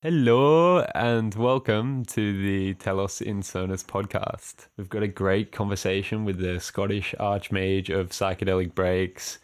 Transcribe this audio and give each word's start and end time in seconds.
Hello 0.00 0.78
and 0.94 1.34
welcome 1.34 2.04
to 2.04 2.40
the 2.40 2.74
Telos 2.74 3.20
Insonus 3.20 3.84
podcast. 3.84 4.68
We've 4.76 4.88
got 4.88 5.02
a 5.02 5.08
great 5.08 5.50
conversation 5.50 6.24
with 6.24 6.38
the 6.38 6.60
Scottish 6.60 7.16
Archmage 7.18 7.90
of 7.90 8.10
psychedelic 8.10 8.76
breaks, 8.76 9.40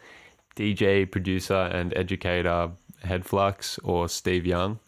DJ, 0.55 1.11
producer, 1.11 1.69
and 1.73 1.93
educator 1.97 2.71
Headflux 3.03 3.77
or 3.83 4.07
Steve 4.07 4.45
Young, 4.45 4.79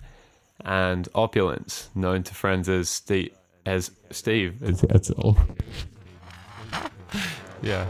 and 0.63 1.09
Opulence, 1.13 1.89
known 1.93 2.23
to 2.23 2.33
friends 2.33 2.69
as 2.69 2.87
Steve. 2.87 3.33
As 3.65 3.91
Steve, 4.09 4.61
That's, 4.61 4.79
that's 4.83 5.11
all. 5.11 5.37
yeah, 7.61 7.85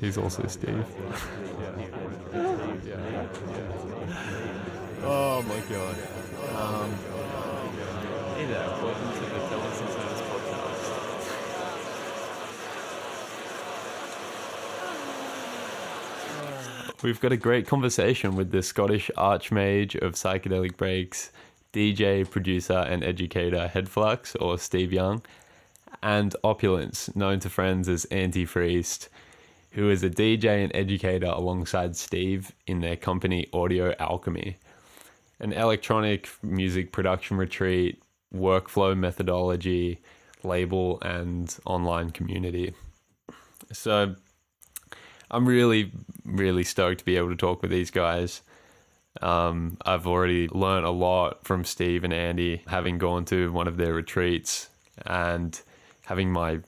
he's 0.00 0.18
also 0.18 0.48
Steve. 0.48 0.74
oh 5.04 5.42
my 5.42 5.60
god. 5.72 5.96
Um, 6.56 7.19
hey 8.40 8.46
there, 8.46 8.68
welcome 8.82 9.12
to 9.12 9.20
the 9.20 9.26
Insonus 9.26 10.22
podcast. 10.30 10.80
We've 17.02 17.20
got 17.20 17.32
a 17.32 17.36
great 17.36 17.66
conversation 17.66 18.36
with 18.36 18.50
the 18.50 18.62
Scottish 18.62 19.10
Archmage 19.18 19.94
of 20.00 20.14
psychedelic 20.14 20.78
breaks, 20.78 21.32
DJ, 21.74 22.30
producer, 22.30 22.78
and 22.78 23.04
educator 23.04 23.70
Headflux 23.74 24.34
or 24.40 24.56
Steve 24.56 24.90
Young, 24.90 25.20
and 26.02 26.34
Opulence, 26.42 27.14
known 27.14 27.40
to 27.40 27.50
friends 27.50 27.90
as 27.90 28.06
Andy 28.06 28.46
Freest, 28.46 29.10
who 29.72 29.90
is 29.90 30.02
a 30.02 30.08
DJ 30.08 30.64
and 30.64 30.74
educator 30.74 31.26
alongside 31.26 31.94
Steve 31.94 32.52
in 32.66 32.80
their 32.80 32.96
company 32.96 33.48
Audio 33.52 33.94
Alchemy, 33.98 34.56
an 35.40 35.52
electronic 35.52 36.30
music 36.42 36.90
production 36.90 37.36
retreat, 37.36 38.02
workflow 38.34 38.96
methodology, 38.96 40.00
label, 40.42 41.00
and 41.02 41.56
online 41.66 42.10
community. 42.10 42.74
So 43.72 44.14
I'm 45.30 45.46
really, 45.46 45.92
really 46.24 46.64
stoked 46.64 47.00
to 47.00 47.04
be 47.04 47.16
able 47.16 47.30
to 47.30 47.36
talk 47.36 47.62
with 47.62 47.70
these 47.70 47.90
guys. 47.90 48.42
Um, 49.20 49.76
I've 49.84 50.06
already 50.06 50.48
learned 50.48 50.86
a 50.86 50.90
lot 50.90 51.44
from 51.44 51.64
Steve 51.64 52.04
and 52.04 52.12
Andy, 52.12 52.62
having 52.66 52.98
gone 52.98 53.24
to 53.26 53.52
one 53.52 53.68
of 53.68 53.76
their 53.76 53.92
retreats 53.92 54.68
and 55.04 55.60
having 56.06 56.32
my 56.32 56.60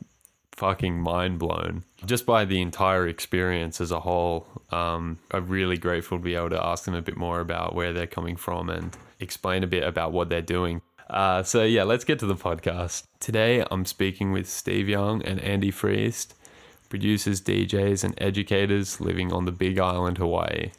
fucking 0.52 1.00
mind 1.00 1.38
blown 1.38 1.82
just 2.04 2.26
by 2.26 2.44
the 2.44 2.60
entire 2.60 3.08
experience 3.08 3.80
as 3.80 3.90
a 3.90 4.00
whole. 4.00 4.46
Um, 4.70 5.18
I'm 5.30 5.48
really 5.48 5.76
grateful 5.76 6.18
to 6.18 6.24
be 6.24 6.34
able 6.34 6.50
to 6.50 6.64
ask 6.64 6.84
them 6.84 6.94
a 6.94 7.02
bit 7.02 7.16
more 7.16 7.40
about 7.40 7.74
where 7.74 7.92
they're 7.92 8.06
coming 8.06 8.36
from 8.36 8.68
and 8.70 8.96
explain 9.18 9.62
a 9.62 9.66
bit 9.66 9.82
about 9.82 10.12
what 10.12 10.28
they're 10.28 10.42
doing. 10.42 10.82
Uh, 11.08 11.42
so, 11.42 11.64
yeah, 11.64 11.82
let's 11.82 12.04
get 12.04 12.18
to 12.20 12.26
the 12.26 12.34
podcast. 12.34 13.04
Today, 13.20 13.64
I'm 13.70 13.84
speaking 13.84 14.32
with 14.32 14.48
Steve 14.48 14.88
Young 14.88 15.22
and 15.22 15.40
Andy 15.40 15.70
Freest 15.70 16.34
producers, 16.92 17.40
DJs, 17.40 18.04
and 18.04 18.14
educators 18.18 19.00
living 19.00 19.32
on 19.32 19.46
the 19.46 19.50
Big 19.50 19.78
Island, 19.78 20.18
Hawaii. 20.18 20.72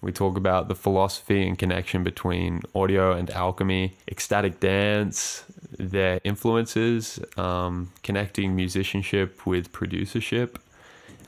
We 0.00 0.10
talk 0.10 0.36
about 0.36 0.66
the 0.66 0.74
philosophy 0.74 1.46
and 1.46 1.56
connection 1.56 2.02
between 2.02 2.62
audio 2.74 3.12
and 3.12 3.30
alchemy, 3.30 3.96
ecstatic 4.08 4.58
dance, 4.58 5.44
their 5.78 6.20
influences, 6.24 7.20
um, 7.36 7.92
connecting 8.02 8.56
musicianship 8.56 9.46
with 9.46 9.70
producership, 9.70 10.56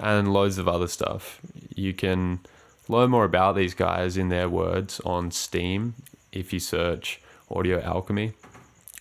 and 0.00 0.32
loads 0.32 0.58
of 0.58 0.66
other 0.66 0.88
stuff. 0.88 1.40
You 1.76 1.94
can 1.94 2.40
learn 2.88 3.10
more 3.10 3.24
about 3.24 3.54
these 3.54 3.74
guys 3.74 4.16
in 4.16 4.30
their 4.30 4.48
words 4.48 5.00
on 5.04 5.30
Steem 5.30 5.94
if 6.32 6.52
you 6.52 6.58
search 6.58 7.20
audio 7.50 7.80
alchemy. 7.80 8.32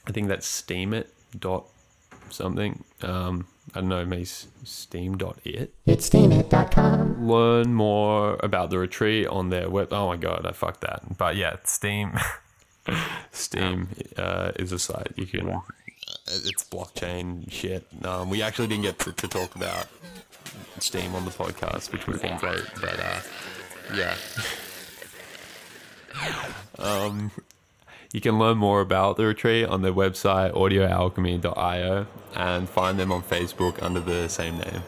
I 0.08 0.12
think 0.12 0.28
that's 0.28 0.48
steam 0.48 0.94
it 0.94 1.14
dot 1.38 1.66
something. 2.30 2.84
Um, 3.02 3.48
I 3.76 3.82
don't 3.82 3.90
know, 3.90 4.06
maybe 4.06 4.22
s- 4.24 4.48
steam.it. 4.64 5.74
It's 5.86 6.10
steemit.com. 6.10 7.28
Learn 7.28 7.74
more 7.74 8.38
about 8.42 8.70
the 8.70 8.80
retreat 8.80 9.28
on 9.28 9.50
their 9.50 9.70
web. 9.70 9.92
Oh 9.92 10.08
my 10.08 10.18
god, 10.18 10.46
I 10.46 10.52
fucked 10.52 10.82
that. 10.82 11.18
But 11.18 11.36
yeah, 11.36 11.58
Steem. 11.64 12.18
Steem 13.32 13.90
uh, 14.16 14.54
is 14.56 14.72
a 14.72 14.80
site 14.80 15.12
you 15.18 15.26
can. 15.26 15.62
It's 16.28 16.64
blockchain 16.64 17.52
shit. 17.52 17.86
Um, 18.04 18.30
we 18.30 18.42
actually 18.42 18.68
didn't 18.68 18.84
get 18.84 19.00
to, 19.00 19.12
to 19.12 19.28
talk 19.28 19.56
about 19.56 19.88
Steem 20.80 21.14
on 21.14 21.26
the 21.26 21.32
podcast, 21.32 21.92
which 21.92 22.08
would 22.08 22.22
have 22.22 22.22
been 22.22 22.38
great. 22.38 22.64
But 22.80 23.00
uh, 23.00 23.20
yeah. 23.96 24.16
um, 26.80 27.32
you 28.12 28.22
can 28.22 28.40
learn 28.40 28.58
more 28.58 28.82
about 28.82 29.18
the 29.18 29.26
retreat 29.26 29.66
on 29.66 29.82
their 29.82 29.94
website, 29.94 30.54
audioalchemy.io, 30.54 32.08
and 32.36 32.70
find 32.70 33.00
them 33.00 33.12
on 33.12 33.22
Facebook 33.24 33.82
under 33.82 34.00
the 34.00 34.28
same 34.28 34.58
name. 34.58 34.84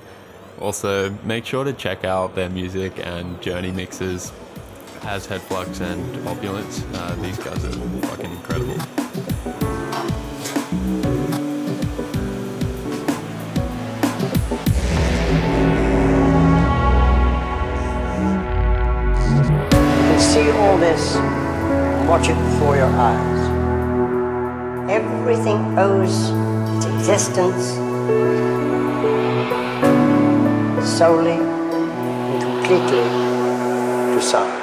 Also, 0.59 1.11
make 1.23 1.45
sure 1.45 1.63
to 1.63 1.73
check 1.73 2.03
out 2.03 2.35
their 2.35 2.49
music 2.49 2.93
and 3.05 3.41
journey 3.41 3.71
mixes 3.71 4.31
as 5.03 5.27
Headflux 5.27 5.79
and 5.81 6.27
Opulence. 6.27 6.83
Uh, 6.93 7.15
these 7.21 7.37
guys 7.37 7.63
are 7.63 7.71
fucking 8.01 8.31
incredible. 8.31 8.98
Watch 22.19 22.29
it 22.29 22.35
before 22.35 22.75
your 22.75 22.87
eyes. 22.87 23.41
Everything 24.89 25.77
owes 25.79 26.31
its 26.75 26.85
existence 26.85 27.75
solely 30.97 31.39
and 31.39 32.41
completely 32.41 33.03
to 34.13 34.21
sound. 34.21 34.59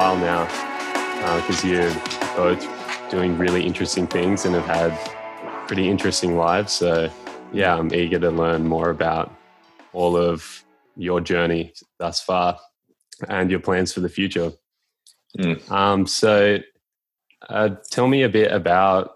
While 0.00 0.16
now 0.16 0.46
because 1.42 1.62
you're 1.62 1.92
both 2.34 2.66
doing 3.10 3.36
really 3.36 3.66
interesting 3.66 4.06
things 4.06 4.46
and 4.46 4.54
have 4.54 4.64
had 4.64 5.66
pretty 5.66 5.90
interesting 5.90 6.38
lives. 6.38 6.72
So 6.72 7.10
yeah, 7.52 7.76
I'm 7.76 7.92
eager 7.92 8.18
to 8.18 8.30
learn 8.30 8.66
more 8.66 8.88
about 8.88 9.30
all 9.92 10.16
of 10.16 10.64
your 10.96 11.20
journey 11.20 11.74
thus 11.98 12.22
far 12.22 12.58
and 13.28 13.50
your 13.50 13.60
plans 13.60 13.92
for 13.92 14.00
the 14.00 14.08
future. 14.08 14.52
Um, 15.68 16.06
so 16.06 16.60
uh, 17.50 17.68
tell 17.90 18.08
me 18.08 18.22
a 18.22 18.30
bit 18.30 18.50
about 18.52 19.10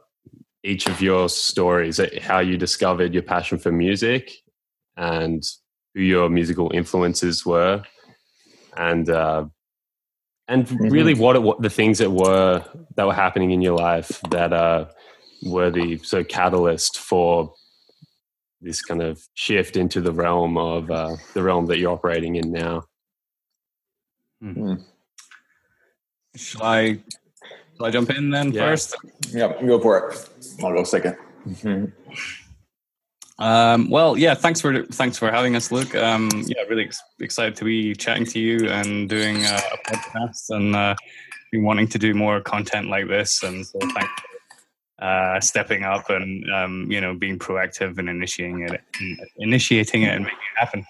each 0.63 0.87
of 0.87 1.01
your 1.01 1.31
stories, 1.31 1.99
uh, 1.99 2.11
how 2.21 2.41
you 2.41 2.59
discovered 2.59 3.15
your 3.15 3.23
passion 3.23 3.57
for 3.57 3.73
music 3.73 4.33
and 4.99 5.43
who 5.95 6.03
your 6.03 6.29
musical 6.29 6.71
influences 6.75 7.47
were 7.47 7.83
and 8.77 9.09
uh, 9.09 9.47
and 10.49 10.71
really 10.91 11.15
what, 11.15 11.37
it, 11.37 11.43
what 11.43 11.63
the 11.63 11.71
things 11.71 11.99
that 11.99 12.11
were 12.11 12.65
that 12.97 13.07
were 13.07 13.15
happening 13.15 13.51
in 13.53 13.63
your 13.63 13.77
life 13.77 14.21
that 14.31 14.53
uh, 14.53 14.87
were 15.43 15.71
the 15.71 15.99
so 15.99 16.23
catalyst 16.23 16.99
for 16.99 17.55
this 18.61 18.83
kind 18.83 19.03
of 19.03 19.23
shift 19.35 19.77
into 19.77 20.01
the 20.01 20.13
realm 20.13 20.57
of 20.57 20.91
uh, 20.91 21.17
the 21.35 21.43
realm 21.43 21.67
that 21.67 21.79
you're 21.79 21.93
operating 21.93 22.37
in 22.37 22.51
now. 22.51 22.85
mm-hmm. 24.43 24.75
Shall 26.37 26.63
I, 26.63 26.99
shall 27.77 27.87
I 27.87 27.91
jump 27.91 28.11
in 28.11 28.31
then 28.31 28.53
Yeah. 28.53 28.63
first? 28.63 28.97
Yeah, 29.31 29.53
go 29.63 29.79
for 29.79 30.11
it. 30.11 30.31
I'll 30.65 30.73
go 30.73 30.85
second. 30.85 31.17
Um, 33.39 33.91
well, 33.91 34.17
yeah, 34.17 34.35
thanks 34.35 34.61
for 34.61 34.85
thanks 34.85 35.19
for 35.19 35.31
having 35.31 35.57
us, 35.57 35.73
Luke. 35.73 35.95
Um, 35.95 36.31
yeah, 36.47 36.63
really 36.69 36.85
ex- 36.85 37.03
excited 37.21 37.57
to 37.57 37.65
be 37.65 37.95
chatting 37.95 38.25
to 38.27 38.39
you 38.39 38.69
and 38.69 39.09
doing 39.09 39.45
uh, 39.45 39.61
a 39.73 39.91
podcast 39.91 40.51
and 40.51 40.77
uh, 40.77 40.95
been 41.51 41.65
wanting 41.65 41.89
to 41.89 41.99
do 41.99 42.15
more 42.15 42.41
content 42.41 42.89
like 42.89 43.09
this. 43.09 43.43
And 43.43 43.67
so 43.67 43.79
thanks 43.81 44.11
for 45.01 45.05
uh, 45.05 45.41
stepping 45.41 45.83
up 45.83 46.09
and 46.11 46.53
um, 46.53 46.91
you 46.91 47.01
know 47.01 47.15
being 47.15 47.39
proactive 47.39 47.99
and 47.99 48.09
initiating 48.09 48.69
it, 48.69 48.81
initiating 49.39 50.03
it 50.03 50.15
and 50.15 50.25
making 50.25 50.39
it 50.39 50.59
happen. 50.59 50.87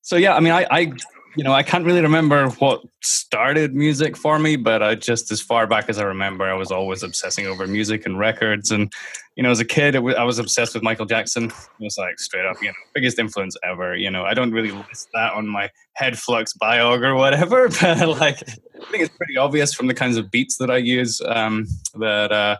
So 0.00 0.16
yeah, 0.16 0.34
I 0.34 0.40
mean, 0.40 0.52
I, 0.52 0.66
I 0.70 0.92
you 1.38 1.44
know, 1.44 1.52
I 1.52 1.62
can't 1.62 1.84
really 1.84 2.00
remember 2.00 2.48
what 2.58 2.82
started 3.00 3.72
music 3.72 4.16
for 4.16 4.40
me, 4.40 4.56
but 4.56 4.82
I 4.82 4.96
just 4.96 5.30
as 5.30 5.40
far 5.40 5.68
back 5.68 5.88
as 5.88 6.00
I 6.00 6.02
remember, 6.02 6.50
I 6.50 6.54
was 6.54 6.72
always 6.72 7.04
obsessing 7.04 7.46
over 7.46 7.64
music 7.64 8.06
and 8.06 8.18
records. 8.18 8.72
And 8.72 8.92
you 9.36 9.44
know, 9.44 9.52
as 9.52 9.60
a 9.60 9.64
kid, 9.64 9.92
w- 9.92 10.16
I 10.16 10.24
was 10.24 10.40
obsessed 10.40 10.74
with 10.74 10.82
Michael 10.82 11.06
Jackson. 11.06 11.44
It 11.44 11.52
was 11.78 11.96
like 11.96 12.18
straight 12.18 12.44
up, 12.44 12.60
you 12.60 12.70
know, 12.70 12.74
biggest 12.92 13.20
influence 13.20 13.56
ever. 13.62 13.94
You 13.94 14.10
know, 14.10 14.24
I 14.24 14.34
don't 14.34 14.50
really 14.50 14.72
list 14.72 15.10
that 15.14 15.32
on 15.32 15.46
my 15.46 15.70
head 15.92 16.14
Headflux 16.14 16.58
biog 16.60 17.04
or 17.04 17.14
whatever, 17.14 17.68
but 17.80 18.08
like, 18.18 18.42
I 18.42 18.90
think 18.90 19.04
it's 19.04 19.16
pretty 19.16 19.36
obvious 19.36 19.72
from 19.72 19.86
the 19.86 19.94
kinds 19.94 20.16
of 20.16 20.32
beats 20.32 20.56
that 20.56 20.72
I 20.72 20.78
use 20.78 21.20
um, 21.24 21.68
that. 22.00 22.32
Uh, 22.32 22.56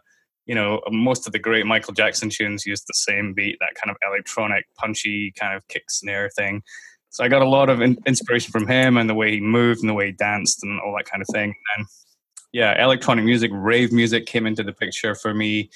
you 0.47 0.55
know, 0.55 0.81
most 0.91 1.27
of 1.27 1.35
the 1.35 1.39
great 1.39 1.67
Michael 1.67 1.93
Jackson 1.93 2.31
tunes 2.31 2.65
use 2.65 2.81
the 2.81 2.95
same 2.95 3.35
beat, 3.35 3.59
that 3.61 3.75
kind 3.75 3.91
of 3.91 3.99
electronic, 4.09 4.65
punchy 4.77 5.31
kind 5.33 5.55
of 5.55 5.69
kick 5.69 5.91
snare 5.91 6.31
thing. 6.31 6.63
So 7.11 7.25
I 7.25 7.29
got 7.29 7.43
a 7.43 7.49
lot 7.49 7.71
of 7.71 7.81
in- 7.81 7.99
inspiration 8.07 8.53
from 8.53 8.67
him 8.67 8.97
and 8.97 9.09
the 9.09 9.15
way 9.15 9.33
he 9.33 9.41
moved 9.41 9.81
and 9.81 9.89
the 9.89 9.95
way 9.95 10.07
he 10.07 10.13
danced 10.13 10.63
and 10.63 10.81
all 10.81 10.95
that 10.97 11.07
kind 11.07 11.23
of 11.23 11.29
thing. 11.33 11.55
And 11.77 11.87
yeah, 12.53 12.83
electronic 12.83 13.25
music, 13.25 13.51
rave 13.55 13.93
music 13.93 14.27
came 14.27 14.47
into 14.47 14.63
the 14.63 14.73
picture 14.73 15.15
for 15.15 15.35
me 15.35 15.71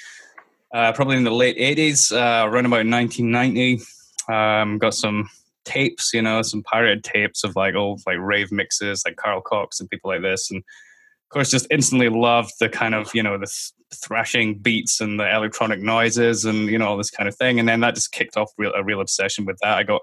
uh, 0.72 0.92
probably 0.92 1.16
in 1.16 1.24
the 1.24 1.30
late 1.30 1.58
80s, 1.58 2.12
uh, 2.12 2.48
around 2.48 2.66
about 2.66 2.86
1990. 2.86 3.80
Um, 4.28 4.78
got 4.78 4.94
some 4.94 5.28
tapes, 5.64 6.12
you 6.14 6.22
know, 6.22 6.42
some 6.42 6.62
pirated 6.62 7.04
tapes 7.04 7.44
of 7.44 7.56
like 7.56 7.74
old 7.74 8.00
like 8.06 8.18
rave 8.18 8.50
mixes, 8.50 9.02
like 9.04 9.16
Carl 9.16 9.40
Cox 9.40 9.80
and 9.80 9.90
people 9.90 10.10
like 10.10 10.22
this. 10.22 10.50
And 10.50 10.58
of 10.58 11.28
course, 11.28 11.50
just 11.50 11.66
instantly 11.70 12.08
loved 12.08 12.52
the 12.58 12.68
kind 12.68 12.94
of, 12.94 13.14
you 13.14 13.22
know, 13.22 13.38
the 13.38 13.46
th- 13.46 13.72
thrashing 13.94 14.58
beats 14.58 15.00
and 15.00 15.20
the 15.20 15.30
electronic 15.30 15.80
noises 15.80 16.44
and, 16.44 16.68
you 16.68 16.78
know, 16.78 16.88
all 16.88 16.96
this 16.96 17.10
kind 17.10 17.28
of 17.28 17.36
thing. 17.36 17.58
And 17.58 17.68
then 17.68 17.80
that 17.80 17.94
just 17.94 18.12
kicked 18.12 18.36
off 18.36 18.50
real, 18.56 18.72
a 18.74 18.82
real 18.82 19.00
obsession 19.00 19.44
with 19.44 19.58
that. 19.62 19.76
I 19.76 19.82
got 19.82 20.00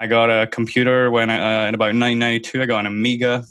I 0.00 0.06
got 0.06 0.30
a 0.30 0.46
computer 0.46 1.10
when 1.10 1.30
I, 1.30 1.64
uh, 1.64 1.68
in 1.68 1.74
about 1.74 1.94
1992. 1.94 2.62
I 2.62 2.66
got 2.66 2.80
an 2.80 2.86
Amiga 2.86 3.44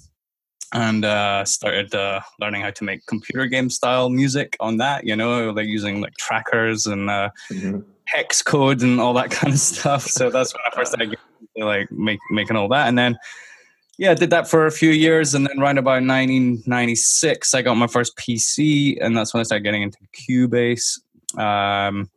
and 0.74 1.06
uh, 1.06 1.46
started 1.46 1.94
uh, 1.96 2.20
learning 2.40 2.62
how 2.62 2.72
to 2.72 2.84
make 2.84 3.06
computer 3.06 3.46
game 3.48 3.70
style 3.70 4.10
music 4.10 4.56
on 4.60 4.78
that. 4.78 5.06
You 5.06 5.16
know, 5.16 5.52
like 5.52 5.68
using 5.68 6.02
like 6.02 6.16
trackers 6.18 6.86
and 6.86 7.10
uh, 7.10 7.30
Mm-hmm. 7.52 7.80
hex 8.06 8.42
code 8.42 8.82
and 8.82 9.00
all 9.00 9.14
that 9.14 9.32
kind 9.40 9.54
of 9.54 9.60
stuff. 9.60 10.04
So 10.04 10.30
that's 10.30 10.54
when 10.54 10.62
I 10.66 10.76
first 10.76 10.92
started 10.92 11.12
getting 11.12 11.48
into, 11.56 11.68
like 11.68 11.92
make, 11.92 12.20
making 12.32 12.56
all 12.58 12.68
that, 12.70 12.88
and 12.88 12.98
then 12.98 13.18
yeah, 14.00 14.12
I 14.12 14.16
did 14.16 14.32
that 14.32 14.50
for 14.50 14.66
a 14.66 14.72
few 14.72 14.90
years, 14.90 15.36
and 15.36 15.46
then 15.46 15.60
around 15.60 15.78
about 15.78 16.02
1996, 16.02 17.54
I 17.54 17.62
got 17.62 17.76
my 17.76 17.86
first 17.88 18.18
PC, 18.18 18.98
and 19.00 19.16
that's 19.16 19.34
when 19.34 19.40
I 19.40 19.44
started 19.44 19.64
getting 19.64 19.84
into 19.84 20.00
Cubase. 20.18 21.00
Um, 21.38 22.10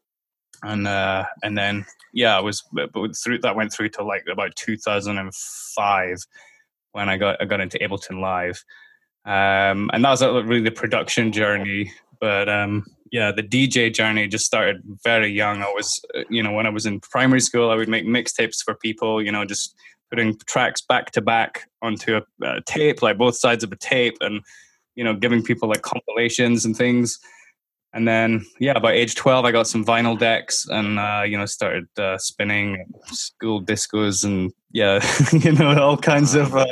and 0.62 0.86
uh, 0.86 1.24
and 1.42 1.56
then 1.56 1.84
yeah, 2.12 2.38
was 2.40 2.62
but 2.72 3.16
through 3.16 3.38
that 3.40 3.56
went 3.56 3.72
through 3.72 3.90
to 3.90 4.02
like 4.02 4.24
about 4.30 4.56
2005 4.56 6.16
when 6.92 7.08
I 7.08 7.16
got 7.16 7.40
I 7.40 7.44
got 7.44 7.60
into 7.60 7.78
Ableton 7.78 8.20
Live, 8.20 8.64
um, 9.24 9.90
and 9.92 10.04
that 10.04 10.10
was 10.10 10.22
really 10.22 10.60
the 10.60 10.70
production 10.70 11.32
journey. 11.32 11.92
But 12.20 12.48
um, 12.48 12.86
yeah, 13.12 13.32
the 13.32 13.42
DJ 13.42 13.92
journey 13.92 14.26
just 14.28 14.46
started 14.46 14.82
very 15.04 15.28
young. 15.28 15.62
I 15.62 15.70
was 15.74 16.00
uh, 16.16 16.22
you 16.30 16.42
know 16.42 16.52
when 16.52 16.66
I 16.66 16.70
was 16.70 16.86
in 16.86 17.00
primary 17.00 17.40
school, 17.40 17.70
I 17.70 17.76
would 17.76 17.88
make 17.88 18.06
mixtapes 18.06 18.62
for 18.64 18.74
people. 18.74 19.22
You 19.22 19.32
know, 19.32 19.44
just 19.44 19.74
putting 20.10 20.38
tracks 20.46 20.80
back 20.80 21.10
to 21.12 21.20
back 21.20 21.68
onto 21.82 22.16
a, 22.16 22.22
a 22.42 22.60
tape, 22.62 23.02
like 23.02 23.18
both 23.18 23.36
sides 23.36 23.64
of 23.64 23.72
a 23.72 23.76
tape, 23.76 24.16
and 24.20 24.40
you 24.94 25.04
know 25.04 25.14
giving 25.14 25.42
people 25.42 25.68
like 25.68 25.82
compilations 25.82 26.64
and 26.64 26.76
things. 26.76 27.18
And 27.96 28.06
then, 28.06 28.44
yeah, 28.60 28.78
by 28.78 28.92
age 28.92 29.14
12, 29.14 29.46
I 29.46 29.52
got 29.52 29.66
some 29.66 29.82
vinyl 29.82 30.18
decks 30.18 30.66
and, 30.68 30.98
uh, 30.98 31.22
you 31.26 31.38
know, 31.38 31.46
started 31.46 31.86
uh, 31.98 32.18
spinning 32.18 32.84
school 33.06 33.64
discos 33.64 34.22
and, 34.22 34.52
yeah, 34.70 35.00
you 35.32 35.52
know, 35.52 35.80
all 35.80 35.96
kinds 35.96 36.34
of 36.34 36.54
uh, 36.54 36.66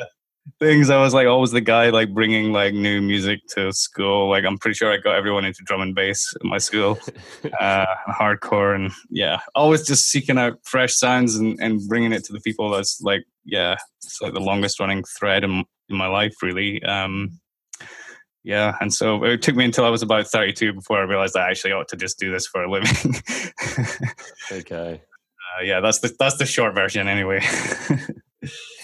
things. 0.61 0.91
I 0.91 1.01
was 1.01 1.15
like 1.15 1.27
always 1.27 1.51
the 1.51 1.63
guy 1.63 1.89
like 1.89 2.13
bringing 2.13 2.53
like 2.53 2.75
new 2.75 3.01
music 3.01 3.41
to 3.55 3.73
school. 3.73 4.29
Like, 4.29 4.45
I'm 4.45 4.59
pretty 4.59 4.75
sure 4.75 4.93
I 4.93 4.99
got 4.99 5.17
everyone 5.17 5.47
into 5.47 5.63
drum 5.65 5.81
and 5.81 5.95
bass 5.95 6.31
in 6.43 6.51
my 6.51 6.59
school, 6.59 6.99
uh, 7.59 7.87
hardcore. 8.07 8.75
And, 8.75 8.93
yeah, 9.09 9.41
always 9.55 9.87
just 9.87 10.11
seeking 10.11 10.37
out 10.37 10.59
fresh 10.65 10.95
sounds 10.95 11.37
and, 11.37 11.59
and 11.59 11.81
bringing 11.89 12.13
it 12.13 12.25
to 12.25 12.35
the 12.35 12.41
people. 12.41 12.69
That's 12.69 13.01
like, 13.01 13.25
yeah, 13.47 13.77
it's 14.03 14.21
like 14.21 14.35
the 14.35 14.41
longest 14.41 14.79
running 14.79 15.03
thread 15.05 15.43
in, 15.43 15.65
in 15.89 15.97
my 15.97 16.07
life, 16.07 16.35
really. 16.43 16.83
Um, 16.83 17.41
yeah 18.45 18.77
and 18.81 18.95
so 18.95 19.25
it 19.25 19.43
took 19.43 19.57
me 19.57 19.65
until 19.65 19.85
i 19.85 19.89
was 19.89 20.03
about 20.03 20.27
32 20.27 20.73
before 20.73 20.99
i 20.99 21.03
realized 21.03 21.37
i 21.37 21.49
actually 21.51 21.73
ought 21.73 21.89
to 21.89 21.97
just 21.97 22.19
do 22.19 22.31
this 22.31 22.47
for 22.47 22.63
a 22.63 22.71
living 22.71 23.15
Okay. 24.53 25.01
uh, 25.59 25.63
yeah 25.63 25.81
that's 25.81 25.99
the 26.01 26.15
that's 26.19 26.37
the 26.37 26.47
short 26.47 26.75
version 26.75 27.09
anyway 27.09 27.41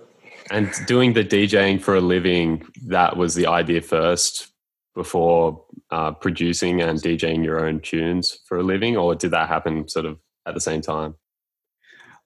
And 0.50 0.70
doing 0.86 1.12
the 1.14 1.24
DJing 1.24 1.80
for 1.80 1.94
a 1.94 2.00
living, 2.00 2.66
that 2.86 3.16
was 3.16 3.34
the 3.34 3.46
idea 3.46 3.80
first 3.80 4.48
before 4.94 5.64
uh, 5.90 6.12
producing 6.12 6.82
and 6.82 7.00
DJing 7.00 7.44
your 7.44 7.64
own 7.64 7.80
tunes 7.80 8.38
for 8.46 8.58
a 8.58 8.62
living, 8.62 8.96
or 8.96 9.14
did 9.14 9.30
that 9.30 9.48
happen 9.48 9.88
sort 9.88 10.04
of 10.04 10.18
at 10.46 10.54
the 10.54 10.60
same 10.60 10.82
time? 10.82 11.14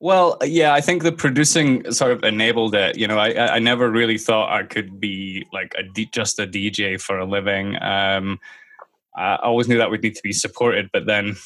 Well 0.00 0.36
yeah 0.42 0.74
i 0.74 0.80
think 0.80 1.02
the 1.02 1.12
producing 1.12 1.90
sort 1.90 2.12
of 2.12 2.22
enabled 2.22 2.74
it 2.74 2.98
you 2.98 3.06
know 3.06 3.18
i 3.18 3.54
i 3.54 3.58
never 3.58 3.90
really 3.90 4.18
thought 4.18 4.52
i 4.52 4.62
could 4.62 5.00
be 5.00 5.46
like 5.52 5.72
a 5.78 5.82
D, 5.82 6.08
just 6.12 6.38
a 6.38 6.46
dj 6.46 7.00
for 7.00 7.18
a 7.18 7.24
living 7.24 7.80
um 7.82 8.38
i 9.16 9.36
always 9.36 9.68
knew 9.68 9.78
that 9.78 9.90
would 9.90 10.02
need 10.02 10.14
to 10.14 10.22
be 10.22 10.32
supported 10.32 10.90
but 10.92 11.06
then 11.06 11.36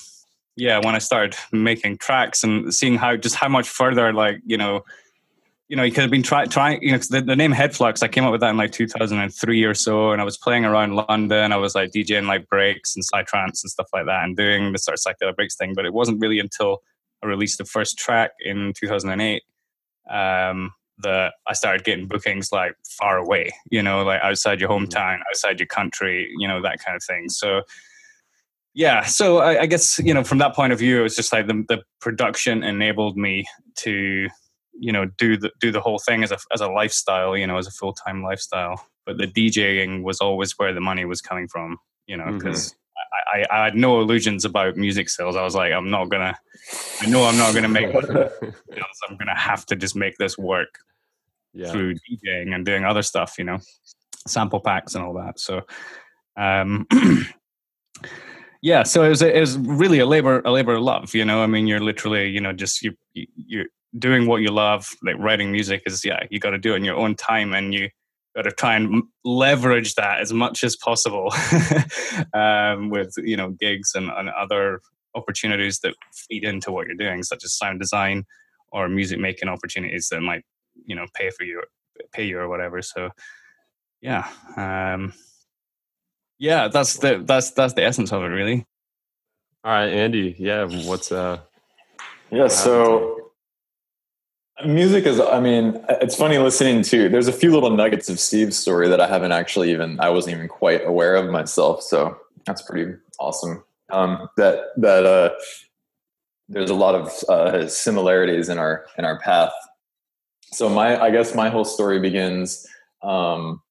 yeah 0.56 0.78
when 0.78 0.94
i 0.94 0.98
started 0.98 1.36
making 1.52 1.96
tracks 1.98 2.42
and 2.42 2.74
seeing 2.74 2.96
how 2.96 3.16
just 3.16 3.36
how 3.36 3.48
much 3.48 3.68
further 3.68 4.12
like 4.12 4.38
you 4.44 4.56
know 4.56 4.82
you 5.70 5.76
know, 5.76 5.84
you 5.84 5.92
could 5.92 6.02
have 6.02 6.10
been 6.10 6.24
trying, 6.24 6.48
trying, 6.48 6.82
you 6.82 6.90
know, 6.90 6.98
the, 6.98 7.20
the 7.20 7.36
name 7.36 7.52
Headflux, 7.52 8.02
I 8.02 8.08
came 8.08 8.24
up 8.24 8.32
with 8.32 8.40
that 8.40 8.50
in 8.50 8.56
like 8.56 8.72
2003 8.72 9.62
or 9.62 9.72
so. 9.72 10.10
And 10.10 10.20
I 10.20 10.24
was 10.24 10.36
playing 10.36 10.64
around 10.64 10.96
London. 10.96 11.52
I 11.52 11.56
was 11.58 11.76
like 11.76 11.92
DJing 11.92 12.26
like 12.26 12.48
breaks 12.48 12.96
and 12.96 13.04
psytrance 13.04 13.62
and 13.62 13.70
stuff 13.70 13.86
like 13.92 14.06
that 14.06 14.24
and 14.24 14.36
doing 14.36 14.72
the 14.72 14.78
sort 14.78 14.98
of 14.98 15.00
psychedelic 15.00 15.36
breaks 15.36 15.54
thing. 15.54 15.74
But 15.76 15.86
it 15.86 15.94
wasn't 15.94 16.20
really 16.20 16.40
until 16.40 16.82
I 17.22 17.26
released 17.26 17.58
the 17.58 17.64
first 17.64 17.98
track 17.98 18.32
in 18.40 18.72
2008 18.78 19.42
um, 20.10 20.72
that 20.98 21.34
I 21.46 21.52
started 21.52 21.84
getting 21.84 22.06
bookings 22.06 22.52
like 22.52 22.72
far 22.98 23.18
away, 23.18 23.50
you 23.70 23.82
know, 23.82 24.02
like 24.02 24.20
outside 24.22 24.60
your 24.60 24.70
hometown, 24.70 25.18
outside 25.28 25.58
your 25.58 25.66
country, 25.66 26.30
you 26.38 26.48
know, 26.48 26.62
that 26.62 26.78
kind 26.84 26.96
of 26.96 27.02
thing. 27.02 27.28
So, 27.28 27.62
yeah, 28.74 29.04
so 29.04 29.38
I, 29.38 29.62
I 29.62 29.66
guess, 29.66 29.98
you 29.98 30.14
know, 30.14 30.24
from 30.24 30.38
that 30.38 30.54
point 30.54 30.72
of 30.72 30.78
view, 30.78 31.00
it 31.00 31.02
was 31.02 31.16
just 31.16 31.32
like 31.32 31.46
the, 31.46 31.64
the 31.68 31.82
production 32.00 32.62
enabled 32.62 33.16
me 33.16 33.46
to 33.76 34.28
you 34.80 34.90
know 34.92 35.04
do 35.18 35.36
the 35.36 35.50
do 35.60 35.70
the 35.70 35.80
whole 35.80 35.98
thing 35.98 36.24
as 36.24 36.32
a 36.32 36.38
as 36.52 36.60
a 36.60 36.68
lifestyle 36.68 37.36
you 37.36 37.46
know 37.46 37.58
as 37.58 37.66
a 37.66 37.70
full-time 37.70 38.22
lifestyle. 38.22 38.86
But 39.06 39.18
the 39.18 39.26
djing 39.26 40.02
was 40.02 40.20
always 40.20 40.52
where 40.58 40.72
the 40.72 40.80
money 40.80 41.04
was 41.04 41.20
coming 41.20 41.46
from 41.46 41.78
you 42.06 42.16
know 42.16 42.32
because 42.32 42.72
I, 42.72 42.76
I, 43.12 43.44
I 43.50 43.64
had 43.64 43.74
no 43.74 44.00
illusions 44.00 44.44
about 44.44 44.76
music 44.76 45.08
sales 45.08 45.36
i 45.36 45.42
was 45.42 45.54
like 45.54 45.72
i'm 45.72 45.90
not 45.90 46.08
gonna 46.10 46.38
i 47.00 47.06
know 47.06 47.24
i'm 47.24 47.36
not 47.36 47.54
gonna 47.54 47.68
make 47.68 47.94
i'm 49.08 49.16
gonna 49.16 49.36
have 49.36 49.66
to 49.66 49.76
just 49.76 49.96
make 49.96 50.16
this 50.18 50.38
work 50.38 50.78
yeah. 51.52 51.70
through 51.70 51.94
djing 51.94 52.54
and 52.54 52.64
doing 52.64 52.84
other 52.84 53.02
stuff 53.02 53.36
you 53.38 53.44
know 53.44 53.58
sample 54.26 54.60
packs 54.60 54.94
and 54.94 55.04
all 55.04 55.14
that. 55.14 55.38
So 55.38 55.62
um 56.36 56.86
yeah 58.62 58.82
so 58.82 59.02
it 59.04 59.08
was 59.08 59.22
it 59.22 59.38
was 59.38 59.58
really 59.58 59.98
a 59.98 60.06
labor 60.06 60.42
a 60.44 60.50
labor 60.50 60.74
of 60.74 60.82
love 60.82 61.14
you 61.14 61.24
know? 61.24 61.42
I 61.42 61.46
mean 61.46 61.66
you're 61.66 61.80
literally 61.80 62.28
you 62.28 62.40
know 62.40 62.52
just 62.52 62.82
you 62.82 62.94
you- 63.14 63.26
you're 63.36 63.66
doing 63.98 64.26
what 64.26 64.40
you 64.40 64.50
love 64.50 64.86
like 65.02 65.16
writing 65.18 65.50
music 65.50 65.82
is 65.86 66.04
yeah 66.04 66.20
you 66.30 66.38
got 66.38 66.50
to 66.50 66.58
do 66.58 66.74
it 66.74 66.76
in 66.76 66.84
your 66.84 66.96
own 66.96 67.16
time 67.16 67.54
and 67.54 67.74
you 67.74 67.88
got 68.36 68.42
to 68.42 68.52
try 68.52 68.76
and 68.76 69.02
leverage 69.24 69.94
that 69.94 70.20
as 70.20 70.32
much 70.32 70.62
as 70.62 70.76
possible 70.76 71.32
um, 72.34 72.90
with 72.90 73.12
you 73.18 73.36
know 73.36 73.50
gigs 73.50 73.94
and, 73.94 74.10
and 74.10 74.28
other 74.30 74.80
opportunities 75.14 75.80
that 75.80 75.94
feed 76.12 76.44
into 76.44 76.70
what 76.70 76.86
you're 76.86 76.96
doing 76.96 77.22
such 77.22 77.44
as 77.44 77.52
sound 77.52 77.80
design 77.80 78.24
or 78.72 78.88
music 78.88 79.18
making 79.18 79.48
opportunities 79.48 80.08
that 80.08 80.20
might 80.20 80.44
you 80.86 80.94
know 80.94 81.06
pay 81.14 81.30
for 81.30 81.44
you 81.44 81.60
pay 82.12 82.24
you 82.24 82.38
or 82.38 82.48
whatever 82.48 82.80
so 82.80 83.10
yeah 84.00 84.28
um 84.56 85.12
yeah 86.38 86.68
that's 86.68 86.98
the 86.98 87.22
that's 87.26 87.50
that's 87.50 87.74
the 87.74 87.84
essence 87.84 88.12
of 88.12 88.22
it 88.22 88.26
really 88.26 88.64
All 89.62 89.72
right, 89.72 89.88
Andy. 89.88 90.34
Yeah. 90.38 90.64
What's 90.64 91.12
uh? 91.12 91.40
Yeah, 92.30 92.48
so 92.48 93.19
music 94.66 95.06
is 95.06 95.20
I 95.20 95.40
mean, 95.40 95.82
it's 95.88 96.16
funny 96.16 96.38
listening 96.38 96.82
to 96.84 97.08
there's 97.08 97.28
a 97.28 97.32
few 97.32 97.52
little 97.52 97.70
nuggets 97.70 98.08
of 98.08 98.18
Steve's 98.20 98.56
story 98.56 98.88
that 98.88 99.00
I 99.00 99.06
haven't 99.06 99.32
actually 99.32 99.70
even 99.70 99.98
I 100.00 100.10
wasn't 100.10 100.36
even 100.36 100.48
quite 100.48 100.84
aware 100.86 101.16
of 101.16 101.30
myself. 101.30 101.82
So 101.82 102.16
that's 102.46 102.62
pretty 102.62 102.94
awesome. 103.18 103.64
Um 103.90 104.28
that 104.36 104.66
that 104.76 105.06
uh 105.06 105.30
there's 106.48 106.70
a 106.70 106.74
lot 106.74 106.94
of 106.94 107.12
uh 107.28 107.68
similarities 107.68 108.48
in 108.48 108.58
our 108.58 108.86
in 108.98 109.04
our 109.04 109.18
path. 109.20 109.52
So 110.52 110.68
my 110.68 111.00
I 111.00 111.10
guess 111.10 111.34
my 111.34 111.48
whole 111.48 111.64
story 111.64 112.00
begins 112.00 112.66
um 113.02 113.62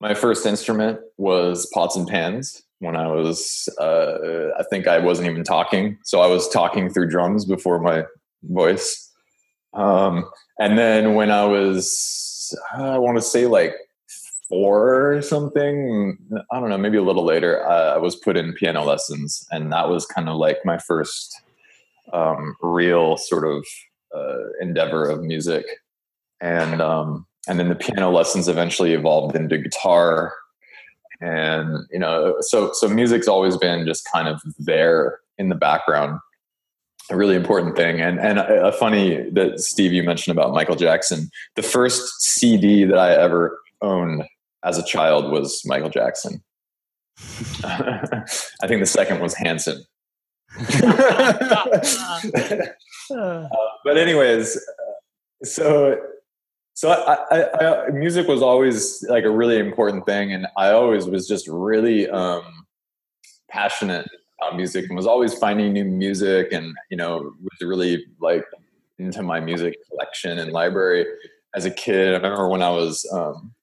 my 0.00 0.14
first 0.14 0.46
instrument 0.46 1.00
was 1.16 1.66
pots 1.72 1.96
and 1.96 2.06
pans 2.06 2.62
when 2.80 2.96
I 2.96 3.06
was, 3.06 3.68
uh, 3.80 4.50
I 4.58 4.62
think 4.64 4.86
I 4.86 4.98
wasn't 4.98 5.28
even 5.30 5.44
talking. 5.44 5.98
So 6.04 6.20
I 6.20 6.26
was 6.26 6.48
talking 6.48 6.90
through 6.90 7.08
drums 7.08 7.44
before 7.44 7.80
my 7.80 8.04
voice. 8.42 9.05
Um, 9.76 10.28
and 10.58 10.78
then 10.78 11.14
when 11.14 11.30
I 11.30 11.44
was 11.44 12.56
I 12.72 12.98
want 12.98 13.18
to 13.18 13.22
say 13.22 13.46
like 13.46 13.74
four 14.48 15.12
or 15.12 15.22
something. 15.22 16.16
I 16.50 16.60
don't 16.60 16.68
know, 16.68 16.78
maybe 16.78 16.98
a 16.98 17.02
little 17.02 17.24
later. 17.24 17.66
Uh, 17.66 17.94
I 17.94 17.98
was 17.98 18.16
put 18.16 18.36
in 18.36 18.52
piano 18.52 18.84
lessons, 18.84 19.46
and 19.50 19.72
that 19.72 19.88
was 19.88 20.06
kind 20.06 20.28
of 20.28 20.36
like 20.36 20.58
my 20.64 20.78
first 20.78 21.40
um, 22.12 22.56
real 22.60 23.16
sort 23.16 23.44
of 23.44 23.64
uh, 24.14 24.50
endeavor 24.60 25.08
of 25.08 25.22
music. 25.22 25.64
And 26.40 26.80
um, 26.80 27.26
and 27.48 27.58
then 27.58 27.68
the 27.68 27.74
piano 27.74 28.10
lessons 28.10 28.48
eventually 28.48 28.92
evolved 28.92 29.34
into 29.34 29.58
guitar, 29.58 30.34
and 31.20 31.86
you 31.90 31.98
know, 31.98 32.36
so 32.40 32.72
so 32.72 32.88
music's 32.88 33.28
always 33.28 33.56
been 33.56 33.86
just 33.86 34.06
kind 34.12 34.28
of 34.28 34.40
there 34.58 35.20
in 35.38 35.48
the 35.48 35.54
background 35.54 36.18
a 37.10 37.16
really 37.16 37.36
important 37.36 37.76
thing. 37.76 38.00
And 38.00 38.18
and 38.18 38.38
a, 38.38 38.72
funny 38.72 39.28
that 39.30 39.60
Steve 39.60 39.92
you 39.92 40.02
mentioned 40.02 40.36
about 40.36 40.52
Michael 40.52 40.76
Jackson. 40.76 41.30
The 41.54 41.62
first 41.62 42.20
CD 42.20 42.84
that 42.84 42.98
I 42.98 43.14
ever 43.14 43.58
owned 43.82 44.24
as 44.64 44.78
a 44.78 44.82
child 44.82 45.30
was 45.30 45.62
Michael 45.64 45.90
Jackson. 45.90 46.42
I 47.64 48.66
think 48.66 48.80
the 48.80 48.86
second 48.86 49.20
was 49.20 49.34
Hanson. 49.34 49.84
uh, 53.08 53.48
but 53.84 53.96
anyways, 53.96 54.58
so 55.42 56.00
so 56.74 56.90
I, 56.90 57.18
I, 57.30 57.86
I, 57.86 57.90
music 57.90 58.28
was 58.28 58.42
always 58.42 59.02
like 59.08 59.24
a 59.24 59.30
really 59.30 59.58
important 59.58 60.06
thing, 60.06 60.32
and 60.32 60.46
I 60.56 60.70
always 60.70 61.06
was 61.06 61.26
just 61.26 61.48
really 61.48 62.08
um, 62.08 62.66
passionate 63.50 64.08
about 64.40 64.56
music 64.56 64.86
and 64.88 64.96
was 64.96 65.06
always 65.06 65.34
finding 65.34 65.72
new 65.72 65.84
music 65.84 66.52
and 66.52 66.74
you 66.90 66.96
know 66.96 67.32
was 67.40 67.60
really 67.60 68.04
like 68.20 68.44
into 68.98 69.22
my 69.22 69.40
music 69.40 69.76
collection 69.90 70.38
and 70.38 70.52
library 70.52 71.06
as 71.54 71.64
a 71.64 71.70
kid. 71.70 72.12
I 72.12 72.16
remember 72.16 72.48
when 72.48 72.62
i 72.62 72.70
was 72.70 73.06
um, 73.12 73.54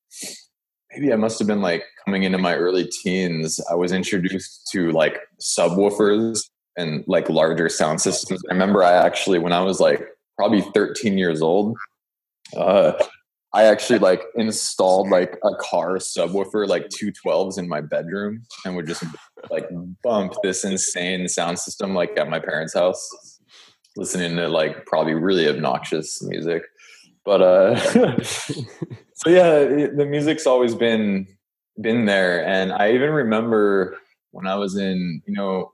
maybe 0.92 1.12
i 1.12 1.16
must 1.16 1.40
have 1.40 1.48
been 1.48 1.62
like 1.62 1.84
coming 2.06 2.24
into 2.24 2.38
my 2.38 2.56
early 2.56 2.86
teens 2.86 3.60
i 3.72 3.76
was 3.76 3.92
introduced 3.92 4.68
to 4.72 4.92
like 4.92 5.20
subwoofers 5.42 6.50
and 6.76 7.04
like 7.08 7.30
larger 7.30 7.70
sound 7.70 8.02
systems. 8.02 8.42
I 8.50 8.54
remember 8.54 8.84
i 8.84 8.94
actually 8.94 9.40
when 9.40 9.54
i 9.54 9.62
was 9.62 9.80
like 9.80 10.06
probably 10.38 10.62
13 10.74 11.18
years 11.18 11.42
old 11.42 11.78
uh, 12.58 12.94
I 13.54 13.66
actually 13.66 14.00
like 14.00 14.24
installed 14.36 15.10
like 15.10 15.38
a 15.44 15.56
car 15.56 15.98
subwoofer, 15.98 16.68
like 16.68 16.90
two 16.90 17.12
twelves 17.12 17.58
in 17.58 17.68
my 17.68 17.82
bedroom 17.82 18.44
and 18.66 18.76
would 18.76 18.88
just 18.88 19.04
like 19.52 19.70
bump 20.04 20.34
this 20.42 20.64
insane 20.64 21.28
sound 21.28 21.60
system 21.60 21.94
like 21.94 22.18
at 22.18 22.30
my 22.30 22.40
parents' 22.40 22.74
house, 22.74 23.08
listening 23.96 24.36
to 24.38 24.48
like 24.48 24.88
probably 24.88 25.14
really 25.14 25.48
obnoxious 25.48 26.22
music. 26.24 26.64
But 27.26 27.42
uh 27.42 27.76
so 28.24 29.30
yeah, 29.30 29.88
the 29.96 30.08
music's 30.10 30.48
always 30.48 30.74
been 30.74 31.28
been 31.80 32.06
there. 32.06 32.44
And 32.46 32.74
I 32.74 32.94
even 32.94 33.12
remember 33.12 33.98
when 34.32 34.48
I 34.48 34.56
was 34.56 34.78
in, 34.78 35.22
you 35.28 35.34
know, 35.34 35.74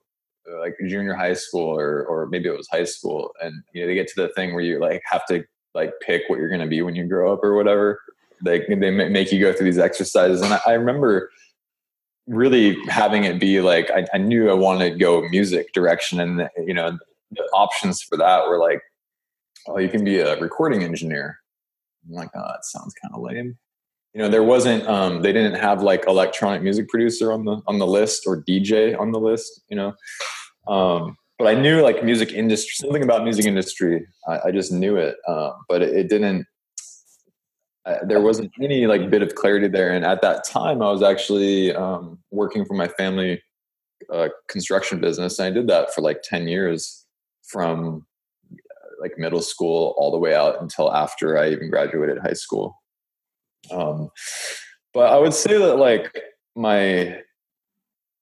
like 0.59 0.75
junior 0.85 1.13
high 1.13 1.33
school 1.33 1.79
or 1.79 2.05
or 2.05 2.27
maybe 2.27 2.49
it 2.49 2.57
was 2.57 2.67
high 2.69 2.83
school 2.83 3.31
and 3.41 3.53
you 3.73 3.81
know 3.81 3.87
they 3.87 3.95
get 3.95 4.07
to 4.07 4.21
the 4.21 4.29
thing 4.29 4.53
where 4.53 4.63
you 4.63 4.79
like 4.79 5.01
have 5.05 5.25
to 5.27 5.45
like 5.73 5.93
pick 6.01 6.23
what 6.27 6.39
you're 6.39 6.49
going 6.49 6.61
to 6.61 6.67
be 6.67 6.81
when 6.81 6.95
you 6.95 7.05
grow 7.05 7.33
up 7.33 7.43
or 7.43 7.55
whatever. 7.55 7.99
They 8.43 8.65
they 8.67 8.89
make 8.91 9.31
you 9.31 9.39
go 9.39 9.51
through 9.51 9.65
these 9.65 9.79
exercises, 9.79 10.41
and 10.41 10.53
I, 10.53 10.61
I 10.67 10.73
remember 10.73 11.29
really 12.27 12.77
having 12.87 13.23
it 13.23 13.39
be 13.39 13.59
like 13.59 13.89
I, 13.91 14.05
I, 14.13 14.17
knew 14.19 14.49
I 14.49 14.53
wanted 14.53 14.91
to 14.91 14.97
go 14.97 15.27
music 15.29 15.73
direction, 15.73 16.19
and 16.19 16.49
you 16.65 16.73
know 16.73 16.97
the 17.31 17.43
options 17.53 18.01
for 18.01 18.17
that 18.17 18.47
were 18.47 18.59
like, 18.59 18.81
oh, 19.67 19.77
you 19.77 19.89
can 19.89 20.03
be 20.03 20.19
a 20.19 20.39
recording 20.39 20.83
engineer. 20.83 21.37
I'm 22.07 22.15
like, 22.15 22.29
oh, 22.35 22.47
that 22.47 22.63
sounds 22.63 22.93
kind 23.01 23.13
of 23.13 23.21
lame. 23.21 23.57
You 24.13 24.21
know, 24.21 24.29
there 24.29 24.43
wasn't 24.43 24.87
um, 24.87 25.21
they 25.21 25.33
didn't 25.33 25.59
have 25.59 25.83
like 25.83 26.05
electronic 26.07 26.61
music 26.61 26.87
producer 26.87 27.31
on 27.31 27.45
the 27.45 27.61
on 27.67 27.77
the 27.77 27.87
list 27.87 28.23
or 28.25 28.41
DJ 28.41 28.97
on 28.97 29.11
the 29.11 29.19
list. 29.19 29.61
You 29.69 29.75
know, 29.75 29.93
um, 30.73 31.17
but 31.39 31.47
I 31.47 31.53
knew 31.59 31.81
like 31.81 32.03
music 32.03 32.33
industry, 32.33 32.73
something 32.75 33.01
about 33.01 33.23
music 33.23 33.45
industry. 33.45 34.05
I, 34.27 34.39
I 34.47 34.51
just 34.51 34.73
knew 34.73 34.97
it, 34.97 35.15
uh, 35.25 35.53
but 35.69 35.81
it, 35.81 35.95
it 35.95 36.09
didn't. 36.09 36.45
Uh, 37.85 37.99
there 38.05 38.19
wasn't 38.19 38.51
any 38.61 38.85
like 38.85 39.09
bit 39.09 39.23
of 39.23 39.33
clarity 39.35 39.69
there, 39.69 39.91
and 39.93 40.05
at 40.05 40.21
that 40.21 40.43
time, 40.43 40.81
I 40.81 40.91
was 40.91 41.01
actually 41.01 41.73
um, 41.73 42.19
working 42.29 42.65
for 42.65 42.73
my 42.73 42.89
family 42.89 43.41
uh, 44.13 44.27
construction 44.49 44.99
business, 44.99 45.39
and 45.39 45.47
I 45.47 45.51
did 45.51 45.67
that 45.69 45.95
for 45.95 46.01
like 46.01 46.21
ten 46.23 46.45
years, 46.49 47.05
from 47.47 48.05
like 49.01 49.17
middle 49.17 49.41
school 49.41 49.95
all 49.97 50.11
the 50.11 50.17
way 50.17 50.35
out 50.35 50.61
until 50.61 50.93
after 50.93 51.37
I 51.37 51.51
even 51.51 51.69
graduated 51.69 52.17
high 52.19 52.33
school. 52.33 52.75
Um, 53.71 54.09
but 54.93 55.13
I 55.13 55.17
would 55.17 55.33
say 55.33 55.57
that 55.57 55.77
like 55.77 56.19
my 56.57 57.21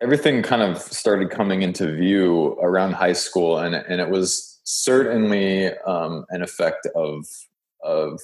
everything 0.01 0.44
kind 0.44 0.62
of 0.62 0.77
started 0.80 1.30
coming 1.30 1.62
into 1.62 1.92
view 1.96 2.58
around 2.62 2.94
high 2.94 3.13
school, 3.13 3.58
and 3.58 3.75
and 3.75 4.01
it 4.01 4.10
was 4.10 4.60
certainly 4.63 5.72
um, 5.80 6.25
an 6.30 6.42
effect 6.42 6.88
of 6.96 7.25
of 7.84 8.20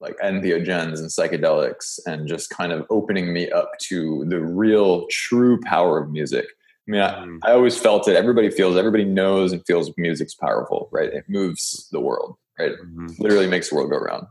like 0.00 0.16
entheogens 0.18 0.98
and 0.98 1.08
psychedelics, 1.08 1.98
and 2.06 2.28
just 2.28 2.50
kind 2.50 2.72
of 2.72 2.86
opening 2.90 3.32
me 3.32 3.50
up 3.50 3.72
to 3.80 4.24
the 4.28 4.40
real, 4.40 5.06
true 5.08 5.58
power 5.60 6.02
of 6.02 6.10
music. 6.10 6.46
I 6.86 6.90
mean, 6.90 7.00
mm. 7.00 7.38
I, 7.42 7.50
I 7.50 7.54
always 7.54 7.78
felt 7.78 8.06
it. 8.08 8.16
Everybody 8.16 8.50
feels, 8.50 8.76
everybody 8.76 9.04
knows 9.04 9.52
and 9.52 9.64
feels 9.66 9.90
music's 9.96 10.34
powerful, 10.34 10.90
right? 10.92 11.10
It 11.10 11.24
moves 11.28 11.88
the 11.92 12.00
world, 12.00 12.36
right? 12.58 12.72
Mm-hmm. 12.72 13.06
Literally 13.18 13.46
makes 13.46 13.70
the 13.70 13.76
world 13.76 13.90
go 13.90 13.96
round. 13.96 14.26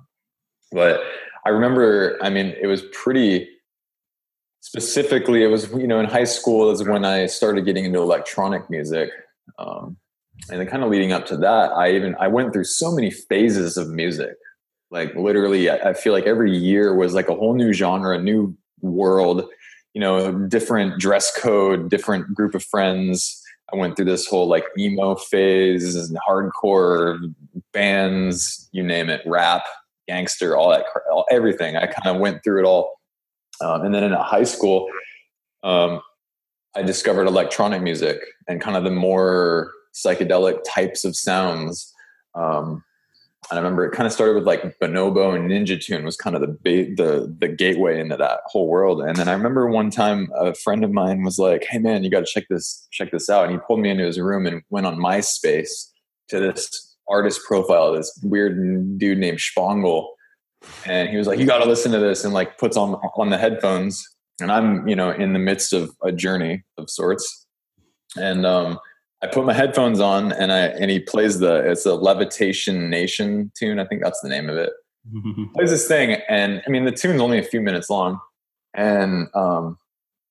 But 0.72 1.02
I 1.46 1.50
remember, 1.50 2.20
I 2.22 2.30
mean, 2.30 2.54
it 2.62 2.68
was 2.68 2.84
pretty 2.92 3.50
specifically 4.64 5.44
it 5.44 5.48
was 5.48 5.70
you 5.74 5.86
know 5.86 6.00
in 6.00 6.06
high 6.06 6.24
school 6.24 6.72
is 6.72 6.82
when 6.88 7.04
i 7.04 7.26
started 7.26 7.66
getting 7.66 7.84
into 7.86 8.00
electronic 8.00 8.70
music. 8.70 9.10
Um, 9.60 9.98
and 10.50 10.60
then 10.60 10.68
kind 10.68 10.84
of 10.84 10.90
leading 10.90 11.12
up 11.12 11.26
to 11.28 11.38
that 11.38 11.74
i 11.74 11.92
even 11.92 12.16
i 12.20 12.28
went 12.28 12.54
through 12.54 12.64
so 12.64 12.92
many 12.92 13.12
phases 13.12 13.78
of 13.78 13.90
music. 13.90 14.36
Like 14.90 15.14
literally 15.16 15.70
I, 15.70 15.90
I 15.90 15.94
feel 15.94 16.14
like 16.14 16.26
every 16.26 16.56
year 16.58 16.96
was 16.96 17.14
like 17.14 17.28
a 17.28 17.36
whole 17.36 17.56
new 17.56 17.74
genre 17.74 18.18
a 18.18 18.22
new 18.22 18.56
world 18.82 19.46
you 19.94 20.00
know 20.00 20.32
different 20.48 20.98
dress 20.98 21.38
code 21.38 21.90
different 21.90 22.34
group 22.34 22.56
of 22.56 22.64
friends. 22.64 23.42
I 23.72 23.76
went 23.76 23.96
through 23.98 24.06
this 24.06 24.26
whole 24.26 24.48
like 24.48 24.66
emo 24.78 25.16
phase 25.16 25.96
and 25.96 26.18
hardcore 26.28 27.20
bands 27.74 28.70
you 28.72 28.82
name 28.82 29.10
it 29.10 29.22
rap 29.26 29.64
gangster 30.08 30.56
all 30.56 30.70
that 30.70 30.86
all, 31.12 31.26
everything. 31.30 31.76
I 31.76 31.86
kind 31.88 32.16
of 32.16 32.22
went 32.22 32.46
through 32.46 32.62
it 32.62 32.66
all 32.66 32.94
um, 33.62 33.84
and 33.84 33.94
then 33.94 34.04
in 34.04 34.12
high 34.14 34.44
school, 34.44 34.90
um, 35.64 36.02
I 36.76 36.82
discovered 36.82 37.28
electronic 37.28 37.82
music 37.82 38.20
and 38.48 38.60
kind 38.60 38.76
of 38.76 38.84
the 38.84 38.92
more 38.92 39.72
psychedelic 39.94 40.60
types 40.68 41.06
of 41.06 41.16
sounds. 41.16 41.94
Um, 42.36 42.84
and 43.50 43.60
I 43.60 43.62
remember 43.62 43.86
it 43.86 43.92
kind 43.92 44.08
of 44.08 44.14
started 44.14 44.36
with 44.36 44.46
like 44.46 44.80
Bonobo 44.80 45.36
and 45.36 45.52
Ninja 45.52 45.80
Tune 45.80 46.06
was 46.06 46.16
kind 46.16 46.36
of 46.36 46.42
the 46.42 46.48
ba- 46.48 46.96
the 46.96 47.36
the 47.40 47.48
gateway 47.50 48.00
into 48.00 48.16
that 48.18 48.40
whole 48.46 48.68
world. 48.68 49.02
And 49.02 49.18
then 49.18 49.28
I 49.28 49.34
remember 49.34 49.68
one 49.68 49.92
time 49.92 50.32
a 50.36 50.56
friend 50.56 50.84
of 50.84 50.92
mine 50.92 51.24
was 51.24 51.38
like, 51.38 51.66
"Hey 51.70 51.78
man, 51.78 52.04
you 52.04 52.10
got 52.10 52.22
to 52.22 52.26
check 52.26 52.46
this 52.50 52.88
check 52.92 53.12
this 53.12 53.30
out." 53.30 53.44
And 53.44 53.54
he 53.54 53.60
pulled 53.68 53.82
me 53.82 53.90
into 53.90 54.06
his 54.06 54.20
room 54.20 54.48
and 54.48 54.64
went 54.70 54.88
on 54.88 54.98
MySpace 54.98 55.90
to 56.30 56.40
this 56.40 56.96
artist 57.10 57.42
profile, 57.46 57.94
this 57.94 58.18
weird 58.24 58.98
dude 58.98 59.18
named 59.18 59.40
Shpongle 59.40 60.08
and 60.86 61.10
he 61.10 61.18
was 61.18 61.28
like, 61.28 61.40
"You 61.40 61.46
got 61.46 61.60
to 61.60 61.70
listen 61.70 61.92
to 61.92 62.00
this," 62.00 62.24
and 62.24 62.34
like 62.34 62.58
puts 62.58 62.78
on 62.78 62.96
on 63.16 63.30
the 63.30 63.38
headphones, 63.38 64.08
and 64.40 64.52
I'm 64.52 64.88
you 64.88 64.96
know 64.96 65.12
in 65.12 65.34
the 65.34 65.40
midst 65.40 65.74
of 65.74 65.92
a 66.04 66.12
journey 66.12 66.64
of 66.78 66.90
sorts, 66.90 67.46
and 68.16 68.46
um, 68.46 68.80
I 69.22 69.28
put 69.28 69.46
my 69.46 69.54
headphones 69.54 70.00
on, 70.00 70.32
and 70.34 70.52
I 70.52 70.68
and 70.68 70.92
he 70.92 71.00
plays 71.00 71.40
the 71.40 71.56
it's 71.70 71.86
a 71.86 71.96
Levitation 71.96 72.90
Nation 72.90 73.52
tune, 73.58 73.80
I 73.80 73.86
think 73.86 74.04
that's 74.04 74.22
the 74.22 74.30
name 74.30 74.50
of 74.50 74.58
it. 74.58 74.72
plays 75.54 75.70
this 75.70 75.88
thing, 75.88 76.18
and 76.30 76.62
I 76.66 76.70
mean 76.70 76.86
the 76.86 76.92
tune's 76.92 77.22
only 77.22 77.40
a 77.40 77.44
few 77.44 77.62
minutes 77.62 77.90
long, 77.90 78.20
and 78.74 79.28
um, 79.34 79.78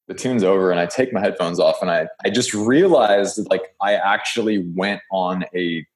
the 0.08 0.14
tune's 0.14 0.44
over, 0.44 0.70
and 0.70 0.80
I 0.80 0.86
take 0.86 1.12
my 1.12 1.20
headphones 1.20 1.58
off, 1.58 1.80
and 1.80 1.90
I 1.90 2.08
I 2.24 2.30
just 2.30 2.52
realized 2.54 3.40
like 3.50 3.74
I 3.80 3.94
actually 3.94 4.58
went 4.74 5.00
on 5.10 5.44
a 5.54 5.86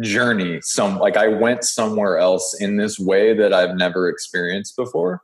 journey 0.00 0.60
some 0.60 0.98
like 0.98 1.16
i 1.16 1.26
went 1.26 1.64
somewhere 1.64 2.18
else 2.18 2.54
in 2.60 2.76
this 2.76 2.98
way 2.98 3.34
that 3.34 3.52
i've 3.54 3.74
never 3.76 4.08
experienced 4.08 4.76
before. 4.76 5.22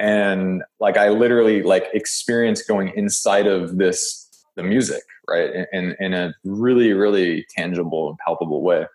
And 0.00 0.62
like 0.80 0.96
i 0.96 1.10
literally 1.10 1.62
like 1.62 1.88
experienced 1.92 2.66
going 2.66 2.92
inside 2.96 3.46
of 3.46 3.76
this 3.76 4.46
the 4.56 4.62
music 4.62 5.02
right 5.28 5.50
in 5.72 5.94
in 6.00 6.14
a 6.14 6.34
really 6.44 6.92
really 6.94 7.46
tangible 7.50 8.08
and 8.08 8.18
palpable 8.18 8.62
way. 8.62 8.86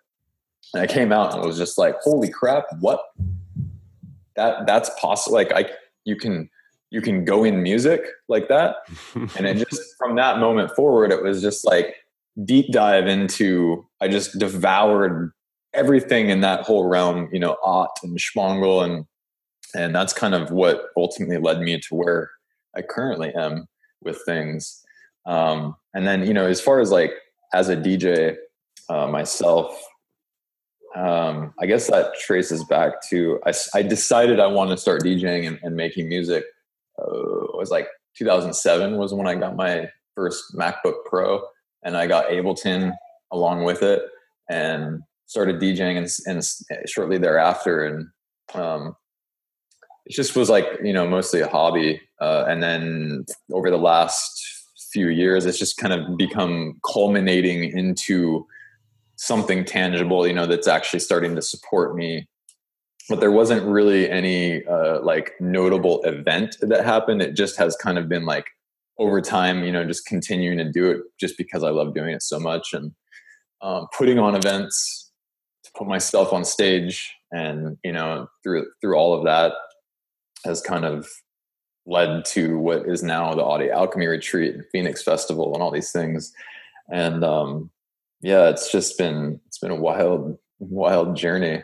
And 0.73 0.81
i 0.81 0.87
came 0.87 1.11
out 1.11 1.33
and 1.33 1.45
was 1.45 1.57
just 1.57 1.77
like 1.77 1.95
holy 2.01 2.29
crap 2.29 2.65
what? 2.79 3.01
That 4.35 4.65
that's 4.65 4.89
possible 4.99 5.35
like 5.35 5.51
i 5.53 5.69
you 6.05 6.15
can 6.15 6.49
you 6.89 7.01
can 7.01 7.25
go 7.25 7.43
in 7.43 7.61
music 7.61 8.01
like 8.29 8.47
that. 8.47 8.77
And 9.37 9.45
it 9.45 9.57
just 9.69 9.95
from 9.97 10.15
that 10.15 10.39
moment 10.39 10.71
forward 10.71 11.11
it 11.11 11.21
was 11.21 11.41
just 11.41 11.65
like 11.65 11.97
deep 12.45 12.71
dive 12.71 13.07
into 13.07 13.85
I 14.01 14.07
just 14.07 14.37
devoured 14.37 15.31
everything 15.73 16.29
in 16.29 16.41
that 16.41 16.61
whole 16.61 16.85
realm, 16.85 17.29
you 17.31 17.39
know, 17.39 17.57
Ott 17.63 17.99
and 18.03 18.19
Shpongle 18.19 18.83
and 18.83 19.05
and 19.75 19.93
that's 19.93 20.13
kind 20.13 20.33
of 20.33 20.49
what 20.51 20.87
ultimately 20.95 21.37
led 21.37 21.59
me 21.59 21.79
to 21.79 21.95
where 21.95 22.31
I 22.75 22.81
currently 22.81 23.33
am 23.35 23.67
with 24.01 24.21
things. 24.25 24.81
Um, 25.25 25.75
and 25.93 26.07
then, 26.07 26.25
you 26.25 26.33
know, 26.33 26.45
as 26.45 26.61
far 26.61 26.79
as 26.79 26.91
like 26.91 27.11
as 27.53 27.69
a 27.69 27.75
DJ 27.75 28.37
uh, 28.89 29.07
myself, 29.07 29.77
um, 30.95 31.53
I 31.59 31.65
guess 31.65 31.87
that 31.87 32.13
traces 32.19 32.63
back 32.63 32.93
to 33.09 33.39
I, 33.45 33.51
I 33.75 33.81
decided 33.81 34.39
I 34.39 34.47
wanted 34.47 34.71
to 34.71 34.81
start 34.81 35.03
DJing 35.03 35.47
and, 35.47 35.59
and 35.61 35.75
making 35.75 36.07
music. 36.07 36.45
Uh, 36.99 37.43
it 37.43 37.57
was 37.57 37.69
like 37.69 37.87
2007 38.17 38.97
was 38.97 39.13
when 39.13 39.27
I 39.27 39.35
got 39.35 39.55
my 39.55 39.89
first 40.15 40.55
MacBook 40.55 41.05
Pro, 41.05 41.41
and 41.83 41.97
I 41.97 42.07
got 42.07 42.27
Ableton 42.27 42.93
along 43.31 43.63
with 43.63 43.83
it, 43.83 44.01
and 44.49 45.01
started 45.25 45.59
DJing, 45.59 45.97
and, 45.97 46.43
and 46.65 46.89
shortly 46.89 47.17
thereafter, 47.17 47.85
and 47.85 48.07
um, 48.53 48.95
it 50.05 50.13
just 50.13 50.35
was 50.35 50.49
like 50.49 50.65
you 50.83 50.93
know 50.93 51.07
mostly 51.07 51.41
a 51.41 51.47
hobby, 51.47 52.01
uh, 52.21 52.45
and 52.47 52.61
then 52.63 53.25
over 53.51 53.69
the 53.69 53.77
last 53.77 54.43
few 54.91 55.09
years, 55.09 55.45
it's 55.45 55.59
just 55.59 55.77
kind 55.77 55.93
of 55.93 56.17
become 56.17 56.79
culminating 56.91 57.65
into 57.77 58.45
something 59.17 59.65
tangible, 59.65 60.27
you 60.27 60.33
know, 60.33 60.45
that's 60.45 60.67
actually 60.67 60.99
starting 60.99 61.35
to 61.35 61.41
support 61.41 61.95
me. 61.95 62.27
But 63.09 63.19
there 63.19 63.31
wasn't 63.31 63.65
really 63.65 64.09
any 64.09 64.65
uh, 64.65 65.01
like 65.01 65.31
notable 65.39 66.01
event 66.03 66.57
that 66.61 66.85
happened. 66.85 67.21
It 67.21 67.33
just 67.35 67.57
has 67.57 67.75
kind 67.75 67.97
of 67.97 68.09
been 68.09 68.25
like 68.25 68.45
over 68.99 69.21
time, 69.21 69.63
you 69.63 69.71
know, 69.71 69.85
just 69.85 70.05
continuing 70.05 70.57
to 70.57 70.71
do 70.71 70.89
it 70.89 71.01
just 71.19 71.37
because 71.37 71.63
I 71.63 71.69
love 71.69 71.93
doing 71.93 72.13
it 72.13 72.23
so 72.23 72.39
much 72.39 72.73
and 72.73 72.91
um, 73.61 73.87
putting 73.97 74.19
on 74.19 74.35
events 74.35 75.11
to 75.63 75.71
put 75.75 75.87
myself 75.87 76.33
on 76.33 76.45
stage 76.45 77.13
and 77.31 77.77
you 77.83 77.91
know 77.91 78.27
through 78.43 78.65
through 78.79 78.95
all 78.95 79.13
of 79.13 79.25
that 79.25 79.53
has 80.45 80.61
kind 80.61 80.85
of 80.85 81.07
led 81.85 82.23
to 82.23 82.57
what 82.57 82.87
is 82.87 83.03
now 83.03 83.33
the 83.33 83.43
audio 83.43 83.73
alchemy 83.73 84.05
retreat 84.05 84.55
phoenix 84.71 85.03
festival 85.03 85.53
and 85.53 85.61
all 85.61 85.71
these 85.71 85.91
things 85.91 86.31
and 86.89 87.23
um 87.25 87.69
yeah, 88.21 88.49
it's 88.49 88.71
just 88.71 88.97
been 88.97 89.39
it's 89.47 89.59
been 89.59 89.71
a 89.71 89.75
wild 89.75 90.37
wild 90.59 91.15
journey. 91.15 91.63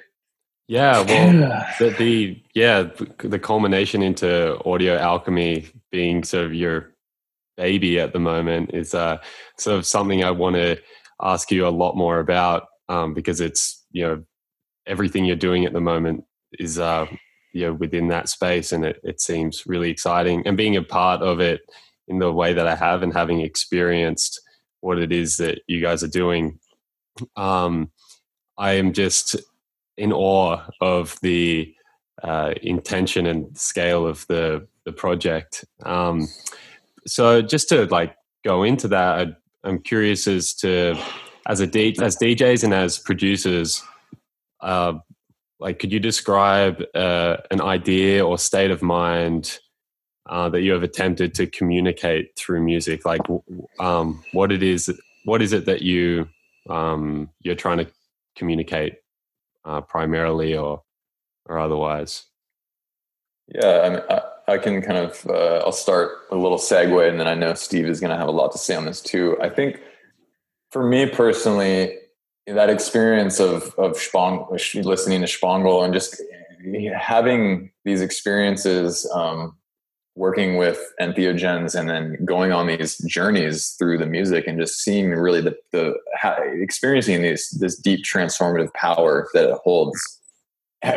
Yeah, 0.67 1.01
well, 1.07 1.65
the, 1.79 1.89
the 1.97 2.43
yeah 2.53 2.89
the 3.17 3.39
culmination 3.39 4.01
into 4.01 4.59
audio 4.65 4.97
alchemy 4.97 5.67
being 5.91 6.23
sort 6.23 6.45
of 6.45 6.53
your 6.53 6.92
baby 7.57 7.99
at 7.99 8.13
the 8.13 8.19
moment 8.19 8.71
is 8.73 8.93
uh, 8.93 9.17
sort 9.57 9.77
of 9.77 9.85
something 9.85 10.23
I 10.23 10.31
want 10.31 10.55
to 10.55 10.77
ask 11.21 11.51
you 11.51 11.67
a 11.67 11.69
lot 11.69 11.95
more 11.95 12.19
about 12.19 12.67
um, 12.89 13.13
because 13.13 13.41
it's 13.41 13.85
you 13.91 14.03
know 14.03 14.23
everything 14.85 15.25
you're 15.25 15.35
doing 15.35 15.65
at 15.65 15.73
the 15.73 15.81
moment 15.81 16.23
is 16.59 16.79
uh, 16.79 17.05
you 17.53 17.67
know 17.67 17.73
within 17.73 18.07
that 18.09 18.29
space 18.29 18.71
and 18.71 18.85
it, 18.85 18.99
it 19.03 19.21
seems 19.21 19.65
really 19.65 19.89
exciting 19.89 20.45
and 20.45 20.57
being 20.57 20.75
a 20.75 20.83
part 20.83 21.21
of 21.21 21.39
it 21.39 21.61
in 22.07 22.19
the 22.19 22.31
way 22.31 22.53
that 22.53 22.67
I 22.67 22.75
have 22.75 23.03
and 23.03 23.13
having 23.13 23.41
experienced 23.41 24.41
what 24.81 24.99
it 24.99 25.11
is 25.11 25.37
that 25.37 25.61
you 25.67 25.81
guys 25.81 26.03
are 26.03 26.09
doing. 26.09 26.59
Um, 27.37 27.91
I 28.57 28.73
am 28.73 28.91
just 28.91 29.37
in 29.97 30.11
awe 30.11 30.61
of 30.81 31.17
the 31.21 31.73
uh, 32.21 32.53
intention 32.61 33.25
and 33.27 33.57
scale 33.57 34.05
of 34.05 34.25
the 34.27 34.67
the 34.85 34.91
project. 34.91 35.63
Um, 35.85 36.27
so 37.07 37.41
just 37.41 37.69
to 37.69 37.85
like 37.85 38.15
go 38.43 38.63
into 38.63 38.87
that, 38.89 39.35
I, 39.63 39.67
am 39.67 39.79
curious 39.79 40.27
as 40.27 40.53
to 40.55 40.95
as 41.47 41.59
a 41.59 41.67
D, 41.67 41.95
as 42.01 42.17
DJs 42.17 42.63
and 42.63 42.73
as 42.73 42.97
producers, 42.97 43.83
uh, 44.61 44.93
like 45.59 45.79
could 45.79 45.91
you 45.91 45.99
describe 45.99 46.83
uh, 46.95 47.37
an 47.51 47.61
idea 47.61 48.25
or 48.25 48.37
state 48.37 48.71
of 48.71 48.81
mind 48.81 49.59
uh, 50.29 50.49
that 50.49 50.61
you 50.61 50.71
have 50.71 50.83
attempted 50.83 51.33
to 51.35 51.47
communicate 51.47 52.35
through 52.37 52.61
music? 52.61 53.05
Like, 53.05 53.21
um, 53.79 54.23
what 54.31 54.51
it 54.51 54.63
is, 54.63 54.91
what 55.25 55.41
is 55.41 55.53
it 55.53 55.65
that 55.65 55.81
you 55.81 56.27
um, 56.69 57.29
you're 57.41 57.55
trying 57.55 57.79
to 57.79 57.87
communicate 58.35 58.95
uh, 59.65 59.81
primarily 59.81 60.55
or 60.55 60.83
or 61.45 61.59
otherwise? 61.59 62.25
Yeah, 63.47 63.81
I, 63.83 63.89
mean, 63.89 64.01
I, 64.09 64.21
I 64.47 64.57
can 64.57 64.81
kind 64.81 64.97
of 64.97 65.25
uh, 65.27 65.61
I'll 65.65 65.71
start 65.71 66.11
a 66.31 66.35
little 66.35 66.57
segue, 66.57 67.09
and 67.09 67.19
then 67.19 67.27
I 67.27 67.33
know 67.33 67.53
Steve 67.53 67.87
is 67.87 67.99
going 67.99 68.11
to 68.11 68.17
have 68.17 68.27
a 68.27 68.31
lot 68.31 68.51
to 68.51 68.57
say 68.57 68.75
on 68.75 68.85
this 68.85 69.01
too. 69.01 69.37
I 69.41 69.49
think 69.49 69.79
for 70.71 70.83
me 70.83 71.07
personally, 71.07 71.97
that 72.47 72.69
experience 72.69 73.39
of 73.39 73.73
of 73.77 73.97
Spong, 73.97 74.47
listening 74.51 75.21
to 75.21 75.27
Shpongle 75.27 75.83
and 75.83 75.93
just 75.93 76.21
having 76.97 77.71
these 77.85 78.01
experiences 78.01 79.09
um, 79.13 79.55
working 80.15 80.57
with 80.57 80.79
entheogens 81.01 81.77
and 81.77 81.89
then 81.89 82.17
going 82.23 82.51
on 82.51 82.67
these 82.67 82.97
journeys 82.99 83.75
through 83.79 83.97
the 83.97 84.05
music 84.05 84.45
and 84.47 84.59
just 84.59 84.79
seeing 84.79 85.09
really 85.09 85.41
the, 85.41 85.55
the 85.71 85.95
experiencing 86.61 87.21
these 87.21 87.49
this 87.59 87.77
deep 87.77 88.01
transformative 88.03 88.71
power 88.73 89.27
that 89.33 89.49
it 89.49 89.57
holds 89.63 90.19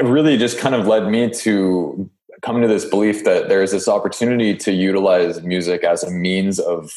really 0.03 0.37
just 0.37 0.59
kind 0.59 0.75
of 0.75 0.87
led 0.87 1.09
me 1.09 1.31
to 1.31 2.11
come 2.43 2.61
to 2.61 2.69
this 2.69 2.85
belief 2.85 3.25
that 3.25 3.49
there's 3.49 3.73
this 3.73 3.89
opportunity 3.89 4.57
to 4.57 4.73
utilize 4.73 5.43
music 5.43 5.85
as 5.85 6.03
a 6.03 6.11
means 6.11 6.59
of 6.59 6.91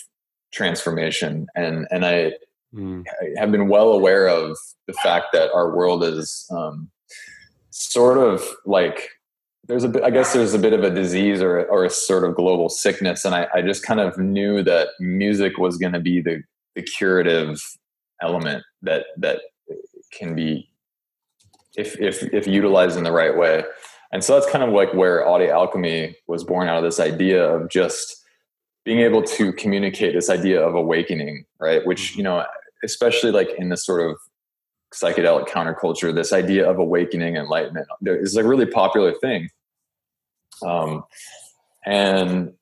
transformation 0.52 1.48
and 1.56 1.88
and 1.92 2.06
I, 2.06 2.34
mm. 2.74 3.06
I 3.22 3.40
have 3.40 3.52
been 3.52 3.68
well 3.68 3.92
aware 3.92 4.28
of 4.28 4.58
the 4.88 4.94
fact 4.94 5.28
that 5.34 5.52
our 5.54 5.76
world 5.76 6.04
is 6.04 6.50
um, 6.52 6.90
sort 7.70 8.18
of 8.18 8.44
like 8.66 9.10
there's 9.70 9.84
a 9.84 9.88
bit, 9.88 10.04
I 10.04 10.10
guess 10.10 10.34
there's 10.34 10.56
a 10.56 10.60
bit 10.60 10.74
of 10.74 10.84
a 10.84 10.90
disease 10.90 11.44
or, 11.44 11.64
or 11.66 11.86
a 11.86 11.92
sort 11.92 12.24
of 12.24 12.36
global 12.36 12.70
sickness. 12.70 13.24
And 13.24 13.36
I, 13.36 13.48
I 13.54 13.62
just 13.62 13.86
kind 13.86 14.00
of 14.00 14.18
knew 14.18 14.64
that 14.64 14.90
music 15.00 15.60
was 15.60 15.78
going 15.78 15.94
to 15.94 16.00
be 16.00 16.22
the, 16.22 16.42
the 16.76 16.82
curative 16.82 17.62
element 18.20 18.64
that, 18.82 19.06
that 19.18 19.42
can 20.12 20.34
be, 20.34 20.68
if, 21.78 22.00
if, 22.02 22.24
if 22.34 22.48
utilized 22.48 22.98
in 22.98 23.04
the 23.04 23.12
right 23.12 23.38
way. 23.38 23.64
And 24.12 24.24
so 24.24 24.34
that's 24.34 24.50
kind 24.52 24.64
of 24.64 24.72
like 24.72 24.94
where 24.94 25.28
audio 25.28 25.52
alchemy 25.54 26.16
was 26.28 26.44
born 26.44 26.68
out 26.68 26.78
of 26.78 26.84
this 26.84 27.00
idea 27.00 27.44
of 27.44 27.70
just 27.70 28.24
being 28.84 29.00
able 29.00 29.22
to 29.22 29.54
communicate 29.54 30.16
this 30.16 30.30
idea 30.30 30.66
of 30.66 30.74
awakening, 30.74 31.46
right? 31.60 31.86
Which, 31.86 32.16
you 32.16 32.24
know, 32.24 32.44
especially 32.84 33.32
like 33.32 33.50
in 33.58 33.70
this 33.70 33.86
sort 33.86 34.10
of 34.10 34.18
psychedelic 34.94 35.48
counterculture, 35.48 36.14
this 36.14 36.34
idea 36.34 36.70
of 36.70 36.80
awakening 36.80 37.36
enlightenment 37.36 37.88
is 38.02 38.36
a 38.36 38.44
really 38.44 38.66
popular 38.66 39.14
thing. 39.14 39.50
Um, 40.66 41.04
and 41.86 42.54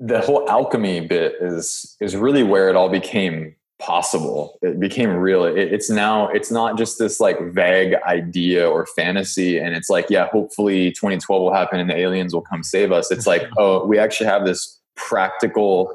the 0.00 0.20
whole 0.20 0.48
alchemy 0.50 1.00
bit 1.00 1.36
is 1.40 1.96
is 2.00 2.16
really 2.16 2.42
where 2.42 2.68
it 2.68 2.76
all 2.76 2.88
became 2.88 3.54
possible. 3.78 4.58
It 4.62 4.78
became 4.78 5.10
real. 5.10 5.44
It, 5.44 5.58
it's 5.58 5.90
now 5.90 6.28
it's 6.28 6.50
not 6.50 6.78
just 6.78 6.98
this 6.98 7.20
like 7.20 7.40
vague 7.52 7.94
idea 8.06 8.68
or 8.68 8.86
fantasy, 8.86 9.58
and 9.58 9.74
it's 9.74 9.90
like 9.90 10.10
yeah, 10.10 10.28
hopefully 10.28 10.90
2012 10.92 11.42
will 11.42 11.52
happen 11.52 11.80
and 11.80 11.90
the 11.90 11.96
aliens 11.96 12.34
will 12.34 12.42
come 12.42 12.62
save 12.62 12.92
us. 12.92 13.10
It's 13.10 13.26
like 13.26 13.42
oh, 13.58 13.86
we 13.86 13.98
actually 13.98 14.26
have 14.26 14.46
this 14.46 14.80
practical 14.96 15.92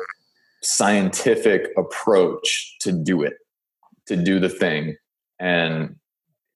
scientific 0.62 1.70
approach 1.78 2.76
to 2.82 2.92
do 2.92 3.24
it 3.24 3.36
to 4.08 4.18
do 4.18 4.40
the 4.40 4.50
thing 4.50 4.98
and 5.40 5.96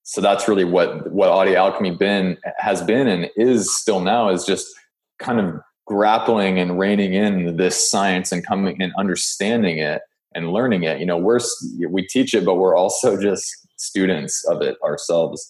so 0.03 0.19
that's 0.19 0.47
really 0.47 0.65
what 0.65 1.11
what 1.11 1.29
audio 1.29 1.57
alchemy 1.57 1.91
been 1.91 2.37
has 2.57 2.81
been 2.81 3.07
and 3.07 3.29
is 3.35 3.73
still 3.73 4.01
now 4.01 4.29
is 4.29 4.43
just 4.43 4.67
kind 5.19 5.39
of 5.39 5.55
grappling 5.85 6.59
and 6.59 6.77
reining 6.77 7.13
in 7.13 7.55
this 7.57 7.89
science 7.89 8.31
and 8.31 8.45
coming 8.45 8.81
and 8.81 8.93
understanding 8.97 9.77
it 9.77 10.01
and 10.35 10.51
learning 10.51 10.83
it 10.83 10.99
you 10.99 11.05
know 11.05 11.17
we're 11.17 11.39
we 11.89 12.05
teach 12.05 12.33
it 12.33 12.45
but 12.45 12.55
we're 12.55 12.75
also 12.75 13.19
just 13.21 13.67
students 13.77 14.45
of 14.45 14.61
it 14.61 14.77
ourselves 14.83 15.49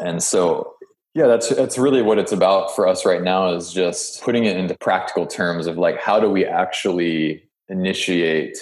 and 0.00 0.22
so 0.22 0.74
yeah 1.14 1.26
that's 1.26 1.48
that's 1.50 1.78
really 1.78 2.02
what 2.02 2.18
it's 2.18 2.32
about 2.32 2.74
for 2.74 2.86
us 2.86 3.04
right 3.04 3.22
now 3.22 3.54
is 3.54 3.72
just 3.72 4.22
putting 4.22 4.44
it 4.44 4.56
into 4.56 4.76
practical 4.80 5.26
terms 5.26 5.66
of 5.66 5.78
like 5.78 5.98
how 5.98 6.18
do 6.18 6.28
we 6.30 6.44
actually 6.44 7.42
initiate 7.68 8.58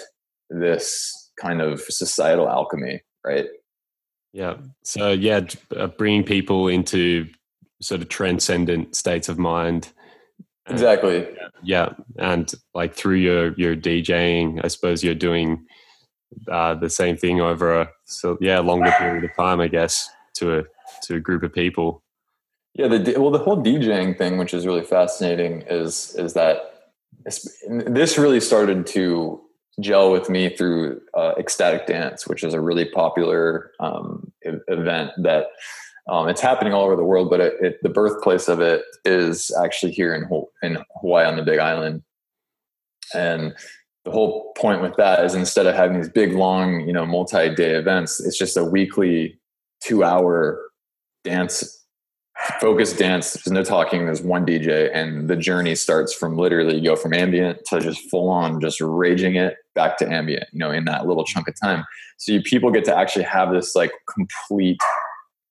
this 0.50 1.30
kind 1.40 1.60
of 1.60 1.80
societal 1.80 2.48
alchemy 2.48 3.00
right 3.24 3.46
yeah. 4.32 4.56
So 4.84 5.10
yeah, 5.10 5.40
uh, 5.76 5.88
bringing 5.88 6.24
people 6.24 6.68
into 6.68 7.28
sort 7.82 8.02
of 8.02 8.08
transcendent 8.08 8.94
states 8.94 9.28
of 9.28 9.38
mind. 9.38 9.92
Exactly. 10.70 11.28
Yeah, 11.62 11.90
and 12.18 12.52
like 12.74 12.94
through 12.94 13.16
your 13.16 13.52
your 13.54 13.76
DJing, 13.76 14.60
I 14.64 14.68
suppose 14.68 15.04
you're 15.04 15.14
doing 15.14 15.66
uh, 16.50 16.74
the 16.74 16.88
same 16.88 17.16
thing 17.16 17.40
over 17.40 17.80
a 17.80 17.90
so 18.04 18.38
yeah 18.40 18.60
longer 18.60 18.92
period 18.92 19.24
of 19.24 19.34
time, 19.36 19.60
I 19.60 19.68
guess, 19.68 20.08
to 20.36 20.58
a 20.58 20.62
to 21.02 21.16
a 21.16 21.20
group 21.20 21.42
of 21.42 21.52
people. 21.52 22.02
Yeah, 22.74 22.88
the 22.88 23.18
well, 23.20 23.30
the 23.30 23.38
whole 23.38 23.62
DJing 23.62 24.16
thing, 24.16 24.38
which 24.38 24.54
is 24.54 24.66
really 24.66 24.84
fascinating, 24.84 25.62
is 25.68 26.14
is 26.16 26.34
that 26.34 26.90
this 27.68 28.16
really 28.16 28.40
started 28.40 28.86
to 28.88 29.40
gel 29.80 30.10
with 30.10 30.28
me 30.28 30.54
through 30.54 31.00
uh, 31.14 31.32
ecstatic 31.38 31.86
dance 31.86 32.26
which 32.26 32.42
is 32.42 32.54
a 32.54 32.60
really 32.60 32.84
popular 32.84 33.72
um, 33.80 34.30
event 34.42 35.10
that 35.16 35.46
Um, 36.10 36.28
it's 36.28 36.40
happening 36.40 36.74
all 36.74 36.84
over 36.84 36.96
the 36.96 37.04
world, 37.04 37.30
but 37.30 37.40
it, 37.40 37.54
it, 37.60 37.82
the 37.82 37.88
birthplace 37.88 38.48
of 38.48 38.60
it 38.60 38.82
is 39.04 39.52
actually 39.62 39.92
here 39.92 40.12
in 40.12 40.28
in 40.62 40.82
Hawaii 41.00 41.24
on 41.24 41.36
the 41.36 41.42
Big 41.42 41.60
Island. 41.60 42.02
And 43.14 43.54
the 44.04 44.10
whole 44.10 44.52
point 44.56 44.82
with 44.82 44.96
that 44.96 45.24
is 45.24 45.34
instead 45.34 45.66
of 45.66 45.76
having 45.76 45.96
these 45.96 46.08
big, 46.08 46.32
long, 46.32 46.80
you 46.80 46.92
know, 46.92 47.06
multi-day 47.06 47.74
events, 47.74 48.18
it's 48.18 48.36
just 48.36 48.56
a 48.56 48.64
weekly 48.64 49.38
two-hour 49.82 50.60
dance 51.22 51.80
focused 52.58 52.98
dance. 52.98 53.34
There's 53.34 53.52
no 53.52 53.62
talking. 53.62 54.06
There's 54.06 54.22
one 54.22 54.46
DJ, 54.46 54.90
and 54.92 55.28
the 55.28 55.36
journey 55.36 55.74
starts 55.74 56.12
from 56.12 56.36
literally 56.36 56.76
you 56.76 56.84
go 56.84 56.96
from 56.96 57.12
ambient 57.12 57.64
to 57.66 57.80
just 57.80 58.08
full 58.10 58.30
on, 58.30 58.60
just 58.60 58.80
raging 58.80 59.36
it 59.36 59.56
back 59.74 59.98
to 59.98 60.10
ambient. 60.10 60.46
You 60.52 60.58
know, 60.58 60.70
in 60.70 60.86
that 60.86 61.06
little 61.06 61.24
chunk 61.24 61.48
of 61.48 61.54
time. 61.60 61.84
So 62.16 62.32
you 62.32 62.42
people 62.42 62.70
get 62.70 62.84
to 62.86 62.96
actually 62.96 63.24
have 63.24 63.52
this 63.52 63.76
like 63.76 63.92
complete 64.12 64.80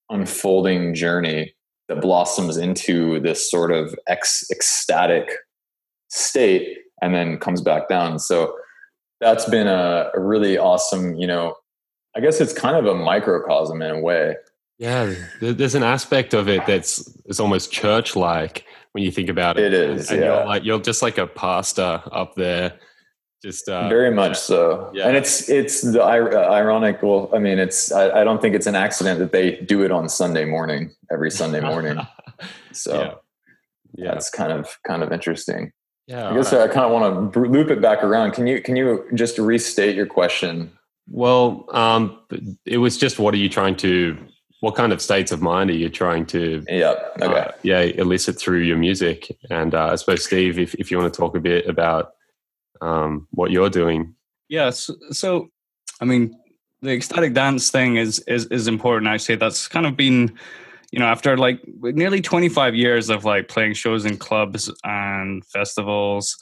unfolding 0.10 0.93
journey 0.93 1.54
that 1.88 2.02
blossoms 2.02 2.58
into 2.58 3.19
this 3.19 3.50
sort 3.50 3.72
of 3.72 3.95
ex- 4.08 4.50
ecstatic 4.52 5.30
state 6.10 6.78
and 7.02 7.13
then 7.13 7.38
comes 7.38 7.62
back 7.62 7.88
down. 7.89 8.19
So 8.19 8.56
that's 9.22 9.50
been 9.50 9.67
a, 9.67 10.10
a 10.13 10.19
really 10.19 10.58
awesome, 10.58 11.15
you 11.15 11.28
know, 11.28 11.56
I 12.15 12.19
guess 12.19 12.41
it's 12.41 12.54
kind 12.54 12.76
of 12.76 12.86
a 12.86 12.95
microcosm 12.95 13.82
in 13.82 13.91
a 13.91 14.00
way 14.00 14.36
yeah, 14.80 15.13
there's 15.41 15.76
an 15.76 15.84
aspect 15.84 16.34
of 16.34 16.48
it 16.48 16.65
that's 16.65 17.13
it's 17.26 17.41
almost 17.41 17.69
church-like 17.69 18.65
when 18.93 19.04
you 19.04 19.12
think 19.12 19.28
about 19.28 19.60
it. 19.60 19.74
It 19.74 19.74
is, 19.74 20.10
and 20.10 20.22
yeah. 20.22 20.38
You're 20.38 20.45
like 20.45 20.63
you're 20.63 20.80
just 20.80 21.02
like 21.02 21.17
a 21.17 21.28
pastor 21.28 22.02
up 22.13 22.36
there, 22.36 22.80
just 23.41 23.69
uh, 23.69 23.88
very 23.88 24.12
much 24.12 24.38
so. 24.38 24.91
Yeah. 24.93 25.08
And 25.08 25.15
it's 25.15 25.49
it's 25.49 25.82
the 25.82 26.04
uh, 26.04 26.52
ironic. 26.52 27.02
Well, 27.02 27.30
I 27.34 27.39
mean, 27.39 27.60
it's 27.60 27.91
I, 27.91 28.21
I, 28.21 28.23
don't 28.23 28.41
think 28.41 28.56
it's 28.56 28.67
an 28.67 28.75
accident 28.75 29.19
that 29.19 29.32
they 29.32 29.58
do 29.62 29.84
it 29.84 29.91
on 29.91 30.10
Sunday 30.10 30.45
morning 30.45 30.91
every 31.12 31.32
Sunday 31.32 31.62
morning. 31.62 31.99
so 32.73 33.02
yeah, 33.97 34.04
yeah. 34.06 34.12
that's 34.12 34.30
kind 34.30 34.52
of 34.52 34.78
kind 34.86 35.04
of 35.04 35.12
interesting. 35.12 35.71
Yeah, 36.08 36.30
I 36.30 36.36
guess 36.36 36.52
right. 36.52 36.69
I 36.69 36.73
kind 36.73 36.86
of 36.86 36.91
want 36.91 37.34
to 37.34 37.39
loop 37.39 37.69
it 37.69 37.82
back 37.82 38.04
around. 38.04 38.32
Can 38.32 38.45
you 38.47 38.62
can 38.62 38.75
you 38.75 39.08
just 39.13 39.38
restate 39.38 39.95
your 39.95 40.08
question? 40.08 40.71
Well, 41.08 41.65
um, 41.71 42.19
it 42.65 42.78
was 42.78 42.97
just 42.97 43.19
what 43.19 43.34
are 43.34 43.38
you 43.38 43.49
trying 43.49 43.75
to 43.78 44.17
what 44.60 44.75
kind 44.75 44.91
of 44.91 45.02
states 45.02 45.32
of 45.32 45.41
mind 45.41 45.69
are 45.69 45.75
you 45.75 45.89
trying 45.89 46.25
to 46.25 46.63
yeah 46.67 46.95
okay. 47.21 47.39
Uh, 47.39 47.52
yeah 47.63 47.80
elicit 47.80 48.38
through 48.38 48.60
your 48.60 48.78
music 48.78 49.38
and 49.49 49.73
uh, 49.73 49.86
i 49.86 49.95
suppose 49.95 50.25
steve 50.25 50.60
if, 50.60 50.75
if 50.75 50.91
you 50.91 50.97
want 50.97 51.12
to 51.13 51.17
talk 51.17 51.34
a 51.36 51.39
bit 51.39 51.65
about 51.65 52.12
um, 52.82 53.27
what 53.32 53.51
you're 53.51 53.69
doing. 53.69 54.15
Yeah 54.47 54.71
so, 54.71 54.95
so, 55.12 55.49
i 56.01 56.05
mean 56.05 56.34
the 56.82 56.91
ecstatic 56.91 57.34
dance 57.34 57.69
thing 57.69 57.97
is 57.97 58.19
is 58.27 58.45
is 58.47 58.67
important. 58.67 59.21
Say 59.21 59.36
that's 59.36 59.67
kind 59.67 59.86
of 59.86 59.97
been 59.97 60.38
you 60.91 60.99
know 60.99 61.05
after 61.05 61.38
like 61.38 61.62
nearly 61.82 62.21
25 62.21 62.73
years 62.73 63.10
of 63.10 63.25
like 63.25 63.47
playing 63.47 63.73
shows 63.73 64.05
in 64.05 64.17
clubs 64.17 64.71
and 64.84 65.45
festivals 65.45 66.38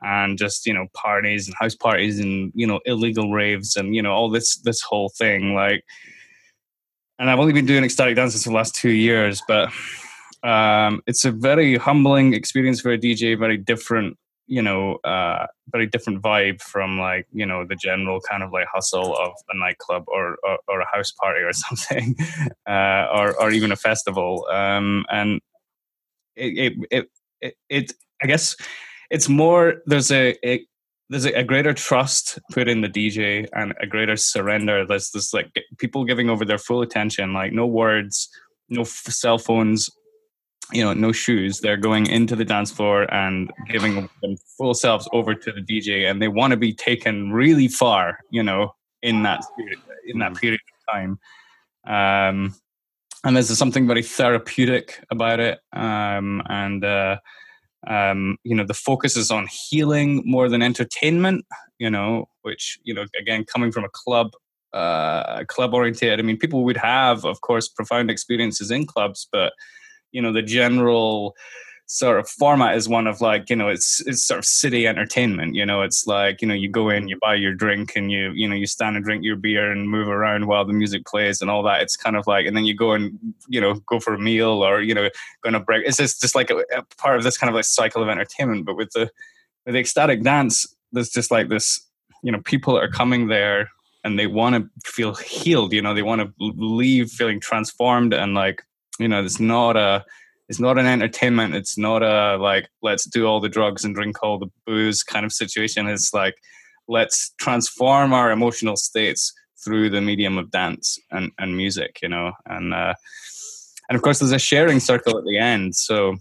and 0.00 0.38
just 0.38 0.66
you 0.66 0.72
know 0.72 0.86
parties 0.94 1.46
and 1.46 1.56
house 1.58 1.74
parties 1.74 2.18
and 2.18 2.50
you 2.54 2.66
know 2.66 2.80
illegal 2.86 3.30
raves 3.30 3.76
and 3.76 3.94
you 3.94 4.02
know 4.02 4.12
all 4.12 4.30
this 4.30 4.56
this 4.58 4.80
whole 4.80 5.10
thing 5.10 5.54
like 5.54 5.84
and 7.18 7.28
I've 7.28 7.38
only 7.38 7.52
been 7.52 7.66
doing 7.66 7.84
ecstatic 7.84 8.16
dances 8.16 8.44
for 8.44 8.50
the 8.50 8.54
last 8.54 8.74
two 8.74 8.90
years, 8.90 9.42
but 9.48 9.72
um, 10.44 11.02
it's 11.06 11.24
a 11.24 11.32
very 11.32 11.76
humbling 11.76 12.32
experience 12.32 12.80
for 12.80 12.92
a 12.92 12.98
DJ, 12.98 13.36
very 13.38 13.56
different, 13.56 14.16
you 14.48 14.62
know, 14.62 14.96
uh, 15.04 15.46
very 15.70 15.86
different 15.86 16.22
vibe 16.22 16.60
from 16.60 16.98
like, 16.98 17.26
you 17.32 17.46
know, 17.46 17.64
the 17.64 17.76
general 17.76 18.20
kind 18.20 18.42
of 18.42 18.50
like 18.50 18.66
hustle 18.72 19.14
of 19.16 19.32
a 19.50 19.56
nightclub 19.56 20.04
or, 20.08 20.38
or, 20.42 20.58
or 20.66 20.80
a 20.80 20.86
house 20.90 21.12
party 21.12 21.40
or 21.40 21.52
something, 21.52 22.16
uh, 22.66 23.06
or, 23.14 23.40
or 23.40 23.50
even 23.50 23.70
a 23.70 23.76
festival. 23.76 24.46
Um, 24.50 25.04
and 25.10 25.40
it, 26.34 26.78
it, 26.90 27.08
it, 27.40 27.54
it, 27.68 27.92
I 28.22 28.26
guess 28.26 28.56
it's 29.10 29.28
more, 29.28 29.82
there's 29.86 30.10
a, 30.10 30.34
a 30.44 30.66
there's 31.10 31.24
a, 31.24 31.38
a, 31.38 31.44
greater 31.44 31.72
trust 31.72 32.38
put 32.52 32.68
in 32.68 32.82
the 32.82 32.88
DJ 32.88 33.48
and 33.54 33.74
a 33.80 33.86
greater 33.86 34.16
surrender. 34.16 34.86
There's 34.86 35.10
this 35.10 35.32
like 35.32 35.50
people 35.78 36.04
giving 36.04 36.28
over 36.28 36.44
their 36.44 36.58
full 36.58 36.82
attention, 36.82 37.32
like 37.32 37.52
no 37.52 37.66
words, 37.66 38.28
no 38.68 38.82
f- 38.82 38.88
cell 38.88 39.38
phones, 39.38 39.88
you 40.72 40.84
know, 40.84 40.92
no 40.92 41.12
shoes. 41.12 41.60
They're 41.60 41.76
going 41.76 42.06
into 42.06 42.36
the 42.36 42.44
dance 42.44 42.70
floor 42.70 43.12
and 43.12 43.50
giving 43.68 44.08
them 44.22 44.36
full 44.56 44.74
selves 44.74 45.08
over 45.12 45.34
to 45.34 45.52
the 45.52 45.60
DJ, 45.60 46.10
and 46.10 46.20
they 46.20 46.28
want 46.28 46.50
to 46.52 46.56
be 46.56 46.72
taken 46.72 47.32
really 47.32 47.68
far, 47.68 48.18
you 48.30 48.42
know, 48.42 48.74
in 49.02 49.22
that 49.22 49.42
period, 49.56 49.78
in 50.06 50.18
that 50.18 50.32
mm. 50.32 50.40
period 50.40 50.60
of 50.60 50.94
time. 50.94 51.18
Um, 51.86 52.54
and 53.24 53.34
there's 53.34 53.56
something 53.56 53.86
very 53.86 54.02
therapeutic 54.02 55.02
about 55.10 55.40
it, 55.40 55.58
um, 55.72 56.42
and. 56.48 56.84
Uh, 56.84 57.16
um, 57.86 58.36
you 58.42 58.56
know 58.56 58.64
the 58.64 58.74
focus 58.74 59.16
is 59.16 59.30
on 59.30 59.46
healing 59.46 60.22
more 60.26 60.48
than 60.48 60.62
entertainment 60.62 61.44
you 61.78 61.88
know 61.88 62.26
which 62.42 62.78
you 62.82 62.92
know 62.92 63.04
again 63.18 63.44
coming 63.44 63.70
from 63.70 63.84
a 63.84 63.88
club 63.92 64.32
uh, 64.72 65.44
club 65.44 65.72
oriented 65.74 66.18
i 66.18 66.22
mean 66.22 66.36
people 66.36 66.64
would 66.64 66.76
have 66.76 67.24
of 67.24 67.40
course 67.40 67.68
profound 67.68 68.10
experiences 68.10 68.70
in 68.70 68.84
clubs 68.84 69.28
but 69.32 69.52
you 70.12 70.22
know 70.22 70.32
the 70.32 70.42
general 70.42 71.36
sort 71.90 72.20
of 72.20 72.28
format 72.28 72.76
is 72.76 72.86
one 72.86 73.06
of 73.06 73.22
like 73.22 73.48
you 73.48 73.56
know 73.56 73.68
it's 73.68 74.00
it's 74.06 74.22
sort 74.22 74.38
of 74.38 74.44
city 74.44 74.86
entertainment 74.86 75.54
you 75.54 75.64
know 75.64 75.80
it's 75.80 76.06
like 76.06 76.42
you 76.42 76.46
know 76.46 76.52
you 76.52 76.68
go 76.68 76.90
in 76.90 77.08
you 77.08 77.16
buy 77.18 77.34
your 77.34 77.54
drink 77.54 77.92
and 77.96 78.12
you 78.12 78.30
you 78.32 78.46
know 78.46 78.54
you 78.54 78.66
stand 78.66 78.94
and 78.94 79.06
drink 79.06 79.24
your 79.24 79.36
beer 79.36 79.72
and 79.72 79.88
move 79.88 80.06
around 80.06 80.46
while 80.46 80.66
the 80.66 80.72
music 80.74 81.06
plays 81.06 81.40
and 81.40 81.50
all 81.50 81.62
that. 81.62 81.80
It's 81.80 81.96
kind 81.96 82.14
of 82.14 82.26
like 82.26 82.44
and 82.46 82.54
then 82.54 82.66
you 82.66 82.74
go 82.74 82.92
and 82.92 83.18
you 83.48 83.58
know 83.58 83.74
go 83.86 84.00
for 84.00 84.12
a 84.12 84.18
meal 84.18 84.62
or 84.62 84.82
you 84.82 84.94
know 84.94 85.08
going 85.42 85.54
to 85.54 85.60
break. 85.60 85.86
It's 85.86 85.96
just 85.96 86.20
just 86.20 86.34
like 86.34 86.50
a, 86.50 86.58
a 86.76 86.82
part 86.98 87.16
of 87.16 87.24
this 87.24 87.38
kind 87.38 87.48
of 87.48 87.54
like 87.54 87.64
cycle 87.64 88.02
of 88.02 88.10
entertainment 88.10 88.66
but 88.66 88.76
with 88.76 88.90
the 88.90 89.10
with 89.64 89.72
the 89.72 89.80
ecstatic 89.80 90.22
dance 90.22 90.66
there's 90.92 91.10
just 91.10 91.30
like 91.30 91.48
this 91.48 91.80
you 92.22 92.30
know 92.30 92.40
people 92.44 92.78
are 92.78 92.88
coming 92.88 93.28
there 93.28 93.70
and 94.04 94.18
they 94.18 94.26
want 94.26 94.54
to 94.54 94.90
feel 94.90 95.14
healed 95.14 95.72
you 95.72 95.80
know 95.80 95.94
they 95.94 96.02
want 96.02 96.20
to 96.20 96.32
leave 96.38 97.10
feeling 97.10 97.40
transformed 97.40 98.12
and 98.12 98.34
like 98.34 98.62
you 98.98 99.08
know 99.08 99.22
it's 99.22 99.40
not 99.40 99.76
a 99.76 100.04
it's 100.48 100.60
not 100.60 100.78
an 100.78 100.86
entertainment. 100.86 101.54
It's 101.54 101.76
not 101.76 102.02
a 102.02 102.36
like 102.38 102.68
let's 102.82 103.04
do 103.04 103.26
all 103.26 103.40
the 103.40 103.48
drugs 103.48 103.84
and 103.84 103.94
drink 103.94 104.22
all 104.22 104.38
the 104.38 104.50
booze 104.66 105.02
kind 105.02 105.26
of 105.26 105.32
situation. 105.32 105.86
It's 105.86 106.14
like 106.14 106.36
let's 106.88 107.34
transform 107.38 108.12
our 108.14 108.30
emotional 108.30 108.76
states 108.76 109.32
through 109.62 109.90
the 109.90 110.00
medium 110.00 110.38
of 110.38 110.50
dance 110.50 110.98
and, 111.10 111.32
and 111.38 111.56
music 111.56 111.98
you 112.02 112.08
know? 112.08 112.32
And 112.46 112.72
uh, 112.72 112.94
and 113.88 113.96
of 113.96 114.02
course 114.02 114.20
there's 114.20 114.32
a 114.32 114.38
sharing 114.38 114.80
circle 114.80 115.18
at 115.18 115.24
the 115.24 115.38
end. 115.38 115.74
So 115.74 116.16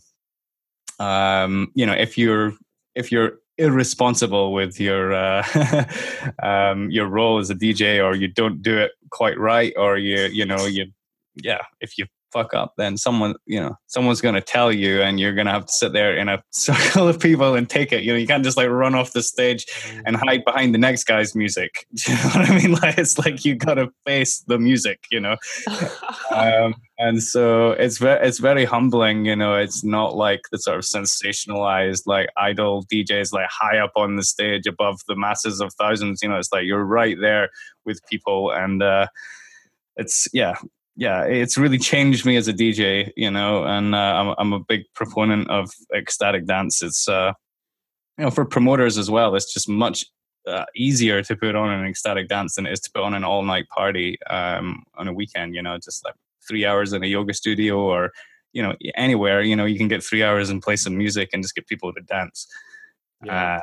um, 0.99 1.71
you 1.73 1.85
know 1.85 1.93
if 1.93 2.17
you're 2.17 2.53
if 2.95 3.11
you're 3.11 3.39
irresponsible 3.57 4.53
with 4.53 4.79
your 4.79 5.13
uh, 5.13 5.85
um, 6.43 6.91
your 6.91 7.07
role 7.07 7.39
as 7.39 7.49
a 7.49 7.55
DJ 7.55 8.03
or 8.03 8.13
you 8.13 8.27
don't 8.27 8.61
do 8.61 8.77
it 8.77 8.91
quite 9.09 9.39
right 9.39 9.73
or 9.77 9.97
you 9.97 10.25
you 10.25 10.45
know 10.45 10.65
you 10.65 10.85
yeah 11.41 11.61
if 11.79 11.97
you 11.97 12.05
fuck 12.37 12.53
up, 12.53 12.73
then 12.77 12.97
someone, 12.97 13.33
you 13.45 13.59
know, 13.59 13.75
someone's 13.87 14.21
going 14.21 14.35
to 14.35 14.41
tell 14.41 14.71
you, 14.71 15.01
and 15.01 15.19
you're 15.19 15.33
going 15.33 15.47
to 15.47 15.51
have 15.51 15.65
to 15.65 15.73
sit 15.73 15.93
there 15.93 16.15
in 16.15 16.29
a 16.29 16.41
circle 16.51 17.07
of 17.07 17.19
people 17.19 17.55
and 17.55 17.69
take 17.69 17.91
it. 17.91 18.03
You 18.03 18.13
know, 18.13 18.17
you 18.17 18.27
can't 18.27 18.43
just 18.43 18.57
like 18.57 18.69
run 18.69 18.95
off 18.95 19.13
the 19.13 19.23
stage 19.23 19.65
and 20.05 20.15
mm. 20.15 20.27
hide 20.27 20.45
behind 20.45 20.73
the 20.73 20.77
next 20.77 21.05
guy's 21.05 21.35
music. 21.35 21.85
Do 21.95 22.11
you 22.11 22.17
know 22.17 22.29
what 22.29 22.49
I 22.49 22.55
mean? 22.55 22.67
Like 22.77 22.97
it's 22.99 23.17
like 23.17 23.43
you 23.43 23.55
got 23.55 23.75
to 23.75 23.89
face 24.05 24.43
the 24.45 24.59
music. 24.59 25.05
You 25.09 25.19
know, 25.19 25.37
um, 26.31 26.75
and 26.99 27.23
so 27.23 27.71
it's 27.71 27.97
very 27.97 28.27
it's 28.27 28.39
very 28.39 28.65
humbling. 28.65 29.25
You 29.25 29.35
know, 29.35 29.55
it's 29.55 29.83
not 29.83 30.15
like 30.15 30.41
the 30.51 30.59
sort 30.59 30.77
of 30.77 30.83
sensationalized 30.83 32.03
like 32.05 32.29
idol 32.37 32.85
DJs 32.93 33.33
like 33.33 33.49
high 33.49 33.79
up 33.79 33.93
on 33.95 34.15
the 34.15 34.23
stage 34.23 34.67
above 34.67 34.99
the 35.07 35.15
masses 35.15 35.59
of 35.59 35.73
thousands. 35.73 36.21
You 36.21 36.29
know, 36.29 36.37
it's 36.37 36.51
like 36.51 36.65
you're 36.65 36.85
right 36.85 37.17
there 37.19 37.49
with 37.85 38.05
people 38.07 38.51
and. 38.51 38.83
uh 38.83 39.07
it's 39.99 40.27
yeah 40.31 40.53
yeah, 40.97 41.23
it's 41.25 41.59
really 41.59 41.77
changed 41.77 42.25
me 42.25 42.37
as 42.37 42.47
a 42.47 42.53
DJ, 42.53 43.11
you 43.15 43.29
know, 43.29 43.63
and 43.63 43.93
uh, 43.93 43.97
I'm, 43.97 44.35
I'm 44.39 44.53
a 44.53 44.59
big 44.59 44.81
proponent 44.95 45.47
of 45.47 45.69
ecstatic 45.95 46.47
dance. 46.47 46.81
It's, 46.81 47.07
uh, 47.07 47.33
you 48.17 48.25
know, 48.25 48.31
for 48.31 48.45
promoters 48.45 48.97
as 48.97 49.09
well, 49.09 49.35
it's 49.35 49.53
just 49.53 49.69
much 49.69 50.05
uh, 50.47 50.65
easier 50.75 51.21
to 51.21 51.35
put 51.35 51.55
on 51.55 51.69
an 51.69 51.85
ecstatic 51.85 52.27
dance 52.27 52.55
than 52.55 52.65
it 52.65 52.73
is 52.73 52.79
to 52.79 52.91
put 52.91 53.03
on 53.03 53.13
an 53.13 53.23
all 53.23 53.43
night 53.43 53.67
party 53.69 54.17
um, 54.31 54.83
on 54.95 55.07
a 55.07 55.13
weekend, 55.13 55.53
you 55.53 55.61
know, 55.61 55.77
just 55.77 56.03
like 56.03 56.15
three 56.47 56.65
hours 56.65 56.93
in 56.93 57.03
a 57.03 57.07
yoga 57.07 57.33
studio 57.33 57.77
or, 57.77 58.11
you 58.53 58.63
know, 58.63 58.73
anywhere, 58.95 59.43
you 59.43 59.55
know, 59.55 59.65
you 59.65 59.77
can 59.77 59.87
get 59.87 60.03
three 60.03 60.23
hours 60.23 60.49
and 60.49 60.63
play 60.63 60.75
some 60.75 60.97
music 60.97 61.29
and 61.31 61.43
just 61.43 61.53
get 61.53 61.67
people 61.67 61.93
to 61.93 62.01
dance. 62.01 62.47
Yeah. 63.23 63.61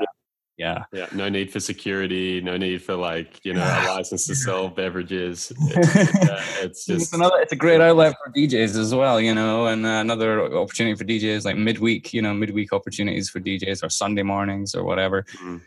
Yeah 0.56 0.84
yeah 0.92 1.06
no 1.12 1.28
need 1.28 1.52
for 1.52 1.58
security 1.58 2.40
no 2.40 2.56
need 2.56 2.80
for 2.82 2.94
like 2.94 3.44
you 3.44 3.54
know 3.54 3.62
a 3.62 3.82
license 3.96 4.26
to 4.28 4.36
sell 4.36 4.68
beverages 4.68 5.52
it's, 5.58 5.94
yeah, 6.24 6.44
it's 6.62 6.86
just 6.86 7.02
it's 7.02 7.12
another 7.12 7.38
it's 7.40 7.52
a 7.52 7.56
great 7.56 7.80
outlet 7.80 8.14
for 8.24 8.30
djs 8.32 8.78
as 8.78 8.94
well 8.94 9.20
you 9.20 9.34
know 9.34 9.66
and 9.66 9.84
uh, 9.84 9.88
another 9.88 10.54
opportunity 10.56 10.94
for 10.94 11.04
djs 11.04 11.44
like 11.44 11.56
midweek 11.56 12.14
you 12.14 12.22
know 12.22 12.32
midweek 12.32 12.72
opportunities 12.72 13.28
for 13.28 13.40
djs 13.40 13.82
or 13.82 13.88
sunday 13.88 14.22
mornings 14.22 14.76
or 14.76 14.84
whatever 14.84 15.24
mm. 15.42 15.60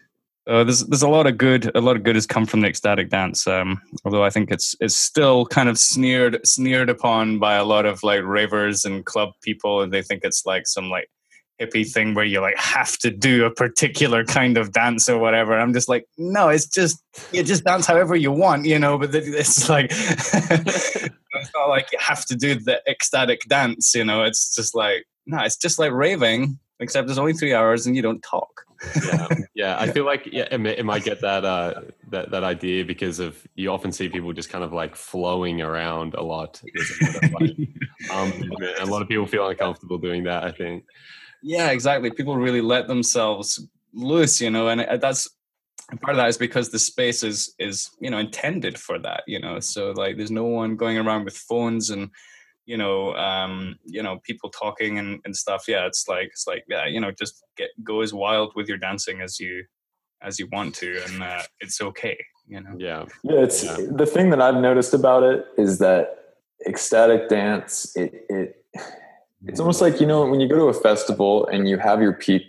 Uh, 0.48 0.64
there's 0.64 0.86
there's 0.86 1.02
a 1.02 1.10
lot 1.10 1.28
of 1.28 1.38
good 1.38 1.70
a 1.76 1.82
lot 1.82 1.98
of 1.98 2.04
good 2.04 2.16
has 2.16 2.26
come 2.26 2.46
from 2.46 2.62
the 2.62 2.68
ecstatic 2.68 3.10
dance. 3.10 3.46
Um, 3.48 3.82
although 4.06 4.24
I 4.24 4.30
think 4.30 4.50
it's 4.50 4.78
it's 4.80 4.96
still 4.96 5.46
kind 5.46 5.68
of 5.68 5.78
sneered 5.78 6.40
sneered 6.48 6.90
upon 6.90 7.38
by 7.38 7.56
a 7.56 7.66
lot 7.66 7.86
of 7.86 8.02
like 8.02 8.24
ravers 8.24 8.86
and 8.86 9.06
club 9.06 9.34
people, 9.42 9.82
and 9.82 9.92
they 9.92 10.02
think 10.02 10.24
it's 10.24 10.46
like 10.46 10.66
some 10.66 10.90
like 10.90 11.10
hippie 11.60 11.90
thing 11.90 12.14
where 12.14 12.26
you 12.26 12.40
like 12.42 12.58
have 12.58 12.98
to 13.00 13.12
do 13.12 13.46
a 13.46 13.52
particular 13.52 14.24
kind 14.24 14.58
of 14.58 14.72
dance 14.72 15.10
or 15.10 15.18
whatever. 15.18 15.58
I'm 15.58 15.74
just 15.74 15.90
like, 15.90 16.08
no, 16.18 16.50
it's 16.50 16.68
just 16.68 17.04
you 17.32 17.44
just 17.44 17.64
dance 17.64 17.86
however 17.86 18.16
you 18.16 18.32
want, 18.32 18.66
you 18.66 18.80
know. 18.80 18.98
But 18.98 19.14
it's 19.14 19.70
like 19.70 19.88
it's 19.92 21.54
not 21.54 21.70
like 21.70 21.92
you 21.92 22.00
have 22.00 22.26
to 22.26 22.36
do 22.36 22.56
the 22.56 22.82
ecstatic 22.88 23.42
dance, 23.48 23.96
you 23.96 24.04
know. 24.04 24.24
It's 24.24 24.56
just 24.56 24.76
like 24.76 25.06
no, 25.26 25.40
it's 25.40 25.58
just 25.58 25.80
like 25.80 25.92
raving, 25.92 26.60
except 26.80 27.08
there's 27.08 27.18
only 27.18 27.34
three 27.34 27.54
hours 27.54 27.86
and 27.86 27.96
you 27.96 28.02
don't 28.02 28.22
talk 28.22 28.68
yeah, 29.06 29.28
yeah. 29.56 29.80
I 29.80 29.92
feel 29.92 30.06
like 30.06 30.28
yeah, 30.32 30.48
it, 30.52 30.66
it 30.66 30.86
might 30.86 31.04
get 31.04 31.22
that 31.22 31.46
uh, 31.46 31.82
that 32.10 32.32
that 32.32 32.44
idea 32.44 32.86
because 32.86 33.20
of 33.20 33.42
you 33.56 33.72
often 33.72 33.92
see 33.92 34.10
people 34.10 34.34
just 34.34 34.50
kind 34.50 34.64
of 34.64 34.74
like 34.74 34.96
flowing 34.96 35.62
around 35.62 36.14
a 36.16 36.22
lot. 36.22 36.62
um, 38.12 38.34
a 38.80 38.86
lot 38.86 39.02
of 39.02 39.08
people 39.08 39.26
feel 39.26 39.48
uncomfortable 39.48 39.98
doing 39.98 40.24
that. 40.26 40.44
I 40.44 40.52
think. 40.52 40.86
Yeah, 41.44 41.72
exactly. 41.72 42.12
People 42.12 42.38
really 42.38 42.62
let 42.62 42.88
themselves 42.88 43.66
loose, 43.94 44.42
you 44.42 44.50
know, 44.50 44.70
and 44.70 44.82
uh, 44.82 44.98
that's 44.98 45.28
part 46.02 46.12
of 46.12 46.18
that 46.18 46.28
is 46.28 46.38
because 46.38 46.70
the 46.70 46.80
space 46.80 47.24
is 47.24 47.54
is 47.60 47.90
you 48.00 48.10
know 48.10 48.18
intended 48.18 48.78
for 48.78 49.00
that, 49.00 49.24
you 49.28 49.40
know. 49.40 49.60
So 49.60 49.92
like, 49.92 50.18
there's 50.18 50.32
no 50.32 50.46
one 50.46 50.76
going 50.76 50.98
around 50.98 51.26
with 51.26 51.38
phones 51.38 51.90
and 51.90 52.10
you 52.68 52.78
know 52.78 53.16
um 53.16 53.80
you 53.86 54.04
know 54.04 54.20
people 54.24 54.50
talking 54.50 55.00
and, 55.00 55.20
and 55.26 55.36
stuff 55.36 55.64
yeah 55.68 55.88
it's 55.88 56.08
like 56.08 56.28
it's 56.28 56.46
like 56.46 56.64
yeah 56.68 56.86
you 56.86 57.00
know 57.00 57.12
just 57.12 57.44
get 57.56 57.70
go 57.84 58.02
as 58.02 58.14
wild 58.14 58.52
with 58.56 58.68
your 58.68 58.78
dancing 58.78 59.22
as 59.22 59.40
you 59.40 59.64
as 60.22 60.38
you 60.38 60.48
want 60.52 60.76
to 60.76 61.02
and 61.08 61.24
uh, 61.24 61.42
it's 61.62 61.82
okay 61.82 62.18
you 62.46 62.62
know 62.62 62.76
yeah 62.78 63.06
yeah 63.24 63.40
it's 63.40 63.64
yeah. 63.64 63.78
the 63.92 64.06
thing 64.06 64.30
that 64.30 64.42
i've 64.42 64.62
noticed 64.62 64.94
about 64.94 65.24
it 65.24 65.46
is 65.58 65.80
that 65.80 66.36
ecstatic 66.68 67.30
dance 67.30 67.96
it 67.96 68.26
it 68.30 68.66
it's 69.46 69.60
almost 69.60 69.82
like 69.82 70.00
you 70.02 70.08
know 70.08 70.26
when 70.26 70.40
you 70.40 70.48
go 70.48 70.56
to 70.56 70.66
a 70.66 70.74
festival 70.74 71.46
and 71.48 71.68
you 71.68 71.78
have 71.78 72.02
your 72.02 72.14
peak 72.14 72.44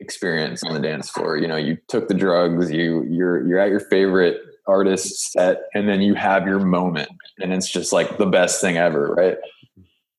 experience 0.00 0.62
on 0.62 0.74
the 0.74 0.80
dance 0.80 1.10
floor 1.10 1.36
you 1.36 1.48
know 1.48 1.56
you 1.56 1.76
took 1.88 2.06
the 2.08 2.14
drugs 2.14 2.70
you 2.70 3.02
you're 3.04 3.46
you're 3.46 3.58
at 3.58 3.70
your 3.70 3.80
favorite 3.80 4.40
artist 4.68 5.32
set 5.32 5.62
and 5.74 5.88
then 5.88 6.00
you 6.00 6.14
have 6.14 6.46
your 6.46 6.60
moment 6.60 7.08
and 7.40 7.52
it's 7.52 7.68
just 7.68 7.92
like 7.92 8.18
the 8.18 8.26
best 8.26 8.60
thing 8.60 8.76
ever 8.76 9.14
right? 9.14 9.38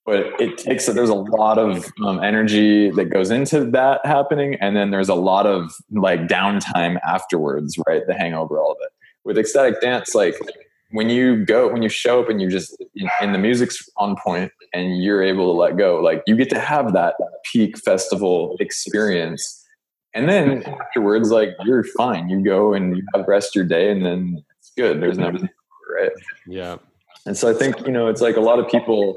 But 0.06 0.42
it 0.42 0.58
takes 0.58 0.88
there's 0.88 1.10
a 1.10 1.14
lot 1.14 1.60
of 1.60 1.86
um, 2.04 2.24
energy 2.24 2.90
that 2.90 3.06
goes 3.06 3.30
into 3.30 3.64
that 3.66 4.04
happening 4.06 4.56
and 4.56 4.76
then 4.76 4.90
there's 4.90 5.10
a 5.10 5.16
lot 5.16 5.46
of 5.46 5.72
like 5.92 6.22
downtime 6.22 7.00
afterwards 7.08 7.78
right 7.88 8.06
the 8.08 8.16
hangover 8.16 8.60
all 8.60 8.72
of 8.72 8.78
it. 8.82 8.90
With 9.24 9.38
ecstatic 9.38 9.82
dance 9.82 10.16
like 10.16 10.36
when 10.92 11.10
you 11.10 11.46
go 11.46 11.72
when 11.72 11.82
you 11.82 11.90
show 11.90 12.22
up 12.22 12.30
and 12.30 12.42
you 12.42 12.50
just 12.50 12.76
and 13.22 13.34
the 13.36 13.40
music's 13.40 13.88
on 13.98 14.16
point 14.16 14.52
and 14.74 15.04
you're 15.04 15.24
able 15.24 15.46
to 15.46 15.58
let 15.58 15.78
go 15.78 16.02
like 16.02 16.24
you 16.26 16.36
get 16.36 16.50
to 16.50 16.60
have 16.60 16.94
that 16.94 17.16
peak 17.52 17.78
festival 17.78 18.58
experience 18.60 19.60
and 20.14 20.28
then 20.28 20.64
afterwards, 20.64 21.30
like 21.30 21.56
you're 21.64 21.84
fine. 21.84 22.30
You 22.30 22.44
go 22.44 22.74
and 22.74 22.98
you 22.98 23.04
have 23.14 23.26
the 23.26 23.32
rest 23.32 23.50
of 23.50 23.56
your 23.56 23.66
day, 23.66 23.92
and 23.92 24.06
then 24.06 24.44
it's 24.60 24.72
good. 24.76 25.02
There's 25.02 25.18
no 25.18 25.32
right. 25.32 26.12
Yeah. 26.48 26.78
And 27.26 27.38
so 27.38 27.50
I 27.50 27.54
think 27.54 27.86
you 27.86 27.92
know 27.92 28.08
it's 28.08 28.22
like 28.22 28.36
a 28.36 28.42
lot 28.42 28.60
of 28.60 28.68
people 28.68 29.16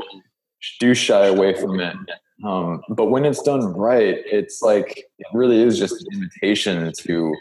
do 0.80 0.94
shy 0.94 1.26
away 1.26 1.58
from 1.58 1.80
it, 1.80 1.96
um, 2.44 2.82
but 2.90 3.06
when 3.06 3.24
it's 3.24 3.42
done 3.42 3.64
right, 3.72 4.18
it's 4.26 4.60
like 4.60 5.06
it 5.18 5.26
really 5.32 5.62
is 5.62 5.78
just 5.78 5.94
an 6.02 6.06
invitation 6.12 6.92
to 6.98 7.34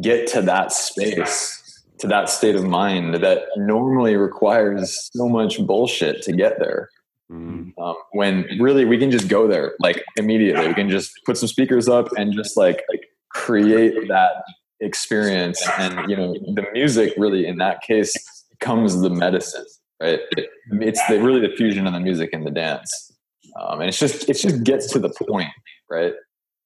get 0.00 0.26
to 0.28 0.42
that 0.42 0.72
space, 0.72 1.65
to 1.98 2.06
that 2.06 2.28
state 2.28 2.54
of 2.54 2.64
mind 2.64 3.14
that 3.14 3.44
normally 3.56 4.16
requires 4.16 5.10
so 5.14 5.28
much 5.28 5.64
bullshit 5.66 6.22
to 6.22 6.32
get 6.32 6.58
there. 6.58 6.90
Mm-hmm. 7.30 7.80
Um, 7.82 7.96
when 8.12 8.46
really 8.60 8.84
we 8.84 8.98
can 8.98 9.10
just 9.10 9.28
go 9.28 9.48
there 9.48 9.74
like 9.80 10.04
immediately. 10.16 10.68
We 10.68 10.74
can 10.74 10.88
just 10.88 11.12
put 11.24 11.36
some 11.36 11.48
speakers 11.48 11.88
up 11.88 12.08
and 12.16 12.32
just 12.32 12.56
like, 12.56 12.84
like 12.88 13.06
create 13.30 13.94
that 14.08 14.44
experience. 14.80 15.66
And 15.78 16.08
you 16.08 16.16
know, 16.16 16.34
the 16.34 16.64
music 16.72 17.14
really 17.16 17.46
in 17.46 17.58
that 17.58 17.82
case 17.82 18.14
becomes 18.50 19.00
the 19.00 19.10
medicine, 19.10 19.64
right? 20.00 20.20
It, 20.36 20.50
it's 20.70 21.04
the, 21.08 21.20
really 21.20 21.40
the 21.40 21.54
fusion 21.56 21.86
of 21.86 21.92
the 21.92 22.00
music 22.00 22.30
and 22.32 22.46
the 22.46 22.50
dance. 22.50 23.12
Um, 23.58 23.80
and 23.80 23.88
it's 23.88 23.98
just 23.98 24.28
it 24.28 24.34
just 24.34 24.62
gets 24.62 24.92
to 24.92 24.98
the 24.98 25.10
point, 25.28 25.48
right? 25.90 26.12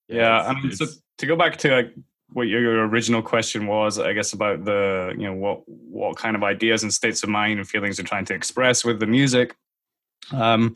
Yeah, 0.09 0.43
I 0.43 0.61
mean, 0.61 0.73
so 0.73 0.87
to 1.19 1.27
go 1.27 1.37
back 1.37 1.57
to 1.59 1.71
like 1.71 1.95
what 2.33 2.49
your 2.49 2.87
original 2.87 3.23
question 3.23 3.67
was, 3.67 3.99
I 3.99 4.13
guess 4.13 4.33
about 4.33 4.65
the 4.65 5.15
you 5.17 5.25
know 5.25 5.35
what 5.35 5.63
what 5.67 6.17
kind 6.17 6.37
of 6.37 6.43
ideas 6.43 6.83
and 6.83 6.93
states 6.93 7.23
of 7.23 7.29
mind 7.29 7.59
and 7.59 7.69
feelings 7.69 7.99
you're 7.99 8.07
trying 8.07 8.25
to 8.27 8.35
express 8.35 8.85
with 8.85 9.01
the 9.01 9.07
music. 9.07 9.57
Um, 10.33 10.75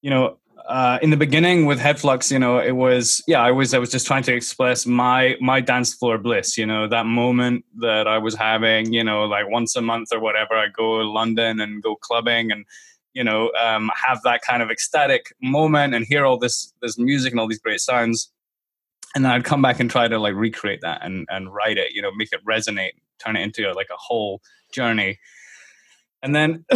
you 0.00 0.10
know, 0.10 0.38
uh, 0.68 0.98
in 1.02 1.10
the 1.10 1.16
beginning 1.16 1.66
with 1.66 1.80
Headflux, 1.80 2.30
you 2.30 2.38
know, 2.38 2.58
it 2.58 2.72
was 2.72 3.22
yeah, 3.26 3.42
I 3.42 3.50
was 3.50 3.74
I 3.74 3.78
was 3.78 3.90
just 3.90 4.06
trying 4.06 4.22
to 4.24 4.34
express 4.34 4.86
my 4.86 5.36
my 5.40 5.60
dance 5.60 5.94
floor 5.94 6.16
bliss. 6.16 6.56
You 6.56 6.66
know, 6.66 6.86
that 6.88 7.06
moment 7.06 7.64
that 7.78 8.06
I 8.06 8.18
was 8.18 8.34
having. 8.34 8.92
You 8.92 9.04
know, 9.04 9.24
like 9.24 9.48
once 9.48 9.76
a 9.76 9.82
month 9.82 10.12
or 10.12 10.20
whatever, 10.20 10.54
I 10.54 10.68
go 10.68 10.98
to 10.98 11.04
London 11.04 11.60
and 11.60 11.82
go 11.82 11.96
clubbing 11.96 12.52
and 12.52 12.64
you 13.14 13.24
know 13.24 13.50
um, 13.60 13.90
have 13.94 14.22
that 14.22 14.42
kind 14.42 14.62
of 14.62 14.70
ecstatic 14.70 15.34
moment 15.42 15.94
and 15.94 16.06
hear 16.06 16.24
all 16.24 16.38
this 16.38 16.72
this 16.80 16.98
music 16.98 17.32
and 17.32 17.40
all 17.40 17.48
these 17.48 17.58
great 17.58 17.80
sounds. 17.80 18.30
And 19.14 19.24
then 19.24 19.32
I'd 19.32 19.44
come 19.44 19.62
back 19.62 19.80
and 19.80 19.90
try 19.90 20.06
to 20.06 20.18
like 20.18 20.34
recreate 20.34 20.80
that 20.82 21.04
and 21.04 21.26
and 21.30 21.52
write 21.52 21.78
it. 21.78 21.92
You 21.92 22.02
know, 22.02 22.10
make 22.12 22.32
it 22.32 22.44
resonate, 22.44 22.92
turn 23.18 23.36
it 23.36 23.42
into 23.42 23.72
like 23.72 23.88
a 23.90 23.96
whole 23.96 24.40
journey. 24.72 25.18
And 26.22 26.34
then 26.34 26.64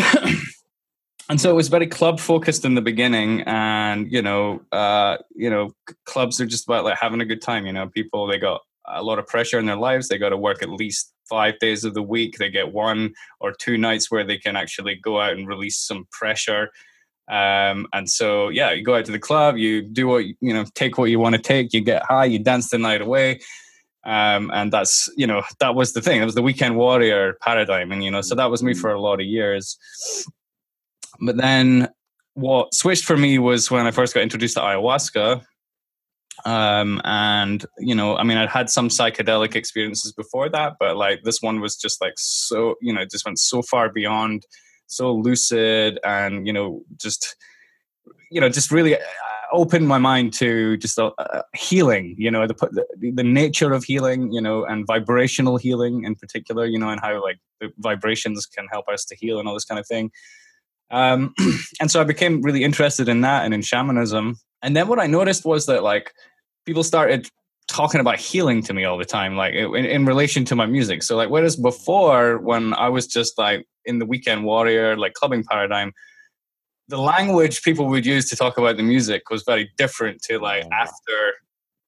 and 1.29 1.41
so 1.41 1.51
it 1.51 1.55
was 1.55 1.69
very 1.69 1.87
club 1.87 2.21
focused 2.21 2.65
in 2.65 2.75
the 2.75 2.83
beginning 2.83 3.43
and 3.43 4.11
you 4.11 4.23
know 4.23 4.61
uh 4.73 5.17
you 5.35 5.49
know 5.49 5.71
clubs 6.05 6.41
are 6.41 6.47
just 6.47 6.67
about 6.67 6.85
like 6.85 6.99
having 6.99 7.21
a 7.21 7.25
good 7.25 7.43
time 7.43 7.67
you 7.67 7.73
know 7.73 7.89
people 7.89 8.27
they 8.27 8.39
got 8.39 8.61
a 8.87 9.03
lot 9.03 9.19
of 9.19 9.27
pressure 9.27 9.59
in 9.59 9.67
their 9.67 9.77
lives 9.77 10.09
they 10.09 10.19
got 10.19 10.31
to 10.31 10.37
work 10.37 10.63
at 10.63 10.69
least 10.69 11.13
five 11.29 11.59
days 11.59 11.85
of 11.85 11.95
the 11.95 12.03
week 12.03 12.37
they 12.37 12.51
get 12.51 12.73
one 12.73 13.13
or 13.41 13.53
two 13.53 13.79
nights 13.79 14.11
where 14.11 14.25
they 14.25 14.37
can 14.37 14.57
actually 14.57 14.95
go 14.95 15.21
out 15.21 15.33
and 15.33 15.49
release 15.49 15.79
some 15.79 16.07
pressure 16.11 16.71
um 17.29 17.87
and 17.93 18.11
so 18.11 18.49
yeah 18.49 18.71
you 18.71 18.83
go 18.83 18.97
out 18.97 19.05
to 19.05 19.13
the 19.13 19.19
club 19.19 19.57
you 19.57 19.81
do 19.81 20.07
what 20.07 20.25
you 20.25 20.53
know 20.53 20.65
take 20.75 20.99
what 20.99 21.11
you 21.11 21.19
want 21.19 21.35
to 21.35 21.41
take 21.41 21.73
you 21.73 21.81
get 21.81 22.03
high 22.03 22.25
you 22.25 22.39
dance 22.39 22.69
the 22.71 22.79
night 22.79 23.01
away 23.01 23.41
um, 24.07 24.51
and 24.53 24.71
that's 24.71 25.09
you 25.17 25.27
know 25.27 25.43
that 25.61 25.75
was 25.75 25.95
the 25.95 26.03
thing 26.03 26.21
it 26.21 26.27
was 26.27 26.35
the 26.35 26.43
weekend 26.43 26.77
warrior 26.77 27.39
paradigm 27.41 27.91
and 27.93 28.05
you 28.05 28.11
know 28.11 28.21
so 28.21 28.35
that 28.35 28.51
was 28.51 28.63
me 28.63 28.73
mm-hmm. 28.73 28.81
for 28.81 28.91
a 28.91 29.01
lot 29.01 29.21
of 29.21 29.27
years 29.27 29.79
but 31.21 31.37
then 31.39 31.89
what 32.35 32.75
switched 32.75 33.05
for 33.05 33.17
me 33.17 33.39
was 33.39 33.71
when 33.71 33.87
I 33.87 33.91
first 33.91 34.15
got 34.15 34.23
introduced 34.23 34.55
to 34.55 34.61
ayahuasca. 34.61 35.43
Um, 36.45 37.01
and 37.05 37.65
you 37.79 37.95
know, 37.95 38.17
I 38.17 38.25
mean, 38.25 38.37
I'd 38.37 38.49
had 38.49 38.69
some 38.69 38.89
psychedelic 38.89 39.55
experiences 39.55 40.13
before 40.13 40.49
that, 40.51 40.75
but 40.81 40.97
like 40.97 41.23
this 41.23 41.41
one 41.41 41.61
was 41.61 41.77
just 41.77 42.01
like 42.01 42.15
so, 42.17 42.75
you 42.81 42.93
know, 42.93 43.03
it 43.03 43.11
just 43.11 43.25
went 43.25 43.39
so 43.39 43.63
far 43.63 43.89
beyond, 43.89 44.45
so 44.87 45.13
lucid, 45.13 45.99
and 46.05 46.47
you 46.47 46.53
know, 46.53 46.83
just 47.01 47.37
you 48.31 48.41
know, 48.41 48.49
just 48.49 48.71
really 48.71 48.97
uh, 48.97 49.01
opened 49.53 49.87
my 49.87 49.99
mind 49.99 50.33
to 50.35 50.77
just 50.79 50.99
uh, 50.99 51.13
uh, 51.19 51.43
healing. 51.55 52.15
You 52.19 52.31
know, 52.31 52.47
the, 52.47 52.55
the 52.55 53.11
the 53.13 53.25
nature 53.25 53.73
of 53.73 53.85
healing, 53.85 54.33
you 54.33 54.41
know, 54.41 54.65
and 54.65 54.87
vibrational 54.87 55.57
healing 55.57 56.05
in 56.05 56.15
particular. 56.15 56.67
You 56.67 56.79
know, 56.79 56.91
and 56.91 57.01
how 57.01 57.23
like 57.23 57.39
the 57.61 57.73
vibrations 57.79 58.47
can 58.47 58.67
help 58.71 58.89
us 58.89 59.05
to 59.07 59.17
heal 59.17 59.39
and 59.39 59.49
all 59.49 59.55
this 59.55 59.65
kind 59.65 59.79
of 59.79 59.87
thing. 59.87 60.11
Um, 60.91 61.35
and 61.81 61.91
so 61.91 62.01
I 62.01 62.05
became 62.05 62.43
really 62.43 62.65
interested 62.65 63.09
in 63.09 63.23
that 63.23 63.45
and 63.45 63.55
in 63.55 63.63
shamanism. 63.63 64.37
And 64.63 64.77
then 64.77 64.89
what 64.89 65.01
I 65.01 65.07
noticed 65.07 65.45
was 65.45 65.67
that 65.67 65.83
like 65.83 66.13
people 66.65 66.83
started 66.83 67.29
talking 67.69 68.01
about 68.01 68.19
healing 68.19 68.63
to 68.63 68.75
me 68.75 68.85
all 68.85 68.99
the 68.99 69.05
time, 69.05 69.37
like 69.37 69.55
in, 69.55 69.75
in 69.75 70.07
relation 70.07 70.45
to 70.47 70.57
my 70.57 70.67
music. 70.67 71.03
So 71.03 71.17
like 71.17 71.31
whereas 71.31 71.57
before 71.57 72.39
when 72.39 72.75
I 72.75 72.89
was 72.89 73.07
just 73.07 73.39
like 73.39 73.67
in 73.85 73.99
the 73.99 74.07
weekend 74.07 74.45
warrior, 74.45 74.97
like 74.97 75.15
clubbing 75.15 75.45
paradigm, 75.45 75.93
the 76.89 77.01
language 77.01 77.63
people 77.63 77.87
would 77.87 78.07
use 78.07 78.29
to 78.29 78.37
talk 78.37 78.59
about 78.59 78.77
the 78.77 78.83
music 78.83 79.31
was 79.31 79.43
very 79.45 79.71
different 79.77 80.23
to 80.23 80.39
like 80.39 80.65
after 80.73 81.35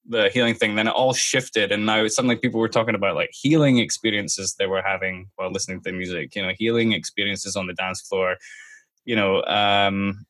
the 0.08 0.30
healing 0.30 0.54
thing 0.54 0.76
then 0.76 0.86
it 0.86 0.92
all 0.92 1.12
shifted 1.12 1.72
and 1.72 1.84
now 1.84 2.06
suddenly 2.06 2.36
people 2.36 2.60
were 2.60 2.68
talking 2.68 2.94
about 2.94 3.16
like 3.16 3.28
healing 3.32 3.78
experiences 3.78 4.54
they 4.56 4.66
were 4.66 4.80
having 4.80 5.28
while 5.34 5.50
listening 5.50 5.82
to 5.82 5.90
the 5.90 5.96
music 5.96 6.32
you 6.36 6.40
know 6.40 6.52
healing 6.56 6.92
experiences 6.92 7.56
on 7.56 7.66
the 7.66 7.72
dance 7.72 8.00
floor 8.02 8.36
you 9.06 9.16
know, 9.16 9.42
um, 9.44 10.26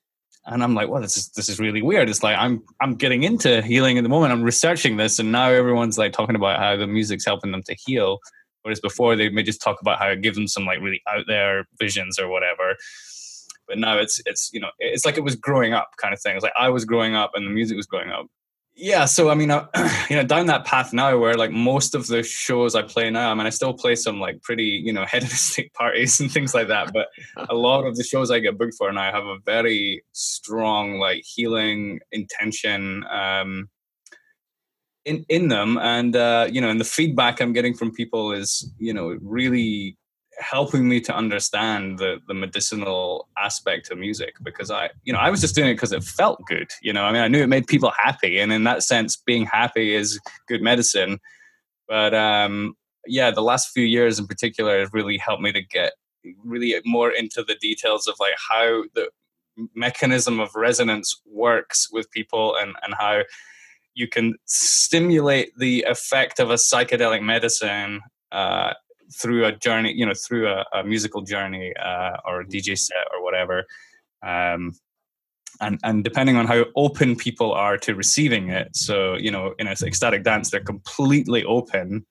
and 0.47 0.63
I'm 0.63 0.75
like, 0.75 0.89
well, 0.89 1.03
this 1.03 1.17
is 1.17 1.29
this 1.31 1.49
is 1.49 1.59
really 1.59 1.83
weird. 1.83 2.09
It's 2.09 2.23
like 2.23 2.37
I'm 2.39 2.63
I'm 2.81 2.95
getting 2.95 3.25
into 3.25 3.63
healing 3.63 3.99
at 3.99 4.03
the 4.03 4.09
moment. 4.09 4.33
I'm 4.33 4.43
researching 4.43 4.97
this, 4.97 5.19
and 5.19 5.33
now 5.33 5.49
everyone's 5.51 5.99
like 5.99 6.13
talking 6.13 6.37
about 6.37 6.59
how 6.61 6.77
the 6.77 6.87
music's 6.87 7.25
helping 7.25 7.51
them 7.51 7.63
to 7.65 7.75
heal. 7.85 8.19
Whereas 8.63 8.81
before 8.81 9.17
they 9.17 9.29
may 9.29 9.43
just 9.43 9.61
talk 9.61 9.81
about 9.81 9.99
how 9.99 10.09
it 10.09 10.23
gives 10.23 10.37
them 10.37 10.49
some 10.49 10.65
like 10.65 10.81
really 10.81 11.03
out 11.09 11.25
there 11.27 11.67
visions 11.79 12.19
or 12.19 12.29
whatever. 12.29 12.77
But 13.67 13.79
now 13.79 13.99
it's 13.99 14.21
it's 14.27 14.51
you 14.53 14.61
know 14.61 14.71
it's 14.79 15.05
like 15.05 15.17
it 15.17 15.25
was 15.25 15.35
growing 15.35 15.73
up 15.73 15.91
kind 16.01 16.15
of 16.15 16.21
thing. 16.21 16.37
It's 16.37 16.45
like 16.45 16.53
I 16.59 16.69
was 16.69 16.85
growing 16.85 17.15
up 17.15 17.33
and 17.35 17.45
the 17.45 17.51
music 17.51 17.77
was 17.77 17.87
growing 17.87 18.11
up. 18.11 18.27
Yeah 18.77 19.07
so 19.07 19.31
i 19.31 19.35
mean 19.35 19.51
uh, 19.51 19.67
you 20.11 20.17
know 20.17 20.23
down 20.23 20.47
that 20.47 20.65
path 20.65 20.93
now 20.93 21.17
where 21.19 21.35
like 21.35 21.51
most 21.51 21.95
of 21.95 22.07
the 22.09 22.23
shows 22.23 22.75
i 22.75 22.83
play 22.83 23.09
now 23.11 23.31
i 23.31 23.35
mean 23.35 23.47
i 23.47 23.51
still 23.51 23.73
play 23.73 23.95
some 23.95 24.21
like 24.21 24.41
pretty 24.43 24.83
you 24.85 24.93
know 24.93 25.05
hedonistic 25.11 25.73
parties 25.73 26.21
and 26.21 26.31
things 26.31 26.55
like 26.55 26.69
that 26.69 26.93
but 26.93 27.09
a 27.49 27.55
lot 27.55 27.85
of 27.85 27.97
the 27.97 28.05
shows 28.05 28.31
i 28.31 28.39
get 28.39 28.59
booked 28.59 28.75
for 28.77 28.93
now 28.93 29.11
have 29.11 29.25
a 29.25 29.39
very 29.45 30.05
strong 30.13 30.99
like 30.99 31.25
healing 31.25 31.99
intention 32.13 33.05
um 33.11 33.69
in 35.07 35.25
in 35.29 35.49
them. 35.49 35.79
And 35.79 36.15
uh 36.15 36.49
you 36.51 36.61
know 36.61 36.69
and 36.69 36.81
the 36.81 36.85
feedback 36.85 37.41
i'm 37.41 37.53
getting 37.53 37.75
from 37.75 37.93
people 37.93 38.33
is 38.33 38.71
you 38.79 38.93
know 38.93 39.17
really 39.23 39.97
helping 40.39 40.89
me 40.89 41.01
to 41.01 41.15
understand 41.15 41.99
the 41.99 42.19
the 42.29 42.35
medicinal 42.35 43.29
aspect 43.39 43.91
of 43.91 43.99
music 43.99 44.35
because 44.43 44.71
I 44.71 44.91
you 45.05 45.13
know 45.13 45.19
I 45.19 45.31
was 45.31 45.41
just 45.41 45.55
doing 45.55 45.71
it 45.71 45.75
because 45.75 45.93
it 45.93 46.05
felt 46.05 46.45
good 46.47 46.71
you 46.83 46.93
know? 46.93 47.05
I 47.05 47.13
mean 47.13 47.23
I 47.23 47.29
knew 47.29 47.43
it 47.43 47.49
made 47.49 47.67
people 47.67 47.91
happy 47.91 48.39
and 48.39 48.53
in 48.53 48.65
that 48.65 48.83
sense 48.83 49.17
being 49.17 49.47
happy 49.47 49.95
is 49.95 50.21
good 50.49 50.63
medicine. 50.63 51.19
But 51.89 52.15
um 52.15 52.77
yeah 53.07 53.31
the 53.31 53.43
last 53.43 53.71
few 53.71 53.85
years 53.85 54.19
in 54.19 54.27
particular 54.27 54.81
have 54.81 54.93
really 54.93 55.19
helped 55.19 55.43
me 55.43 55.53
to 55.53 55.63
get 55.63 55.93
really 56.45 56.75
more 56.85 57.11
into 57.11 57.43
the 57.43 57.55
details 57.55 58.07
of 58.07 58.17
like 58.19 58.35
how 58.51 58.85
the 58.95 59.09
mechanism 59.75 60.41
of 60.41 60.55
resonance 60.55 61.21
works 61.25 61.89
with 61.91 62.11
people 62.11 62.57
and 62.61 62.75
and 62.83 62.95
how 62.99 63.23
you 63.95 64.07
can 64.07 64.35
stimulate 64.45 65.57
the 65.57 65.83
effect 65.89 66.39
of 66.39 66.51
a 66.51 66.55
psychedelic 66.55 67.23
medicine 67.23 68.03
uh, 68.33 68.75
through 69.15 69.45
a 69.45 69.53
journey, 69.53 69.93
you 69.93 70.07
know, 70.07 70.15
through 70.15 70.49
a, 70.49 70.65
a 70.73 70.85
musical 70.85 71.23
journey 71.23 71.73
uh, 71.77 72.17
or 72.25 72.41
a 72.41 72.47
DJ 72.47 72.73
mm-hmm. 72.73 72.75
set 72.75 73.07
or 73.15 73.23
whatever. 73.23 73.65
Um, 74.23 74.73
and 75.61 75.79
and 75.85 76.05
depending 76.05 76.37
on 76.37 76.47
how 76.47 76.65
open 76.77 77.17
people 77.17 77.53
are 77.53 77.79
to 77.79 77.95
receiving 77.95 78.51
it, 78.51 78.77
so 78.77 79.15
you 79.15 79.31
know, 79.31 79.55
in 79.59 79.67
an 79.67 79.77
ecstatic 79.83 80.23
dance, 80.23 80.51
they're 80.51 80.61
completely 80.61 81.45
open. 81.45 82.05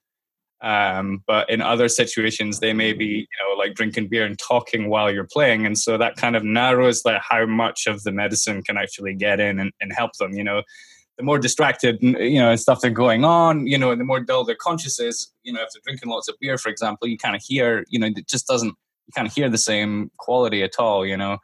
Um, 0.62 1.21
but 1.27 1.49
in 1.49 1.62
other 1.62 1.88
situations, 1.88 2.60
they 2.60 2.73
may 2.73 2.93
be, 2.93 3.05
you 3.05 3.38
know, 3.43 3.55
like 3.55 3.75
drinking 3.75 4.08
beer 4.08 4.25
and 4.25 4.39
talking 4.39 4.89
while 4.89 5.12
you're 5.12 5.27
playing, 5.31 5.65
and 5.65 5.77
so 5.77 5.97
that 5.97 6.15
kind 6.15 6.36
of 6.36 6.43
narrows 6.43 7.03
like 7.05 7.21
how 7.21 7.45
much 7.45 7.88
of 7.88 8.01
the 8.03 8.12
medicine 8.12 8.63
can 8.63 8.77
actually 8.77 9.13
get 9.13 9.39
in 9.39 9.60
and, 9.60 9.71
and 9.79 9.93
help 9.93 10.13
them. 10.13 10.34
You 10.34 10.43
know, 10.43 10.63
the 11.17 11.23
more 11.23 11.39
distracted, 11.39 11.97
you 12.01 12.39
know, 12.39 12.51
and 12.51 12.60
stuff 12.60 12.82
they're 12.82 12.91
going 12.91 13.23
on, 13.23 13.67
you 13.67 13.78
know, 13.78 13.91
and 13.91 14.01
the 14.01 14.06
more 14.06 14.19
dull 14.19 14.43
their 14.43 14.56
conscious 14.56 14.99
is, 14.99 15.32
you 15.43 15.54
know, 15.54 15.62
if 15.62 15.69
they're 15.73 15.82
drinking 15.86 16.10
lots 16.10 16.28
of 16.28 16.36
beer, 16.39 16.58
for 16.58 16.69
example, 16.69 17.08
you 17.08 17.17
kind 17.17 17.36
of 17.36 17.41
hear, 17.41 17.86
you 17.89 17.99
know, 17.99 18.08
it 18.08 18.28
just 18.28 18.47
doesn't, 18.47 18.67
you 18.67 19.13
kind 19.15 19.28
of 19.28 19.34
hear 19.34 19.49
the 19.49 19.58
same 19.58 20.12
quality 20.17 20.62
at 20.63 20.73
all, 20.78 21.06
you 21.06 21.15
know. 21.15 21.38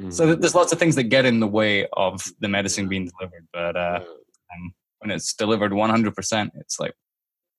Mm. 0.00 0.12
So 0.12 0.34
there's 0.34 0.54
lots 0.54 0.72
of 0.72 0.78
things 0.78 0.94
that 0.94 1.04
get 1.04 1.26
in 1.26 1.40
the 1.40 1.46
way 1.46 1.86
of 1.92 2.24
the 2.40 2.48
medicine 2.48 2.88
being 2.88 3.10
delivered, 3.18 3.46
but 3.52 3.76
uh, 3.76 4.00
um, 4.00 4.74
when 5.00 5.10
it's 5.10 5.34
delivered 5.34 5.72
100%, 5.72 6.50
it's 6.56 6.80
like 6.80 6.94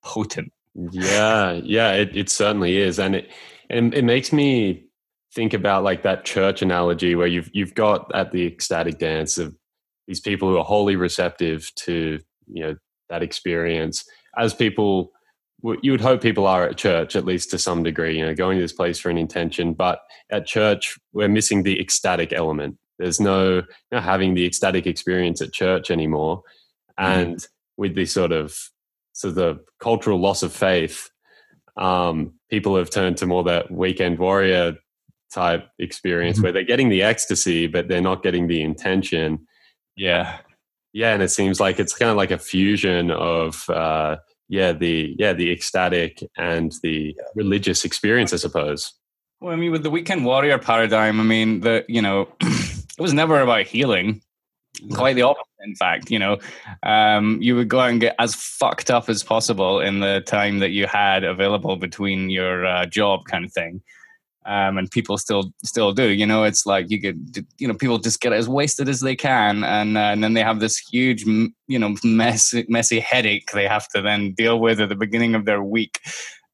potent. 0.03 0.51
Yeah, 0.91 1.53
yeah, 1.53 1.93
it, 1.93 2.15
it 2.15 2.29
certainly 2.29 2.77
is, 2.77 2.99
and 2.99 3.15
it 3.15 3.29
and 3.69 3.93
it 3.93 4.03
makes 4.03 4.32
me 4.32 4.86
think 5.34 5.53
about 5.53 5.84
like 5.84 6.03
that 6.03 6.25
church 6.25 6.62
analogy 6.62 7.15
where 7.15 7.27
you've 7.27 7.49
you've 7.53 7.73
got 7.73 8.10
at 8.15 8.32
the 8.32 8.45
ecstatic 8.45 8.97
dance 8.99 9.38
of 9.38 9.55
these 10.10 10.19
people 10.19 10.50
who 10.50 10.58
are 10.58 10.65
wholly 10.65 10.95
receptive 10.95 11.72
to 11.76 12.19
you 12.48 12.63
know 12.63 12.76
that 13.10 13.24
experience 13.24 14.04
as 14.38 14.54
people 14.54 15.12
you 15.82 15.91
would 15.91 16.02
hope 16.02 16.22
people 16.22 16.48
are 16.48 16.65
at 16.67 16.78
church 16.78 17.15
at 17.15 17.26
least 17.26 17.52
to 17.52 17.60
some 17.60 17.84
degree 17.84 18.17
you 18.17 18.26
know 18.26 18.34
going 18.34 18.58
to 18.58 18.62
this 18.62 18.74
place 18.74 19.00
for 19.00 19.10
an 19.10 19.17
intention 19.17 19.72
but 19.72 20.00
at 20.32 20.48
church 20.48 20.98
we're 21.13 21.30
missing 21.30 21.62
the 21.62 21.80
ecstatic 21.80 22.34
element 22.34 22.76
there's 22.98 23.19
no 23.19 23.62
not 23.91 24.04
having 24.04 24.34
the 24.34 24.45
ecstatic 24.45 24.88
experience 24.88 25.41
at 25.41 25.54
church 25.54 25.91
anymore 25.91 26.41
mm-hmm. 27.00 27.12
and 27.12 27.36
mm. 27.38 27.48
with 27.78 27.93
the 27.93 28.06
sort 28.06 28.32
of 28.32 28.58
so 29.13 29.30
the 29.30 29.60
cultural 29.80 30.19
loss 30.19 30.41
of 30.43 30.52
faith 30.52 31.10
um, 31.78 32.34
people 32.50 32.76
have 32.76 32.89
turned 32.89 33.15
to 33.17 33.28
more 33.28 33.43
that 33.43 33.69
weekend 33.69 34.17
warrior 34.17 34.76
type 35.32 35.67
experience 35.78 36.38
mm-hmm. 36.38 36.45
where 36.45 36.52
they're 36.52 36.63
getting 36.63 36.89
the 36.89 37.04
ecstasy 37.04 37.67
but 37.67 37.88
they're 37.88 38.02
not 38.02 38.24
getting 38.24 38.48
the 38.48 38.63
intention 38.63 39.45
yeah. 39.99 40.38
Yeah, 40.93 41.13
and 41.13 41.21
it 41.21 41.29
seems 41.29 41.59
like 41.59 41.79
it's 41.79 41.93
kind 41.93 42.09
of 42.09 42.17
like 42.17 42.31
a 42.31 42.39
fusion 42.39 43.12
of 43.12 43.69
uh, 43.69 44.17
yeah 44.47 44.71
the 44.71 45.15
yeah 45.19 45.33
the 45.33 45.51
ecstatic 45.51 46.23
and 46.35 46.73
the 46.81 47.15
religious 47.35 47.85
experience, 47.85 48.33
I 48.33 48.38
suppose. 48.38 48.93
Well, 49.39 49.53
I 49.53 49.55
mean, 49.55 49.71
with 49.71 49.83
the 49.83 49.91
weekend 49.91 50.25
warrior 50.25 50.57
paradigm, 50.57 51.19
I 51.19 51.23
mean, 51.23 51.59
the 51.59 51.85
you 51.88 52.01
know, 52.01 52.27
it 52.41 52.99
was 52.99 53.13
never 53.13 53.39
about 53.39 53.67
healing. 53.67 54.21
Quite 54.93 55.15
the 55.15 55.23
opposite, 55.23 55.45
in 55.63 55.75
fact. 55.75 56.09
You 56.09 56.19
know, 56.19 56.38
um, 56.81 57.38
you 57.41 57.55
would 57.55 57.69
go 57.69 57.81
out 57.81 57.91
and 57.91 58.01
get 58.01 58.15
as 58.17 58.33
fucked 58.33 58.89
up 58.89 59.09
as 59.09 59.23
possible 59.23 59.79
in 59.79 59.99
the 59.99 60.21
time 60.21 60.59
that 60.59 60.71
you 60.71 60.88
had 60.88 61.23
available 61.23 61.75
between 61.75 62.31
your 62.31 62.65
uh, 62.65 62.85
job, 62.88 63.25
kind 63.25 63.45
of 63.45 63.53
thing 63.53 63.81
um, 64.49 64.79
and 64.79 64.89
people 64.89 65.17
still 65.19 65.53
still 65.63 65.93
do. 65.93 66.09
You 66.09 66.25
know, 66.25 66.43
it's 66.43 66.65
like 66.65 66.89
you 66.89 66.99
could, 66.99 67.45
you 67.59 67.67
know, 67.67 67.75
people 67.75 67.99
just 67.99 68.19
get 68.19 68.33
as 68.33 68.49
wasted 68.49 68.89
as 68.89 68.99
they 68.99 69.15
can, 69.15 69.63
and 69.63 69.95
uh, 69.95 70.01
and 70.12 70.23
then 70.23 70.33
they 70.33 70.41
have 70.41 70.59
this 70.59 70.79
huge, 70.79 71.23
you 71.23 71.79
know, 71.79 71.95
messy 72.03 72.65
messy 72.67 72.99
headache 72.99 73.51
they 73.53 73.67
have 73.67 73.88
to 73.89 74.01
then 74.01 74.33
deal 74.33 74.59
with 74.59 74.81
at 74.81 74.89
the 74.89 74.95
beginning 74.95 75.35
of 75.35 75.45
their 75.45 75.62
week. 75.62 75.99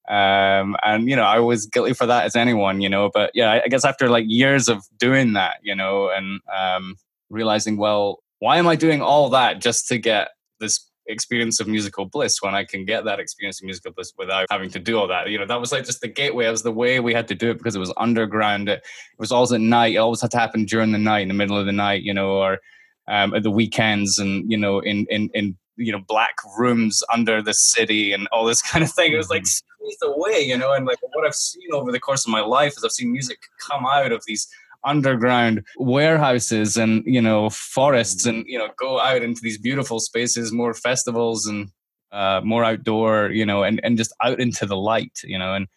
Um, 0.09 0.75
and 0.83 1.09
you 1.09 1.15
know, 1.15 1.23
I 1.23 1.39
was 1.39 1.67
guilty 1.67 1.93
for 1.93 2.05
that 2.05 2.25
as 2.25 2.35
anyone, 2.35 2.81
you 2.81 2.89
know. 2.89 3.09
But 3.13 3.31
yeah, 3.33 3.61
I 3.63 3.69
guess 3.69 3.85
after 3.85 4.09
like 4.09 4.25
years 4.27 4.67
of 4.67 4.83
doing 4.99 5.31
that, 5.33 5.59
you 5.63 5.73
know, 5.73 6.09
and 6.09 6.41
um, 6.55 6.97
realizing, 7.29 7.77
well, 7.77 8.19
why 8.39 8.57
am 8.57 8.67
I 8.67 8.75
doing 8.75 9.01
all 9.01 9.29
that 9.29 9.61
just 9.61 9.87
to 9.87 9.97
get 9.97 10.31
this 10.59 10.85
experience 11.07 11.59
of 11.59 11.67
musical 11.67 12.05
bliss 12.05 12.41
when 12.41 12.55
I 12.55 12.63
can 12.63 12.85
get 12.85 13.05
that 13.05 13.19
experience 13.19 13.61
of 13.61 13.65
musical 13.65 13.91
bliss 13.91 14.13
without 14.17 14.47
having 14.49 14.69
to 14.71 14.79
do 14.79 14.97
all 14.97 15.07
that. 15.07 15.29
You 15.29 15.37
know, 15.37 15.45
that 15.45 15.59
was 15.59 15.71
like 15.71 15.85
just 15.85 16.01
the 16.01 16.07
gateway. 16.07 16.47
It 16.47 16.51
was 16.51 16.63
the 16.63 16.71
way 16.71 16.99
we 16.99 17.13
had 17.13 17.27
to 17.29 17.35
do 17.35 17.51
it 17.51 17.57
because 17.57 17.75
it 17.75 17.79
was 17.79 17.93
underground. 17.97 18.69
It, 18.69 18.79
it 18.79 19.19
was 19.19 19.31
always 19.31 19.51
at 19.51 19.61
night. 19.61 19.95
It 19.95 19.97
always 19.97 20.21
had 20.21 20.31
to 20.31 20.39
happen 20.39 20.65
during 20.65 20.91
the 20.91 20.97
night, 20.97 21.21
in 21.21 21.27
the 21.27 21.33
middle 21.33 21.57
of 21.57 21.65
the 21.65 21.71
night, 21.71 22.03
you 22.03 22.13
know, 22.13 22.31
or 22.31 22.59
um, 23.07 23.33
at 23.33 23.43
the 23.43 23.51
weekends 23.51 24.17
and, 24.17 24.49
you 24.49 24.57
know, 24.57 24.79
in, 24.79 25.05
in, 25.09 25.29
in, 25.33 25.57
you 25.77 25.91
know, 25.91 26.01
black 26.07 26.35
rooms 26.57 27.03
under 27.13 27.41
the 27.41 27.53
city 27.53 28.13
and 28.13 28.27
all 28.31 28.45
this 28.45 28.61
kind 28.69 28.83
of 28.83 28.91
thing. 28.91 29.13
It 29.13 29.17
was 29.17 29.29
like 29.29 29.43
mm-hmm. 29.43 29.73
squeezed 29.77 30.03
away, 30.03 30.41
you 30.41 30.57
know, 30.57 30.73
and 30.73 30.85
like 30.85 30.97
what 31.13 31.25
I've 31.25 31.35
seen 31.35 31.69
over 31.73 31.91
the 31.91 31.99
course 31.99 32.25
of 32.25 32.31
my 32.31 32.41
life 32.41 32.73
is 32.77 32.83
I've 32.83 32.91
seen 32.91 33.11
music 33.11 33.39
come 33.59 33.85
out 33.85 34.11
of 34.11 34.23
these 34.25 34.47
underground 34.85 35.65
warehouses 35.77 36.77
and 36.77 37.03
you 37.05 37.21
know 37.21 37.49
forests 37.49 38.25
and 38.25 38.45
you 38.47 38.57
know 38.57 38.69
go 38.77 38.99
out 38.99 39.21
into 39.23 39.41
these 39.41 39.57
beautiful 39.57 39.99
spaces 39.99 40.51
more 40.51 40.73
festivals 40.73 41.45
and 41.45 41.69
uh, 42.11 42.39
more 42.43 42.63
outdoor 42.63 43.29
you 43.31 43.45
know 43.45 43.63
and, 43.63 43.81
and 43.83 43.97
just 43.97 44.13
out 44.23 44.39
into 44.39 44.65
the 44.65 44.77
light 44.77 45.19
you 45.23 45.37
know 45.37 45.53
and 45.53 45.67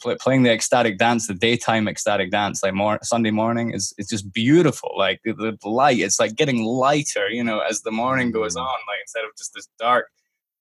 play, 0.00 0.16
playing 0.20 0.42
the 0.42 0.52
ecstatic 0.52 0.98
dance 0.98 1.26
the 1.26 1.34
daytime 1.34 1.88
ecstatic 1.88 2.30
dance 2.30 2.62
like 2.62 2.74
more 2.74 2.98
sunday 3.02 3.30
morning 3.30 3.70
is 3.70 3.94
it's 3.98 4.10
just 4.10 4.32
beautiful. 4.32 4.92
Like 4.96 5.20
the, 5.24 5.56
the 5.62 5.68
light 5.68 6.00
it's 6.00 6.18
like 6.18 6.34
getting 6.34 6.64
lighter 6.64 7.28
you 7.28 7.44
know 7.44 7.60
as 7.60 7.82
the 7.82 7.92
morning 7.92 8.32
goes 8.32 8.56
on 8.56 8.64
like 8.64 9.00
instead 9.02 9.24
of 9.24 9.30
just 9.38 9.54
this 9.54 9.68
dark 9.78 10.08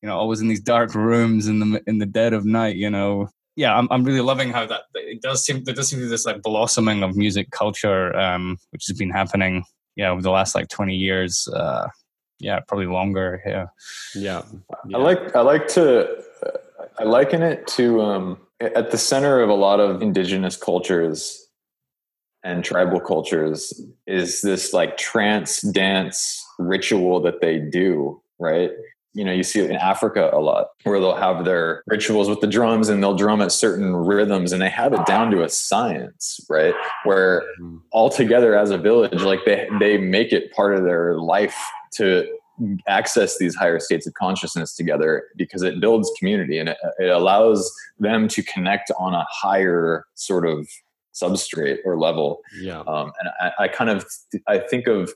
you 0.01 0.08
know 0.08 0.17
always 0.17 0.41
in 0.41 0.47
these 0.47 0.62
dark 0.62 0.93
rooms 0.93 1.47
in 1.47 1.60
the 1.60 1.82
in 1.88 1.97
the 1.97 2.06
dead 2.06 2.34
of 2.34 2.45
night 2.45 2.75
you 2.75 2.89
know 2.89 3.28
yeah, 3.56 3.76
I'm, 3.78 3.88
I'm 3.89 4.04
really 4.04 4.22
loving 4.22 4.52
how 4.52 4.65
that 4.65 4.82
it 4.96 5.22
does 5.22 5.46
seem 5.46 5.63
there 5.63 5.74
does 5.74 5.89
seem 5.89 6.00
to 6.00 6.06
be 6.06 6.10
this 6.10 6.26
like 6.26 6.41
blossoming 6.41 7.04
of 7.04 7.15
music 7.15 7.52
culture, 7.52 8.15
um, 8.15 8.58
which 8.72 8.86
has 8.88 8.98
been 8.98 9.12
happening, 9.12 9.63
yeah, 9.96 10.10
over 10.10 10.22
the 10.22 10.32
last 10.32 10.56
like 10.56 10.68
20 10.68 10.96
years. 10.96 11.48
Uh, 11.48 11.88
yeah, 12.39 12.60
probably 12.68 12.88
longer. 12.88 13.41
Yeah. 13.46 13.65
yeah, 14.13 14.41
yeah. 14.88 14.98
I 14.98 15.02
like 15.02 15.36
I 15.36 15.41
like 15.41 15.68
to 15.70 16.24
I 17.00 17.04
liken 17.04 17.41
it 17.41 17.65
to 17.68 18.02
um, 18.02 18.38
at 18.60 18.91
the 18.91 18.98
center 18.98 19.41
of 19.41 19.50
a 19.50 19.54
lot 19.54 19.80
of 19.80 20.02
indigenous 20.02 20.58
cultures 20.58 21.41
and 22.44 22.63
tribal 22.63 23.00
cultures 23.00 23.74
is 24.06 24.41
this 24.41 24.72
like 24.72 24.98
trance 24.98 25.62
dance 25.62 26.46
ritual 26.60 27.22
that 27.22 27.41
they 27.41 27.58
do, 27.58 28.22
right? 28.38 28.72
You 29.15 29.25
know 29.25 29.32
you 29.32 29.43
see 29.43 29.60
it 29.60 29.69
in 29.69 29.78
africa 29.78 30.30
a 30.34 30.39
lot 30.39 30.67
where 30.84 30.99
they'll 30.99 31.15
have 31.15 31.45
their 31.45 31.84
rituals 31.88 32.30
with 32.30 32.41
the 32.41 32.47
drums 32.47 32.89
and 32.89 33.01
they'll 33.01 33.15
drum 33.15 33.41
at 33.41 33.51
certain 33.51 33.95
rhythms 33.95 34.51
and 34.51 34.62
they 34.62 34.69
have 34.69 34.93
it 34.93 35.06
down 35.06 35.32
to 35.32 35.43
a 35.43 35.49
science 35.49 36.36
right? 36.49 36.73
Where 37.04 37.41
mm-hmm. 37.60 37.78
all 37.91 38.10
together 38.10 38.58
as 38.58 38.71
a 38.71 38.78
village 38.78 39.21
like 39.21 39.45
they 39.45 39.67
they 39.80 39.97
make 39.97 40.32
it 40.32 40.51
part 40.51 40.75
of 40.75 40.84
their 40.84 41.17
life 41.17 41.56
to 41.95 42.28
access 42.88 43.38
these 43.38 43.54
higher 43.54 43.80
states 43.80 44.08
of 44.08 44.13
consciousness 44.13 44.75
together 44.75 45.25
because 45.36 45.62
it 45.62 45.82
builds 45.82 46.10
community 46.17 46.58
and 46.58 46.69
it, 46.69 46.78
it 46.99 47.10
allows 47.10 47.69
them 47.99 48.30
to 48.30 48.41
connect 48.43 48.91
on 48.97 49.13
a 49.13 49.25
higher 49.30 50.06
sort 50.15 50.47
of 50.47 50.68
substrate 51.13 51.80
or 51.84 51.97
level. 51.97 52.41
Yeah. 52.61 52.80
Um, 52.82 53.11
and 53.20 53.30
I, 53.41 53.63
I 53.63 53.68
kind 53.68 53.89
of 53.89 54.05
i 54.47 54.57
think 54.57 54.88
of 54.88 55.13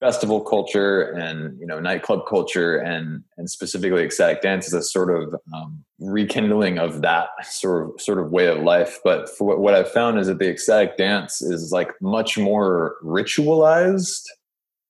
festival 0.00 0.40
culture 0.40 1.10
and 1.12 1.58
you 1.58 1.66
know 1.66 1.80
nightclub 1.80 2.20
culture 2.28 2.78
and 2.78 3.24
and 3.36 3.50
specifically 3.50 4.04
ecstatic 4.04 4.40
dance 4.40 4.68
is 4.68 4.72
a 4.72 4.82
sort 4.82 5.10
of 5.10 5.34
um, 5.52 5.84
rekindling 5.98 6.78
of 6.78 7.02
that 7.02 7.30
sort 7.44 7.84
of 7.84 8.00
sort 8.00 8.18
of 8.18 8.30
way 8.30 8.46
of 8.46 8.62
life 8.62 9.00
but 9.02 9.28
what, 9.38 9.58
what 9.58 9.74
i've 9.74 9.90
found 9.90 10.18
is 10.18 10.28
that 10.28 10.38
the 10.38 10.48
ecstatic 10.48 10.96
dance 10.96 11.42
is 11.42 11.72
like 11.72 11.90
much 12.00 12.38
more 12.38 12.94
ritualized 13.02 14.22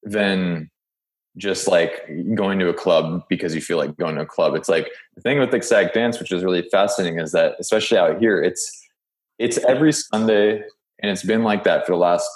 than 0.02 0.70
just 1.38 1.68
like 1.68 2.08
going 2.34 2.58
to 2.58 2.68
a 2.68 2.74
club 2.74 3.22
because 3.28 3.54
you 3.54 3.60
feel 3.60 3.78
like 3.78 3.96
going 3.96 4.16
to 4.16 4.22
a 4.22 4.26
club. 4.26 4.54
It's 4.54 4.68
like 4.68 4.90
the 5.14 5.22
thing 5.22 5.38
with 5.38 5.54
ecstatic 5.54 5.94
dance, 5.94 6.18
which 6.18 6.32
is 6.32 6.42
really 6.44 6.62
fascinating, 6.70 7.20
is 7.20 7.32
that 7.32 7.54
especially 7.58 7.96
out 7.96 8.18
here, 8.18 8.42
it's 8.42 8.70
it's 9.38 9.56
every 9.58 9.92
Sunday, 9.92 10.62
and 11.00 11.10
it's 11.12 11.22
been 11.22 11.44
like 11.44 11.62
that 11.64 11.86
for 11.86 11.92
the 11.92 11.98
last 11.98 12.28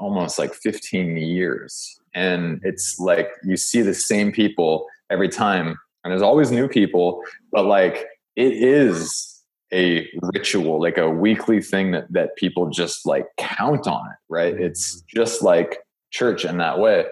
almost 0.00 0.38
like 0.38 0.54
15 0.54 1.16
years. 1.16 2.00
And 2.14 2.60
it's 2.64 2.98
like 2.98 3.30
you 3.44 3.56
see 3.56 3.82
the 3.82 3.94
same 3.94 4.32
people 4.32 4.86
every 5.10 5.28
time, 5.28 5.78
and 6.02 6.10
there's 6.10 6.22
always 6.22 6.50
new 6.50 6.66
people, 6.66 7.22
but 7.52 7.66
like 7.66 8.06
it 8.36 8.52
is 8.52 9.42
a 9.72 10.08
ritual, 10.34 10.80
like 10.80 10.98
a 10.98 11.08
weekly 11.08 11.62
thing 11.62 11.92
that 11.92 12.12
that 12.12 12.34
people 12.36 12.68
just 12.70 13.06
like 13.06 13.26
count 13.36 13.86
on 13.86 14.06
it, 14.06 14.16
right? 14.28 14.54
Mm-hmm. 14.54 14.64
It's 14.64 15.02
just 15.02 15.42
like 15.42 15.78
church 16.10 16.44
in 16.44 16.58
that 16.58 16.80
way 16.80 17.04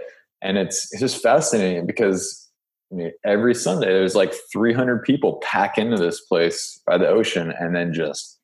and 0.43 0.59
it's 0.59 0.93
it's 0.93 1.01
just 1.01 1.23
fascinating 1.23 1.87
because 1.87 2.49
I 2.93 2.95
mean, 2.95 3.13
every 3.25 3.55
Sunday 3.55 3.89
there's 3.89 4.15
like 4.15 4.33
300 4.53 5.03
people 5.03 5.41
pack 5.43 5.77
into 5.77 5.99
this 5.99 6.21
place 6.23 6.81
by 6.87 6.97
the 6.97 7.09
ocean 7.09 7.53
and 7.59 7.75
then 7.75 7.93
just 7.93 8.39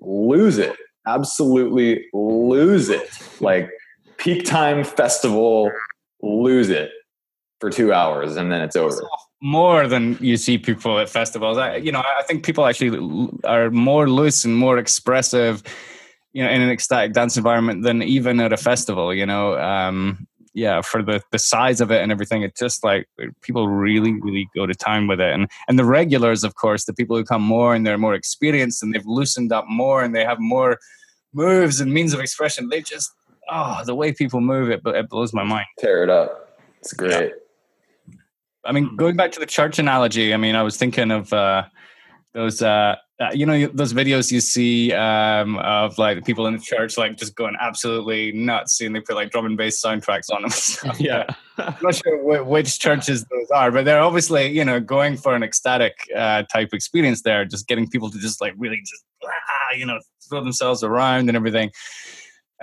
lose 0.00 0.58
it, 0.58 0.74
absolutely 1.06 2.06
lose 2.12 2.88
it, 2.88 3.08
like 3.40 3.70
peak 4.18 4.44
time 4.44 4.84
festival, 4.84 5.70
lose 6.22 6.70
it 6.70 6.90
for 7.60 7.70
two 7.70 7.92
hours 7.92 8.36
and 8.36 8.52
then 8.52 8.60
it's 8.60 8.76
over. 8.76 9.02
More 9.40 9.86
than 9.86 10.16
you 10.20 10.36
see 10.36 10.58
people 10.58 10.98
at 10.98 11.08
festivals. 11.08 11.58
I, 11.58 11.76
you 11.76 11.92
know, 11.92 12.00
I 12.00 12.22
think 12.22 12.44
people 12.44 12.66
actually 12.66 13.28
are 13.44 13.70
more 13.70 14.08
loose 14.08 14.44
and 14.44 14.56
more 14.56 14.78
expressive, 14.78 15.62
you 16.32 16.42
know, 16.42 16.50
in 16.50 16.62
an 16.62 16.70
ecstatic 16.70 17.12
dance 17.12 17.36
environment 17.36 17.82
than 17.82 18.02
even 18.02 18.40
at 18.40 18.52
a 18.52 18.56
festival. 18.56 19.14
You 19.14 19.26
know, 19.26 19.58
um, 19.58 20.26
yeah, 20.56 20.80
for 20.80 21.02
the 21.02 21.20
the 21.32 21.38
size 21.38 21.82
of 21.82 21.90
it 21.90 22.00
and 22.02 22.10
everything, 22.10 22.42
it's 22.42 22.58
just 22.58 22.82
like 22.82 23.06
people 23.42 23.68
really, 23.68 24.14
really 24.22 24.48
go 24.56 24.64
to 24.64 24.74
town 24.74 25.06
with 25.06 25.20
it. 25.20 25.34
And 25.34 25.50
and 25.68 25.78
the 25.78 25.84
regulars, 25.84 26.44
of 26.44 26.54
course, 26.54 26.86
the 26.86 26.94
people 26.94 27.14
who 27.14 27.24
come 27.24 27.42
more 27.42 27.74
and 27.74 27.86
they're 27.86 27.98
more 27.98 28.14
experienced 28.14 28.82
and 28.82 28.94
they've 28.94 29.04
loosened 29.04 29.52
up 29.52 29.66
more 29.68 30.02
and 30.02 30.14
they 30.14 30.24
have 30.24 30.40
more 30.40 30.78
moves 31.34 31.78
and 31.78 31.92
means 31.92 32.14
of 32.14 32.20
expression. 32.20 32.70
They 32.70 32.80
just 32.80 33.12
oh, 33.50 33.82
the 33.84 33.94
way 33.94 34.14
people 34.14 34.40
move 34.40 34.70
it, 34.70 34.82
but 34.82 34.96
it 34.96 35.10
blows 35.10 35.34
my 35.34 35.44
mind. 35.44 35.66
Tear 35.78 36.02
it 36.02 36.08
up. 36.08 36.58
It's 36.80 36.94
great. 36.94 37.32
Yeah. 38.08 38.14
I 38.64 38.72
mean, 38.72 38.96
going 38.96 39.14
back 39.14 39.32
to 39.32 39.40
the 39.40 39.46
church 39.46 39.78
analogy, 39.78 40.32
I 40.32 40.38
mean, 40.38 40.56
I 40.56 40.62
was 40.62 40.78
thinking 40.78 41.10
of 41.10 41.32
uh, 41.34 41.64
those 42.32 42.62
uh, 42.62 42.96
uh, 43.18 43.30
you 43.32 43.46
know 43.46 43.66
those 43.68 43.94
videos 43.94 44.30
you 44.30 44.40
see 44.40 44.92
um, 44.92 45.56
of 45.58 45.96
like 45.96 46.24
people 46.24 46.46
in 46.46 46.54
the 46.54 46.60
church 46.60 46.98
like 46.98 47.16
just 47.16 47.34
going 47.34 47.56
absolutely 47.60 48.32
nuts 48.32 48.80
and 48.80 48.94
they 48.94 49.00
put 49.00 49.14
like 49.14 49.30
drum 49.30 49.46
and 49.46 49.56
bass 49.56 49.82
soundtracks 49.82 50.30
on 50.30 50.42
them 50.42 50.96
yeah. 50.98 51.24
I'm 51.58 51.74
not 51.82 51.94
sure 51.94 52.44
which 52.44 52.78
churches 52.78 53.24
those 53.24 53.50
are 53.54 53.70
but 53.70 53.86
they're 53.86 54.02
obviously 54.02 54.48
you 54.48 54.64
know 54.64 54.80
going 54.80 55.16
for 55.16 55.34
an 55.34 55.42
ecstatic 55.42 55.96
uh, 56.14 56.42
type 56.52 56.70
experience 56.74 57.22
there 57.22 57.44
just 57.46 57.66
getting 57.66 57.88
people 57.88 58.10
to 58.10 58.18
just 58.18 58.40
like 58.40 58.52
really 58.58 58.80
just 58.80 59.04
ah, 59.24 59.72
you 59.74 59.86
know 59.86 59.98
throw 60.28 60.42
themselves 60.42 60.82
around 60.82 61.28
and 61.28 61.36
everything 61.36 61.70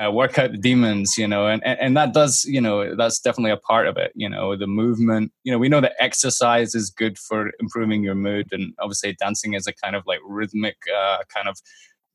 uh, 0.02 0.12
work 0.12 0.40
out 0.40 0.52
the 0.52 0.58
demons, 0.58 1.18
you 1.18 1.28
know, 1.28 1.48
and, 1.48 1.64
and, 1.64 1.80
and 1.80 1.98
that 1.98 2.14
does, 2.14 2.46
you 2.46 2.60
know, 2.60 2.96
that's 2.96 3.20
definitely 3.20 3.52
a 3.52 3.58
part 3.58 3.88
of 3.88 3.98
it, 3.98 4.12
you 4.16 4.28
know, 4.28 4.56
the 4.56 4.68
movement, 4.68 5.32
you 5.44 5.52
know, 5.52 5.60
we 5.60 5.70
know 5.70 5.82
that 5.82 5.94
exercise 6.00 6.74
is 6.74 6.90
good 6.90 7.18
for 7.18 7.52
improving 7.60 8.04
your 8.04 8.16
mood. 8.16 8.48
And 8.52 8.74
obviously 8.80 9.14
dancing 9.14 9.54
is 9.54 9.68
a 9.68 9.74
kind 9.74 9.96
of 9.96 10.04
like 10.08 10.20
rhythmic, 10.26 10.78
uh, 10.96 11.18
kind 11.34 11.48
of 11.48 11.60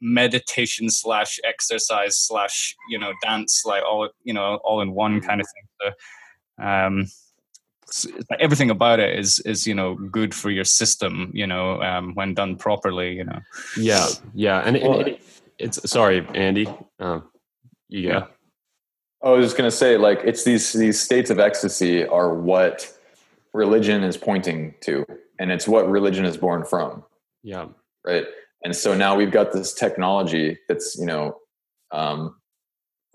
meditation 0.01 0.91
slash 0.91 1.39
exercise 1.45 2.19
slash, 2.19 2.75
you 2.89 2.99
know, 2.99 3.13
dance, 3.23 3.65
like 3.65 3.83
all, 3.85 4.09
you 4.25 4.35
know, 4.35 4.57
all 4.65 4.81
in 4.81 4.93
one 4.93 5.21
kind 5.21 5.41
of 5.41 5.47
thing. 5.47 5.69
So, 5.81 6.65
um, 6.65 7.07
everything 8.39 8.69
about 8.69 9.01
it 9.01 9.19
is 9.19 9.41
is 9.41 9.67
you 9.67 9.75
know 9.75 9.95
good 9.95 10.35
for 10.35 10.51
your 10.51 10.65
system 10.65 11.31
you 11.33 11.47
know 11.47 11.81
um, 11.81 12.13
when 12.15 12.35
done 12.35 12.55
properly 12.55 13.15
you 13.15 13.25
know 13.25 13.41
yeah 13.79 14.07
yeah 14.35 14.61
and, 14.67 14.77
and 14.77 15.09
it, 15.09 15.23
it's 15.59 15.91
sorry 15.91 16.27
andy 16.35 16.67
um, 17.01 17.27
yeah. 17.89 18.27
I 19.23 19.31
was 19.31 19.47
just 19.47 19.57
gonna 19.57 19.71
say, 19.71 19.97
like, 19.97 20.21
it's 20.25 20.45
these 20.45 20.73
these 20.73 21.01
states 21.01 21.31
of 21.31 21.39
ecstasy 21.39 22.07
are 22.07 22.35
what 22.35 22.93
religion 23.53 24.05
is 24.05 24.17
pointing 24.17 24.75
to, 24.83 25.05
and 25.39 25.51
it's 25.51 25.67
what 25.67 25.89
religion 25.89 26.25
is 26.25 26.37
born 26.37 26.65
from. 26.65 27.05
Yeah. 27.43 27.67
Right. 28.07 28.27
And 28.65 28.75
so 28.75 28.95
now 28.95 29.17
we've 29.17 29.31
got 29.31 29.53
this 29.53 29.73
technology 29.73 30.59
that's, 30.69 30.97
you 30.99 31.07
know, 31.07 31.37
um, 31.93 32.35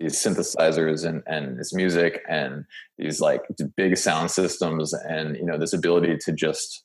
these 0.00 0.16
synthesizers 0.16 1.06
and 1.06 1.22
and 1.26 1.58
this 1.58 1.72
music 1.72 2.22
and 2.28 2.64
these 2.98 3.20
like 3.20 3.42
big 3.76 3.96
sound 3.96 4.30
systems 4.30 4.92
and 4.92 5.36
you 5.36 5.44
know 5.44 5.56
this 5.56 5.72
ability 5.72 6.16
to 6.18 6.32
just 6.32 6.84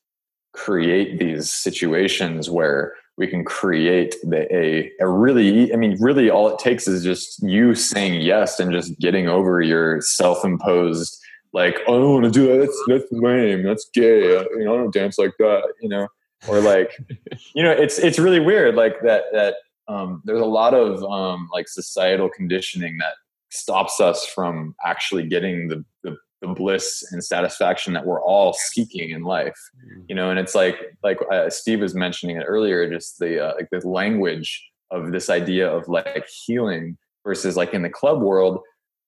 create 0.54 1.20
these 1.20 1.52
situations 1.52 2.50
where 2.50 2.94
we 3.20 3.28
can 3.28 3.44
create 3.44 4.16
the, 4.24 4.48
a, 4.56 4.92
a 5.02 5.08
really 5.08 5.72
i 5.74 5.76
mean 5.76 5.96
really 6.00 6.30
all 6.30 6.48
it 6.48 6.58
takes 6.58 6.88
is 6.88 7.04
just 7.04 7.44
you 7.44 7.76
saying 7.76 8.22
yes 8.22 8.60
and 8.60 8.72
just 8.72 8.98
getting 9.00 9.28
over 9.28 9.62
your 9.62 10.02
self-imposed 10.02 11.22
like 11.54 11.78
oh, 11.88 11.96
i 11.96 12.00
don't 12.00 12.14
want 12.14 12.26
to 12.26 12.32
do 12.32 12.48
that 12.48 12.60
that's, 12.60 12.84
that's 12.88 13.12
lame 13.12 13.62
that's 13.62 13.90
gay 13.94 14.22
you 14.22 14.64
know 14.64 14.74
i 14.74 14.78
don't 14.78 14.94
dance 14.94 15.20
like 15.20 15.34
that 15.38 15.72
you 15.82 15.90
know? 15.90 16.08
Or 16.48 16.62
like 16.62 16.98
you 17.54 17.62
know 17.62 17.72
it's 17.72 18.00
it's 18.00 18.18
really 18.18 18.40
weird 18.40 18.76
like 18.76 19.02
that 19.02 19.26
that 19.34 19.56
um, 19.90 20.22
there's 20.24 20.40
a 20.40 20.46
lot 20.46 20.74
of 20.74 21.04
um, 21.04 21.50
like 21.52 21.68
societal 21.68 22.30
conditioning 22.30 22.98
that 23.00 23.16
stops 23.50 24.00
us 24.00 24.26
from 24.26 24.76
actually 24.86 25.28
getting 25.28 25.68
the, 25.68 25.84
the 26.04 26.16
the 26.42 26.48
bliss 26.48 27.04
and 27.12 27.24
satisfaction 27.24 27.94
that 27.94 28.06
we're 28.06 28.22
all 28.22 28.54
seeking 28.54 29.10
in 29.10 29.24
life 29.24 29.58
mm. 29.86 30.04
you 30.08 30.16
know 30.16 30.30
and 30.30 30.40
it's 30.40 30.56
like 30.56 30.98
like 31.04 31.20
uh, 31.32 31.50
steve 31.50 31.82
was 31.82 31.94
mentioning 31.94 32.38
it 32.38 32.44
earlier 32.44 32.90
just 32.92 33.20
the 33.20 33.44
uh, 33.44 33.54
like 33.56 33.70
the 33.72 33.86
language 33.88 34.70
of 34.92 35.12
this 35.12 35.30
idea 35.30 35.70
of 35.70 35.88
like 35.88 36.28
healing 36.46 36.98
versus 37.24 37.56
like 37.58 37.74
in 37.74 37.82
the 37.82 37.90
club 37.90 38.22
world 38.22 38.60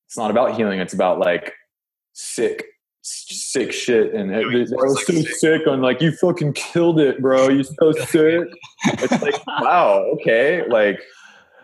it's 0.07 0.17
not 0.17 0.31
about 0.31 0.55
healing 0.55 0.79
it's 0.79 0.93
about 0.93 1.19
like 1.19 1.53
sick 2.13 2.65
sick 3.03 3.71
shit 3.71 4.13
and 4.13 4.31
it, 4.31 4.45
it, 4.53 4.69
I 4.71 4.83
was 4.83 5.05
so 5.05 5.13
sick. 5.23 5.67
on 5.67 5.81
like 5.81 6.01
you 6.01 6.11
fucking 6.11 6.53
killed 6.53 6.99
it 6.99 7.19
bro 7.19 7.49
you 7.49 7.63
so 7.63 7.91
sick. 8.05 8.47
It's 8.85 9.21
like 9.21 9.47
wow 9.47 10.03
okay 10.13 10.67
like 10.67 11.01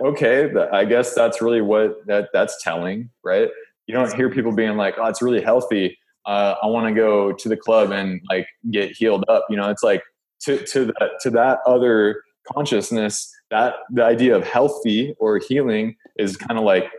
okay 0.01 0.51
i 0.71 0.83
guess 0.85 1.13
that's 1.13 1.41
really 1.41 1.61
what 1.61 2.05
that 2.07 2.29
that's 2.33 2.61
telling 2.63 3.09
right 3.23 3.49
you 3.87 3.93
don't 3.93 4.13
hear 4.13 4.29
people 4.29 4.51
being 4.51 4.77
like, 4.77 4.95
"Oh, 4.97 5.05
it's 5.05 5.21
really 5.21 5.41
healthy. 5.41 5.97
Uh, 6.25 6.55
I 6.61 6.67
want 6.67 6.87
to 6.87 6.93
go 6.93 7.31
to 7.31 7.49
the 7.49 7.57
club 7.57 7.91
and 7.91 8.21
like 8.29 8.47
get 8.71 8.91
healed 8.91 9.25
up." 9.27 9.45
You 9.49 9.57
know, 9.57 9.69
it's 9.69 9.83
like 9.83 10.03
to 10.41 10.63
to 10.65 10.85
that 10.85 11.11
to 11.21 11.29
that 11.31 11.59
other 11.65 12.21
consciousness 12.53 13.33
that 13.49 13.75
the 13.91 14.03
idea 14.03 14.35
of 14.35 14.43
healthy 14.43 15.15
or 15.19 15.39
healing 15.39 15.95
is 16.17 16.37
kind 16.37 16.57
of 16.57 16.63
like 16.63 16.91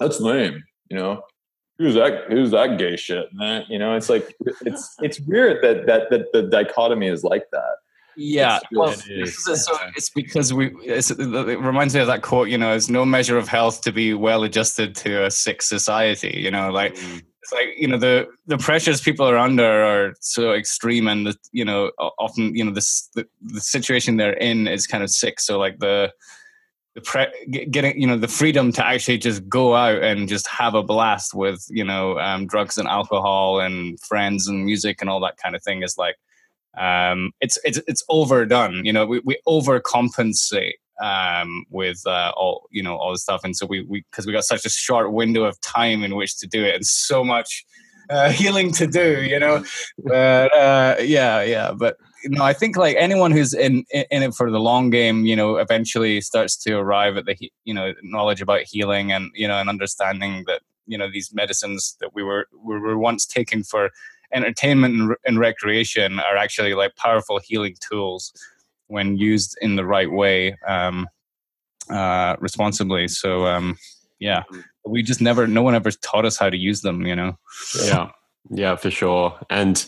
that's 0.00 0.20
lame. 0.20 0.62
You 0.90 0.98
know, 0.98 1.22
who's 1.78 1.94
that? 1.94 2.24
Who's 2.28 2.50
that 2.50 2.78
gay 2.78 2.96
shit? 2.96 3.26
Man? 3.32 3.64
You 3.68 3.78
know, 3.78 3.96
it's 3.96 4.08
like 4.08 4.34
it's 4.62 4.94
it's 5.00 5.20
weird 5.20 5.62
that 5.62 5.86
that 5.86 6.10
that 6.10 6.32
the 6.32 6.42
dichotomy 6.42 7.08
is 7.08 7.24
like 7.24 7.44
that. 7.52 7.76
Yeah, 8.16 8.60
well, 8.72 8.94
it 9.06 9.28
so 9.28 9.76
it's 9.96 10.10
because 10.10 10.52
we. 10.52 10.74
It's, 10.82 11.10
it 11.10 11.18
reminds 11.18 11.94
me 11.94 12.00
of 12.00 12.06
that 12.06 12.22
quote. 12.22 12.48
You 12.48 12.58
know, 12.58 12.74
it's 12.74 12.88
no 12.88 13.04
measure 13.04 13.36
of 13.36 13.48
health 13.48 13.80
to 13.82 13.92
be 13.92 14.14
well 14.14 14.44
adjusted 14.44 14.94
to 14.96 15.24
a 15.24 15.30
sick 15.30 15.62
society. 15.62 16.38
You 16.38 16.50
know, 16.50 16.70
like 16.70 16.94
mm. 16.94 17.22
it's 17.42 17.52
like 17.52 17.68
you 17.76 17.88
know 17.88 17.98
the 17.98 18.26
the 18.46 18.58
pressures 18.58 19.00
people 19.00 19.26
are 19.26 19.38
under 19.38 19.64
are 19.64 20.14
so 20.20 20.52
extreme, 20.52 21.08
and 21.08 21.26
the 21.26 21.36
you 21.52 21.64
know 21.64 21.90
often 22.18 22.54
you 22.54 22.64
know 22.64 22.72
this 22.72 23.08
the, 23.14 23.26
the 23.42 23.60
situation 23.60 24.16
they're 24.16 24.34
in 24.34 24.68
is 24.68 24.86
kind 24.86 25.02
of 25.02 25.10
sick. 25.10 25.40
So 25.40 25.58
like 25.58 25.78
the 25.78 26.12
the 26.94 27.00
pre- 27.00 27.66
getting 27.70 28.00
you 28.00 28.06
know 28.06 28.16
the 28.16 28.28
freedom 28.28 28.72
to 28.72 28.86
actually 28.86 29.18
just 29.18 29.48
go 29.48 29.74
out 29.74 30.02
and 30.02 30.28
just 30.28 30.46
have 30.46 30.74
a 30.74 30.82
blast 30.82 31.34
with 31.34 31.64
you 31.68 31.84
know 31.84 32.18
um, 32.20 32.46
drugs 32.46 32.78
and 32.78 32.86
alcohol 32.86 33.60
and 33.60 33.98
friends 34.00 34.46
and 34.46 34.64
music 34.64 35.00
and 35.00 35.10
all 35.10 35.20
that 35.20 35.36
kind 35.36 35.56
of 35.56 35.62
thing 35.62 35.82
is 35.82 35.98
like 35.98 36.16
um, 36.78 37.32
it's 37.40 37.58
it's 37.64 37.80
it's 37.86 38.04
overdone. 38.08 38.84
You 38.84 38.92
know, 38.92 39.06
we, 39.06 39.20
we 39.24 39.38
overcompensate 39.46 40.74
um, 41.02 41.64
with 41.70 42.02
uh, 42.06 42.32
all 42.36 42.66
you 42.70 42.82
know 42.82 42.96
all 42.96 43.12
the 43.12 43.18
stuff, 43.18 43.42
and 43.44 43.56
so 43.56 43.66
we 43.66 43.82
we 43.82 44.04
because 44.10 44.26
we 44.26 44.32
got 44.32 44.44
such 44.44 44.64
a 44.64 44.70
short 44.70 45.12
window 45.12 45.44
of 45.44 45.60
time 45.60 46.02
in 46.02 46.16
which 46.16 46.38
to 46.38 46.46
do 46.46 46.64
it, 46.64 46.74
and 46.74 46.86
so 46.86 47.22
much 47.24 47.64
uh, 48.10 48.30
healing 48.32 48.72
to 48.72 48.86
do. 48.86 49.22
You 49.22 49.38
know, 49.38 49.64
but 50.04 50.54
uh, 50.54 50.96
yeah, 51.00 51.42
yeah, 51.42 51.72
but. 51.72 51.96
You 52.26 52.30
know, 52.30 52.42
I 52.42 52.54
think 52.54 52.78
like 52.78 52.96
anyone 52.98 53.32
who's 53.32 53.52
in 53.52 53.84
in 53.92 54.22
it 54.22 54.32
for 54.32 54.50
the 54.50 54.58
long 54.58 54.88
game, 54.88 55.26
you 55.26 55.36
know, 55.36 55.58
eventually 55.58 56.22
starts 56.22 56.56
to 56.64 56.78
arrive 56.78 57.18
at 57.18 57.26
the 57.26 57.36
you 57.64 57.74
know 57.74 57.92
knowledge 58.02 58.40
about 58.40 58.62
healing 58.62 59.12
and 59.12 59.30
you 59.34 59.46
know 59.46 59.58
and 59.58 59.68
understanding 59.68 60.44
that 60.46 60.62
you 60.86 60.96
know 60.96 61.10
these 61.12 61.34
medicines 61.34 61.98
that 62.00 62.14
we 62.14 62.22
were 62.22 62.46
we 62.64 62.78
were 62.78 62.96
once 62.96 63.26
taking 63.26 63.62
for 63.62 63.90
entertainment 64.34 64.94
and, 64.94 65.14
and 65.26 65.38
recreation 65.38 66.20
are 66.20 66.36
actually 66.36 66.74
like 66.74 66.96
powerful 66.96 67.40
healing 67.42 67.76
tools 67.80 68.32
when 68.88 69.16
used 69.16 69.56
in 69.62 69.76
the 69.76 69.86
right 69.86 70.10
way 70.10 70.56
um, 70.66 71.06
uh, 71.90 72.36
responsibly. 72.40 73.08
So 73.08 73.46
um, 73.46 73.76
yeah, 74.18 74.42
we 74.84 75.02
just 75.02 75.20
never, 75.20 75.46
no 75.46 75.62
one 75.62 75.74
ever 75.74 75.90
taught 75.90 76.24
us 76.24 76.36
how 76.36 76.50
to 76.50 76.56
use 76.56 76.82
them. 76.82 77.06
You 77.06 77.16
know. 77.16 77.38
Yeah. 77.82 78.10
Yeah, 78.50 78.76
for 78.76 78.90
sure. 78.90 79.38
And 79.50 79.84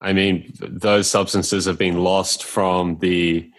I 0.00 0.12
mean, 0.12 0.52
those 0.58 1.08
substances 1.08 1.66
have 1.66 1.78
been 1.78 2.02
lost 2.02 2.44
from 2.44 2.98
the 2.98 3.50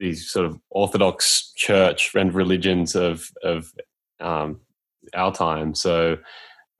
these 0.00 0.30
sort 0.30 0.46
of 0.46 0.60
orthodox 0.70 1.52
church 1.56 2.14
and 2.14 2.34
religions 2.34 2.94
of 2.94 3.30
of 3.42 3.72
um, 4.20 4.60
our 5.14 5.32
time. 5.32 5.74
So 5.74 6.18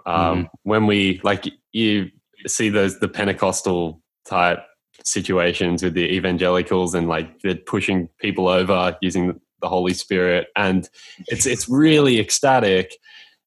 um, 0.06 0.16
mm-hmm. 0.16 0.42
when 0.64 0.86
we 0.86 1.20
like 1.22 1.46
you 1.72 2.10
see 2.46 2.68
those 2.68 2.98
the 3.00 3.08
Pentecostal 3.08 4.00
type 4.24 4.64
situations 5.04 5.82
with 5.82 5.94
the 5.94 6.12
evangelicals 6.12 6.94
and 6.94 7.08
like 7.08 7.40
they're 7.42 7.54
pushing 7.54 8.08
people 8.18 8.48
over 8.48 8.96
using 9.00 9.40
the 9.60 9.68
Holy 9.68 9.94
Spirit, 9.94 10.48
and 10.56 10.88
it's 11.26 11.46
it's 11.46 11.68
really 11.68 12.20
ecstatic. 12.20 12.94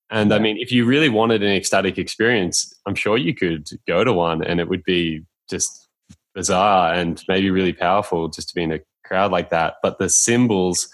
And 0.10 0.34
I 0.34 0.40
mean, 0.40 0.58
if 0.58 0.72
you 0.72 0.86
really 0.86 1.08
wanted 1.08 1.42
an 1.42 1.52
ecstatic 1.54 1.98
experience, 1.98 2.74
I'm 2.86 2.96
sure 2.96 3.18
you 3.18 3.34
could 3.34 3.70
go 3.88 4.04
to 4.04 4.12
one, 4.12 4.44
and 4.44 4.60
it 4.60 4.68
would 4.68 4.84
be 4.84 5.24
just 5.50 5.88
bizarre 6.34 6.94
and 6.94 7.22
maybe 7.28 7.50
really 7.50 7.74
powerful 7.74 8.28
just 8.28 8.50
to 8.50 8.56
be 8.56 8.64
in 8.64 8.72
a 8.74 8.80
crowd 9.06 9.32
like 9.32 9.50
that. 9.50 9.76
But 9.82 10.00
the 10.00 10.10
symbols 10.10 10.90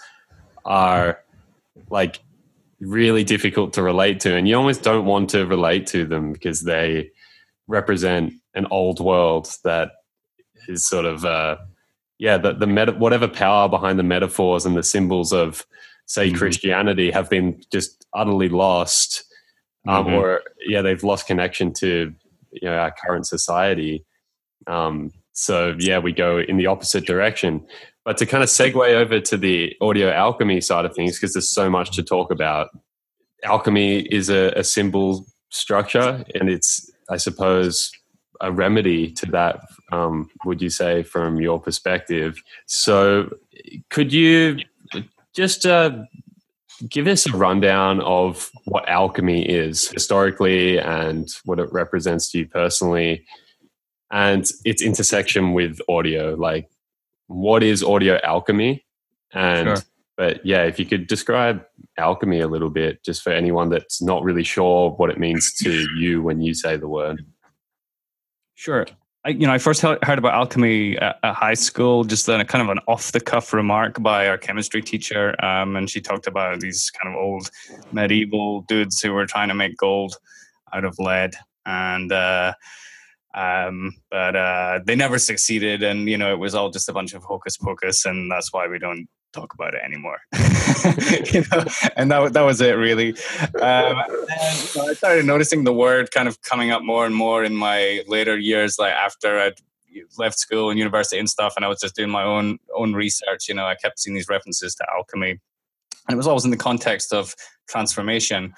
are 0.64 1.20
like 1.90 2.20
really 2.80 3.24
difficult 3.24 3.72
to 3.72 3.82
relate 3.82 4.20
to, 4.20 4.36
and 4.36 4.46
you 4.46 4.56
almost 4.56 4.82
don't 4.82 5.04
want 5.04 5.30
to 5.30 5.46
relate 5.46 5.86
to 5.88 6.04
them 6.04 6.32
because 6.32 6.62
they 6.62 7.10
represent 7.68 8.32
an 8.54 8.66
old 8.70 8.98
world 8.98 9.54
that 9.62 9.90
is 10.66 10.84
sort 10.84 11.04
of 11.04 11.24
uh, 11.24 11.56
yeah 12.18 12.36
the 12.36 12.52
the 12.52 12.66
meta- 12.66 12.92
whatever 12.92 13.28
power 13.28 13.68
behind 13.68 13.98
the 13.98 14.02
metaphors 14.02 14.66
and 14.66 14.76
the 14.76 14.82
symbols 14.82 15.32
of 15.32 15.64
say 16.06 16.28
mm-hmm. 16.28 16.38
Christianity 16.38 17.10
have 17.10 17.30
been 17.30 17.62
just 17.70 18.06
utterly 18.14 18.48
lost, 18.48 19.24
um, 19.86 20.06
mm-hmm. 20.06 20.14
or 20.14 20.42
yeah 20.66 20.82
they've 20.82 21.04
lost 21.04 21.26
connection 21.26 21.72
to 21.74 22.14
you 22.50 22.68
know 22.68 22.74
our 22.74 22.92
current 23.04 23.26
society. 23.26 24.04
Um, 24.66 25.12
so 25.32 25.76
yeah, 25.78 25.98
we 25.98 26.12
go 26.12 26.40
in 26.40 26.56
the 26.56 26.66
opposite 26.66 27.06
direction. 27.06 27.64
But 28.04 28.16
to 28.18 28.26
kind 28.26 28.42
of 28.42 28.48
segue 28.48 28.74
over 28.74 29.20
to 29.20 29.36
the 29.36 29.76
audio 29.82 30.10
alchemy 30.10 30.62
side 30.62 30.86
of 30.86 30.94
things, 30.94 31.18
because 31.18 31.34
there's 31.34 31.50
so 31.50 31.70
much 31.70 31.92
to 31.92 32.02
talk 32.02 32.30
about. 32.30 32.70
Alchemy 33.44 34.00
is 34.00 34.30
a, 34.30 34.52
a 34.56 34.64
symbol 34.64 35.26
structure, 35.50 36.24
and 36.34 36.48
it's 36.48 36.90
I 37.08 37.16
suppose 37.16 37.92
a 38.40 38.52
remedy 38.52 39.10
to 39.12 39.26
that. 39.26 39.60
Um, 39.90 40.30
would 40.44 40.62
you 40.62 40.70
say, 40.70 41.02
from 41.02 41.40
your 41.40 41.60
perspective? 41.60 42.40
So, 42.66 43.30
could 43.90 44.12
you 44.12 44.58
just 45.34 45.66
uh, 45.66 46.04
give 46.88 47.06
us 47.06 47.26
a 47.26 47.36
rundown 47.36 48.00
of 48.00 48.50
what 48.66 48.88
alchemy 48.88 49.48
is 49.48 49.88
historically 49.88 50.78
and 50.78 51.28
what 51.44 51.58
it 51.58 51.72
represents 51.72 52.30
to 52.32 52.38
you 52.38 52.46
personally, 52.46 53.24
and 54.10 54.46
its 54.64 54.82
intersection 54.82 55.52
with 55.52 55.80
audio? 55.88 56.34
Like, 56.34 56.68
what 57.26 57.62
is 57.62 57.82
audio 57.82 58.18
alchemy? 58.22 58.84
And 59.32 59.68
sure. 59.68 59.84
But 60.18 60.44
yeah, 60.44 60.64
if 60.64 60.80
you 60.80 60.84
could 60.84 61.06
describe 61.06 61.64
alchemy 61.96 62.40
a 62.40 62.48
little 62.48 62.70
bit, 62.70 63.04
just 63.04 63.22
for 63.22 63.30
anyone 63.30 63.70
that's 63.70 64.02
not 64.02 64.24
really 64.24 64.42
sure 64.42 64.90
what 64.90 65.10
it 65.10 65.18
means 65.18 65.54
to 65.54 65.86
you 65.96 66.20
when 66.20 66.42
you 66.42 66.54
say 66.54 66.76
the 66.76 66.88
word. 66.88 67.24
Sure. 68.56 68.84
I, 69.24 69.30
you 69.30 69.46
know, 69.46 69.52
I 69.52 69.58
first 69.58 69.80
heard 69.80 70.18
about 70.18 70.34
alchemy 70.34 70.98
at, 70.98 71.18
high 71.22 71.54
school, 71.54 72.02
just 72.02 72.28
a 72.28 72.44
kind 72.44 72.62
of 72.62 72.68
an 72.68 72.82
off 72.88 73.12
the 73.12 73.20
cuff 73.20 73.52
remark 73.52 74.02
by 74.02 74.26
our 74.26 74.36
chemistry 74.36 74.82
teacher. 74.82 75.36
Um, 75.44 75.76
and 75.76 75.88
she 75.88 76.00
talked 76.00 76.26
about 76.26 76.58
these 76.58 76.90
kind 76.90 77.14
of 77.14 77.20
old 77.20 77.48
medieval 77.92 78.62
dudes 78.62 79.00
who 79.00 79.12
were 79.12 79.26
trying 79.26 79.48
to 79.48 79.54
make 79.54 79.76
gold 79.76 80.16
out 80.74 80.84
of 80.84 80.98
lead. 80.98 81.36
And, 81.64 82.10
uh, 82.10 82.54
um, 83.34 83.94
but 84.10 84.34
uh, 84.34 84.80
they 84.84 84.96
never 84.96 85.18
succeeded, 85.18 85.82
and 85.84 86.08
you 86.08 86.16
know 86.16 86.32
it 86.32 86.38
was 86.38 86.56
all 86.56 86.70
just 86.70 86.88
a 86.88 86.92
bunch 86.92 87.14
of 87.14 87.22
hocus 87.22 87.56
pocus, 87.56 88.04
and 88.04 88.32
that's 88.32 88.52
why 88.52 88.66
we 88.66 88.80
don't 88.80 89.06
talk 89.32 89.54
about 89.54 89.74
it 89.74 89.80
anymore. 89.84 90.18
you 91.32 91.44
know, 91.50 91.64
and 91.96 92.10
that 92.10 92.32
that 92.32 92.42
was 92.42 92.60
it 92.60 92.72
really. 92.72 93.10
Um, 93.60 93.96
and 94.00 94.88
I 94.88 94.94
started 94.94 95.24
noticing 95.24 95.64
the 95.64 95.72
word 95.72 96.10
kind 96.10 96.28
of 96.28 96.40
coming 96.42 96.70
up 96.70 96.82
more 96.82 97.06
and 97.06 97.14
more 97.14 97.44
in 97.44 97.56
my 97.56 98.02
later 98.06 98.36
years, 98.38 98.78
like 98.78 98.92
after 98.92 99.38
I'd 99.38 99.54
left 100.16 100.38
school 100.38 100.70
and 100.70 100.78
university 100.78 101.18
and 101.18 101.28
stuff, 101.28 101.54
and 101.56 101.64
I 101.64 101.68
was 101.68 101.80
just 101.80 101.96
doing 101.96 102.10
my 102.10 102.22
own 102.22 102.58
own 102.74 102.94
research. 102.94 103.48
You 103.48 103.54
know, 103.54 103.66
I 103.66 103.74
kept 103.74 103.98
seeing 104.00 104.14
these 104.14 104.28
references 104.28 104.74
to 104.76 104.86
alchemy, 104.96 105.30
and 105.30 105.40
it 106.14 106.16
was 106.16 106.26
always 106.26 106.44
in 106.44 106.50
the 106.50 106.56
context 106.56 107.12
of 107.12 107.34
transformation. 107.68 108.54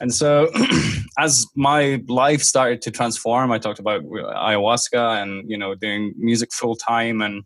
And 0.00 0.12
so, 0.12 0.50
as 1.18 1.46
my 1.54 2.02
life 2.08 2.42
started 2.42 2.82
to 2.82 2.90
transform, 2.90 3.52
I 3.52 3.58
talked 3.58 3.78
about 3.78 4.02
ayahuasca 4.04 5.22
and 5.22 5.48
you 5.48 5.56
know 5.56 5.74
doing 5.74 6.14
music 6.16 6.52
full 6.52 6.76
time 6.76 7.22
and 7.22 7.44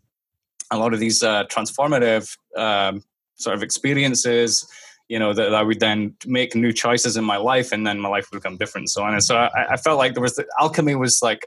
a 0.71 0.77
lot 0.77 0.93
of 0.93 0.99
these 0.99 1.23
uh, 1.23 1.45
transformative 1.45 2.35
um, 2.55 3.03
sort 3.35 3.55
of 3.55 3.63
experiences. 3.63 4.67
You 5.09 5.19
know 5.19 5.33
that 5.33 5.55
I 5.55 5.63
would 5.63 5.79
then 5.79 6.15
make 6.25 6.53
new 6.53 6.73
choices 6.73 7.15
in 7.15 7.23
my 7.23 7.37
life, 7.37 7.71
and 7.71 7.87
then 7.87 7.99
my 7.99 8.09
life 8.09 8.27
would 8.31 8.41
become 8.41 8.57
different, 8.57 8.83
and 8.83 8.89
so 8.89 9.03
on. 9.03 9.13
And 9.13 9.23
so 9.23 9.37
I, 9.37 9.73
I 9.73 9.77
felt 9.77 9.97
like 9.97 10.13
there 10.13 10.21
was 10.21 10.35
the 10.35 10.45
alchemy 10.59 10.95
was 10.95 11.21
like 11.21 11.45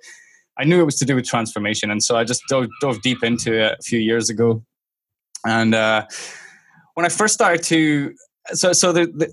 I 0.59 0.65
knew 0.65 0.81
it 0.81 0.85
was 0.85 0.97
to 0.97 1.05
do 1.05 1.15
with 1.15 1.27
transformation, 1.27 1.91
and 1.91 2.03
so 2.03 2.17
I 2.17 2.25
just 2.25 2.43
dove, 2.49 2.69
dove 2.81 3.01
deep 3.03 3.23
into 3.23 3.53
it 3.53 3.77
a 3.79 3.83
few 3.83 3.99
years 3.99 4.31
ago. 4.31 4.63
And 5.47 5.75
uh, 5.75 6.07
when 6.95 7.07
I 7.07 7.09
first 7.09 7.35
started 7.35 7.63
to, 7.65 8.15
so 8.53 8.73
so 8.73 8.93
the, 8.93 9.07
the 9.07 9.33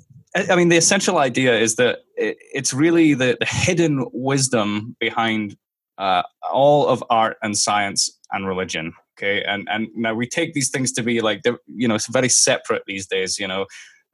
I 0.52 0.56
mean, 0.56 0.70
the 0.70 0.78
essential 0.78 1.18
idea 1.18 1.58
is 1.58 1.76
that 1.76 2.00
it's 2.16 2.74
really 2.74 3.14
the, 3.14 3.38
the 3.40 3.46
hidden 3.46 4.06
wisdom 4.14 4.96
behind 5.00 5.58
uh, 5.98 6.24
all 6.52 6.88
of 6.88 7.04
art 7.10 7.38
and 7.42 7.58
science 7.58 8.18
and 8.32 8.48
religion. 8.48 8.94
Okay, 9.18 9.44
and 9.44 9.68
and 9.70 9.88
now 9.96 10.14
we 10.14 10.28
take 10.28 10.54
these 10.54 10.70
things 10.70 10.92
to 10.94 11.04
be 11.04 11.22
like 11.22 11.42
they're 11.42 11.60
you 11.68 11.88
know 11.88 11.96
it's 11.96 12.08
very 12.08 12.30
separate 12.30 12.84
these 12.86 13.08
days. 13.08 13.40
You 13.40 13.48
know, 13.48 13.66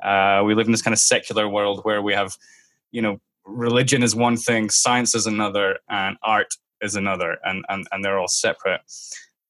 uh, 0.02 0.44
we 0.46 0.56
live 0.56 0.68
in 0.68 0.72
this 0.72 0.82
kind 0.82 0.94
of 0.94 1.00
secular 1.00 1.48
world 1.50 1.82
where 1.84 2.02
we 2.02 2.14
have 2.14 2.38
you 2.92 3.02
know 3.02 3.20
religion 3.46 4.04
is 4.04 4.16
one 4.16 4.38
thing, 4.38 4.70
science 4.70 5.14
is 5.14 5.28
another, 5.28 5.78
and 5.90 6.18
art 6.24 6.54
is 6.82 6.96
another, 6.96 7.38
and 7.44 7.66
and 7.70 7.86
and 7.92 8.04
they're 8.04 8.20
all 8.20 8.28
separate. 8.28 8.82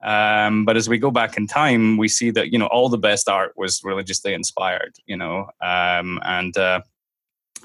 Um, 0.03 0.65
but 0.65 0.75
as 0.75 0.89
we 0.89 0.97
go 0.97 1.11
back 1.11 1.37
in 1.37 1.47
time, 1.47 1.97
we 1.97 2.07
see 2.07 2.31
that 2.31 2.51
you 2.51 2.59
know 2.59 2.67
all 2.67 2.89
the 2.89 2.97
best 2.97 3.29
art 3.29 3.53
was 3.55 3.81
religiously 3.83 4.33
inspired. 4.33 4.95
You 5.05 5.17
know, 5.17 5.49
um, 5.61 6.19
and 6.23 6.57
uh, 6.57 6.81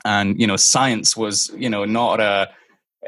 and 0.04 0.40
you 0.40 0.46
know 0.46 0.56
science 0.56 1.16
was 1.16 1.50
you 1.56 1.70
know 1.70 1.84
not 1.84 2.20
a 2.20 2.50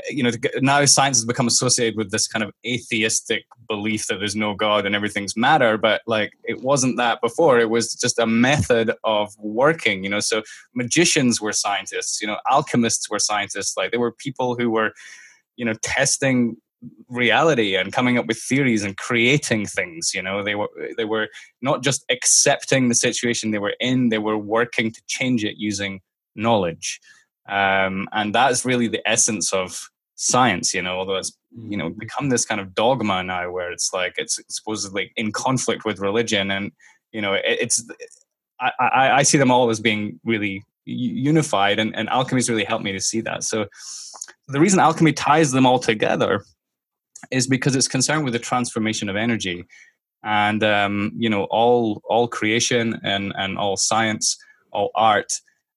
you 0.08 0.22
know 0.22 0.30
now 0.60 0.84
science 0.84 1.16
has 1.16 1.24
become 1.24 1.46
associated 1.46 1.96
with 1.96 2.10
this 2.10 2.28
kind 2.28 2.44
of 2.44 2.52
atheistic 2.64 3.44
belief 3.68 4.06
that 4.06 4.18
there's 4.18 4.36
no 4.36 4.54
god 4.54 4.86
and 4.86 4.94
everything's 4.94 5.36
matter 5.36 5.76
but 5.76 6.00
like 6.06 6.32
it 6.44 6.60
wasn't 6.62 6.96
that 6.96 7.20
before. 7.20 7.58
It 7.58 7.70
was 7.70 7.94
just 7.94 8.18
a 8.18 8.26
method 8.26 8.92
of 9.04 9.34
working 9.38 10.04
you 10.04 10.10
know? 10.10 10.20
So 10.20 10.42
magicians 10.74 11.40
were 11.40 11.52
scientists 11.52 12.20
you 12.20 12.26
know? 12.26 12.38
Alchemists 12.50 13.10
were 13.10 13.18
scientists. 13.18 13.76
Like 13.76 13.90
they 13.90 13.98
were 13.98 14.12
people 14.12 14.56
who 14.56 14.70
were 14.70 14.92
you 15.56 15.64
know 15.64 15.74
testing 15.82 16.56
reality 17.08 17.76
and 17.76 17.92
coming 17.92 18.16
up 18.16 18.26
with 18.26 18.38
theories 18.38 18.84
and 18.84 18.96
creating 18.96 19.66
things 19.66 20.12
you 20.14 20.22
know? 20.22 20.42
They 20.42 20.54
were 20.54 20.70
they 20.96 21.04
were 21.04 21.28
not 21.62 21.82
just 21.82 22.04
accepting 22.10 22.88
the 22.88 22.94
situation 22.94 23.50
they 23.50 23.58
were 23.58 23.76
in 23.80 24.08
they 24.08 24.18
were 24.18 24.38
working 24.38 24.92
to 24.92 25.02
change 25.06 25.44
it 25.44 25.56
using 25.56 26.00
knowledge 26.36 27.00
um, 27.50 28.08
and 28.12 28.34
that's 28.34 28.64
really 28.64 28.88
the 28.88 29.06
essence 29.08 29.52
of 29.52 29.90
science 30.14 30.74
you 30.74 30.82
know 30.82 30.98
although 30.98 31.16
it's 31.16 31.32
you 31.68 31.76
know 31.76 31.88
mm-hmm. 31.88 31.98
become 31.98 32.28
this 32.28 32.44
kind 32.44 32.60
of 32.60 32.74
dogma 32.74 33.22
now 33.22 33.50
where 33.50 33.72
it's 33.72 33.92
like 33.92 34.14
it's 34.18 34.38
supposedly 34.48 35.10
in 35.16 35.32
conflict 35.32 35.84
with 35.84 35.98
religion 35.98 36.50
and 36.50 36.72
you 37.12 37.22
know 37.22 37.32
it, 37.32 37.42
it's 37.46 37.82
I, 38.60 38.72
I, 38.78 39.10
I 39.10 39.22
see 39.22 39.38
them 39.38 39.50
all 39.50 39.70
as 39.70 39.80
being 39.80 40.20
really 40.24 40.62
unified 40.84 41.78
and, 41.78 41.96
and 41.96 42.08
alchemy's 42.10 42.50
really 42.50 42.64
helped 42.64 42.84
me 42.84 42.92
to 42.92 43.00
see 43.00 43.22
that 43.22 43.44
so 43.44 43.66
the 44.48 44.60
reason 44.60 44.78
alchemy 44.78 45.14
ties 45.14 45.52
them 45.52 45.64
all 45.64 45.78
together 45.78 46.44
is 47.30 47.46
because 47.46 47.74
it's 47.74 47.88
concerned 47.88 48.24
with 48.24 48.34
the 48.34 48.38
transformation 48.38 49.08
of 49.08 49.16
energy 49.16 49.64
and 50.22 50.62
um, 50.62 51.12
you 51.16 51.30
know 51.30 51.44
all 51.44 52.02
all 52.04 52.28
creation 52.28 53.00
and 53.02 53.32
and 53.36 53.56
all 53.56 53.76
science 53.76 54.36
all 54.72 54.90
art 54.94 55.32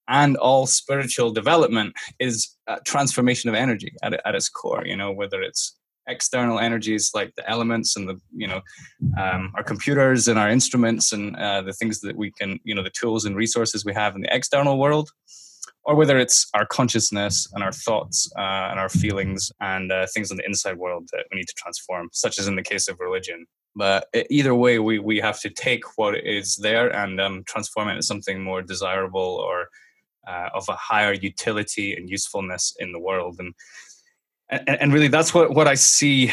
and 0.08 0.36
all 0.38 0.66
spiritual 0.66 1.32
development 1.32 1.94
is 2.20 2.58
transformation 2.86 3.50
of 3.50 3.56
energy 3.56 3.94
at, 4.04 4.14
at 4.26 4.36
its 4.36 4.50
core 4.50 4.86
you 4.86 4.96
know 4.96 5.12
whether 5.12 5.42
it's 5.42 5.78
external 6.08 6.60
energies 6.60 7.12
like 7.14 7.34
the 7.36 7.50
elements 7.50 7.96
and 7.96 8.10
the 8.10 8.20
you 8.36 8.48
know 8.48 8.62
um, 9.18 9.52
our 9.56 9.64
computers 9.64 10.28
and 10.28 10.38
our 10.38 10.50
instruments 10.50 11.14
and 11.14 11.36
uh, 11.38 11.62
the 11.62 11.74
things 11.74 12.02
that 12.02 12.16
we 12.16 12.32
can 12.32 12.60
you 12.64 12.76
know 12.76 12.84
the 12.84 12.90
tools 12.90 13.26
and 13.26 13.36
resources 13.36 13.86
we 13.86 13.94
have 13.94 14.16
in 14.16 14.22
the 14.22 14.36
external 14.36 14.78
world 14.78 15.10
or 15.86 15.96
whether 15.96 16.18
it's 16.18 16.48
our 16.54 16.66
consciousness 16.66 17.48
and 17.54 17.64
our 17.64 17.72
thoughts 17.72 18.32
uh, 18.38 18.70
and 18.72 18.80
our 18.80 18.90
feelings 18.90 19.52
and 19.60 19.92
uh, 19.92 20.08
things 20.14 20.32
in 20.32 20.38
the 20.38 20.46
inside 20.46 20.78
world 20.78 21.10
that 21.12 21.26
we 21.32 21.38
need 21.38 21.48
to 21.48 21.54
transform, 21.58 22.10
such 22.14 22.40
as 22.40 22.48
in 22.48 22.56
the 22.56 22.64
case 22.64 22.88
of 22.88 23.00
religion. 23.00 23.46
But 23.76 24.08
either 24.30 24.56
way, 24.56 24.80
we, 24.80 25.00
we 25.00 25.18
have 25.20 25.40
to 25.42 25.50
take 25.50 25.84
what 25.98 26.16
is 26.16 26.56
there 26.56 26.96
and 26.96 27.20
um, 27.20 27.44
transform 27.46 27.90
it 27.90 27.94
into 27.94 28.04
something 28.04 28.42
more 28.42 28.62
desirable 28.62 29.20
or 29.20 29.68
uh, 30.28 30.50
of 30.54 30.68
a 30.70 30.76
higher 30.76 31.14
utility 31.14 31.96
and 31.96 32.10
usefulness 32.10 32.76
in 32.80 32.92
the 32.92 33.00
world. 33.00 33.38
And 33.40 33.54
and, 34.50 34.82
and 34.82 34.94
really 34.94 35.08
that's 35.08 35.34
what 35.34 35.54
what 35.54 35.68
I 35.68 35.76
see 35.76 36.32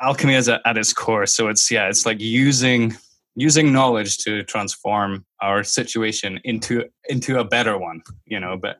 alchemy 0.00 0.34
as 0.34 0.48
a, 0.48 0.60
at 0.66 0.76
its 0.76 0.92
core. 0.92 1.26
So 1.26 1.48
it's 1.48 1.70
yeah, 1.70 1.88
it's 1.88 2.06
like 2.06 2.20
using 2.20 2.96
using 3.34 3.72
knowledge 3.72 4.18
to 4.18 4.42
transform 4.44 5.24
our 5.40 5.64
situation 5.64 6.40
into 6.44 6.84
into 7.08 7.38
a 7.38 7.44
better 7.44 7.78
one. 7.78 8.02
You 8.26 8.40
know, 8.40 8.56
but 8.56 8.78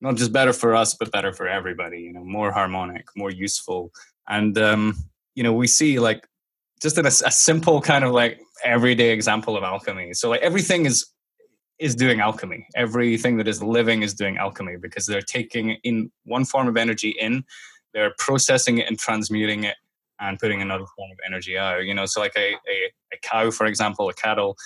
not 0.00 0.16
just 0.16 0.32
better 0.32 0.52
for 0.52 0.74
us, 0.74 0.94
but 0.94 1.12
better 1.12 1.32
for 1.32 1.48
everybody. 1.48 2.00
You 2.00 2.12
know, 2.12 2.24
more 2.24 2.52
harmonic, 2.52 3.06
more 3.16 3.30
useful, 3.30 3.92
and 4.28 4.56
um, 4.58 4.96
you 5.34 5.42
know, 5.42 5.52
we 5.52 5.66
see 5.66 5.98
like 5.98 6.26
just 6.82 6.98
in 6.98 7.06
a, 7.06 7.08
a 7.08 7.30
simple 7.30 7.80
kind 7.80 8.04
of 8.04 8.12
like 8.12 8.40
everyday 8.62 9.10
example 9.10 9.56
of 9.56 9.62
alchemy. 9.62 10.14
So 10.14 10.30
like 10.30 10.42
everything 10.42 10.86
is 10.86 11.06
is 11.78 11.94
doing 11.94 12.20
alchemy. 12.20 12.66
Everything 12.76 13.36
that 13.38 13.48
is 13.48 13.62
living 13.62 14.02
is 14.02 14.14
doing 14.14 14.36
alchemy 14.36 14.76
because 14.76 15.06
they're 15.06 15.20
taking 15.20 15.70
in 15.82 16.10
one 16.24 16.44
form 16.44 16.68
of 16.68 16.76
energy 16.76 17.10
in, 17.10 17.44
they're 17.92 18.14
processing 18.18 18.78
it 18.78 18.88
and 18.88 18.98
transmuting 18.98 19.64
it 19.64 19.76
and 20.20 20.38
putting 20.38 20.62
another 20.62 20.84
form 20.96 21.10
of 21.10 21.18
energy 21.26 21.58
out. 21.58 21.84
You 21.84 21.94
know, 21.94 22.06
so 22.06 22.20
like 22.20 22.36
a, 22.36 22.54
a, 22.54 22.92
a 23.12 23.18
cow, 23.22 23.50
for 23.50 23.66
example, 23.66 24.08
a 24.08 24.14
cattle, 24.14 24.56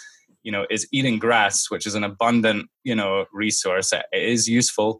you 0.42 0.52
know, 0.52 0.66
is 0.70 0.86
eating 0.92 1.18
grass, 1.18 1.70
which 1.70 1.86
is 1.86 1.94
an 1.94 2.04
abundant, 2.04 2.68
you 2.84 2.94
know, 2.94 3.26
resource. 3.32 3.92
It 3.92 4.04
is 4.12 4.48
useful, 4.48 4.98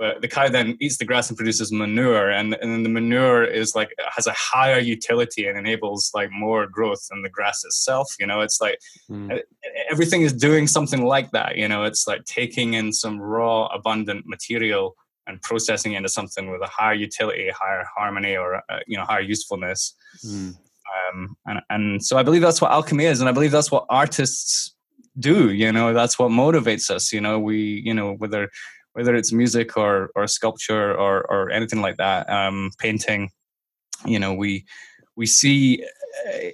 but 0.00 0.22
the 0.22 0.28
cow 0.28 0.48
then 0.48 0.78
eats 0.80 0.96
the 0.96 1.04
grass 1.04 1.28
and 1.28 1.36
produces 1.36 1.70
manure 1.70 2.30
and, 2.30 2.54
and 2.54 2.72
then 2.72 2.82
the 2.82 2.88
manure 2.88 3.44
is 3.44 3.74
like 3.74 3.94
has 4.16 4.26
a 4.26 4.32
higher 4.32 4.78
utility 4.78 5.46
and 5.46 5.58
enables 5.58 6.10
like 6.14 6.30
more 6.32 6.66
growth 6.66 7.06
than 7.10 7.22
the 7.22 7.28
grass 7.28 7.62
itself 7.64 8.08
you 8.18 8.26
know? 8.26 8.40
It's 8.40 8.60
like 8.62 8.78
mm. 9.10 9.38
everything 9.90 10.22
is 10.22 10.32
doing 10.32 10.66
something 10.66 11.04
like 11.04 11.30
that 11.32 11.56
you 11.58 11.68
know? 11.68 11.84
It's 11.84 12.08
like 12.08 12.24
taking 12.24 12.74
in 12.74 12.94
some 12.94 13.20
raw 13.20 13.66
abundant 13.66 14.26
material 14.26 14.96
and 15.26 15.40
processing 15.42 15.92
into 15.92 16.08
something 16.08 16.50
with 16.50 16.62
a 16.62 16.66
higher 16.66 16.94
utility 16.94 17.50
higher 17.50 17.84
harmony 17.94 18.36
or 18.36 18.56
uh, 18.56 18.80
you 18.86 18.96
know 18.96 19.04
higher 19.04 19.20
usefulness. 19.20 19.94
Mm. 20.26 20.56
um, 21.12 21.36
and, 21.46 21.60
and 21.68 22.04
so 22.04 22.16
i 22.16 22.22
believe 22.22 22.42
that's 22.42 22.60
what 22.60 22.72
alchemy 22.72 23.04
is 23.04 23.20
and 23.20 23.28
i 23.28 23.32
believe 23.32 23.52
that's 23.52 23.70
what 23.70 23.84
artists 23.90 24.74
do 25.18 25.50
you 25.50 25.72
know? 25.72 25.92
That's 25.92 26.18
what 26.18 26.30
motivates 26.30 26.90
us 26.90 27.12
you 27.12 27.20
know? 27.20 27.38
We 27.38 27.82
you 27.84 27.92
know 27.92 28.14
whether 28.14 28.48
whether 29.00 29.14
it's 29.14 29.32
music 29.32 29.78
or 29.78 30.10
or 30.14 30.26
sculpture 30.26 30.94
or 30.94 31.24
or 31.30 31.50
anything 31.50 31.80
like 31.80 31.96
that, 31.96 32.28
um, 32.28 32.70
painting. 32.78 33.30
You 34.04 34.18
know, 34.18 34.34
we 34.34 34.66
we 35.16 35.26
see. 35.26 35.84
Uh, 36.26 36.50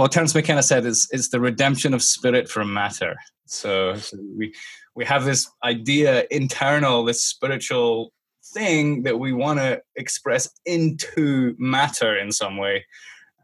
what 0.00 0.10
Terence 0.10 0.34
McKenna 0.34 0.62
said 0.62 0.84
is 0.86 1.08
it's 1.12 1.28
the 1.28 1.38
redemption 1.38 1.94
of 1.94 2.02
spirit 2.02 2.48
from 2.48 2.72
matter. 2.72 3.14
So, 3.46 3.94
so 3.96 4.16
we 4.36 4.54
we 4.96 5.04
have 5.04 5.24
this 5.24 5.48
idea 5.62 6.24
internal, 6.30 7.04
this 7.04 7.22
spiritual 7.22 8.12
thing 8.54 9.02
that 9.04 9.18
we 9.20 9.32
want 9.32 9.58
to 9.60 9.80
express 9.94 10.48
into 10.64 11.54
matter 11.58 12.16
in 12.16 12.32
some 12.32 12.56
way, 12.56 12.86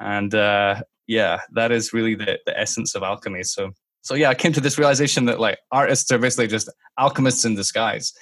and 0.01 0.35
uh, 0.35 0.81
yeah, 1.07 1.41
that 1.53 1.71
is 1.73 1.93
really 1.93 2.15
the 2.15 2.39
the 2.47 2.59
essence 2.59 2.95
of 2.95 3.03
alchemy. 3.03 3.43
So 3.43 3.73
so 4.09 4.15
yeah, 4.15 4.31
I 4.31 4.35
came 4.35 4.55
to 4.55 4.61
this 4.63 4.79
realization 4.79 5.27
that 5.27 5.39
like 5.39 5.59
artists 5.71 6.11
are 6.11 6.19
basically 6.19 6.47
just 6.47 6.71
alchemists 6.99 7.45
in 7.45 7.55
disguise. 7.55 8.15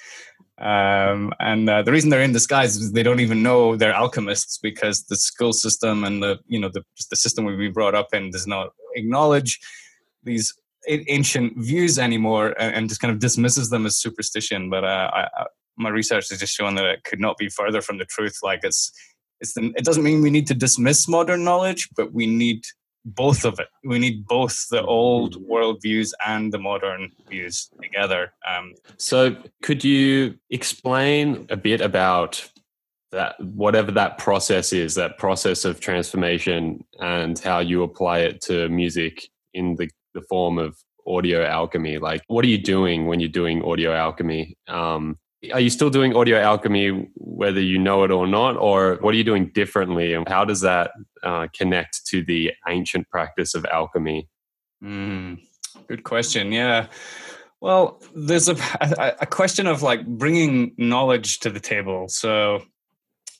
Um, 0.57 1.31
and 1.39 1.69
uh, 1.69 1.81
the 1.81 1.93
reason 1.93 2.09
they're 2.09 2.21
in 2.21 2.33
disguise 2.33 2.75
is 2.75 2.91
they 2.91 3.03
don't 3.03 3.21
even 3.21 3.41
know 3.41 3.77
they're 3.77 3.93
alchemists 3.93 4.57
because 4.57 5.05
the 5.05 5.15
school 5.15 5.53
system 5.53 6.03
and 6.03 6.21
the 6.21 6.39
you 6.45 6.59
know 6.59 6.67
the 6.67 6.83
the 7.09 7.15
system 7.15 7.45
we've 7.45 7.57
been 7.57 7.71
brought 7.71 7.95
up 7.95 8.09
in 8.11 8.31
does 8.31 8.45
not 8.45 8.71
acknowledge 8.95 9.61
these 10.23 10.53
ancient 10.89 11.53
views 11.55 11.97
anymore 11.97 12.53
and, 12.59 12.75
and 12.75 12.89
just 12.89 12.99
kind 12.99 13.13
of 13.13 13.19
dismisses 13.19 13.69
them 13.69 13.85
as 13.85 13.97
superstition. 13.97 14.69
But 14.69 14.83
uh, 14.83 15.09
I, 15.13 15.21
I, 15.37 15.45
my 15.77 15.89
research 15.89 16.27
has 16.31 16.39
just 16.39 16.53
shown 16.53 16.75
that 16.75 16.83
it 16.83 17.05
could 17.05 17.21
not 17.21 17.37
be 17.37 17.47
further 17.47 17.81
from 17.81 17.97
the 17.97 18.05
truth. 18.05 18.39
Like 18.43 18.59
it's 18.63 18.91
it's 19.39 19.53
the, 19.53 19.71
it 19.77 19.85
doesn't 19.85 20.03
mean 20.03 20.21
we 20.21 20.31
need 20.31 20.47
to 20.47 20.53
dismiss 20.53 21.07
modern 21.07 21.45
knowledge, 21.45 21.87
but 21.95 22.11
we 22.11 22.25
need 22.25 22.63
both 23.15 23.45
of 23.45 23.59
it. 23.59 23.67
We 23.83 23.99
need 23.99 24.25
both 24.27 24.67
the 24.69 24.83
old 24.83 25.35
mm-hmm. 25.35 25.49
world 25.49 25.81
views 25.81 26.13
and 26.25 26.51
the 26.51 26.59
modern 26.59 27.11
views 27.29 27.69
together. 27.81 28.33
Um, 28.47 28.73
so, 28.97 29.35
could 29.61 29.83
you 29.83 30.35
explain 30.49 31.47
a 31.49 31.57
bit 31.57 31.81
about 31.81 32.49
that, 33.11 33.39
whatever 33.39 33.91
that 33.91 34.17
process 34.17 34.73
is, 34.73 34.95
that 34.95 35.17
process 35.17 35.65
of 35.65 35.79
transformation, 35.79 36.83
and 36.99 37.39
how 37.39 37.59
you 37.59 37.83
apply 37.83 38.19
it 38.19 38.41
to 38.41 38.67
music 38.69 39.29
in 39.53 39.75
the, 39.75 39.89
the 40.13 40.21
form 40.21 40.57
of 40.57 40.77
audio 41.07 41.45
alchemy? 41.45 41.97
Like, 41.97 42.21
what 42.27 42.43
are 42.43 42.49
you 42.49 42.57
doing 42.57 43.07
when 43.07 43.19
you're 43.19 43.29
doing 43.29 43.63
audio 43.63 43.93
alchemy? 43.93 44.57
Um, 44.67 45.17
are 45.53 45.59
you 45.59 45.69
still 45.69 45.89
doing 45.89 46.15
audio 46.15 46.39
alchemy 46.39 47.09
whether 47.15 47.61
you 47.61 47.77
know 47.77 48.03
it 48.03 48.11
or 48.11 48.25
not 48.27 48.57
or 48.57 48.97
what 49.01 49.13
are 49.13 49.17
you 49.17 49.23
doing 49.23 49.51
differently 49.53 50.13
and 50.13 50.27
how 50.27 50.43
does 50.43 50.61
that 50.61 50.91
uh, 51.23 51.47
connect 51.55 52.05
to 52.07 52.23
the 52.23 52.51
ancient 52.67 53.07
practice 53.09 53.53
of 53.53 53.65
alchemy? 53.65 54.27
Mm, 54.83 55.39
good 55.87 56.03
question 56.03 56.51
yeah. 56.51 56.87
Well 57.61 58.01
there's 58.15 58.49
a, 58.49 58.57
a, 58.81 59.25
question 59.25 59.67
of 59.67 59.81
like 59.81 60.05
bringing 60.05 60.73
knowledge 60.77 61.39
to 61.39 61.49
the 61.49 61.59
table. 61.59 62.07
So 62.07 62.63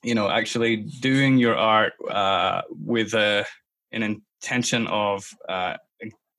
you 0.03 0.13
know 0.13 0.29
actually 0.29 0.77
doing 0.77 1.37
your 1.37 1.55
art 1.55 1.93
uh, 2.09 2.61
with 2.69 3.13
a, 3.13 3.45
an 3.91 4.03
intention 4.03 4.87
of 4.87 5.27
uh, 5.49 5.77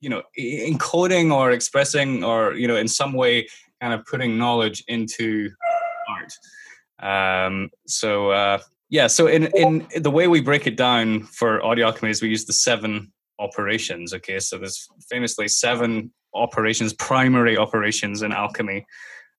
you 0.01 0.09
know 0.09 0.23
encoding 0.39 1.33
or 1.33 1.51
expressing 1.51 2.23
or 2.23 2.55
you 2.55 2.69
know 2.69 2.77
in 2.77 2.89
some 2.89 3.13
way 3.13 3.49
kind 3.81 3.95
of 3.95 4.05
putting 4.07 4.39
knowledge 4.39 4.83
into 4.89 5.51
art. 6.09 6.33
Um, 7.01 7.71
so 7.87 8.31
uh, 8.31 8.59
yeah, 8.91 9.07
so 9.07 9.27
in 9.27 9.47
in 9.55 9.87
the 9.97 10.11
way 10.11 10.27
we 10.29 10.41
break 10.41 10.67
it 10.67 10.77
down 10.77 11.23
for 11.25 11.65
audio 11.65 11.87
alchemy 11.87 12.11
is 12.11 12.23
we 12.23 12.29
use 12.29 12.47
the 12.47 12.53
seven 12.53 13.13
operations. 13.39 14.15
Okay, 14.15 14.41
so 14.41 14.59
there's 14.59 14.89
famously 15.11 15.49
seven 15.49 16.13
operations, 16.35 16.93
primary 16.93 17.57
operations 17.57 18.23
in 18.23 18.33
alchemy, 18.33 18.87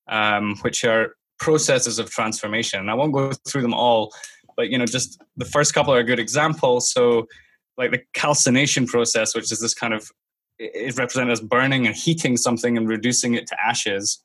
um, 0.08 0.56
which 0.62 0.84
are 0.84 1.14
processes 1.38 1.98
of 1.98 2.10
transformation. 2.10 2.88
I 2.88 2.94
won't 2.94 3.12
go 3.12 3.32
through 3.46 3.62
them 3.62 3.74
all, 3.74 4.12
but 4.56 4.70
you 4.70 4.78
know, 4.78 4.86
just 4.86 5.20
the 5.36 5.44
first 5.44 5.74
couple 5.74 5.94
are 5.94 6.00
a 6.00 6.04
good 6.04 6.18
example. 6.18 6.80
So, 6.80 7.26
like 7.76 7.90
the 7.90 8.02
calcination 8.14 8.86
process, 8.86 9.34
which 9.34 9.50
is 9.50 9.60
this 9.60 9.74
kind 9.74 9.94
of 9.94 10.10
is 10.58 10.96
represented 10.96 11.32
as 11.32 11.40
burning 11.40 11.86
and 11.86 11.96
heating 11.96 12.36
something 12.36 12.76
and 12.76 12.86
reducing 12.86 13.34
it 13.34 13.46
to 13.46 13.56
ashes 13.64 14.22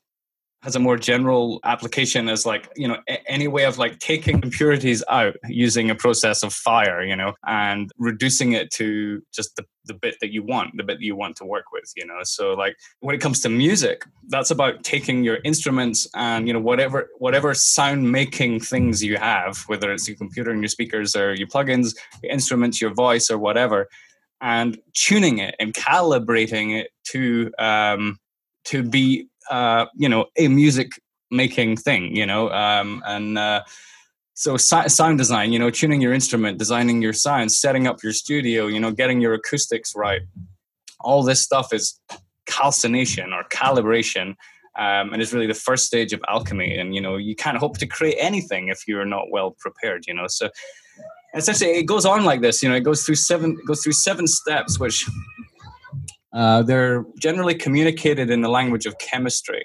has 0.66 0.74
a 0.74 0.80
more 0.80 0.96
general 0.96 1.60
application 1.62 2.28
as 2.28 2.44
like 2.44 2.68
you 2.74 2.88
know 2.88 2.98
a- 3.08 3.30
any 3.30 3.46
way 3.46 3.64
of 3.64 3.78
like 3.78 4.00
taking 4.00 4.42
impurities 4.42 5.00
out 5.08 5.36
using 5.48 5.90
a 5.90 5.94
process 5.94 6.42
of 6.42 6.52
fire 6.52 7.04
you 7.04 7.14
know 7.14 7.32
and 7.46 7.92
reducing 7.98 8.50
it 8.52 8.68
to 8.72 9.22
just 9.32 9.54
the, 9.54 9.64
the 9.84 9.94
bit 9.94 10.16
that 10.20 10.32
you 10.32 10.42
want 10.42 10.76
the 10.76 10.82
bit 10.82 10.98
that 10.98 11.04
you 11.04 11.14
want 11.14 11.36
to 11.36 11.44
work 11.44 11.66
with 11.72 11.88
you 11.96 12.04
know. 12.04 12.18
So 12.24 12.54
like 12.54 12.74
when 12.98 13.14
it 13.14 13.20
comes 13.20 13.38
to 13.42 13.48
music 13.48 14.04
that's 14.26 14.50
about 14.50 14.82
taking 14.82 15.22
your 15.22 15.38
instruments 15.44 16.08
and 16.16 16.48
you 16.48 16.52
know 16.52 16.60
whatever 16.60 17.10
whatever 17.18 17.54
sound 17.54 18.10
making 18.10 18.58
things 18.58 19.04
you 19.04 19.18
have 19.18 19.62
whether 19.68 19.92
it's 19.92 20.08
your 20.08 20.16
computer 20.16 20.50
and 20.50 20.60
your 20.60 20.68
speakers 20.68 21.14
or 21.14 21.32
your 21.32 21.46
plugins 21.46 21.94
your 22.24 22.32
instruments 22.32 22.80
your 22.80 22.92
voice 22.92 23.30
or 23.30 23.38
whatever 23.38 23.88
and 24.40 24.78
tuning 24.94 25.38
it 25.38 25.54
and 25.60 25.74
calibrating 25.74 26.76
it 26.76 26.88
to 27.04 27.52
um 27.60 28.18
to 28.64 28.82
be 28.82 29.28
uh, 29.50 29.86
you 29.94 30.08
know 30.08 30.26
a 30.36 30.48
music 30.48 30.92
making 31.30 31.76
thing 31.76 32.14
you 32.14 32.26
know 32.26 32.50
um, 32.50 33.02
and 33.06 33.38
uh, 33.38 33.62
so 34.34 34.56
sound 34.56 35.18
design 35.18 35.52
you 35.52 35.58
know 35.58 35.70
tuning 35.70 36.00
your 36.00 36.12
instrument 36.12 36.58
designing 36.58 37.02
your 37.02 37.12
sound 37.12 37.50
setting 37.50 37.86
up 37.86 38.02
your 38.02 38.12
studio 38.12 38.66
you 38.66 38.78
know 38.78 38.90
getting 38.90 39.20
your 39.20 39.34
acoustics 39.34 39.94
right. 39.96 40.22
All 41.00 41.22
this 41.22 41.42
stuff 41.42 41.72
is 41.72 42.00
calcination 42.46 43.32
or 43.32 43.44
calibration 43.44 44.34
um, 44.76 45.12
and 45.12 45.22
it's 45.22 45.32
really 45.32 45.46
the 45.46 45.54
first 45.54 45.86
stage 45.86 46.12
of 46.12 46.20
alchemy 46.28 46.76
and 46.76 46.94
you 46.94 47.00
know 47.00 47.16
you 47.16 47.34
can't 47.34 47.58
hope 47.58 47.78
to 47.78 47.86
create 47.86 48.16
anything 48.18 48.68
if 48.68 48.86
you're 48.86 49.04
not 49.04 49.30
well 49.30 49.52
prepared 49.58 50.04
you 50.06 50.14
know 50.14 50.26
so 50.26 50.48
essentially 51.34 51.70
it 51.70 51.84
goes 51.84 52.06
on 52.06 52.24
like 52.24 52.40
this 52.40 52.62
you 52.62 52.68
know 52.68 52.74
it 52.74 52.80
goes 52.80 53.04
through 53.04 53.14
seven 53.14 53.58
goes 53.66 53.82
through 53.82 53.92
seven 53.92 54.26
steps 54.26 54.78
which 54.78 55.06
uh, 56.36 56.62
they're 56.62 57.04
generally 57.18 57.54
communicated 57.54 58.28
in 58.30 58.42
the 58.42 58.48
language 58.48 58.84
of 58.84 58.98
chemistry, 58.98 59.64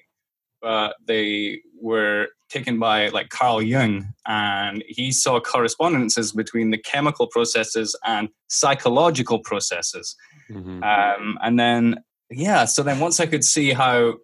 but 0.61 0.95
they 1.05 1.59
were 1.82 2.30
taken 2.49 2.80
by 2.80 3.09
like 3.09 3.28
Carl 3.28 3.61
Jung, 3.61 4.13
and 4.26 4.82
he 4.88 5.11
saw 5.11 5.41
correspondences 5.41 6.32
between 6.32 6.72
the 6.72 6.78
chemical 6.78 7.28
processes 7.28 7.93
and 8.05 8.30
psychological 8.47 9.39
processes. 9.39 10.15
Mm-hmm. 10.49 10.82
Um, 10.82 11.38
and 11.41 11.59
then, 11.59 12.03
yeah, 12.30 12.63
so 12.63 12.84
then 12.84 13.01
once 13.01 13.19
I 13.19 13.26
could 13.26 13.43
see 13.43 13.74
how 13.74 14.15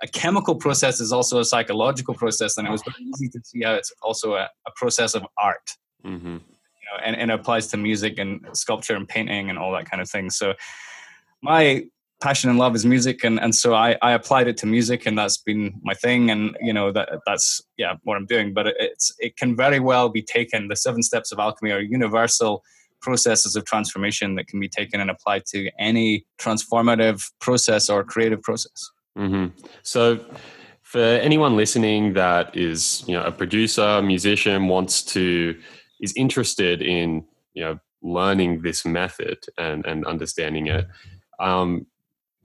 a 0.00 0.06
chemical 0.06 0.54
process 0.54 1.00
is 1.00 1.12
also 1.12 1.40
a 1.40 1.44
psychological 1.44 2.14
process, 2.14 2.54
then 2.54 2.66
it 2.66 2.70
was 2.70 2.82
very 2.82 3.02
easy 3.02 3.28
to 3.30 3.40
see 3.42 3.62
how 3.64 3.74
it's 3.74 3.92
also 4.00 4.34
a, 4.34 4.48
a 4.66 4.70
process 4.76 5.14
of 5.16 5.26
art. 5.36 5.70
Mm-hmm. 6.04 6.26
You 6.26 6.86
know, 6.86 7.04
and, 7.04 7.16
and 7.16 7.32
it 7.32 7.34
applies 7.34 7.66
to 7.68 7.76
music 7.76 8.18
and 8.18 8.46
sculpture 8.52 8.94
and 8.94 9.08
painting 9.08 9.50
and 9.50 9.58
all 9.58 9.72
that 9.72 9.90
kind 9.90 10.00
of 10.00 10.08
thing. 10.08 10.30
So 10.30 10.54
my 11.42 11.86
passion 12.20 12.48
and 12.48 12.58
love 12.58 12.74
is 12.74 12.86
music 12.86 13.24
and 13.24 13.38
and 13.38 13.54
so 13.54 13.74
I, 13.74 13.96
I 14.00 14.12
applied 14.12 14.48
it 14.48 14.56
to 14.58 14.66
music 14.66 15.06
and 15.06 15.18
that's 15.18 15.36
been 15.36 15.78
my 15.82 15.94
thing 15.94 16.30
and 16.30 16.56
you 16.60 16.72
know 16.72 16.90
that 16.92 17.08
that's 17.26 17.60
yeah 17.76 17.94
what 18.04 18.16
i'm 18.16 18.26
doing 18.26 18.54
but 18.54 18.66
it's 18.66 19.14
it 19.18 19.36
can 19.36 19.54
very 19.54 19.80
well 19.80 20.08
be 20.08 20.22
taken 20.22 20.68
the 20.68 20.76
seven 20.76 21.02
steps 21.02 21.30
of 21.30 21.38
alchemy 21.38 21.72
are 21.72 21.80
universal 21.80 22.64
processes 23.02 23.54
of 23.54 23.66
transformation 23.66 24.34
that 24.36 24.46
can 24.48 24.58
be 24.58 24.68
taken 24.68 25.00
and 25.00 25.10
applied 25.10 25.44
to 25.46 25.70
any 25.78 26.24
transformative 26.38 27.30
process 27.40 27.90
or 27.90 28.02
creative 28.02 28.40
process 28.42 28.90
mm-hmm. 29.18 29.48
so 29.82 30.18
for 30.82 31.02
anyone 31.02 31.54
listening 31.54 32.14
that 32.14 32.56
is 32.56 33.04
you 33.06 33.12
know 33.12 33.24
a 33.24 33.32
producer 33.32 34.00
musician 34.00 34.68
wants 34.68 35.02
to 35.02 35.54
is 36.00 36.14
interested 36.16 36.80
in 36.80 37.22
you 37.52 37.62
know 37.62 37.78
learning 38.02 38.62
this 38.62 38.86
method 38.86 39.38
and 39.58 39.84
and 39.84 40.06
understanding 40.06 40.66
it 40.68 40.86
um, 41.38 41.86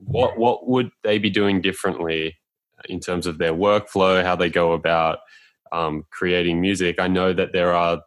what 0.04 0.38
what 0.38 0.68
would 0.68 0.90
they 1.02 1.18
be 1.18 1.30
doing 1.30 1.60
differently 1.60 2.36
in 2.88 3.00
terms 3.00 3.26
of 3.26 3.38
their 3.38 3.52
workflow, 3.52 4.22
how 4.22 4.36
they 4.36 4.50
go 4.50 4.72
about 4.72 5.18
um, 5.72 6.04
creating 6.10 6.60
music? 6.60 6.96
I 6.98 7.08
know 7.08 7.32
that 7.32 7.52
there 7.52 7.72
are 7.72 8.02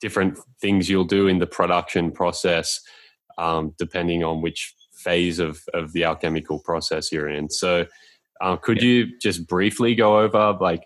different 0.00 0.38
things 0.60 0.88
you'll 0.88 1.04
do 1.04 1.26
in 1.26 1.38
the 1.38 1.46
production 1.46 2.12
process, 2.12 2.80
um, 3.38 3.74
depending 3.78 4.24
on 4.24 4.42
which 4.42 4.74
phase 4.94 5.38
of 5.38 5.62
of 5.74 5.92
the 5.92 6.04
alchemical 6.04 6.58
process 6.60 7.12
you're 7.12 7.28
in. 7.28 7.50
So, 7.50 7.86
uh, 8.40 8.56
could 8.56 8.78
yeah. 8.78 8.88
you 8.88 9.18
just 9.20 9.46
briefly 9.46 9.94
go 9.94 10.20
over 10.20 10.56
like 10.60 10.84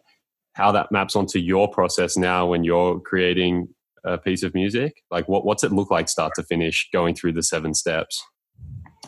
how 0.55 0.72
that 0.72 0.91
maps 0.91 1.16
onto 1.16 1.38
your 1.38 1.68
process 1.68 2.16
now 2.16 2.47
when 2.47 2.64
you're 2.64 3.01
creating 3.01 3.68
a 4.05 4.18
piece 4.18 4.43
of 4.43 4.55
music? 4.55 5.03
Like, 5.11 5.28
what 5.28 5.45
what's 5.45 5.64
it 5.64 5.72
look 5.72 5.91
like 5.91 6.09
start 6.09 6.32
to 6.36 6.43
finish, 6.43 6.88
going 6.93 7.14
through 7.14 7.32
the 7.32 7.43
seven 7.43 7.74
steps? 7.74 8.22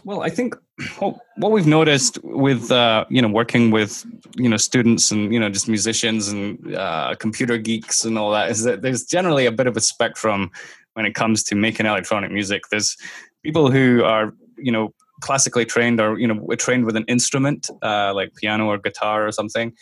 Well, 0.05 0.23
I 0.23 0.31
think 0.31 0.57
what, 0.99 1.17
what 1.37 1.53
we've 1.53 1.67
noticed 1.67 2.19
with 2.25 2.73
uh, 2.73 3.05
you 3.09 3.23
know 3.23 3.29
working 3.29 3.71
with 3.71 4.05
you 4.37 4.49
know 4.49 4.57
students 4.57 5.11
and 5.11 5.33
you 5.33 5.39
know 5.39 5.49
just 5.49 5.69
musicians 5.69 6.29
and 6.29 6.75
uh, 6.75 7.15
computer 7.19 7.59
geeks 7.59 8.05
and 8.05 8.19
all 8.19 8.33
that 8.33 8.51
is 8.51 8.65
that 8.65 8.83
there's 8.83 9.05
generally 9.05 9.47
a 9.47 9.53
bit 9.53 9.67
of 9.67 9.77
a 9.77 9.81
spectrum 9.81 10.51
when 10.95 11.07
it 11.07 11.15
comes 11.15 11.43
to 11.45 11.55
making 11.55 11.87
electronic 11.87 12.31
music. 12.31 12.63
There's 12.71 12.97
people 13.45 13.71
who 13.71 14.03
are 14.03 14.35
you 14.57 14.73
know 14.73 14.93
classically 15.21 15.65
trained 15.65 16.01
or 16.01 16.19
you 16.19 16.27
know 16.27 16.47
trained 16.57 16.85
with 16.85 16.97
an 16.97 17.05
instrument 17.07 17.71
uh, 17.83 18.13
like 18.13 18.35
piano 18.35 18.67
or 18.67 18.79
guitar 18.79 19.27
or 19.27 19.33
something, 19.33 19.73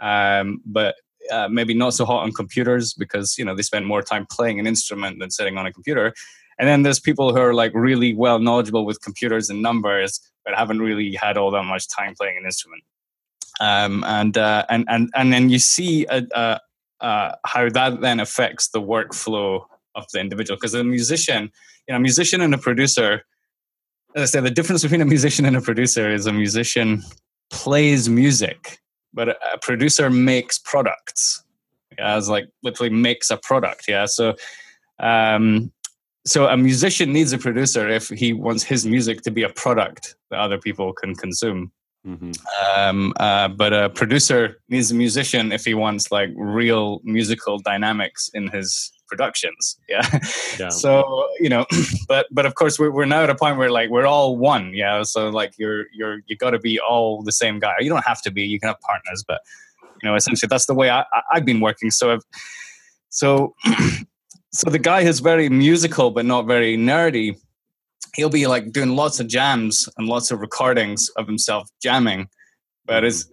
um, 0.00 0.62
but 0.64 0.94
uh, 1.30 1.48
maybe 1.48 1.74
not 1.74 1.92
so 1.92 2.04
hot 2.04 2.22
on 2.22 2.32
computers 2.32 2.94
because 2.94 3.36
you 3.36 3.44
know 3.44 3.54
they 3.54 3.62
spend 3.62 3.86
more 3.86 4.02
time 4.02 4.26
playing 4.30 4.58
an 4.58 4.66
instrument 4.66 5.18
than 5.18 5.30
sitting 5.30 5.58
on 5.58 5.66
a 5.66 5.72
computer 5.72 6.14
and 6.58 6.68
then 6.68 6.82
there's 6.82 7.00
people 7.00 7.34
who 7.34 7.40
are 7.40 7.54
like 7.54 7.72
really 7.74 8.14
well 8.14 8.38
knowledgeable 8.38 8.86
with 8.86 9.02
computers 9.02 9.50
and 9.50 9.60
numbers, 9.60 10.20
but 10.44 10.54
haven't 10.54 10.80
really 10.80 11.14
had 11.14 11.36
all 11.36 11.50
that 11.50 11.64
much 11.64 11.88
time 11.88 12.14
playing 12.14 12.38
an 12.38 12.44
instrument. 12.44 12.82
Um, 13.60 14.04
and, 14.06 14.36
uh, 14.36 14.64
and 14.68 14.84
and 14.88 15.10
and 15.14 15.32
then 15.32 15.48
you 15.48 15.58
see 15.58 16.06
uh, 16.06 16.22
uh, 16.34 16.58
uh, 17.00 17.32
how 17.44 17.68
that 17.70 18.00
then 18.00 18.20
affects 18.20 18.68
the 18.68 18.80
workflow 18.80 19.64
of 19.94 20.04
the 20.12 20.20
individual. 20.20 20.56
Because 20.56 20.74
a 20.74 20.84
musician, 20.84 21.50
you 21.86 21.92
know, 21.92 21.96
a 21.96 22.00
musician 22.00 22.40
and 22.40 22.54
a 22.54 22.58
producer, 22.58 23.22
as 24.14 24.22
I 24.22 24.26
said, 24.26 24.44
the 24.44 24.50
difference 24.50 24.82
between 24.82 25.00
a 25.00 25.06
musician 25.06 25.44
and 25.44 25.56
a 25.56 25.60
producer 25.60 26.10
is 26.10 26.26
a 26.26 26.32
musician 26.32 27.02
plays 27.50 28.08
music, 28.08 28.78
but 29.14 29.28
a, 29.28 29.58
producer 29.62 30.10
makes 30.10 30.58
products. 30.58 31.42
Yeah, 31.98 32.16
as 32.16 32.28
like 32.28 32.46
literally 32.62 32.90
makes 32.90 33.30
a 33.30 33.38
product. 33.38 33.86
Yeah, 33.88 34.04
so 34.04 34.34
um, 34.98 35.72
so 36.26 36.48
a 36.48 36.56
musician 36.56 37.12
needs 37.12 37.32
a 37.32 37.38
producer 37.38 37.88
if 37.88 38.08
he 38.08 38.32
wants 38.32 38.64
his 38.64 38.84
music 38.84 39.22
to 39.22 39.30
be 39.30 39.44
a 39.44 39.48
product 39.48 40.16
that 40.30 40.40
other 40.40 40.58
people 40.58 40.92
can 40.92 41.14
consume. 41.14 41.70
Mm-hmm. 42.06 42.32
Um, 42.78 43.12
uh, 43.18 43.48
but 43.48 43.72
a 43.72 43.90
producer 43.90 44.60
needs 44.68 44.90
a 44.90 44.94
musician 44.94 45.52
if 45.52 45.64
he 45.64 45.74
wants 45.74 46.10
like 46.12 46.30
real 46.36 47.00
musical 47.04 47.58
dynamics 47.58 48.30
in 48.34 48.48
his 48.48 48.92
productions. 49.08 49.78
Yeah. 49.88 50.18
yeah. 50.58 50.68
So 50.70 51.28
you 51.38 51.48
know, 51.48 51.64
but 52.08 52.26
but 52.32 52.44
of 52.44 52.56
course 52.56 52.78
we're 52.78 52.90
we're 52.90 53.04
now 53.04 53.22
at 53.22 53.30
a 53.30 53.36
point 53.36 53.56
where 53.56 53.70
like 53.70 53.90
we're 53.90 54.06
all 54.06 54.36
one. 54.36 54.72
Yeah. 54.74 55.04
So 55.04 55.30
like 55.30 55.54
you're 55.58 55.86
you're 55.92 56.18
you 56.26 56.36
got 56.36 56.50
to 56.50 56.58
be 56.58 56.80
all 56.80 57.22
the 57.22 57.32
same 57.32 57.60
guy. 57.60 57.74
You 57.80 57.88
don't 57.88 58.04
have 58.04 58.20
to 58.22 58.30
be. 58.32 58.42
You 58.42 58.58
can 58.58 58.68
have 58.68 58.80
partners, 58.80 59.24
but 59.26 59.40
you 60.02 60.08
know, 60.08 60.16
essentially 60.16 60.48
that's 60.48 60.66
the 60.66 60.74
way 60.74 60.90
I, 60.90 61.00
I 61.02 61.22
have 61.34 61.44
been 61.44 61.60
working. 61.60 61.90
So 61.90 62.14
I've 62.14 62.22
so 63.10 63.54
so 64.56 64.70
the 64.70 64.78
guy 64.78 65.04
who's 65.04 65.20
very 65.20 65.48
musical 65.48 66.10
but 66.10 66.24
not 66.24 66.46
very 66.46 66.76
nerdy 66.76 67.36
he'll 68.14 68.30
be 68.30 68.46
like 68.46 68.72
doing 68.72 68.96
lots 68.96 69.20
of 69.20 69.28
jams 69.28 69.88
and 69.96 70.08
lots 70.08 70.30
of 70.30 70.40
recordings 70.40 71.08
of 71.16 71.26
himself 71.26 71.68
jamming 71.82 72.28
but 72.86 73.04
is 73.04 73.30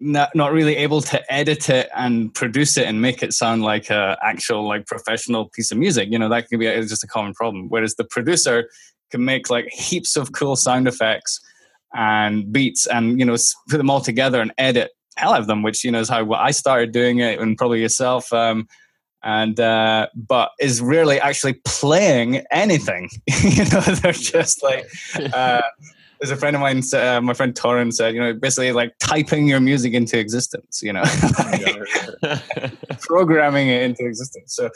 not, 0.00 0.34
not 0.34 0.52
really 0.52 0.76
able 0.76 1.00
to 1.00 1.32
edit 1.32 1.70
it 1.70 1.88
and 1.94 2.34
produce 2.34 2.76
it 2.76 2.86
and 2.86 3.00
make 3.00 3.22
it 3.22 3.32
sound 3.32 3.62
like 3.62 3.88
a 3.90 4.18
actual 4.22 4.66
like 4.66 4.86
professional 4.86 5.48
piece 5.54 5.70
of 5.70 5.78
music. 5.78 6.10
You 6.10 6.18
know 6.18 6.28
that 6.28 6.48
can 6.48 6.58
be 6.58 6.66
a, 6.66 6.82
just 6.82 7.02
a 7.02 7.06
common 7.06 7.32
problem. 7.32 7.68
Whereas 7.68 7.94
the 7.94 8.04
producer 8.04 8.68
can 9.10 9.24
make 9.24 9.48
like 9.48 9.68
heaps 9.72 10.16
of 10.16 10.32
cool 10.32 10.56
sound 10.56 10.86
effects 10.86 11.40
and 11.94 12.52
beats 12.52 12.86
and 12.86 13.18
you 13.18 13.24
know 13.24 13.36
put 13.68 13.78
them 13.78 13.88
all 13.88 14.00
together 14.00 14.40
and 14.40 14.52
edit 14.58 14.90
hell 15.16 15.34
of 15.34 15.46
them 15.46 15.62
which 15.62 15.84
you 15.84 15.90
know 15.90 16.00
is 16.00 16.08
how 16.08 16.30
i 16.32 16.50
started 16.50 16.92
doing 16.92 17.20
it 17.20 17.40
and 17.40 17.56
probably 17.56 17.80
yourself 17.80 18.30
um, 18.32 18.66
and 19.22 19.58
uh, 19.58 20.08
but 20.14 20.50
is 20.60 20.80
rarely 20.80 21.20
actually 21.20 21.54
playing 21.64 22.42
anything. 22.50 23.08
you 23.42 23.64
know, 23.64 23.80
they're 23.80 24.12
just 24.12 24.62
like. 24.62 24.88
Uh, 25.32 25.62
there's 26.20 26.30
a 26.30 26.36
friend 26.36 26.56
of 26.56 26.62
mine, 26.62 26.82
uh, 26.94 27.20
my 27.20 27.34
friend 27.34 27.54
Torrin 27.54 27.92
said, 27.92 28.14
you 28.14 28.20
know, 28.20 28.32
basically 28.32 28.72
like 28.72 28.96
typing 28.98 29.46
your 29.46 29.60
music 29.60 29.92
into 29.92 30.18
existence, 30.18 30.80
you 30.82 30.90
know, 30.92 31.02
programming 33.00 33.68
it 33.68 33.82
into 33.82 34.06
existence. 34.06 34.54
So, 34.54 34.70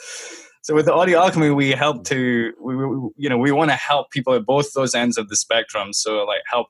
so 0.61 0.75
with 0.75 0.85
the 0.85 0.93
audio 0.93 1.19
alchemy, 1.19 1.49
we 1.49 1.71
help 1.71 2.05
to, 2.05 2.53
we, 2.61 2.75
we 2.75 3.09
you 3.17 3.27
know, 3.27 3.39
we 3.39 3.51
want 3.51 3.71
to 3.71 3.75
help 3.75 4.11
people 4.11 4.35
at 4.35 4.45
both 4.45 4.73
those 4.73 4.93
ends 4.93 5.17
of 5.17 5.29
the 5.29 5.35
spectrum. 5.35 5.93
So, 5.93 6.23
like, 6.25 6.41
help 6.47 6.67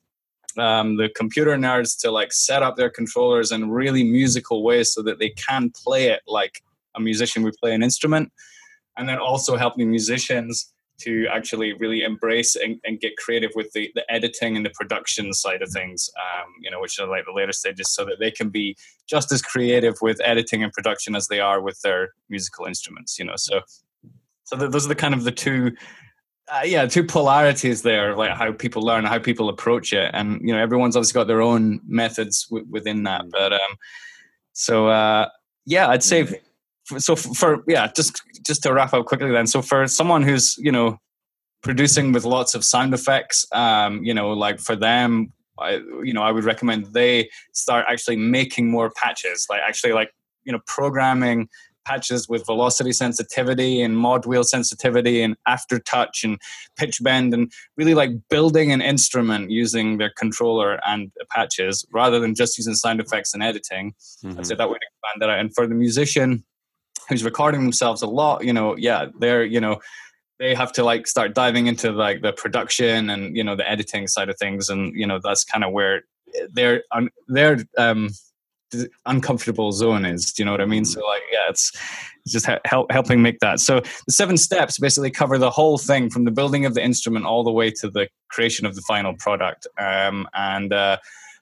um, 0.58 0.98
the 0.98 1.10
computer 1.10 1.56
nerds 1.58 2.00
to 2.02 2.12
like 2.12 2.34
set 2.34 2.64
up 2.64 2.76
their 2.76 2.90
controllers 2.90 3.52
in 3.52 3.70
really 3.70 4.04
musical 4.04 4.64
ways 4.64 4.94
so 4.94 5.02
that 5.04 5.20
they 5.20 5.30
can 5.30 5.72
play 5.84 6.08
it 6.08 6.22
like 6.28 6.62
a 6.96 7.00
musician 7.00 7.44
would 7.44 7.56
play 7.62 7.74
an 7.74 7.84
instrument, 7.84 8.32
and 8.98 9.08
then 9.08 9.18
also 9.18 9.56
helping 9.58 9.90
musicians 9.90 10.74
to 11.02 11.26
actually 11.34 11.74
really 11.74 12.04
embrace 12.04 12.56
and, 12.56 12.80
and, 12.84 13.00
get 13.00 13.18
creative 13.18 13.52
with 13.56 13.72
the, 13.74 13.92
the 13.96 14.12
editing 14.12 14.56
and 14.56 14.66
the 14.66 14.70
production 14.72 15.34
side 15.34 15.62
of 15.62 15.70
things, 15.70 16.10
um, 16.18 16.52
you 16.62 16.70
know, 16.70 16.80
which 16.80 17.00
are 17.00 17.08
like 17.08 17.26
the 17.26 17.34
later 17.34 17.52
stages, 17.52 17.92
so 17.94 18.06
that 18.06 18.20
they 18.20 18.32
can 18.32 18.50
be 18.50 18.76
just 19.08 19.32
as 19.32 19.42
creative 19.42 19.96
with 20.02 20.22
editing 20.24 20.64
and 20.64 20.72
production 20.74 21.16
as 21.16 21.28
they 21.28 21.40
are 21.40 21.62
with 21.62 21.80
their 21.82 22.10
musical 22.30 22.66
instruments, 22.66 23.18
you 23.18 23.26
know. 23.26 23.36
So, 23.36 23.62
so 24.44 24.56
those 24.56 24.86
are 24.86 24.90
the 24.90 24.96
kind 24.96 25.14
of 25.14 25.24
the 25.24 25.32
two, 25.32 25.72
uh, 26.52 26.62
yeah, 26.66 26.86
two 26.86 27.04
polarities 27.04 27.82
there, 27.82 28.16
like 28.16 28.38
how 28.38 28.52
people 28.52 28.84
learn, 28.84 29.06
how 29.06 29.20
people 29.20 29.50
approach 29.50 29.94
it, 29.94 30.12
and 30.14 30.40
you 30.42 30.54
know, 30.54 30.62
everyone's 30.62 30.96
obviously 30.96 31.20
got 31.20 31.28
their 31.28 31.42
own 31.42 31.82
methods 31.88 32.46
w- 32.48 32.68
within 32.70 33.04
that. 33.04 33.26
But 33.32 33.54
um, 33.54 33.78
so 34.54 34.88
uh, 34.88 35.30
yeah, 35.66 35.88
I'd 35.88 36.04
say 36.04 36.42
so 36.98 37.16
for 37.16 37.64
yeah 37.68 37.92
just 37.96 38.22
just 38.46 38.64
to 38.64 38.74
wrap 38.74 38.94
up 38.94 39.06
quickly 39.06 39.32
then. 39.32 39.48
So 39.48 39.62
for 39.62 39.88
someone 39.88 40.24
who's 40.24 40.58
you 40.58 40.72
know 40.72 41.00
producing 41.62 42.12
with 42.12 42.26
lots 42.26 42.56
of 42.56 42.64
sound 42.64 42.94
effects 42.94 43.46
um 43.52 44.04
you 44.04 44.14
know 44.14 44.32
like 44.32 44.60
for 44.60 44.76
them 44.76 45.32
I, 45.60 45.74
you 46.04 46.14
know 46.14 46.24
i 46.24 46.32
would 46.32 46.44
recommend 46.44 46.88
they 46.94 47.30
start 47.54 47.86
actually 47.88 48.16
making 48.16 48.70
more 48.70 48.92
patches 48.92 49.48
like 49.50 49.62
actually 49.66 49.94
like 49.94 50.12
you 50.44 50.52
know 50.52 50.60
programming 50.66 51.50
patches 51.86 52.30
with 52.30 52.46
velocity 52.46 52.92
sensitivity 52.92 53.82
and 53.82 53.98
mod 53.98 54.26
wheel 54.26 54.44
sensitivity 54.44 55.22
and 55.22 55.36
aftertouch 55.48 56.24
and 56.24 56.40
pitch 56.78 57.02
bend 57.02 57.34
and 57.34 57.52
really 57.76 57.96
like 57.96 58.12
building 58.30 58.72
an 58.72 58.82
instrument 58.82 59.50
using 59.50 59.98
their 59.98 60.12
controller 60.16 60.80
and 60.86 61.12
patches 61.32 61.86
rather 61.92 62.20
than 62.20 62.36
just 62.36 62.56
using 62.58 62.76
sound 62.76 63.00
effects 63.00 63.34
and 63.34 63.42
editing. 63.42 63.94
Mm-hmm. 64.24 64.38
i'd 64.40 64.46
say 64.46 64.56
that 64.56 64.70
would 64.70 64.78
expand 64.78 65.22
that 65.22 65.30
out. 65.32 65.40
And 65.40 65.54
for 65.56 65.66
the 65.66 65.74
musician 65.74 66.44
who's 67.10 67.24
recording 67.24 67.62
themselves 67.62 68.02
a 68.02 68.08
lot, 68.08 68.44
you 68.44 68.54
know, 68.54 68.76
yeah, 68.78 69.08
they're, 69.20 69.44
you 69.44 69.60
know, 69.60 69.80
they 70.40 70.56
have 70.56 70.72
to 70.74 70.84
like 70.84 71.08
start 71.08 71.36
diving 71.36 71.68
into 71.68 71.92
like 71.92 72.22
the 72.22 72.34
production 72.34 73.10
and, 73.10 73.36
you 73.36 73.44
know, 73.44 73.56
the 73.56 73.70
editing 73.70 74.08
side 74.08 74.30
of 74.30 74.38
things. 74.38 74.70
And, 74.70 74.96
you 74.96 75.06
know, 75.06 75.20
that's 75.24 75.44
kind 75.44 75.64
of 75.64 75.72
where 75.72 76.02
their, 76.52 76.84
their, 77.28 77.60
um, 77.78 78.10
uncomfortable 79.06 79.72
zone 79.72 80.06
is. 80.06 80.32
Do 80.32 80.42
you 80.42 80.46
know 80.46 80.52
what 80.52 80.62
I 80.62 80.66
mean? 80.66 80.86
So 80.86 81.06
like, 81.06 81.24
yeah, 81.32 81.50
it's, 81.50 81.72
it's 82.24 82.32
just 82.32 82.48
help, 82.66 82.92
helping 82.92 83.22
make 83.22 83.40
that. 83.40 83.60
So 83.60 83.82
the 83.82 84.12
seven 84.12 84.38
steps 84.38 84.80
basically 84.80 85.12
cover 85.12 85.38
the 85.38 85.50
whole 85.50 85.78
thing 85.78 86.10
from 86.10 86.24
the 86.24 86.32
building 86.32 86.66
of 86.66 86.74
the 86.74 86.82
instrument 86.82 87.26
all 87.26 87.44
the 87.44 87.52
way 87.52 87.70
to 87.72 87.90
the 87.90 88.08
creation 88.30 88.66
of 88.66 88.76
the 88.76 88.82
final 88.88 89.14
product. 89.16 89.68
Um, 89.78 90.28
and, 90.34 90.72
uh, 90.72 90.98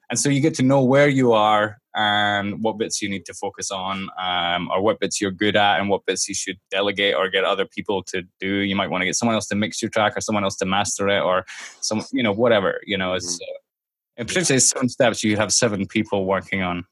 and 0.10 0.20
so 0.20 0.30
you 0.30 0.42
get 0.42 0.56
to 0.56 0.64
know 0.64 0.84
where 0.84 1.08
you 1.08 1.34
are 1.34 1.78
and 2.00 2.64
what 2.64 2.78
bits 2.78 3.02
you 3.02 3.10
need 3.10 3.26
to 3.26 3.34
focus 3.34 3.72
on 3.72 4.08
um, 4.18 4.70
or 4.72 4.82
what 4.82 5.02
bits 5.02 5.20
you're 5.20 5.32
good 5.32 5.58
at 5.58 5.82
and 5.82 5.90
what 5.90 6.06
bits 6.06 6.30
you 6.30 6.34
should 6.34 6.58
delegate 6.72 7.14
or 7.14 7.30
get 7.30 7.44
other 7.44 7.66
people 7.66 8.02
to 8.04 8.24
do. 8.40 8.48
You 8.60 8.74
might 8.74 8.90
want 8.90 9.02
to 9.02 9.06
get 9.06 9.18
someone 9.18 9.36
else 9.36 9.48
to 9.48 9.56
mix 9.56 9.82
your 9.82 9.92
track 9.92 10.16
or 10.16 10.22
someone 10.22 10.46
else 10.46 10.56
to 10.58 10.66
master 10.66 11.10
it 11.10 11.20
or 11.20 11.46
some 11.82 12.02
you 12.14 12.24
know 12.24 12.32
whatever 12.32 12.80
you 12.86 12.98
know 12.98 13.16
it's 13.16 13.36
mm-hmm. 13.36 14.22
in 14.22 14.28
particular 14.28 14.60
seven 14.62 14.88
steps 14.88 15.26
you 15.26 15.36
have 15.36 15.52
seven 15.52 15.86
people 15.86 16.24
working 16.26 16.62
on 16.62 16.86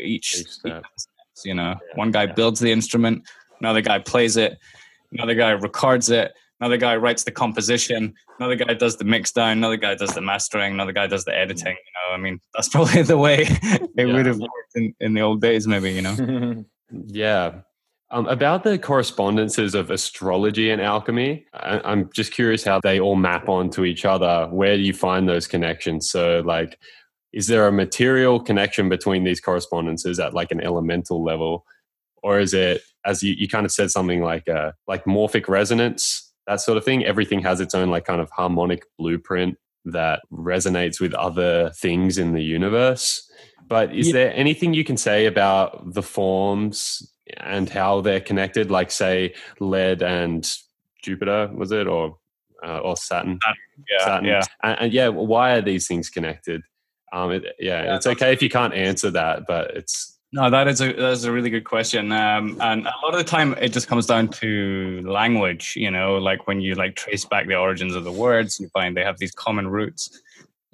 each, 0.00 0.38
Each 0.38 0.48
step. 0.48 0.84
you 1.44 1.54
know. 1.54 1.76
One 1.94 2.10
guy 2.10 2.24
builds 2.24 2.58
the 2.58 2.72
instrument 2.72 3.28
another 3.60 3.82
guy 3.82 3.98
plays 3.98 4.38
it 4.38 4.58
another 5.12 5.34
guy 5.34 5.50
records 5.50 6.08
it 6.08 6.32
another 6.60 6.76
guy 6.76 6.96
writes 6.96 7.24
the 7.24 7.30
composition 7.30 8.14
another 8.38 8.54
guy 8.56 8.74
does 8.74 8.96
the 8.96 9.04
mix 9.04 9.32
down 9.32 9.50
another 9.58 9.76
guy 9.76 9.94
does 9.94 10.14
the 10.14 10.20
mastering 10.20 10.72
another 10.72 10.92
guy 10.92 11.06
does 11.06 11.24
the 11.24 11.36
editing 11.36 11.74
you 11.74 11.92
know 12.10 12.14
i 12.14 12.16
mean 12.18 12.40
that's 12.54 12.68
probably 12.74 13.02
the 13.02 13.16
way 13.18 13.42
it 13.42 13.90
Yeah. 13.96 14.04
would 14.06 14.26
have 14.26 14.38
worked 14.38 14.74
in, 14.74 14.94
in 15.00 15.14
the 15.14 15.20
old 15.20 15.40
days 15.40 15.66
maybe 15.66 15.92
you 15.92 16.02
know 16.02 16.64
Yeah. 17.08 17.62
Um, 18.12 18.28
about 18.28 18.62
the 18.62 18.78
correspondences 18.78 19.74
of 19.74 19.90
astrology 19.90 20.70
and 20.70 20.80
alchemy, 20.80 21.44
I, 21.52 21.80
I'm 21.84 22.08
just 22.14 22.32
curious 22.32 22.62
how 22.62 22.78
they 22.80 23.00
all 23.00 23.16
map 23.16 23.48
onto 23.48 23.84
each 23.84 24.04
other. 24.04 24.46
Where 24.52 24.76
do 24.76 24.82
you 24.82 24.92
find 24.94 25.28
those 25.28 25.48
connections? 25.48 26.08
So, 26.08 26.44
like, 26.46 26.78
is 27.32 27.48
there 27.48 27.66
a 27.66 27.72
material 27.72 28.38
connection 28.38 28.88
between 28.88 29.24
these 29.24 29.40
correspondences 29.40 30.20
at 30.20 30.32
like 30.34 30.52
an 30.52 30.60
elemental 30.60 31.24
level, 31.24 31.66
or 32.22 32.38
is 32.38 32.54
it, 32.54 32.82
as 33.04 33.24
you, 33.24 33.34
you 33.36 33.48
kind 33.48 33.66
of 33.66 33.72
said, 33.72 33.90
something 33.90 34.22
like 34.22 34.48
uh, 34.48 34.70
like 34.86 35.04
morphic 35.06 35.48
resonance, 35.48 36.25
that 36.46 36.60
sort 36.60 36.78
of 36.78 36.84
thing? 36.84 37.04
Everything 37.04 37.40
has 37.40 37.60
its 37.60 37.74
own 37.74 37.90
like 37.90 38.04
kind 38.04 38.20
of 38.20 38.30
harmonic 38.30 38.84
blueprint 38.98 39.58
that 39.86 40.22
resonates 40.32 41.00
with 41.00 41.14
other 41.14 41.70
things 41.70 42.18
in 42.18 42.32
the 42.32 42.42
universe. 42.42 43.22
But 43.68 43.94
is 43.94 44.08
Yeah. 44.08 44.12
there 44.14 44.34
anything 44.34 44.74
you 44.74 44.84
can 44.84 44.96
say 44.96 45.26
about 45.26 45.94
the 45.94 46.02
forms 46.02 47.12
and 47.38 47.68
how 47.68 48.00
they're 48.00 48.20
connected? 48.20 48.70
Like, 48.70 48.90
say, 48.90 49.34
lead 49.60 50.02
and 50.02 50.48
Jupiter, 51.02 51.50
was 51.54 51.72
it, 51.72 51.86
or 51.86 52.18
uh, 52.64 52.78
or 52.78 52.96
Saturn? 52.96 53.38
yeah 53.90 54.04
Saturn. 54.04 54.24
yeah 54.24 54.42
And, 54.62 54.80
and 54.80 54.92
yeah, 54.92 55.08
why 55.08 55.52
are 55.52 55.60
these 55.60 55.86
things 55.86 56.08
connected? 56.10 56.62
Um, 57.12 57.30
it, 57.32 57.44
yeah, 57.60 57.84
Yeah, 57.84 57.96
it's 57.96 58.06
okay 58.06 58.32
if 58.32 58.42
you 58.42 58.48
can't 58.48 58.74
answer 58.74 59.10
that, 59.10 59.46
but 59.46 59.72
it's 59.76 60.15
No, 60.36 60.50
that 60.50 60.68
is 60.68 60.82
a 60.82 60.92
that 60.92 61.12
is 61.12 61.24
a 61.24 61.32
really 61.32 61.48
good 61.48 61.64
question. 61.64 62.12
Um, 62.12 62.58
and 62.60 62.86
a 62.86 62.92
lot 63.02 63.14
of 63.14 63.18
the 63.18 63.24
time, 63.24 63.54
it 63.58 63.72
just 63.72 63.88
comes 63.88 64.04
down 64.04 64.28
to 64.42 65.02
language. 65.06 65.72
You 65.76 65.90
know, 65.90 66.16
like 66.18 66.46
when 66.46 66.60
you 66.60 66.74
like 66.74 66.94
trace 66.94 67.24
back 67.24 67.46
the 67.46 67.56
origins 67.56 67.94
of 67.94 68.04
the 68.04 68.12
words, 68.12 68.60
you 68.60 68.68
find 68.68 68.94
they 68.94 69.02
have 69.02 69.18
these 69.18 69.32
common 69.32 69.66
roots. 69.68 70.20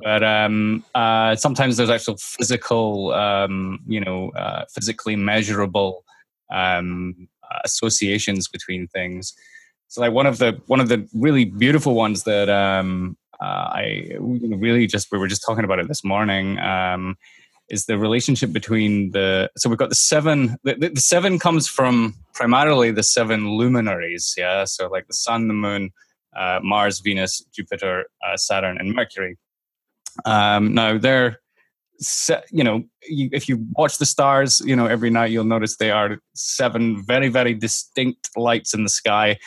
But 0.00 0.24
um, 0.24 0.84
uh, 0.96 1.36
sometimes 1.36 1.76
there's 1.76 1.90
actual 1.90 2.16
physical, 2.16 3.12
um, 3.12 3.78
you 3.86 4.00
know, 4.00 4.30
uh, 4.30 4.64
physically 4.74 5.14
measurable 5.14 6.04
um, 6.50 7.28
associations 7.64 8.48
between 8.48 8.88
things. 8.88 9.32
So, 9.86 10.00
like 10.00 10.12
one 10.12 10.26
of 10.26 10.38
the 10.38 10.60
one 10.66 10.80
of 10.80 10.88
the 10.88 11.08
really 11.14 11.44
beautiful 11.44 11.94
ones 11.94 12.24
that 12.24 12.48
um, 12.50 13.16
uh, 13.40 13.70
I 13.74 14.10
really 14.20 14.88
just 14.88 15.12
we 15.12 15.18
were 15.18 15.28
just 15.28 15.44
talking 15.46 15.64
about 15.64 15.78
it 15.78 15.86
this 15.86 16.02
morning. 16.02 16.58
Is 17.72 17.86
the 17.86 17.96
relationship 17.96 18.52
between 18.52 19.12
the 19.12 19.50
so 19.56 19.70
we've 19.70 19.78
got 19.78 19.88
the 19.88 19.94
seven 19.94 20.58
the, 20.62 20.90
the, 20.92 21.00
seven 21.00 21.38
comes 21.38 21.66
from 21.66 22.14
primarily 22.34 22.90
the 22.90 23.02
seven 23.02 23.48
luminaries 23.48 24.34
yeah? 24.36 24.64
So 24.64 24.88
like 24.88 25.06
the 25.06 25.14
sun 25.14 25.48
the 25.48 25.54
moon 25.54 25.90
uh, 26.38 26.60
mars 26.62 27.00
venus 27.00 27.40
jupiter 27.50 28.04
uh, 28.26 28.36
saturn 28.36 28.76
and 28.78 28.94
mercury. 28.94 29.38
Um, 30.26 30.74
now 30.74 30.98
they're 30.98 31.40
you 32.50 32.62
know 32.62 32.84
if 33.00 33.48
you 33.48 33.64
watch 33.74 33.96
the 33.96 34.04
stars 34.04 34.60
you 34.66 34.76
know 34.76 34.86
every 34.86 35.08
night 35.08 35.30
you'll 35.30 35.44
notice 35.44 35.78
they 35.78 35.90
are 35.90 36.18
seven 36.34 37.02
very 37.06 37.28
very 37.28 37.54
distinct 37.54 38.28
lights 38.36 38.74
in 38.74 38.82
the 38.82 38.90
sky. 38.90 39.38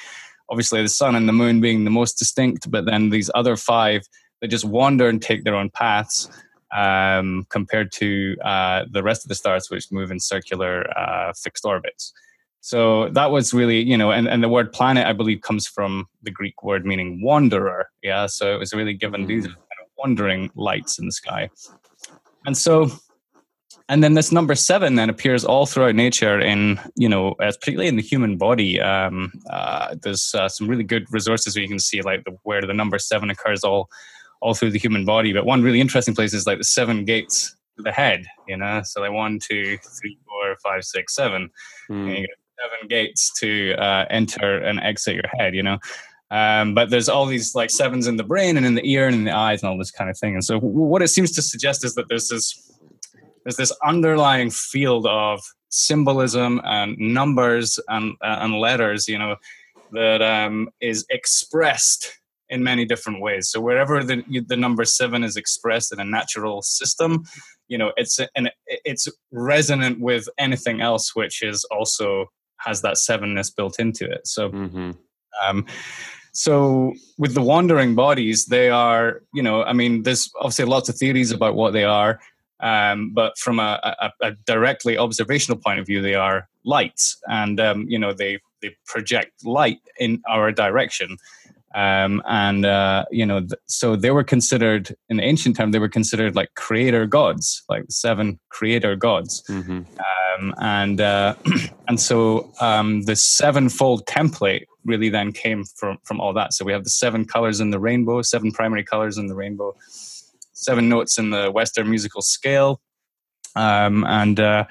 Obviously 0.50 0.82
the 0.82 0.90
sun 0.90 1.16
and 1.16 1.30
the 1.30 1.34
moon 1.34 1.62
being 1.62 1.84
the 1.84 1.92
most 1.92 2.18
distinct 2.18 2.72
but 2.72 2.86
then 2.86 3.12
these 3.12 3.30
other 3.36 3.56
five 3.56 4.02
they 4.42 4.48
just 4.48 4.66
wander 4.66 5.08
and 5.08 5.22
take 5.22 5.44
their 5.44 5.56
own 5.56 5.70
paths 5.70 6.28
um, 6.76 7.46
compared 7.50 7.92
to 7.94 8.36
uh, 8.44 8.86
the 8.92 9.04
rest 9.04 9.24
of 9.24 9.30
the 9.30 9.36
stars, 9.36 9.70
which 9.70 9.92
move 9.92 10.12
in 10.12 10.20
circular 10.20 10.86
uh, 10.98 11.32
fixed 11.34 11.66
orbits. 11.66 12.14
So 12.62 13.10
that 13.10 13.30
was 13.30 13.54
really, 13.54 13.80
you 13.80 13.96
know, 13.96 14.12
and, 14.12 14.28
and 14.28 14.44
the 14.44 14.50
word 14.50 14.74
planet, 14.74 15.06
I 15.06 15.14
believe, 15.14 15.42
comes 15.42 15.68
from 15.68 16.08
the 16.24 16.32
Greek 16.32 16.64
word 16.64 16.84
meaning 16.84 17.22
wanderer. 17.22 17.90
Yeah. 18.02 18.26
So 18.26 18.56
it 18.56 18.58
was 18.58 18.74
really 18.74 18.96
given 18.96 19.28
these 19.28 19.46
kind 19.46 19.56
of 19.56 19.88
wandering 20.00 20.50
lights 20.56 20.98
in 20.98 21.06
the 21.06 21.12
sky. 21.12 21.50
And 22.48 22.58
so, 22.58 22.90
and 23.88 24.04
then 24.04 24.16
this 24.16 24.32
number 24.32 24.56
seven 24.56 24.96
then 24.96 25.12
appears 25.12 25.46
all 25.46 25.68
throughout 25.68 25.94
nature 25.94 26.40
in, 26.40 26.80
you 26.96 27.08
know, 27.08 27.36
as 27.40 27.56
particularly 27.56 27.88
in 27.88 27.98
the 27.98 28.02
human 28.02 28.36
body. 28.36 28.82
Um, 28.82 29.32
uh, 29.48 29.96
there's 30.02 30.34
uh, 30.34 30.50
some 30.50 30.68
really 30.68 30.84
good 30.84 31.06
resources 31.12 31.56
where 31.56 31.62
you 31.62 31.70
can 31.70 31.78
see 31.78 32.02
like 32.02 32.24
the, 32.24 32.36
where 32.44 32.62
the 32.62 32.74
number 32.74 32.98
seven 32.98 33.30
occurs 33.30 33.64
all 33.64 33.90
all 34.42 34.54
through 34.54 34.72
the 34.72 34.80
human 34.80 35.06
body. 35.06 35.34
But 35.34 35.46
one 35.46 35.64
really 35.64 35.82
interesting 35.82 36.16
place 36.16 36.34
is 36.34 36.46
like 36.46 36.58
the 36.58 36.64
seven 36.64 37.06
gates 37.06 37.56
to 37.78 37.84
the 37.84 37.92
head, 37.92 38.26
you 38.48 38.58
know? 38.58 38.82
So 38.84 39.02
like 39.02 39.12
one, 39.12 39.40
two, 39.40 39.78
three, 40.00 40.18
four, 40.28 40.56
five, 40.64 40.84
six, 40.84 41.16
seven. 41.16 41.50
And 42.08 42.10
you 42.10 42.28
get 42.28 42.38
seven 42.60 42.88
gates 42.88 43.34
to 43.40 43.74
uh, 43.76 44.06
enter 44.10 44.60
and 44.60 44.80
exit 44.80 45.16
your 45.16 45.30
head, 45.38 45.56
you 45.56 45.64
know? 45.64 45.78
Um, 46.32 46.74
but 46.74 46.90
there's 46.90 47.08
all 47.08 47.26
these 47.26 47.54
like 47.54 47.70
sevens 47.70 48.08
in 48.08 48.18
the 48.18 48.24
brain 48.24 48.58
and 48.58 48.66
in 48.66 48.76
the 48.76 48.90
ear 48.90 49.06
and 49.06 49.16
in 49.16 49.24
the 49.26 49.36
eyes 49.36 49.62
and 49.62 49.70
all 49.70 49.78
this 49.78 49.92
kind 49.92 50.10
of 50.10 50.18
thing. 50.18 50.34
And 50.34 50.44
so 50.44 50.56
w- 50.56 50.74
what 50.74 51.02
it 51.02 51.10
seems 51.10 51.32
to 51.34 51.42
suggest 51.42 51.86
is 51.86 51.96
that 51.96 52.10
there's 52.10 52.30
this 52.30 52.72
there's 53.44 53.58
this 53.58 53.72
underlying 53.86 54.50
field 54.50 55.06
of 55.06 55.40
symbolism 55.70 56.60
and 56.64 56.98
numbers 56.98 57.80
and 57.90 58.16
uh, 58.22 58.40
and 58.42 58.56
letters, 58.56 59.08
you 59.08 59.20
know, 59.20 59.36
that 59.92 60.22
um, 60.24 60.70
is 60.82 61.06
expressed 61.12 62.20
in 62.50 62.64
many 62.64 62.86
different 62.86 63.22
ways. 63.22 63.50
So 63.50 63.60
wherever 63.60 64.04
the 64.04 64.24
the 64.48 64.58
number 64.58 64.86
seven 64.86 65.24
is 65.24 65.36
expressed 65.36 65.92
in 65.94 66.00
a 66.00 66.06
natural 66.06 66.62
system, 66.62 67.24
you 67.68 67.78
know, 67.78 67.92
it's 67.98 68.20
and 68.36 68.52
it's 68.68 69.08
resonant 69.32 70.00
with 70.00 70.28
anything 70.38 70.82
else 70.82 71.16
which 71.16 71.42
is 71.42 71.64
also 71.66 72.28
has 72.58 72.82
that 72.82 72.96
sevenness 72.96 73.56
built 73.56 73.80
into 73.80 74.10
it. 74.10 74.28
So 74.28 74.50
hmm 74.50 74.92
um, 75.46 75.66
so 76.36 76.94
with 77.18 77.34
the 77.34 77.42
wandering 77.42 77.96
bodies, 77.96 78.48
they 78.48 78.70
are, 78.70 79.22
you 79.34 79.42
know, 79.42 79.64
I 79.64 79.72
mean, 79.72 80.04
there's 80.04 80.30
obviously 80.40 80.66
lots 80.66 80.90
of 80.90 80.96
theories 80.96 81.32
about 81.32 81.56
what 81.56 81.72
they 81.72 81.86
are, 81.86 82.20
um, 82.60 83.14
but 83.14 83.38
from 83.38 83.60
a, 83.60 83.80
a, 84.02 84.12
a 84.22 84.32
directly 84.46 84.98
observational 84.98 85.58
point 85.58 85.80
of 85.80 85.86
view, 85.86 86.02
they 86.02 86.16
are 86.16 86.50
lights, 86.66 87.18
and 87.28 87.60
um, 87.60 87.86
you 87.88 87.98
know, 87.98 88.14
they 88.14 88.40
they 88.62 88.76
project 88.86 89.46
light 89.46 89.80
in 90.00 90.22
our 90.30 90.52
direction. 90.52 91.18
Um, 91.76 92.24
and 92.26 92.66
uh, 92.66 93.04
you 93.12 93.26
know, 93.26 93.42
th- 93.42 93.60
so 93.66 93.96
they 93.98 94.12
were 94.12 94.24
considered 94.24 94.96
in 95.10 95.20
ancient 95.20 95.58
time. 95.58 95.72
They 95.72 95.80
were 95.80 95.90
considered 95.90 96.36
like 96.36 96.54
creator 96.56 97.06
gods, 97.06 97.64
like 97.68 97.84
seven 97.90 98.40
creator 98.50 98.96
gods 98.96 99.44
hmm 99.48 99.82
um, 100.36 100.54
and 100.60 101.02
uh, 101.02 101.36
and 101.88 102.00
so 102.00 102.52
um, 102.60 103.04
the 103.04 103.16
sevenfold 103.16 104.06
template 104.06 104.66
really 104.84 105.10
then 105.10 105.32
came 105.32 105.64
from 105.64 105.98
from 106.04 106.20
all 106.20 106.34
that. 106.34 106.54
So 106.54 106.66
we 106.66 106.72
have 106.72 106.84
the 106.84 106.90
seven 106.90 107.26
colors 107.26 107.60
in 107.60 107.70
the 107.72 107.80
rainbow, 107.80 108.22
seven 108.22 108.52
primary 108.52 108.84
colors 108.84 109.18
in 109.18 109.28
the 109.28 109.36
rainbow, 109.36 109.76
seven 110.54 110.90
notes 110.90 111.18
in 111.18 111.30
the 111.30 111.52
Western 111.52 111.90
musical 111.90 112.22
scale, 112.22 112.82
um, 113.56 114.04
and 114.06 114.40
uh, 114.40 114.66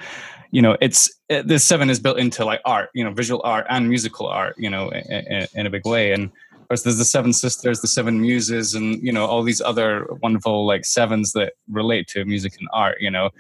you 0.50 0.62
know 0.62 0.76
it's 0.80 1.10
it, 1.28 1.48
the 1.48 1.58
seven 1.58 1.90
is 1.90 1.98
built 1.98 2.18
into 2.18 2.44
like 2.44 2.60
art, 2.64 2.90
you 2.94 3.04
know, 3.04 3.12
visual 3.12 3.40
art 3.44 3.66
and 3.68 3.88
musical 3.88 4.26
art, 4.26 4.54
you 4.58 4.70
know, 4.70 4.90
in, 4.90 5.46
in 5.54 5.66
a 5.66 5.70
big 5.70 5.86
way. 5.86 6.12
And 6.12 6.30
course, 6.74 6.82
there's 6.82 6.98
the 6.98 7.04
seven 7.04 7.32
sisters, 7.32 7.80
the 7.80 7.88
seven 7.88 8.20
muses, 8.20 8.74
and 8.74 9.00
you 9.02 9.12
know 9.12 9.26
all 9.26 9.42
these 9.42 9.60
other 9.60 10.06
wonderful 10.22 10.66
like 10.66 10.84
sevens 10.84 11.32
that 11.32 11.52
relate 11.68 12.08
to 12.08 12.24
music 12.24 12.54
and 12.58 12.68
art. 12.72 12.96
You 13.00 13.10
know. 13.10 13.30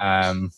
Um, 0.00 0.50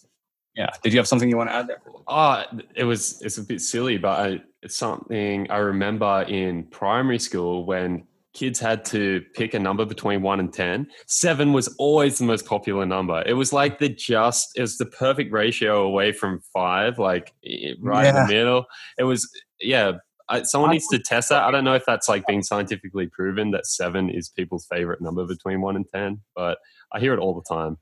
yeah. 0.54 0.68
Did 0.82 0.92
you 0.92 0.98
have 0.98 1.08
something 1.08 1.30
you 1.30 1.38
want 1.38 1.48
to 1.48 1.54
add 1.54 1.68
there? 1.68 1.80
Oh, 2.06 2.44
it 2.74 2.84
was 2.84 3.22
it's 3.22 3.38
a 3.38 3.42
bit 3.42 3.60
silly, 3.62 3.96
but 3.96 4.20
I, 4.20 4.42
it's 4.62 4.76
something 4.76 5.50
I 5.50 5.56
remember 5.58 6.26
in 6.28 6.64
primary 6.64 7.18
school 7.18 7.64
when 7.64 8.06
kids 8.34 8.60
had 8.60 8.84
to 8.86 9.22
pick 9.34 9.54
a 9.54 9.58
number 9.58 9.86
between 9.86 10.20
one 10.20 10.40
and 10.40 10.52
ten. 10.52 10.88
Seven 11.06 11.54
was 11.54 11.74
always 11.78 12.18
the 12.18 12.24
most 12.24 12.44
popular 12.44 12.84
number. 12.84 13.22
It 13.26 13.32
was 13.32 13.52
like 13.52 13.78
the 13.78 13.88
just 13.88 14.52
it 14.56 14.60
was 14.60 14.76
the 14.76 14.86
perfect 14.86 15.32
ratio 15.32 15.82
away 15.84 16.12
from 16.12 16.40
five, 16.52 16.98
like 16.98 17.32
right 17.80 18.06
in 18.06 18.14
the 18.14 18.26
middle. 18.28 18.66
It 18.98 19.04
was 19.04 19.26
yeah. 19.60 19.92
I, 20.32 20.42
someone 20.42 20.70
needs 20.70 20.88
to 20.88 20.98
test 20.98 21.28
that. 21.28 21.42
I 21.44 21.50
don't 21.50 21.64
know 21.64 21.74
if 21.74 21.84
that's 21.86 22.08
like 22.08 22.26
being 22.26 22.42
scientifically 22.42 23.06
proven 23.06 23.50
that 23.52 23.66
seven 23.66 24.08
is 24.10 24.28
people's 24.30 24.66
favorite 24.66 25.00
number 25.00 25.26
between 25.26 25.60
one 25.60 25.76
and 25.76 25.86
ten, 25.94 26.20
but 26.34 26.58
I 26.92 27.00
hear 27.00 27.12
it 27.14 27.18
all 27.20 27.34
the 27.34 27.54
time. 27.54 27.76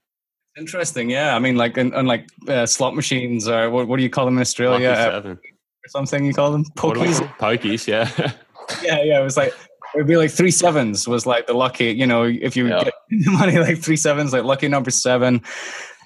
Interesting. 0.58 1.08
Yeah. 1.10 1.36
I 1.36 1.38
mean, 1.38 1.56
like, 1.56 1.76
and, 1.76 1.94
and 1.94 2.08
like 2.08 2.28
uh, 2.48 2.66
slot 2.66 2.94
machines, 2.96 3.46
or 3.48 3.70
what, 3.70 3.86
what 3.88 3.96
do 3.98 4.02
you 4.02 4.10
call 4.10 4.24
them 4.24 4.36
in 4.36 4.40
Australia? 4.40 4.90
Uh, 4.90 4.96
seven. 5.12 5.32
or 5.32 5.88
something 5.88 6.24
you 6.24 6.34
call 6.34 6.50
them? 6.50 6.64
Pokies. 6.76 7.20
Pokies, 7.38 7.86
yeah. 7.86 8.32
Yeah. 8.84 9.02
Yeah. 9.02 9.20
It 9.20 9.24
was 9.24 9.36
like, 9.36 9.48
it 9.94 9.96
would 9.98 10.06
be 10.06 10.16
like 10.16 10.30
three 10.30 10.52
sevens 10.52 11.08
was 11.08 11.26
like 11.26 11.48
the 11.48 11.54
lucky, 11.54 11.86
you 11.86 12.06
know, 12.06 12.22
if 12.22 12.56
you 12.56 12.68
Yeah. 12.68 12.84
get 12.84 12.94
money, 13.32 13.58
like 13.58 13.78
three 13.78 13.96
sevens, 13.96 14.32
like 14.32 14.44
lucky 14.44 14.68
number 14.68 14.90
seven. 14.90 15.42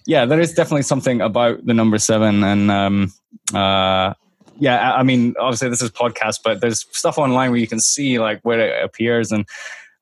Yeah. 0.06 0.24
There 0.24 0.40
is 0.40 0.54
definitely 0.54 0.82
something 0.82 1.20
about 1.20 1.64
the 1.66 1.74
number 1.74 1.98
seven. 1.98 2.42
And, 2.44 2.70
um, 2.70 3.12
uh, 3.52 4.14
yeah, 4.58 4.94
I 4.94 5.02
mean, 5.02 5.34
obviously 5.38 5.68
this 5.68 5.82
is 5.82 5.90
podcast, 5.90 6.40
but 6.44 6.60
there's 6.60 6.86
stuff 6.92 7.18
online 7.18 7.50
where 7.50 7.60
you 7.60 7.66
can 7.66 7.80
see 7.80 8.18
like 8.18 8.40
where 8.42 8.60
it 8.60 8.84
appears 8.84 9.32
and 9.32 9.46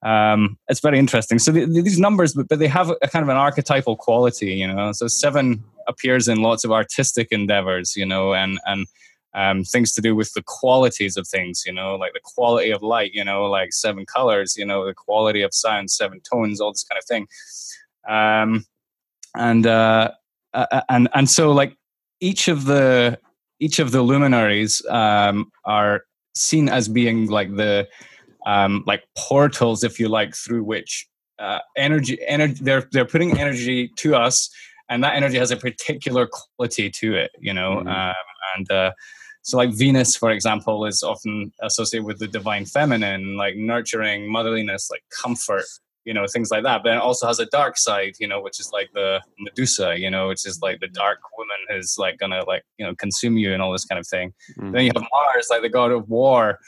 um, 0.03 0.59
it's 0.69 0.81
very 0.81 0.99
interesting. 0.99 1.39
So 1.39 1.53
the, 1.53 1.65
these 1.67 1.99
numbers, 1.99 2.35
but, 2.35 2.59
they 2.59 2.69
have 2.69 2.91
a 2.91 3.09
kind 3.09 3.23
of 3.23 3.29
an 3.29 3.37
archetypal 3.37 3.97
quality, 3.97 4.55
you 4.55 4.67
know. 4.67 4.93
So 4.93 5.07
seven 5.07 5.63
appears 5.87 6.29
in 6.29 6.43
lots 6.43 6.65
of 6.65 6.73
artistic 6.73 7.29
endeavors, 7.31 7.97
you 7.97 8.05
know, 8.05 8.35
and 8.35 8.59
and 8.67 8.87
um, 9.35 9.65
things 9.65 9.93
to 9.95 10.01
do 10.01 10.15
with 10.15 10.33
the 10.35 10.43
qualities 10.43 11.17
of 11.17 11.27
things, 11.27 11.63
you 11.65 11.73
know, 11.73 11.95
like 11.95 12.13
the 12.13 12.21
quality 12.23 12.71
of 12.71 12.83
light, 12.83 13.15
you 13.15 13.25
know, 13.25 13.47
like 13.47 13.73
seven 13.73 14.05
colors, 14.05 14.57
you 14.57 14.67
know, 14.67 14.85
the 14.85 14.93
quality 14.93 15.43
of 15.43 15.55
sound, 15.55 15.91
seven 15.91 16.21
tones, 16.21 16.61
all 16.61 16.73
this 16.73 16.85
kind 16.85 16.99
of 16.99 17.05
thing. 17.05 17.29
Um, 18.09 18.67
and 19.35 19.67
uh, 19.67 20.11
and 20.89 21.09
and 21.15 21.31
so 21.31 21.53
like 21.53 21.77
each 22.21 22.49
of 22.49 22.65
the 22.65 23.19
each 23.63 23.79
of 23.79 23.93
the 23.93 24.03
luminaries 24.03 24.83
um, 24.91 25.51
are 25.65 26.03
seen 26.35 26.69
as 26.69 26.89
being 26.89 27.29
like 27.29 27.55
the 27.55 27.89
um, 28.45 28.83
like 28.87 29.05
portals, 29.17 29.85
if 29.85 30.01
you 30.01 30.09
like, 30.09 30.35
through 30.35 30.65
which 30.65 31.07
uh, 31.39 31.61
energy 31.77 32.19
energy 32.27 32.59
they're 32.61 32.89
they're 32.93 33.07
putting 33.15 33.39
energy 33.39 33.91
to 33.99 34.17
us, 34.17 34.51
and 34.89 35.03
that 35.05 35.15
energy 35.15 35.39
has 35.39 35.53
a 35.53 35.57
particular 35.57 36.29
quality 36.29 36.91
to 36.91 37.15
it, 37.15 37.31
you 37.39 37.55
know, 37.55 37.77
mm-hmm. 37.77 37.89
um, 37.89 38.25
and. 38.57 38.71
Uh, 38.71 38.93
so, 39.45 39.57
like 39.57 39.71
Venus, 39.71 40.15
for 40.15 40.31
example, 40.31 40.87
is 40.87 41.03
often 41.03 41.53
associated 41.63 42.07
with 42.07 42.21
the 42.21 42.29
divine 42.29 42.65
feminine, 42.65 43.37
like 43.37 43.57
nurturing, 43.57 44.33
motherliness, 44.33 44.89
like 44.89 45.03
comfort, 45.11 45.65
you 46.05 46.15
know, 46.15 46.27
things 46.27 46.51
like 46.51 46.65
that. 46.65 46.83
But 46.83 46.93
it 46.95 46.99
also 46.99 47.27
has 47.27 47.39
a 47.39 47.47
dark 47.47 47.79
side, 47.79 48.15
you 48.19 48.27
know, 48.27 48.41
which 48.41 48.59
is 48.59 48.71
like 48.73 48.91
the 48.93 49.21
Medusa, 49.39 49.99
you 49.99 50.11
know, 50.11 50.29
which 50.29 50.47
is 50.47 50.61
like 50.61 50.81
the 50.81 50.89
dark 50.89 51.19
woman 51.37 51.57
who's 51.69 51.97
like 51.99 52.19
gonna 52.19 52.45
like 52.47 52.65
you 52.79 52.87
know 52.87 52.95
consume 52.95 53.39
you 53.39 53.53
and 53.53 53.63
all 53.63 53.73
this 53.73 53.85
kind 53.85 53.99
of 53.99 54.07
thing. 54.07 54.33
Mm-hmm. 54.59 54.73
Then 54.73 54.85
you 54.85 54.93
have 54.95 55.07
Mars, 55.13 55.49
like 55.51 55.63
the 55.63 55.69
god 55.69 55.93
of 55.93 56.09
war, 56.09 56.59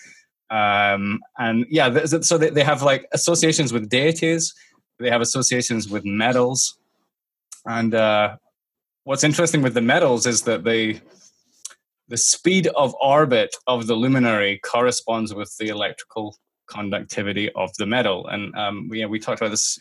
um, 0.51 1.21
and 1.39 1.67
yeah, 1.69 2.05
so 2.05 2.39
they 2.39 2.65
have 2.65 2.83
like 2.83 3.07
associations 3.13 3.73
with 3.73 3.89
deities. 3.89 4.55
They 5.01 5.11
have 5.11 5.21
associations 5.21 5.89
with 5.89 6.05
metals, 6.05 6.79
and 7.67 7.95
uh, 7.95 8.37
what's 9.05 9.25
interesting 9.25 9.63
with 9.63 9.75
the 9.75 9.83
metals 9.83 10.27
is 10.27 10.43
that 10.43 10.65
they 10.65 11.01
the 12.09 12.17
speed 12.17 12.67
of 12.69 12.95
orbit 13.01 13.57
of 13.67 13.87
the 13.87 13.95
luminary 13.95 14.61
corresponds 14.63 15.35
with 15.35 15.57
the 15.59 15.69
electrical 15.69 16.37
conductivity 16.67 17.51
of 17.53 17.71
the 17.79 17.87
metal. 17.87 18.27
And 18.29 18.55
um, 18.57 18.89
we, 18.89 19.05
we 19.07 19.19
talked 19.19 19.41
about 19.41 19.51
this 19.51 19.79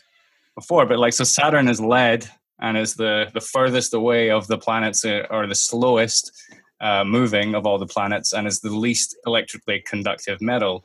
before, 0.54 0.86
but 0.86 0.98
like, 0.98 1.12
so 1.12 1.24
Saturn 1.24 1.68
is 1.68 1.80
lead 1.80 2.28
and 2.60 2.76
is 2.76 2.94
the, 2.94 3.30
the 3.34 3.40
furthest 3.40 3.94
away 3.94 4.30
of 4.30 4.46
the 4.46 4.58
planets 4.58 5.04
uh, 5.04 5.26
or 5.30 5.46
the 5.46 5.54
slowest 5.54 6.32
uh, 6.80 7.04
moving 7.04 7.54
of 7.54 7.66
all 7.66 7.78
the 7.78 7.86
planets 7.86 8.32
and 8.32 8.46
is 8.46 8.60
the 8.60 8.70
least 8.70 9.16
electrically 9.26 9.80
conductive 9.80 10.40
metal. 10.40 10.84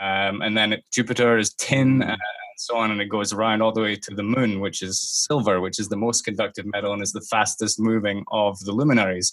Um, 0.00 0.42
and 0.42 0.56
then 0.56 0.76
Jupiter 0.92 1.38
is 1.38 1.54
tin 1.54 2.02
and 2.02 2.18
so 2.56 2.76
on, 2.76 2.90
and 2.90 3.00
it 3.00 3.06
goes 3.06 3.32
around 3.32 3.62
all 3.62 3.72
the 3.72 3.80
way 3.80 3.96
to 3.96 4.14
the 4.14 4.22
moon, 4.22 4.60
which 4.60 4.82
is 4.82 5.00
silver, 5.00 5.60
which 5.60 5.78
is 5.78 5.88
the 5.88 5.96
most 5.96 6.24
conductive 6.24 6.66
metal 6.66 6.92
and 6.92 7.02
is 7.02 7.12
the 7.12 7.20
fastest 7.20 7.78
moving 7.78 8.24
of 8.30 8.58
the 8.60 8.72
luminaries. 8.72 9.32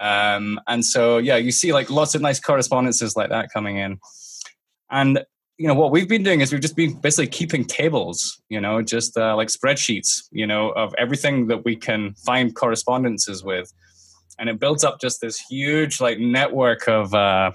Um, 0.00 0.60
and 0.66 0.84
so, 0.84 1.18
yeah, 1.18 1.36
you 1.36 1.52
see 1.52 1.72
like 1.72 1.90
lots 1.90 2.14
of 2.14 2.22
nice 2.22 2.40
correspondences 2.40 3.16
like 3.16 3.30
that 3.30 3.52
coming 3.52 3.76
in. 3.76 3.98
And 4.92 5.24
you 5.58 5.66
know 5.66 5.74
what 5.74 5.90
we've 5.90 6.08
been 6.08 6.22
doing 6.22 6.40
is 6.40 6.52
we've 6.52 6.60
just 6.60 6.76
been 6.76 6.94
basically 6.94 7.28
keeping 7.28 7.64
tables, 7.64 8.40
you 8.48 8.60
know, 8.60 8.82
just 8.82 9.16
uh, 9.16 9.34
like 9.36 9.48
spreadsheets, 9.48 10.22
you 10.30 10.46
know, 10.46 10.70
of 10.70 10.94
everything 10.98 11.48
that 11.48 11.64
we 11.64 11.76
can 11.76 12.14
find 12.14 12.54
correspondences 12.54 13.42
with, 13.42 13.72
and 14.38 14.48
it 14.48 14.60
builds 14.60 14.84
up 14.84 15.00
just 15.00 15.20
this 15.20 15.38
huge 15.38 16.00
like 16.00 16.18
network 16.18 16.88
of 16.88 17.14
uh, 17.14 17.52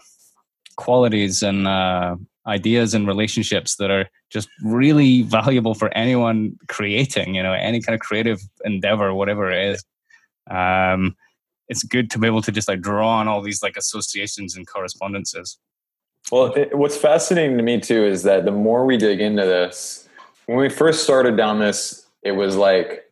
qualities 0.77 1.43
and 1.43 1.67
uh, 1.67 2.15
ideas 2.47 2.93
and 2.93 3.07
relationships 3.07 3.75
that 3.75 3.91
are 3.91 4.09
just 4.29 4.49
really 4.63 5.21
valuable 5.23 5.73
for 5.73 5.89
anyone 5.95 6.57
creating, 6.67 7.35
you 7.35 7.43
know, 7.43 7.53
any 7.53 7.81
kind 7.81 7.93
of 7.93 7.99
creative 7.99 8.39
endeavor, 8.63 9.13
whatever 9.13 9.51
it 9.51 9.73
is. 9.73 9.83
Um, 10.49 11.15
it's 11.67 11.83
good 11.83 12.09
to 12.11 12.19
be 12.19 12.27
able 12.27 12.41
to 12.41 12.51
just 12.51 12.69
like 12.69 12.81
draw 12.81 13.17
on 13.17 13.27
all 13.27 13.41
these 13.41 13.61
like 13.61 13.75
associations 13.75 14.55
and 14.55 14.65
correspondences. 14.65 15.57
Well, 16.31 16.53
it, 16.53 16.77
what's 16.77 16.97
fascinating 16.97 17.57
to 17.57 17.63
me 17.63 17.79
too 17.79 18.03
is 18.03 18.23
that 18.23 18.45
the 18.45 18.51
more 18.51 18.85
we 18.85 18.97
dig 18.97 19.21
into 19.21 19.43
this, 19.43 20.07
when 20.45 20.57
we 20.57 20.69
first 20.69 21.03
started 21.03 21.37
down 21.37 21.59
this, 21.59 22.05
it 22.23 22.31
was 22.31 22.55
like 22.55 23.03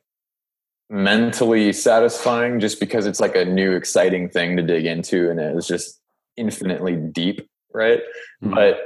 mentally 0.89 1.73
satisfying 1.73 2.59
just 2.59 2.79
because 2.79 3.05
it's 3.05 3.19
like 3.19 3.35
a 3.35 3.45
new 3.45 3.71
exciting 3.73 4.29
thing 4.29 4.55
to 4.57 4.63
dig 4.63 4.85
into 4.85 5.29
and 5.29 5.39
it 5.39 5.55
was 5.55 5.67
just 5.67 5.99
infinitely 6.37 6.95
deep, 6.95 7.47
right? 7.73 7.99
Mm-hmm. 8.43 8.53
But 8.53 8.79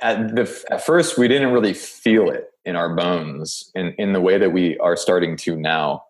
at 0.00 0.36
the 0.36 0.64
at 0.70 0.84
first 0.84 1.18
we 1.18 1.26
didn't 1.26 1.52
really 1.52 1.74
feel 1.74 2.30
it 2.30 2.50
in 2.64 2.76
our 2.76 2.94
bones 2.94 3.70
in 3.74 3.94
in 3.98 4.12
the 4.12 4.20
way 4.20 4.38
that 4.38 4.52
we 4.52 4.78
are 4.78 4.96
starting 4.96 5.36
to 5.38 5.56
now. 5.56 6.04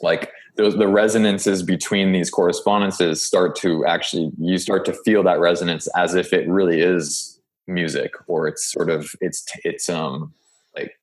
Like 0.00 0.30
those 0.56 0.76
the 0.76 0.88
resonances 0.88 1.62
between 1.62 2.12
these 2.12 2.30
correspondences 2.30 3.22
start 3.22 3.56
to 3.56 3.84
actually 3.86 4.30
you 4.38 4.58
start 4.58 4.84
to 4.86 4.92
feel 4.92 5.22
that 5.22 5.38
resonance 5.38 5.86
as 5.96 6.14
if 6.14 6.32
it 6.32 6.48
really 6.48 6.80
is 6.80 7.40
music 7.66 8.12
or 8.26 8.46
it's 8.46 8.70
sort 8.70 8.90
of 8.90 9.10
it's 9.20 9.44
it's 9.64 9.88
um 9.88 10.32
like 10.74 10.98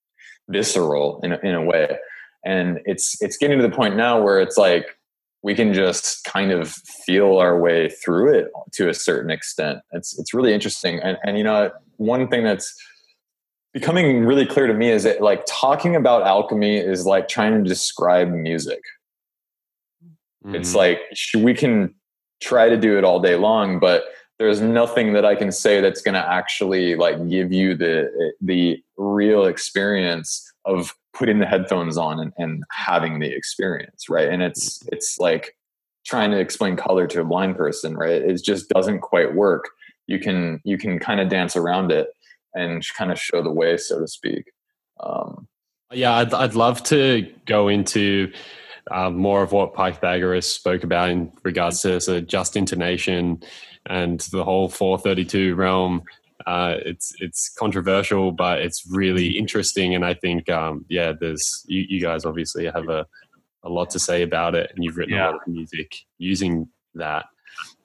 visceral 0.49 1.19
in 1.23 1.33
a, 1.33 1.39
in 1.43 1.55
a 1.55 1.63
way. 1.63 1.97
And 2.45 2.79
it's 2.85 3.21
it's 3.21 3.37
getting 3.37 3.57
to 3.57 3.67
the 3.67 3.73
point 3.73 3.95
now 3.95 4.21
where 4.21 4.41
it's 4.41 4.57
like 4.57 4.97
we 5.41 5.55
can 5.55 5.73
just 5.73 6.23
kind 6.23 6.51
of 6.51 6.71
feel 6.71 7.37
our 7.37 7.59
way 7.59 7.89
through 7.89 8.33
it 8.37 8.47
to 8.73 8.89
a 8.89 8.93
certain 8.93 9.31
extent. 9.31 9.79
It's 9.91 10.17
it's 10.19 10.33
really 10.33 10.53
interesting. 10.53 10.99
And 10.99 11.17
and 11.23 11.37
you 11.37 11.43
know 11.43 11.71
one 11.97 12.27
thing 12.27 12.43
that's 12.43 12.73
becoming 13.71 14.25
really 14.25 14.45
clear 14.45 14.67
to 14.67 14.73
me 14.73 14.89
is 14.89 15.03
that 15.03 15.21
like 15.21 15.43
talking 15.47 15.95
about 15.95 16.23
alchemy 16.23 16.77
is 16.77 17.05
like 17.05 17.27
trying 17.27 17.63
to 17.63 17.67
describe 17.67 18.29
music 18.29 18.81
Mm-hmm. 20.45 20.55
It's 20.55 20.75
like 20.75 20.99
we 21.35 21.53
can 21.53 21.93
try 22.41 22.69
to 22.69 22.77
do 22.77 22.97
it 22.97 23.03
all 23.03 23.19
day 23.19 23.35
long, 23.35 23.79
but 23.79 24.03
there's 24.39 24.61
nothing 24.61 25.13
that 25.13 25.25
I 25.25 25.35
can 25.35 25.51
say 25.51 25.79
that's 25.79 26.01
going 26.01 26.15
to 26.15 26.31
actually 26.31 26.95
like 26.95 27.29
give 27.29 27.51
you 27.51 27.75
the 27.75 28.33
the 28.41 28.81
real 28.97 29.45
experience 29.45 30.43
of 30.65 30.93
putting 31.13 31.39
the 31.39 31.45
headphones 31.45 31.97
on 31.97 32.19
and, 32.19 32.33
and 32.37 32.63
having 32.71 33.19
the 33.19 33.31
experience, 33.33 34.09
right? 34.09 34.27
And 34.27 34.41
it's 34.41 34.83
it's 34.91 35.17
like 35.19 35.55
trying 36.05 36.31
to 36.31 36.39
explain 36.39 36.75
color 36.75 37.07
to 37.07 37.21
a 37.21 37.25
blind 37.25 37.55
person, 37.55 37.95
right? 37.95 38.21
It 38.21 38.43
just 38.43 38.69
doesn't 38.69 38.99
quite 38.99 39.35
work. 39.35 39.69
You 40.07 40.19
can 40.19 40.59
you 40.63 40.77
can 40.77 40.99
kind 40.99 41.21
of 41.21 41.29
dance 41.29 41.55
around 41.55 41.91
it 41.91 42.09
and 42.53 42.85
kind 42.97 43.11
of 43.11 43.19
show 43.19 43.41
the 43.41 43.51
way, 43.51 43.77
so 43.77 43.99
to 43.99 44.07
speak. 44.07 44.51
Um, 44.99 45.47
yeah, 45.91 46.13
I'd 46.15 46.33
I'd 46.33 46.55
love 46.55 46.83
to 46.83 47.31
go 47.45 47.67
into 47.67 48.31
um, 48.91 49.15
more 49.15 49.43
of 49.43 49.51
what 49.51 49.73
Pythagoras 49.73 50.51
spoke 50.51 50.83
about 50.83 51.09
in 51.09 51.31
regards 51.43 51.81
to 51.81 52.21
just 52.21 52.55
intonation 52.55 53.41
and 53.85 54.19
the 54.31 54.43
whole 54.43 54.69
432 54.69 55.55
realm. 55.55 56.03
Uh, 56.45 56.75
it's 56.85 57.13
it's 57.19 57.53
controversial, 57.57 58.31
but 58.31 58.59
it's 58.59 58.85
really 58.89 59.37
interesting, 59.37 59.95
and 59.95 60.03
I 60.03 60.13
think 60.13 60.49
um, 60.49 60.85
yeah, 60.89 61.13
there's 61.17 61.63
you, 61.67 61.85
you, 61.87 62.01
guys 62.01 62.25
obviously 62.25 62.65
have 62.65 62.89
a, 62.89 63.05
a 63.63 63.69
lot 63.69 63.89
to 63.91 63.99
say 63.99 64.23
about 64.23 64.53
it, 64.53 64.69
and 64.75 64.83
you've 64.83 64.97
written 64.97 65.15
yeah. 65.15 65.29
a 65.29 65.31
lot 65.31 65.35
of 65.35 65.47
music 65.47 65.95
using 66.17 66.67
that. 66.95 67.25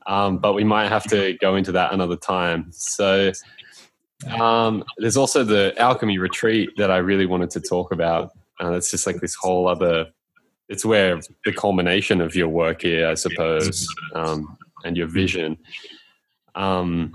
Um, 0.09 0.39
but 0.39 0.55
we 0.55 0.65
might 0.65 0.89
have 0.89 1.05
to 1.05 1.35
go 1.35 1.55
into 1.55 1.71
that 1.73 1.93
another 1.93 2.17
time. 2.17 2.69
So 2.73 3.31
um, 4.41 4.83
there's 4.97 5.17
also 5.17 5.45
the 5.45 5.75
alchemy 5.79 6.19
retreat 6.19 6.71
that 6.79 6.91
I 6.91 6.97
really 6.97 7.27
wanted 7.27 7.51
to 7.51 7.61
talk 7.61 7.93
about. 7.93 8.33
Uh, 8.61 8.73
it's 8.73 8.91
just 8.91 9.07
like 9.07 9.21
this 9.21 9.37
whole 9.37 9.69
other 9.69 10.07
it's 10.69 10.85
where 10.85 11.21
the 11.45 11.53
culmination 11.53 12.21
of 12.21 12.35
your 12.35 12.49
work 12.49 12.83
here, 12.83 13.09
I 13.09 13.15
suppose, 13.15 13.89
um, 14.15 14.57
and 14.85 14.97
your 14.97 15.07
vision. 15.07 15.59
Um, 16.55 17.13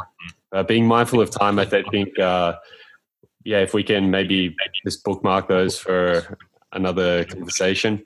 uh, 0.52 0.64
being 0.64 0.88
mindful 0.88 1.22
of 1.22 1.32
time, 1.32 1.60
I 1.60 1.66
think, 1.66 2.18
uh, 2.20 2.54
yeah, 3.44 3.60
if 3.60 3.74
we 3.74 3.84
can 3.84 4.10
maybe 4.10 4.56
just 4.86 5.04
bookmark 5.04 5.48
those 5.48 5.78
for 5.78 6.38
another 6.72 7.26
conversation 7.26 8.04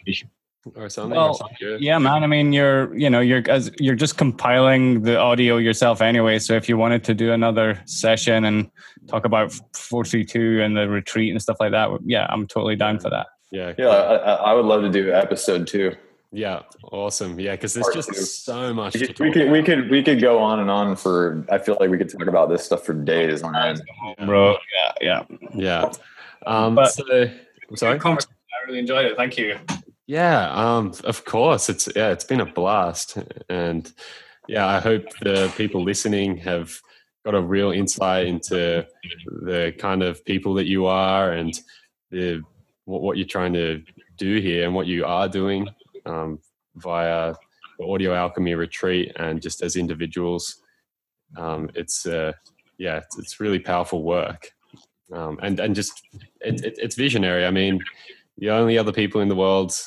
or 0.75 0.89
something. 0.89 1.17
Well, 1.17 1.39
or 1.61 1.77
yeah, 1.77 1.97
man. 1.97 2.23
I 2.23 2.27
mean, 2.27 2.51
you're 2.53 2.95
you 2.97 3.09
know 3.09 3.19
you're 3.19 3.43
as 3.49 3.71
you're 3.79 3.95
just 3.95 4.17
compiling 4.17 5.03
the 5.03 5.17
audio 5.17 5.57
yourself 5.57 6.01
anyway. 6.01 6.39
So 6.39 6.55
if 6.55 6.67
you 6.67 6.77
wanted 6.77 7.03
to 7.05 7.13
do 7.13 7.31
another 7.31 7.81
session 7.85 8.45
and 8.45 8.69
talk 9.07 9.25
about 9.25 9.53
four 9.73 10.03
three 10.03 10.25
two 10.25 10.61
and 10.61 10.75
the 10.75 10.89
retreat 10.89 11.31
and 11.31 11.41
stuff 11.41 11.57
like 11.59 11.71
that, 11.71 11.89
yeah, 12.05 12.27
I'm 12.29 12.47
totally 12.47 12.75
down 12.75 12.99
for 12.99 13.09
that. 13.09 13.27
Yeah. 13.51 13.73
Yeah. 13.77 13.87
I, 13.87 14.33
I, 14.33 14.53
would 14.53 14.65
love 14.65 14.81
to 14.81 14.89
do 14.89 15.13
episode 15.13 15.67
two. 15.67 15.95
Yeah. 16.31 16.63
Awesome. 16.83 17.39
Yeah. 17.39 17.55
Cause 17.55 17.73
there's 17.73 17.85
Part 17.85 17.95
just 17.95 18.09
two. 18.09 18.21
so 18.21 18.73
much. 18.73 18.95
We 18.95 19.07
could, 19.07 19.19
we 19.19 19.31
could, 19.31 19.51
we 19.51 19.63
could, 19.63 19.89
we 19.89 20.03
could 20.03 20.21
go 20.21 20.39
on 20.39 20.59
and 20.59 20.69
on 20.69 20.95
for, 20.95 21.45
I 21.49 21.57
feel 21.57 21.77
like 21.79 21.89
we 21.89 21.97
could 21.97 22.09
talk 22.09 22.27
about 22.27 22.49
this 22.49 22.65
stuff 22.65 22.83
for 22.85 22.93
days 22.93 23.43
on 23.43 23.55
end. 23.55 23.81
Bro. 24.25 24.57
Yeah. 25.01 25.23
Yeah. 25.29 25.37
Yeah. 25.55 25.91
Um, 26.45 26.75
but, 26.75 26.91
so, 26.91 27.03
I'm 27.69 27.75
sorry. 27.77 27.99
I 27.99 28.17
really 28.67 28.79
enjoyed 28.79 29.05
it. 29.05 29.15
Thank 29.15 29.37
you. 29.37 29.57
Yeah. 30.05 30.51
Um, 30.51 30.93
of 31.03 31.25
course 31.25 31.69
it's, 31.69 31.87
yeah, 31.95 32.11
it's 32.11 32.25
been 32.25 32.41
a 32.41 32.45
blast 32.45 33.17
and 33.49 33.91
yeah, 34.47 34.65
I 34.65 34.79
hope 34.79 35.05
the 35.21 35.51
people 35.57 35.83
listening 35.83 36.37
have 36.37 36.79
got 37.25 37.35
a 37.35 37.41
real 37.41 37.71
insight 37.71 38.27
into 38.27 38.87
the 39.41 39.73
kind 39.77 40.01
of 40.01 40.23
people 40.23 40.53
that 40.55 40.65
you 40.65 40.85
are 40.85 41.33
and 41.33 41.53
the 42.09 42.41
what, 42.87 43.01
what 43.01 43.17
you're 43.17 43.27
trying 43.27 43.53
to 43.53 43.83
do 44.15 44.39
here 44.39 44.65
and 44.65 44.73
what 44.73 44.87
you 44.87 45.05
are 45.05 45.27
doing 45.27 45.67
um, 46.05 46.39
via 46.75 47.35
the 47.77 47.85
Audio 47.85 48.15
Alchemy 48.15 48.55
retreat 48.55 49.11
and 49.17 49.41
just 49.41 49.61
as 49.61 49.75
individuals. 49.75 50.63
Um, 51.35 51.69
it's 51.75 52.05
uh, 52.05 52.31
yeah, 52.77 52.97
it's, 52.97 53.19
it's, 53.19 53.39
really 53.39 53.59
powerful 53.59 54.03
work, 54.03 54.49
um, 55.11 55.37
and 55.41 55.59
and 55.59 55.75
just 55.75 56.01
it, 56.39 56.63
it, 56.63 56.77
it's 56.77 56.95
visionary. 56.95 57.45
I 57.45 57.51
mean, 57.51 57.81
the 58.37 58.51
only 58.51 58.77
other 58.77 58.93
people 58.93 59.19
in 59.19 59.27
the 59.27 59.35
world, 59.35 59.77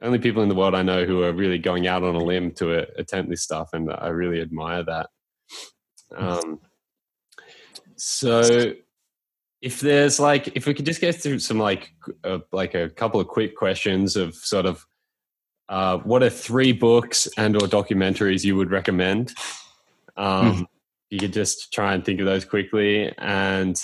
only 0.00 0.20
people 0.20 0.44
in 0.44 0.48
the 0.48 0.54
world 0.54 0.76
I 0.76 0.82
know 0.82 1.04
who 1.04 1.24
are 1.24 1.32
really 1.32 1.58
going 1.58 1.88
out 1.88 2.04
on 2.04 2.14
a 2.14 2.22
limb 2.22 2.52
to 2.52 2.82
uh, 2.82 2.86
attempt 2.96 3.30
this 3.30 3.42
stuff, 3.42 3.70
and 3.72 3.90
I 3.90 4.08
really 4.08 4.40
admire 4.40 4.84
that. 4.84 5.10
Um, 6.16 6.60
so 7.96 8.74
if 9.64 9.80
there's 9.80 10.20
like 10.20 10.54
if 10.54 10.66
we 10.66 10.74
could 10.74 10.84
just 10.84 11.00
get 11.00 11.14
through 11.14 11.38
some 11.38 11.58
like 11.58 11.90
uh, 12.22 12.38
like 12.52 12.74
a 12.74 12.90
couple 12.90 13.18
of 13.18 13.26
quick 13.26 13.56
questions 13.56 14.14
of 14.14 14.34
sort 14.34 14.66
of 14.66 14.86
uh, 15.70 15.96
what 15.98 16.22
are 16.22 16.28
three 16.28 16.70
books 16.70 17.26
and 17.38 17.56
or 17.56 17.66
documentaries 17.66 18.44
you 18.44 18.56
would 18.56 18.70
recommend 18.70 19.32
um, 20.18 20.52
mm. 20.52 20.66
you 21.08 21.18
could 21.18 21.32
just 21.32 21.72
try 21.72 21.94
and 21.94 22.04
think 22.04 22.20
of 22.20 22.26
those 22.26 22.44
quickly 22.44 23.10
and 23.16 23.82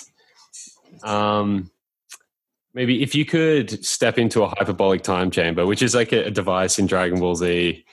um, 1.03 1.71
maybe 2.75 3.01
if 3.01 3.15
you 3.15 3.25
could 3.25 3.83
step 3.83 4.19
into 4.19 4.43
a 4.43 4.49
hyperbolic 4.49 5.01
time 5.01 5.31
chamber 5.31 5.65
which 5.65 5.81
is 5.81 5.95
like 5.95 6.13
a, 6.13 6.25
a 6.25 6.31
device 6.31 6.77
in 6.77 6.85
dragon 6.85 7.19
ball 7.19 7.33
z 7.33 7.83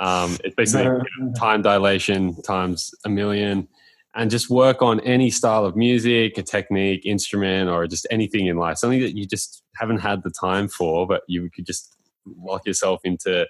um, 0.00 0.38
it's 0.42 0.54
basically 0.54 1.06
time 1.36 1.60
dilation 1.60 2.40
times 2.40 2.94
a 3.04 3.10
million 3.10 3.68
and 4.16 4.30
just 4.30 4.48
work 4.48 4.80
on 4.80 4.98
any 5.00 5.30
style 5.30 5.66
of 5.66 5.76
music, 5.76 6.38
a 6.38 6.42
technique, 6.42 7.04
instrument, 7.04 7.68
or 7.68 7.86
just 7.86 8.06
anything 8.10 8.46
in 8.46 8.56
life, 8.56 8.78
something 8.78 9.00
that 9.00 9.14
you 9.14 9.26
just 9.26 9.62
haven't 9.76 9.98
had 9.98 10.22
the 10.22 10.30
time 10.30 10.68
for, 10.68 11.06
but 11.06 11.22
you 11.28 11.50
could 11.54 11.66
just 11.66 11.94
lock 12.24 12.66
yourself 12.66 13.00
into, 13.04 13.46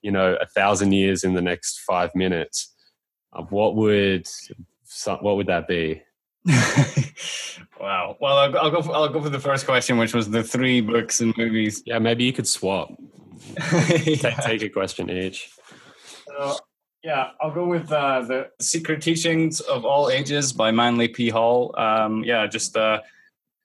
you 0.00 0.10
know, 0.10 0.34
a 0.40 0.46
thousand 0.46 0.92
years 0.92 1.24
in 1.24 1.34
the 1.34 1.42
next 1.42 1.80
five 1.80 2.10
minutes. 2.14 2.74
Uh, 3.34 3.42
what 3.50 3.76
would 3.76 4.26
what 5.20 5.36
would 5.36 5.46
that 5.46 5.68
be? 5.68 6.02
wow. 7.78 8.16
Well, 8.18 8.38
I'll, 8.38 8.58
I'll, 8.58 8.70
go. 8.70 8.80
For, 8.80 8.94
I'll 8.94 9.08
go 9.10 9.20
for 9.20 9.28
the 9.28 9.38
first 9.38 9.66
question, 9.66 9.98
which 9.98 10.14
was 10.14 10.30
the 10.30 10.42
three 10.42 10.80
books 10.80 11.20
and 11.20 11.36
movies. 11.36 11.82
Yeah, 11.84 11.98
maybe 11.98 12.24
you 12.24 12.32
could 12.32 12.48
swap. 12.48 12.90
yeah. 13.72 14.14
take, 14.16 14.36
take 14.38 14.62
a 14.62 14.68
question 14.70 15.10
each. 15.10 15.50
So 16.26 16.56
yeah, 17.08 17.30
I'll 17.40 17.50
go 17.50 17.64
with 17.64 17.90
uh, 17.90 18.20
the 18.20 18.50
Secret 18.60 19.00
Teachings 19.00 19.60
of 19.60 19.86
All 19.86 20.10
Ages 20.10 20.52
by 20.52 20.70
Manly 20.70 21.08
P. 21.08 21.30
Hall. 21.30 21.74
Um, 21.78 22.22
yeah, 22.22 22.46
just 22.46 22.76
uh, 22.76 23.00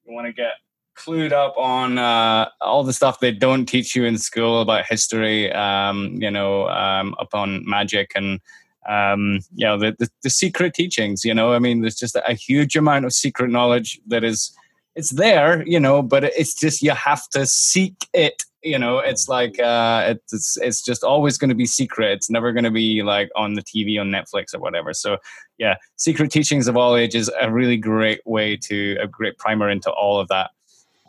you 0.05 0.13
want 0.13 0.27
to 0.27 0.31
get 0.31 0.53
clued 0.97 1.33
up 1.33 1.53
on 1.57 1.97
uh, 1.97 2.47
all 2.61 2.85
the 2.85 2.93
stuff 2.93 3.19
they 3.19 3.33
don't 3.33 3.65
teach 3.65 3.97
you 3.97 4.05
in 4.05 4.17
school 4.17 4.61
about 4.61 4.85
history, 4.85 5.51
um, 5.51 6.15
you 6.21 6.31
know, 6.31 6.69
um, 6.69 7.15
upon 7.19 7.67
magic 7.69 8.13
and 8.15 8.39
um, 8.87 9.39
you 9.53 9.67
know 9.67 9.77
the, 9.77 9.93
the, 9.99 10.07
the 10.21 10.29
secret 10.29 10.73
teachings. 10.73 11.25
You 11.25 11.33
know, 11.33 11.51
I 11.51 11.59
mean, 11.59 11.81
there's 11.81 11.97
just 11.97 12.15
a 12.15 12.33
huge 12.33 12.77
amount 12.77 13.03
of 13.03 13.11
secret 13.11 13.49
knowledge 13.49 13.99
that 14.07 14.23
is 14.23 14.57
it's 14.95 15.11
there, 15.11 15.65
you 15.67 15.79
know, 15.79 16.01
but 16.01 16.23
it's 16.23 16.53
just 16.53 16.81
you 16.81 16.91
have 16.91 17.27
to 17.29 17.45
seek 17.45 18.07
it 18.13 18.43
you 18.63 18.79
know? 18.79 18.99
It's 18.99 19.27
like 19.27 19.59
uh 19.59 20.15
it's 20.29 20.57
it's 20.57 20.81
just 20.81 21.03
always 21.03 21.37
going 21.37 21.49
to 21.49 21.55
be 21.55 21.65
secret. 21.65 22.11
It's 22.11 22.29
never 22.29 22.51
going 22.51 22.63
to 22.63 22.71
be 22.71 23.03
like 23.03 23.29
on 23.35 23.53
the 23.53 23.61
tv 23.61 23.99
on 23.99 24.07
netflix 24.09 24.55
or 24.55 24.59
whatever. 24.59 24.93
So 24.93 25.17
yeah 25.57 25.75
secret 25.97 26.31
teachings 26.31 26.67
of 26.67 26.77
all 26.77 26.95
ages 26.95 27.29
a 27.39 27.51
really 27.51 27.77
great 27.77 28.21
way 28.25 28.57
to 28.57 28.97
a 29.01 29.07
great 29.07 29.37
primer 29.37 29.69
into 29.69 29.91
all 29.91 30.19
of 30.19 30.27
that. 30.29 30.51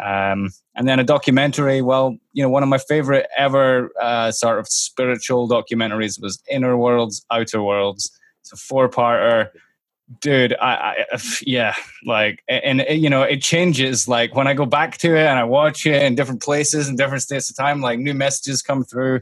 Um 0.05 0.51
and 0.74 0.89
then 0.89 0.99
a 0.99 1.05
documentary 1.05 1.80
well 1.80 2.16
you 2.32 2.43
know 2.43 2.49
one 2.49 2.64
of 2.64 2.68
my 2.68 2.78
favorite 2.78 3.28
ever 3.37 3.91
uh 4.01 4.32
sort 4.32 4.59
of 4.59 4.66
spiritual 4.66 5.49
documentaries 5.49 6.20
was 6.20 6.43
inner 6.51 6.76
worlds 6.76 7.24
outer 7.30 7.62
worlds. 7.62 8.11
It's 8.41 8.53
a 8.53 8.57
four-parter 8.57 9.51
dude 10.21 10.55
I, 10.61 11.07
I, 11.13 11.19
yeah 11.43 11.75
like 12.05 12.43
and, 12.47 12.83
and, 12.83 13.03
you 13.03 13.09
know 13.09 13.23
it 13.23 13.41
changes 13.41 14.07
like 14.07 14.35
when 14.35 14.47
i 14.47 14.53
go 14.53 14.67
back 14.67 14.99
to 14.99 15.17
it 15.17 15.27
and 15.27 15.39
i 15.39 15.45
watch 15.45 15.87
it 15.87 16.03
in 16.03 16.15
different 16.15 16.43
places 16.43 16.89
and 16.89 16.99
different 16.99 17.23
states 17.23 17.49
of 17.49 17.57
time 17.57 17.81
like 17.81 17.99
new 17.99 18.15
messages 18.15 18.61
come 18.61 18.85
through. 18.85 19.21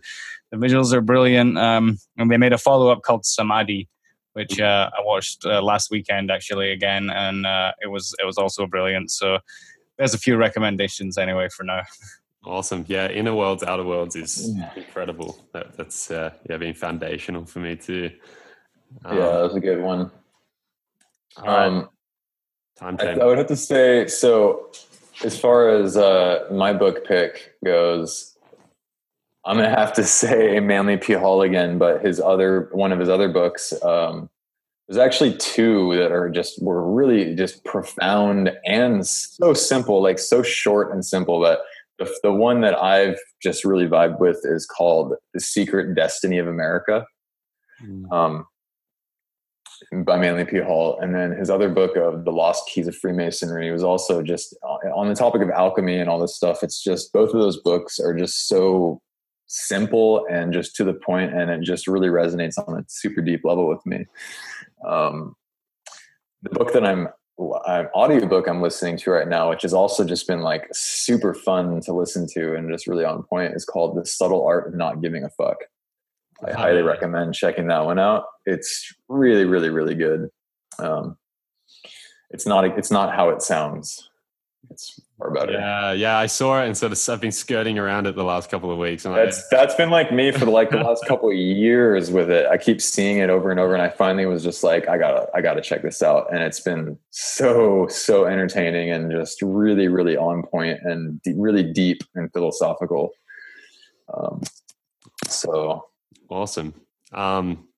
The 0.51 0.57
visuals 0.59 0.93
are 0.93 1.01
brilliant 1.01 1.57
um 1.57 1.99
and 2.19 2.31
they 2.31 2.37
made 2.37 2.53
a 2.53 2.59
follow-up 2.59 3.03
called 3.03 3.25
samadhi 3.25 3.89
which 4.33 4.61
uh, 4.61 4.91
i 4.97 5.03
watched 5.03 5.45
uh, 5.45 5.63
last 5.63 5.91
weekend 5.91 6.31
actually 6.31 6.73
again 6.73 7.11
and 7.11 7.47
uh, 7.47 7.73
it 7.81 7.89
was 7.89 8.15
it 8.19 8.25
was 8.25 8.39
also 8.39 8.67
brilliant. 8.67 9.11
So 9.11 9.39
there's 9.99 10.15
a 10.15 10.19
few 10.19 10.37
recommendations 10.37 11.19
anyway 11.19 11.49
for 11.49 11.65
now. 11.65 11.83
Awesome. 12.45 12.85
Yeah 12.89 13.09
inner 13.09 13.35
worlds 13.35 13.63
outer 13.63 13.85
worlds 13.85 14.17
is 14.17 14.55
incredible. 14.77 15.45
That, 15.53 15.77
that's 15.77 16.11
uh, 16.11 16.33
yeah 16.49 16.57
been 16.57 16.75
foundational 16.75 17.45
for 17.45 17.61
me 17.61 17.77
too. 17.77 18.11
Um, 19.05 19.17
yeah 19.19 19.27
that 19.27 19.43
was 19.43 19.55
a 19.55 19.61
good 19.61 19.81
one 19.81 20.11
um, 21.37 21.89
Time 22.79 22.97
I, 23.01 23.13
I, 23.13 23.25
would 23.25 23.39
have 23.39 23.49
to 23.49 23.57
say 23.57 24.07
so. 24.09 24.71
As 25.25 25.39
far 25.39 25.69
as 25.69 25.97
uh, 25.97 26.49
my 26.51 26.73
book 26.73 27.07
pick 27.07 27.55
goes, 27.65 28.37
I'm 29.45 29.57
gonna 29.57 29.69
have 29.69 29.93
to 29.95 30.05
say 30.21 30.59
Manly 30.61 30.97
P. 30.97 31.13
Hall 31.13 31.43
again, 31.43 31.79
but 31.79 32.05
his 32.05 32.21
other 32.21 32.69
one 32.73 32.93
of 32.93 32.99
his 32.99 33.09
other 33.09 33.29
books. 33.29 33.73
Um, 33.83 34.31
there's 34.89 34.99
actually 34.99 35.37
two 35.37 35.95
that 35.97 36.13
are 36.13 36.29
just 36.29 36.63
were 36.63 36.91
really 36.93 37.35
just 37.35 37.65
profound 37.65 38.51
and 38.67 39.07
so 39.07 39.55
simple, 39.55 40.03
like 40.03 40.19
so 40.19 40.43
short 40.43 40.93
and 40.93 41.05
simple 41.05 41.41
that 41.41 41.61
the, 41.99 42.13
the 42.23 42.33
one 42.33 42.63
that 42.63 42.75
I've 42.75 43.19
just 43.43 43.65
really 43.65 43.87
vibed 43.87 44.19
with 44.19 44.41
is 44.45 44.67
called 44.67 45.15
The 45.35 45.41
Secret 45.41 45.95
Destiny 45.95 46.39
of 46.39 46.49
America. 46.49 47.07
Mm. 47.83 48.11
Um, 48.13 48.47
by 50.05 50.19
Manly 50.19 50.45
P. 50.45 50.59
Hall. 50.59 50.99
And 51.01 51.15
then 51.15 51.33
his 51.33 51.51
other 51.51 51.69
book 51.69 51.97
of 51.97 52.25
The 52.25 52.33
Lost 52.33 52.69
Keys 52.69 52.89
of 52.89 52.97
Freemasonry 52.97 53.71
was 53.71 53.83
also 53.83 54.23
just 54.23 54.57
on 54.63 55.09
the 55.09 55.15
topic 55.15 55.43
of 55.43 55.51
alchemy 55.51 55.99
and 55.99 56.09
all 56.09 56.19
this 56.19 56.37
stuff. 56.37 56.63
It's 56.63 56.83
just 56.83 57.13
both 57.13 57.35
of 57.35 57.41
those 57.41 57.61
books 57.61 57.99
are 57.99 58.15
just 58.15 58.49
so 58.49 59.01
simple 59.47 60.27
and 60.31 60.53
just 60.53 60.75
to 60.77 60.85
the 60.85 60.95
point, 60.95 61.35
and 61.35 61.51
it 61.51 61.61
just 61.63 61.87
really 61.87 62.09
resonates 62.09 62.57
on 62.67 62.79
a 62.79 62.85
super 62.89 63.21
deep 63.21 63.43
level 63.45 63.69
with 63.69 63.85
me. 63.85 64.07
Um, 64.87 65.37
the 66.43 66.51
book 66.51 66.73
that 66.73 66.85
I'm 66.85 67.09
an 67.39 67.89
audiobook 67.95 68.49
I'm 68.49 68.63
listening 68.63 68.97
to 68.99 69.11
right 69.11 69.29
now, 69.29 69.51
which 69.51 69.63
has 69.63 69.75
also 69.75 70.05
just 70.05 70.27
been 70.27 70.41
like 70.41 70.69
super 70.73 71.35
fun 71.35 71.81
to 71.83 71.93
listen 71.93 72.27
to 72.35 72.55
and 72.55 72.71
just 72.71 72.87
really 72.87 73.05
on 73.05 73.23
point, 73.25 73.55
is 73.55 73.65
called 73.65 73.97
The 73.97 74.07
Subtle 74.07 74.47
Art 74.47 74.69
of 74.69 74.75
Not 74.75 75.03
Giving 75.03 75.25
a 75.25 75.31
Fuck. 75.31 75.57
I 76.45 76.53
highly 76.53 76.83
recommend 76.83 77.35
checking 77.35 77.69
that 77.69 77.85
one 77.85 77.99
out. 77.99 78.25
It's 78.47 78.93
really, 79.09 79.45
really, 79.45 79.71
really 79.71 79.95
good. 79.95 80.29
Um, 80.79 81.17
it's 82.31 82.47
not 82.47 82.65
it's 82.65 82.91
not 82.91 83.15
how 83.15 83.29
it 83.29 83.43
sounds. 83.43 84.09
It's 84.71 85.01
more 85.19 85.31
better. 85.31 85.53
Yeah, 85.53 85.93
yeah. 85.93 86.17
I 86.17 86.27
saw 86.27 86.63
it 86.63 86.67
and 86.67 86.77
sort 86.77 86.93
of 86.93 87.09
I've 87.09 87.21
been 87.21 87.33
skirting 87.33 87.79
around 87.79 88.07
it 88.07 88.17
the 88.17 88.25
last 88.25 88.51
couple 88.51 88.71
of 88.71 88.79
weeks. 88.79 89.05
And 89.05 89.15
that's 89.15 89.39
I, 89.53 89.57
that's 89.57 89.75
been 89.75 89.91
like 89.91 90.13
me 90.13 90.31
for 90.31 90.47
like 90.47 90.71
the 90.71 90.79
last 90.79 91.05
couple 91.09 91.29
of 91.29 91.37
years 91.37 92.11
with 92.11 92.31
it. 92.31 92.47
I 92.47 92.57
keep 92.57 92.81
seeing 92.81 93.19
it 93.19 93.29
over 93.29 93.51
and 93.51 93.61
over, 93.61 93.75
and 93.75 93.83
I 93.83 93.91
finally 93.91 94.27
was 94.27 94.43
just 94.43 94.65
like, 94.65 94.89
I 94.89 94.99
gotta 94.99 95.29
I 95.35 95.43
gotta 95.43 95.61
check 95.61 95.83
this 95.83 96.03
out. 96.03 96.33
And 96.33 96.43
it's 96.43 96.61
been 96.61 96.99
so 97.11 97.87
so 97.89 98.25
entertaining 98.25 98.91
and 98.91 99.13
just 99.13 99.43
really 99.43 99.89
really 99.89 100.17
on 100.17 100.43
point 100.43 100.81
and 100.83 101.21
really 101.37 101.63
deep 101.63 102.03
and 102.15 102.33
philosophical. 102.33 103.11
Um, 104.13 104.43
so 105.29 105.87
Awesome. 106.33 106.73
Um, 107.13 107.69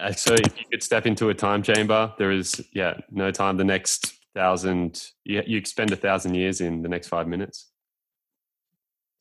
uh, 0.00 0.12
so 0.12 0.32
if 0.32 0.58
you 0.58 0.64
could 0.70 0.82
step 0.82 1.04
into 1.04 1.28
a 1.28 1.34
time 1.34 1.62
chamber, 1.62 2.12
there 2.18 2.32
is 2.32 2.64
yeah 2.72 2.94
no 3.10 3.30
time. 3.30 3.58
The 3.58 3.64
next 3.64 4.14
thousand, 4.34 5.02
you, 5.24 5.42
you 5.46 5.64
spend 5.64 5.92
a 5.92 5.96
thousand 5.96 6.34
years 6.34 6.62
in 6.62 6.80
the 6.80 6.88
next 6.88 7.08
five 7.08 7.28
minutes. 7.28 7.70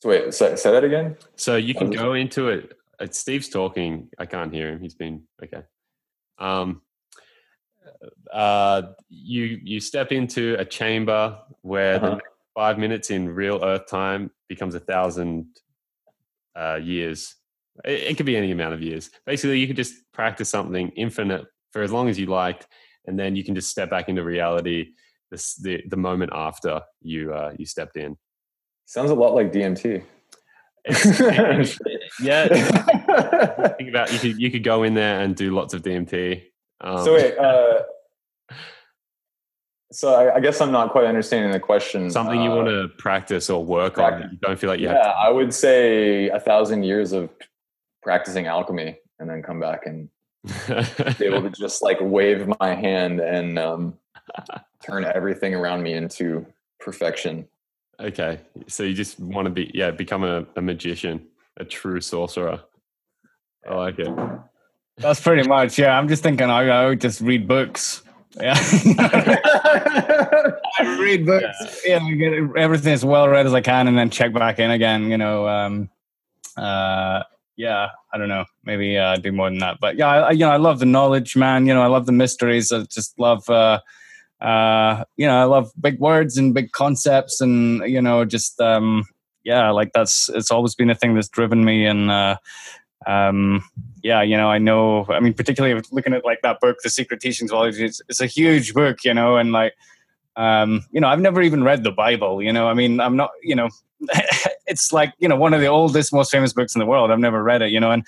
So 0.02 0.10
wait, 0.10 0.34
say, 0.34 0.56
say 0.56 0.72
that 0.72 0.86
again. 0.86 1.18
So 1.36 1.58
you 1.58 1.74
can 1.74 1.90
go 1.90 2.14
into 2.14 2.48
it. 2.48 2.78
Uh, 2.98 3.08
Steve's 3.12 3.50
talking. 3.50 4.10
I 4.18 4.26
can't 4.26 4.54
hear 4.54 4.70
him. 4.70 4.80
He's 4.80 4.96
been 4.96 5.24
okay. 5.44 5.64
Um, 6.38 6.82
uh, 8.32 8.84
you 9.10 9.60
you 9.64 9.82
step 9.82 10.14
into 10.14 10.56
a 10.58 10.64
chamber 10.64 11.40
where 11.62 11.96
uh-huh. 11.98 12.16
the 12.16 12.22
five 12.54 12.78
minutes 12.78 13.12
in 13.12 13.28
real 13.28 13.60
Earth 13.62 13.88
time 13.88 14.32
becomes 14.48 14.76
a 14.76 14.80
thousand 14.80 15.48
uh, 16.56 16.80
years 16.82 17.36
it, 17.84 17.92
it 18.12 18.18
could 18.18 18.26
be 18.26 18.38
any 18.38 18.52
amount 18.52 18.74
of 18.74 18.82
years. 18.82 19.10
Basically, 19.26 19.60
you 19.60 19.68
could 19.68 19.76
just 19.76 19.94
practice 20.14 20.50
something 20.50 20.90
infinite 20.96 21.46
for 21.72 21.82
as 21.82 21.92
long 21.92 22.10
as 22.10 22.18
you 22.18 22.28
liked, 22.28 22.68
and 23.06 23.20
then 23.20 23.36
you 23.36 23.44
can 23.44 23.56
just 23.56 23.70
step 23.70 23.90
back 23.90 24.08
into 24.10 24.24
reality 24.24 24.92
this, 25.32 25.56
the 25.56 25.84
the 25.90 25.98
moment 25.98 26.32
after 26.34 26.82
you 27.02 27.34
uh, 27.34 27.54
you 27.58 27.66
stepped 27.66 27.98
in. 27.98 28.18
Sounds 28.86 29.12
a 29.12 29.16
lot 29.16 29.34
like 29.34 29.52
DMT. 29.52 30.04
yeah. 32.22 32.48
Think 33.78 33.90
about 33.90 34.14
you 34.14 34.20
could 34.20 34.40
you 34.40 34.52
could 34.52 34.64
go 34.64 34.84
in 34.84 34.94
there 34.94 35.22
and 35.22 35.36
do 35.36 35.54
lots 35.54 35.74
of 35.74 35.82
DMT. 35.82 36.44
Um, 36.82 37.04
so 37.04 37.14
wait, 37.14 37.38
uh, 37.38 37.82
so 39.92 40.14
I, 40.14 40.36
I 40.36 40.40
guess 40.40 40.62
I'm 40.62 40.72
not 40.72 40.92
quite 40.92 41.06
understanding 41.06 41.52
the 41.52 41.60
question. 41.60 42.12
Something 42.12 42.42
you 42.42 42.52
Uh, 42.52 42.56
want 42.56 42.68
to 42.68 42.90
practice 42.98 43.50
or 43.50 43.64
work 43.64 43.98
on. 43.98 44.20
that 44.22 44.32
You 44.32 44.38
don't 44.42 44.60
feel 44.60 44.70
like 44.70 44.80
you 44.80 44.88
yeah, 44.88 45.14
I 45.18 45.30
would 45.30 45.54
say 45.54 46.30
a 46.30 46.40
thousand 46.40 46.84
years 46.84 47.14
of 47.14 47.30
practicing 48.06 48.46
alchemy, 48.46 48.96
and 49.20 49.28
then 49.28 49.42
come 49.42 49.60
back 49.60 49.88
and 49.88 50.08
be 51.18 51.26
able 51.26 51.42
to. 51.42 51.50
to 51.50 51.56
just 51.60 51.82
like 51.82 51.98
wave 52.00 52.48
my 52.60 52.76
hand 52.76 53.20
and 53.20 53.58
um, 53.58 53.98
turn 54.86 55.04
everything 55.04 55.56
around 55.56 55.82
me 55.82 55.94
into 55.94 56.46
perfection. 56.80 57.48
okay, 58.00 58.40
so 58.68 58.84
you 58.84 58.94
just 58.94 59.20
want 59.20 59.48
to 59.48 59.50
be 59.50 59.72
yeah 59.74 59.90
become 59.92 60.24
a, 60.24 60.46
a 60.56 60.62
magician, 60.62 61.20
a 61.58 61.66
true 61.66 62.00
sorcerer. 62.00 62.62
I 63.68 63.74
like 63.74 63.98
it. 63.98 64.14
That's 64.98 65.20
pretty 65.20 65.48
much. 65.48 65.80
Yeah, 65.80 65.98
I'm 65.98 66.08
just 66.08 66.22
thinking. 66.22 66.50
I, 66.50 66.68
I 66.68 66.86
would 66.88 67.02
just 67.02 67.22
read 67.22 67.48
books. 67.48 68.04
Yeah, 68.40 68.54
I 70.80 70.98
read 71.00 71.26
books. 71.26 71.82
Yeah, 71.84 72.00
I 72.04 72.12
get 72.12 72.34
everything 72.56 72.94
as 72.94 73.04
well 73.04 73.28
read 73.28 73.48
as 73.48 73.54
I 73.56 73.62
can, 73.62 73.88
and 73.88 73.98
then 73.98 74.12
check 74.12 74.32
back 74.32 74.60
in 74.60 74.70
again. 74.70 75.10
You 75.10 75.18
know, 75.18 75.48
um, 75.48 75.90
uh, 76.56 77.24
yeah. 77.56 77.90
I 78.14 78.18
don't 78.18 78.30
know. 78.30 78.46
Maybe 78.64 78.98
uh, 78.98 79.18
do 79.18 79.32
more 79.32 79.50
than 79.50 79.60
that. 79.60 79.80
But 79.80 79.98
yeah, 79.98 80.08
I, 80.08 80.32
you 80.32 80.40
know, 80.40 80.52
I 80.52 80.58
love 80.58 80.80
the 80.80 80.86
knowledge, 80.86 81.36
man. 81.36 81.66
You 81.66 81.74
know, 81.74 81.82
I 81.82 81.88
love 81.88 82.06
the 82.06 82.12
mysteries. 82.12 82.72
I 82.72 82.84
just 82.84 83.18
love. 83.20 83.50
Uh, 83.50 83.80
uh, 84.42 85.04
you 85.18 85.26
know, 85.26 85.38
I 85.40 85.46
love 85.46 85.72
big 85.80 86.00
words 86.00 86.38
and 86.38 86.54
big 86.54 86.72
concepts, 86.72 87.42
and 87.42 87.82
you 87.90 88.02
know, 88.02 88.26
just 88.26 88.60
um, 88.60 89.06
yeah, 89.44 89.70
like 89.72 89.92
that's 89.94 90.30
it's 90.30 90.52
always 90.52 90.76
been 90.76 90.90
a 90.90 90.96
thing 90.96 91.16
that's 91.16 91.30
driven 91.30 91.64
me, 91.64 91.86
and 91.86 92.12
uh, 92.12 92.38
um, 93.06 93.64
yeah, 94.04 94.22
you 94.22 94.38
know, 94.38 94.50
I 94.50 94.58
know. 94.58 95.06
I 95.10 95.20
mean, 95.20 95.34
particularly 95.34 95.82
looking 95.92 96.14
at 96.14 96.26
like 96.26 96.42
that 96.44 96.60
book, 96.60 96.78
The 96.84 96.90
Secret 96.90 97.22
Teachings 97.22 97.52
of 97.52 97.58
All 97.58 97.66
Ages, 97.66 97.80
it's, 97.80 98.02
it's 98.10 98.22
a 98.22 98.28
huge 98.28 98.74
book, 98.74 99.04
you 99.04 99.14
know, 99.14 99.38
and 99.38 99.52
like, 99.52 99.74
um, 100.36 100.86
you 100.92 101.00
know, 101.00 101.08
I've 101.08 101.22
never 101.22 101.42
even 101.42 101.64
read 101.64 101.84
the 101.84 101.92
Bible. 101.92 102.42
You 102.42 102.54
know, 102.54 102.68
I 102.68 102.74
mean, 102.74 103.00
I'm 103.00 103.16
not, 103.16 103.32
you 103.42 103.56
know, 103.56 103.70
it's 104.76 104.92
like 104.94 105.14
you 105.20 105.28
know 105.28 105.36
one 105.38 105.54
of 105.54 105.62
the 105.62 105.68
oldest, 105.68 106.14
most 106.14 106.32
famous 106.32 106.54
books 106.54 106.76
in 106.76 106.80
the 106.80 106.86
world. 106.86 107.12
I've 107.12 107.20
never 107.20 107.42
read 107.44 107.62
it, 107.62 107.72
you 107.72 107.80
know, 107.80 107.92
and 107.92 108.06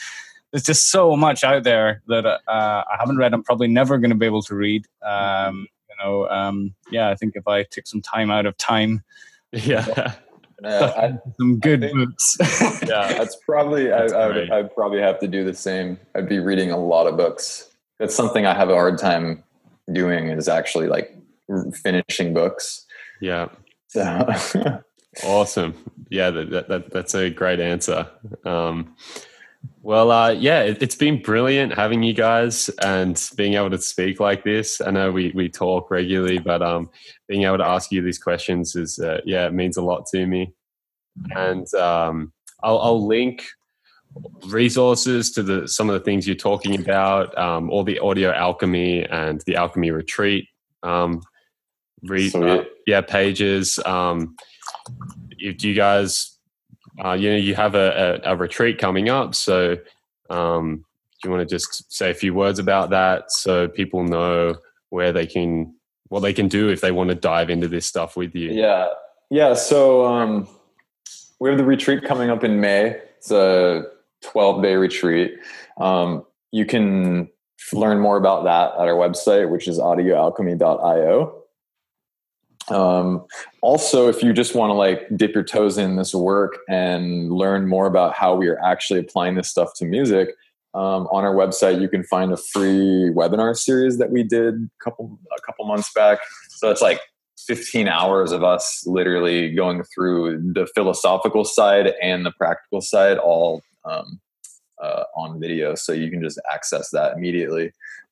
there's 0.52 0.64
just 0.64 0.91
so 0.91 1.15
much 1.15 1.44
out 1.44 1.64
there 1.64 2.02
that 2.07 2.26
uh, 2.26 2.39
I 2.48 2.95
haven't 2.99 3.18
read. 3.18 3.34
I'm 3.34 3.44
probably 3.44 3.68
never 3.68 3.98
going 3.98 4.11
to 4.11 4.15
be 4.15 4.26
able 4.26 4.41
to 4.44 4.56
read. 4.56 4.85
Um, 5.06 5.68
you 5.89 5.95
know, 6.03 6.27
um, 6.30 6.73
yeah, 6.91 7.10
I 7.10 7.15
think 7.15 7.34
if 7.35 7.48
I 7.48 7.64
took 7.64 7.88
some 7.88 8.02
time 8.02 8.30
out 8.31 8.45
of 8.45 8.56
time, 8.57 9.03
Yeah, 9.52 10.14
Yeah, 10.64 10.94
I, 10.98 11.18
some 11.38 11.60
good 11.60 11.81
think- 11.81 11.94
books. 11.98 12.38
yeah, 12.88 13.14
that's 13.14 13.35
probably 13.45 13.91
I, 13.91 13.99
That's 13.99 14.14
I 14.14 14.27
great. 14.31 14.49
would 14.49 14.52
I'd 14.52 14.73
probably 14.76 14.99
have 15.02 15.19
to 15.19 15.27
do 15.27 15.44
the 15.45 15.53
same. 15.53 15.99
I'd 16.15 16.27
be 16.30 16.39
reading 16.39 16.72
a 16.72 16.77
lot 16.77 17.07
of 17.07 17.15
books. 17.18 17.69
That's 17.99 18.15
something 18.15 18.45
I 18.45 18.53
have 18.56 18.69
a 18.69 18.73
hard 18.76 18.98
time 18.98 19.44
doing. 19.94 20.30
Is 20.30 20.48
actually 20.48 20.88
like 20.88 21.15
finishing 21.84 22.34
books. 22.34 22.85
yeah, 23.22 23.48
So 23.88 24.02
awesome. 25.23 25.73
Yeah, 26.10 26.30
that, 26.31 26.49
that, 26.52 26.68
that 26.69 26.91
that's 26.91 27.15
a 27.15 27.30
great 27.30 27.60
answer. 27.60 28.07
Um, 28.45 28.95
well, 29.81 30.11
uh, 30.11 30.31
yeah, 30.31 30.61
it, 30.61 30.81
it's 30.81 30.95
been 30.95 31.22
brilliant 31.22 31.73
having 31.73 32.03
you 32.03 32.14
guys 32.14 32.69
and 32.81 33.22
being 33.35 33.56
able 33.56 33.69
to 33.72 33.77
speak 33.77 34.19
like 34.19 34.44
this. 34.44 34.81
I 34.81 34.91
know 34.91 35.11
we 35.11 35.31
we 35.35 35.49
talk 35.49 35.91
regularly, 35.91 36.39
but 36.39 36.61
um, 36.61 36.89
being 37.27 37.44
able 37.44 37.57
to 37.57 37.68
ask 37.68 37.91
you 37.91 38.02
these 38.02 38.19
questions 38.19 38.76
is 38.76 38.99
uh, 38.99 39.22
yeah, 39.26 39.48
it 39.48 39.53
means 39.53 39.77
a 39.77 39.81
lot 39.81 40.06
to 40.07 40.26
me. 40.26 40.53
And 41.31 41.72
um, 41.73 42.31
I'll, 42.64 42.80
I'll 42.80 43.07
link 43.07 43.44
resources 44.48 45.31
to 45.31 45.44
the 45.44 45.68
some 45.68 45.89
of 45.89 45.94
the 45.94 46.06
things 46.06 46.27
you're 46.27 46.35
talking 46.35 46.80
about, 46.80 47.38
um, 47.38 47.69
all 47.69 47.84
the 47.84 47.99
audio 47.99 48.31
alchemy 48.31 49.03
and 49.06 49.41
the 49.45 49.56
alchemy 49.56 49.91
retreat. 49.91 50.48
Um, 50.84 51.22
read, 52.03 52.35
uh, 52.35 52.64
yeah, 52.85 53.02
pages. 53.02 53.80
Um, 53.85 54.35
if 55.38 55.64
you 55.64 55.73
guys, 55.73 56.38
uh, 57.03 57.14
you 57.14 57.30
know, 57.30 57.38
you 57.38 57.55
have 57.55 57.76
a, 57.76 58.22
a, 58.23 58.34
a 58.34 58.35
retreat 58.35 58.77
coming 58.77 59.09
up, 59.09 59.35
so 59.35 59.77
um, 60.30 60.85
do 61.22 61.30
you 61.30 61.35
want 61.35 61.47
to 61.47 61.55
just 61.55 61.91
say 61.91 62.11
a 62.11 62.14
few 62.14 62.34
words 62.34 62.59
about 62.59 62.89
that 62.91 63.31
so 63.31 63.68
people 63.68 64.03
know 64.03 64.55
where 64.89 65.11
they 65.11 65.26
can, 65.26 65.73
what 66.09 66.22
they 66.22 66.34
can 66.34 66.47
do 66.47 66.69
if 66.69 66.81
they 66.81 66.91
want 66.91 67.09
to 67.09 67.15
dive 67.15 67.49
into 67.49 67.68
this 67.68 67.85
stuff 67.85 68.15
with 68.15 68.35
you? 68.35 68.51
yeah, 68.51 68.88
yeah. 69.30 69.53
So 69.53 70.05
um, 70.05 70.47
we 71.39 71.49
have 71.49 71.57
the 71.57 71.65
retreat 71.65 72.03
coming 72.03 72.30
up 72.30 72.43
in 72.43 72.59
May. 72.59 72.99
It's 73.18 73.31
a 73.31 73.84
12 74.22 74.64
day 74.64 74.76
retreat. 74.76 75.35
Um, 75.80 76.26
you 76.51 76.65
can 76.65 77.30
learn 77.73 77.99
more 77.99 78.18
about 78.18 78.43
that 78.45 78.73
at 78.80 78.88
our 78.88 78.95
website, 78.95 79.49
which 79.49 79.68
is 79.68 79.80
audioalchemy.io. 79.80 81.36
Um, 82.69 83.26
also, 83.61 84.10
if 84.10 84.22
you 84.22 84.34
just 84.34 84.56
want 84.56 84.69
to 84.72 84.73
like 84.73 85.07
dip 85.15 85.34
your 85.34 85.44
toes 85.44 85.77
in 85.77 85.95
this 85.95 86.14
work 86.14 86.60
and 86.69 87.31
learn 87.31 87.68
more 87.68 87.88
about 87.88 88.14
how 88.14 88.35
we 88.35 88.48
are 88.48 88.60
actually 88.64 88.99
applying 88.99 89.35
this 89.35 89.49
stuff 89.49 89.73
to 89.76 89.85
music, 89.85 90.30
um, 90.73 91.07
on 91.07 91.23
our 91.23 91.34
website 91.34 91.81
you 91.81 91.89
can 91.89 92.03
find 92.03 92.31
a 92.31 92.38
free 92.38 93.10
webinar 93.15 93.56
series 93.56 93.98
that 93.98 94.11
we 94.11 94.22
did 94.22 94.53
a 94.56 94.84
couple 94.84 95.18
a 95.35 95.41
couple 95.41 95.65
months 95.65 95.91
back. 95.94 96.19
So 96.49 96.69
it's 96.69 96.81
like 96.81 96.99
15 97.48 97.88
hours 97.88 98.31
of 98.31 98.44
us 98.44 98.84
literally 98.85 99.53
going 99.53 99.84
through 99.84 100.53
the 100.53 100.68
philosophical 100.76 101.45
side 101.45 101.94
and 102.02 102.26
the 102.26 102.31
practical 102.31 102.81
side 102.81 103.18
all 103.18 103.64
um, 103.85 104.19
uh, 104.81 105.03
on 105.15 105.39
video. 105.39 105.73
So 105.73 105.94
you 105.94 106.11
can 106.11 106.22
just 106.22 106.39
access 106.53 106.89
that 106.91 107.15
immediately 107.15 107.72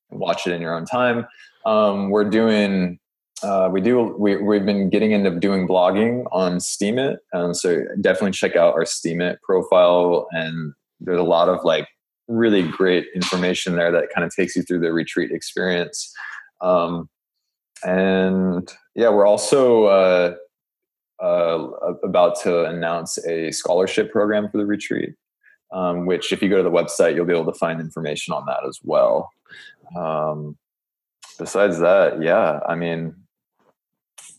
and 0.10 0.20
watch 0.20 0.48
it 0.48 0.54
in 0.54 0.62
your 0.62 0.76
own 0.76 0.86
time. 0.86 1.28
Um, 1.66 2.10
we're 2.10 2.30
doing 2.30 3.00
uh, 3.46 3.70
we 3.72 3.80
do 3.80 4.16
we, 4.18 4.38
we've 4.38 4.66
been 4.66 4.90
getting 4.90 5.12
into 5.12 5.30
doing 5.40 5.68
blogging 5.68 6.26
on 6.32 6.58
steemit 6.58 7.18
um, 7.34 7.54
so 7.54 7.84
definitely 8.02 8.32
check 8.32 8.56
out 8.56 8.74
our 8.74 8.86
steemit 8.86 9.38
profile 9.44 10.28
and 10.32 10.74
there's 11.00 11.20
a 11.20 11.24
lot 11.24 11.48
of 11.48 11.64
like 11.64 11.88
really 12.28 12.64
great 12.64 13.06
information 13.14 13.76
there 13.76 13.92
that 13.92 14.10
kind 14.14 14.26
of 14.26 14.34
takes 14.36 14.56
you 14.56 14.64
through 14.64 14.80
the 14.80 14.92
retreat 14.92 15.32
experience. 15.32 16.12
Um, 16.62 17.08
and 17.84 18.72
yeah 18.96 19.10
we're 19.10 19.28
also 19.28 19.86
uh, 19.86 20.36
uh, 21.22 21.68
about 22.04 22.42
to 22.42 22.66
announce 22.66 23.24
a 23.26 23.52
scholarship 23.52 24.12
program 24.12 24.50
for 24.50 24.58
the 24.58 24.66
retreat 24.66 25.14
um, 25.74 26.06
which 26.06 26.32
if 26.32 26.42
you 26.42 26.50
go 26.50 26.58
to 26.58 26.64
the 26.64 26.72
website 26.72 27.16
you'll 27.16 27.26
be 27.26 27.34
able 27.34 27.52
to 27.52 27.60
find 27.60 27.80
information 27.80 28.34
on 28.34 28.46
that 28.48 28.66
as 28.68 28.80
well. 28.82 29.30
Um, 29.96 30.58
besides 31.38 31.80
that 31.80 32.22
yeah 32.24 32.60
i 32.68 32.76
mean 32.76 33.14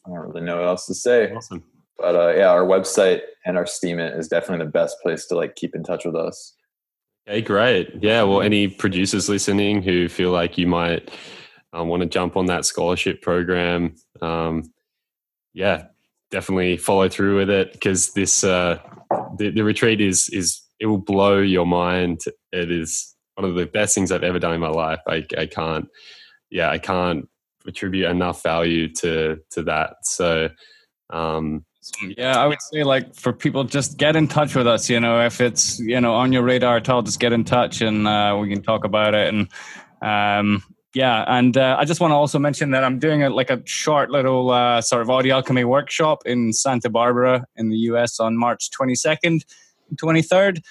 I 0.07 0.11
don't 0.11 0.29
really 0.29 0.41
know 0.41 0.57
what 0.57 0.67
else 0.67 0.87
to 0.87 0.95
say. 0.95 1.33
Awesome. 1.33 1.65
But 1.99 2.15
uh, 2.15 2.35
yeah, 2.37 2.51
our 2.51 2.65
website 2.65 3.23
and 3.45 3.57
our 3.57 3.65
Steemit 3.65 4.19
is 4.19 4.29
definitely 4.29 4.65
the 4.65 4.71
best 4.71 4.97
place 5.03 5.27
to 5.27 5.37
like 5.37 5.57
keep 5.57 5.75
in 5.75 5.83
touch 5.83 6.05
with 6.05 6.15
us. 6.15 6.55
Okay, 7.29 7.43
great. 7.43 7.91
Yeah. 8.01 8.23
Well, 8.23 8.43
any 8.43 8.69
producers 8.69 9.29
listening 9.29 9.83
who 9.83 10.09
feel 10.09 10.31
like 10.31 10.59
you 10.59 10.67
might 10.67 11.11
um, 11.73 11.89
want 11.89 12.03
to 12.03 12.09
jump 12.09 12.37
on 12.37 12.47
that 12.47 12.65
scholarship 12.65 13.23
program, 13.23 13.97
um, 14.23 14.73
yeah, 15.55 15.87
definitely 16.31 16.77
follow 16.77 17.09
through 17.09 17.37
with 17.39 17.51
it 17.51 17.73
because 17.73 18.13
this 18.13 18.45
uh, 18.45 18.79
the, 19.39 19.51
the 19.51 19.63
retreat 19.63 20.01
is 20.01 20.29
is 20.29 20.63
it 20.79 20.87
will 20.87 20.99
blow 20.99 21.39
your 21.39 21.67
mind. 21.67 22.21
It 22.53 22.71
is 22.71 23.15
one 23.35 23.49
of 23.49 23.55
the 23.55 23.67
best 23.67 23.95
things 23.95 24.13
I've 24.13 24.23
ever 24.23 24.39
done 24.39 24.55
in 24.55 24.61
my 24.61 24.69
life. 24.69 25.01
I 25.09 25.27
I 25.37 25.47
can't, 25.47 25.89
yeah, 26.51 26.71
I 26.71 26.79
can't 26.79 27.29
attribute 27.67 28.11
enough 28.11 28.43
value 28.43 28.93
to 28.95 29.39
to 29.51 29.63
that. 29.65 29.97
So. 30.03 30.51
Um, 31.11 31.65
Yeah, 32.17 32.37
I 32.37 32.47
would 32.47 32.61
say 32.61 32.83
like 32.83 33.15
for 33.15 33.33
people, 33.33 33.63
just 33.63 33.97
get 33.97 34.17
in 34.17 34.27
touch 34.27 34.57
with 34.57 34.67
us. 34.67 34.91
You 34.91 34.99
know, 34.99 35.25
if 35.25 35.41
it's 35.41 35.79
you 35.79 36.01
know 36.01 36.15
on 36.15 36.33
your 36.33 36.43
radar 36.43 36.79
at 36.79 36.89
all, 36.89 37.03
just 37.03 37.21
get 37.21 37.33
in 37.33 37.45
touch 37.45 37.81
and 37.81 38.09
uh, 38.09 38.37
we 38.41 38.49
can 38.49 38.63
talk 38.63 38.85
about 38.85 39.15
it. 39.15 39.33
And 39.33 39.49
um, 40.03 40.63
yeah, 40.95 41.25
and 41.29 41.57
uh, 41.57 41.77
I 41.79 41.85
just 41.85 42.01
want 42.01 42.13
to 42.13 42.17
also 42.17 42.39
mention 42.39 42.71
that 42.71 42.83
I'm 42.83 42.99
doing 42.99 43.23
a, 43.23 43.31
like 43.31 43.51
a 43.51 43.63
short 43.67 44.11
little 44.11 44.51
uh, 44.51 44.81
sort 44.81 45.03
of 45.03 45.11
audio 45.11 45.37
alchemy 45.37 45.65
workshop 45.65 46.23
in 46.27 46.53
Santa 46.53 46.89
Barbara 46.89 47.45
in 47.57 47.69
the 47.69 47.77
U.S. 47.91 48.19
on 48.19 48.37
March 48.37 48.71
22nd, 48.71 49.45
23rd. 49.95 50.63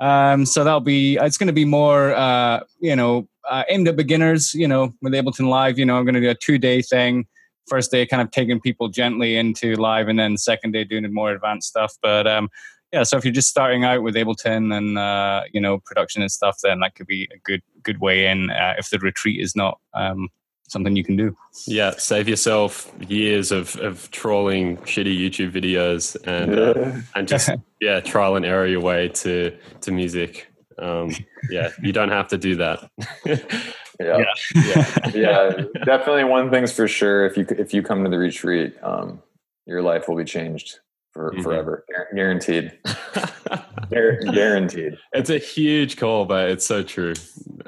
Um, 0.00 0.46
so 0.46 0.64
that'll 0.64 0.80
be 0.80 1.16
it's 1.16 1.38
going 1.38 1.48
to 1.48 1.52
be 1.52 1.64
more 1.64 2.14
uh, 2.14 2.60
you 2.80 2.96
know 2.96 3.28
uh, 3.48 3.64
aimed 3.68 3.88
at 3.88 3.96
beginners. 3.96 4.54
You 4.54 4.68
know, 4.68 4.92
with 5.02 5.12
Ableton 5.12 5.48
Live. 5.48 5.78
You 5.78 5.86
know, 5.86 5.96
I'm 5.96 6.04
going 6.04 6.14
to 6.14 6.20
do 6.20 6.30
a 6.30 6.34
two 6.34 6.58
day 6.58 6.82
thing 6.82 7.26
first 7.66 7.90
day 7.90 8.06
kind 8.06 8.22
of 8.22 8.30
taking 8.30 8.60
people 8.60 8.88
gently 8.88 9.36
into 9.36 9.74
live 9.76 10.08
and 10.08 10.18
then 10.18 10.36
second 10.36 10.72
day 10.72 10.84
doing 10.84 11.12
more 11.12 11.32
advanced 11.32 11.68
stuff 11.68 11.94
but 12.02 12.26
um 12.26 12.48
yeah 12.92 13.02
so 13.02 13.16
if 13.16 13.24
you're 13.24 13.32
just 13.32 13.48
starting 13.48 13.84
out 13.84 14.02
with 14.02 14.14
ableton 14.14 14.76
and 14.76 14.98
uh 14.98 15.42
you 15.52 15.60
know 15.60 15.78
production 15.78 16.22
and 16.22 16.30
stuff 16.30 16.58
then 16.62 16.80
that 16.80 16.94
could 16.94 17.06
be 17.06 17.28
a 17.34 17.38
good 17.38 17.62
good 17.82 18.00
way 18.00 18.26
in 18.26 18.50
uh, 18.50 18.74
if 18.78 18.90
the 18.90 18.98
retreat 18.98 19.40
is 19.40 19.56
not 19.56 19.78
um 19.94 20.28
something 20.68 20.96
you 20.96 21.04
can 21.04 21.16
do 21.16 21.36
Yeah, 21.66 21.92
save 21.98 22.28
yourself 22.28 22.92
years 23.06 23.52
of, 23.52 23.76
of 23.76 24.10
trawling 24.10 24.78
shitty 24.78 25.16
YouTube 25.16 25.52
videos 25.52 26.16
and 26.26 26.58
uh, 26.58 27.00
and 27.14 27.28
just 27.28 27.50
yeah 27.80 28.00
trial 28.00 28.36
and 28.36 28.44
error 28.44 28.66
your 28.66 28.80
way 28.80 29.08
to 29.08 29.56
to 29.82 29.92
music. 29.92 30.48
Um, 30.78 31.10
yeah, 31.50 31.70
you 31.82 31.92
don't 31.92 32.10
have 32.10 32.28
to 32.28 32.38
do 32.38 32.56
that. 32.56 32.90
Yeah. 34.00 34.24
Yeah. 34.56 35.10
yeah, 35.14 35.50
definitely. 35.84 36.24
One 36.24 36.50
thing's 36.50 36.72
for 36.72 36.88
sure: 36.88 37.26
if 37.26 37.36
you 37.36 37.46
if 37.50 37.72
you 37.72 37.80
come 37.80 38.02
to 38.02 38.10
the 38.10 38.18
retreat, 38.18 38.74
um, 38.82 39.22
your 39.66 39.82
life 39.82 40.08
will 40.08 40.16
be 40.16 40.24
changed 40.24 40.80
for 41.12 41.30
Mhm. 41.30 41.44
forever, 41.44 41.84
guaranteed. 42.12 42.72
Guaranteed. 43.90 44.98
it's 45.12 45.30
a 45.30 45.38
huge 45.38 45.96
call, 45.96 46.24
but 46.24 46.50
it's 46.50 46.66
so 46.66 46.82
true. 46.82 47.12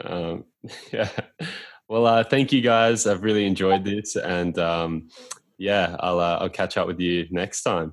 Um, 0.03 0.45
yeah. 0.93 1.09
Well, 1.89 2.07
uh, 2.07 2.25
thank 2.25 2.53
you 2.53 2.61
guys. 2.61 3.07
I've 3.07 3.23
really 3.23 3.47
enjoyed 3.47 3.85
this, 3.85 4.17
and 4.17 4.59
um, 4.59 5.09
yeah, 5.59 5.95
I'll 6.01 6.19
uh, 6.19 6.39
I'll 6.41 6.49
catch 6.49 6.77
up 6.77 6.89
with 6.89 6.99
you 6.99 7.29
next 7.31 7.63
time. 7.63 7.93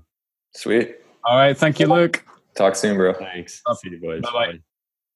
Sweet. 0.55 0.95
All 1.23 1.37
right. 1.37 1.55
Thank 1.55 1.79
you, 1.79 1.85
Luke. 1.85 2.25
Talk 2.55 2.75
soon, 2.75 2.97
bro. 2.97 3.13
Thanks. 3.13 3.61
Up. 3.67 3.77
See 3.77 3.89
you 3.91 3.99
boys. 4.01 4.21
Bye-bye. 4.23 4.53
Bye. 4.53 4.59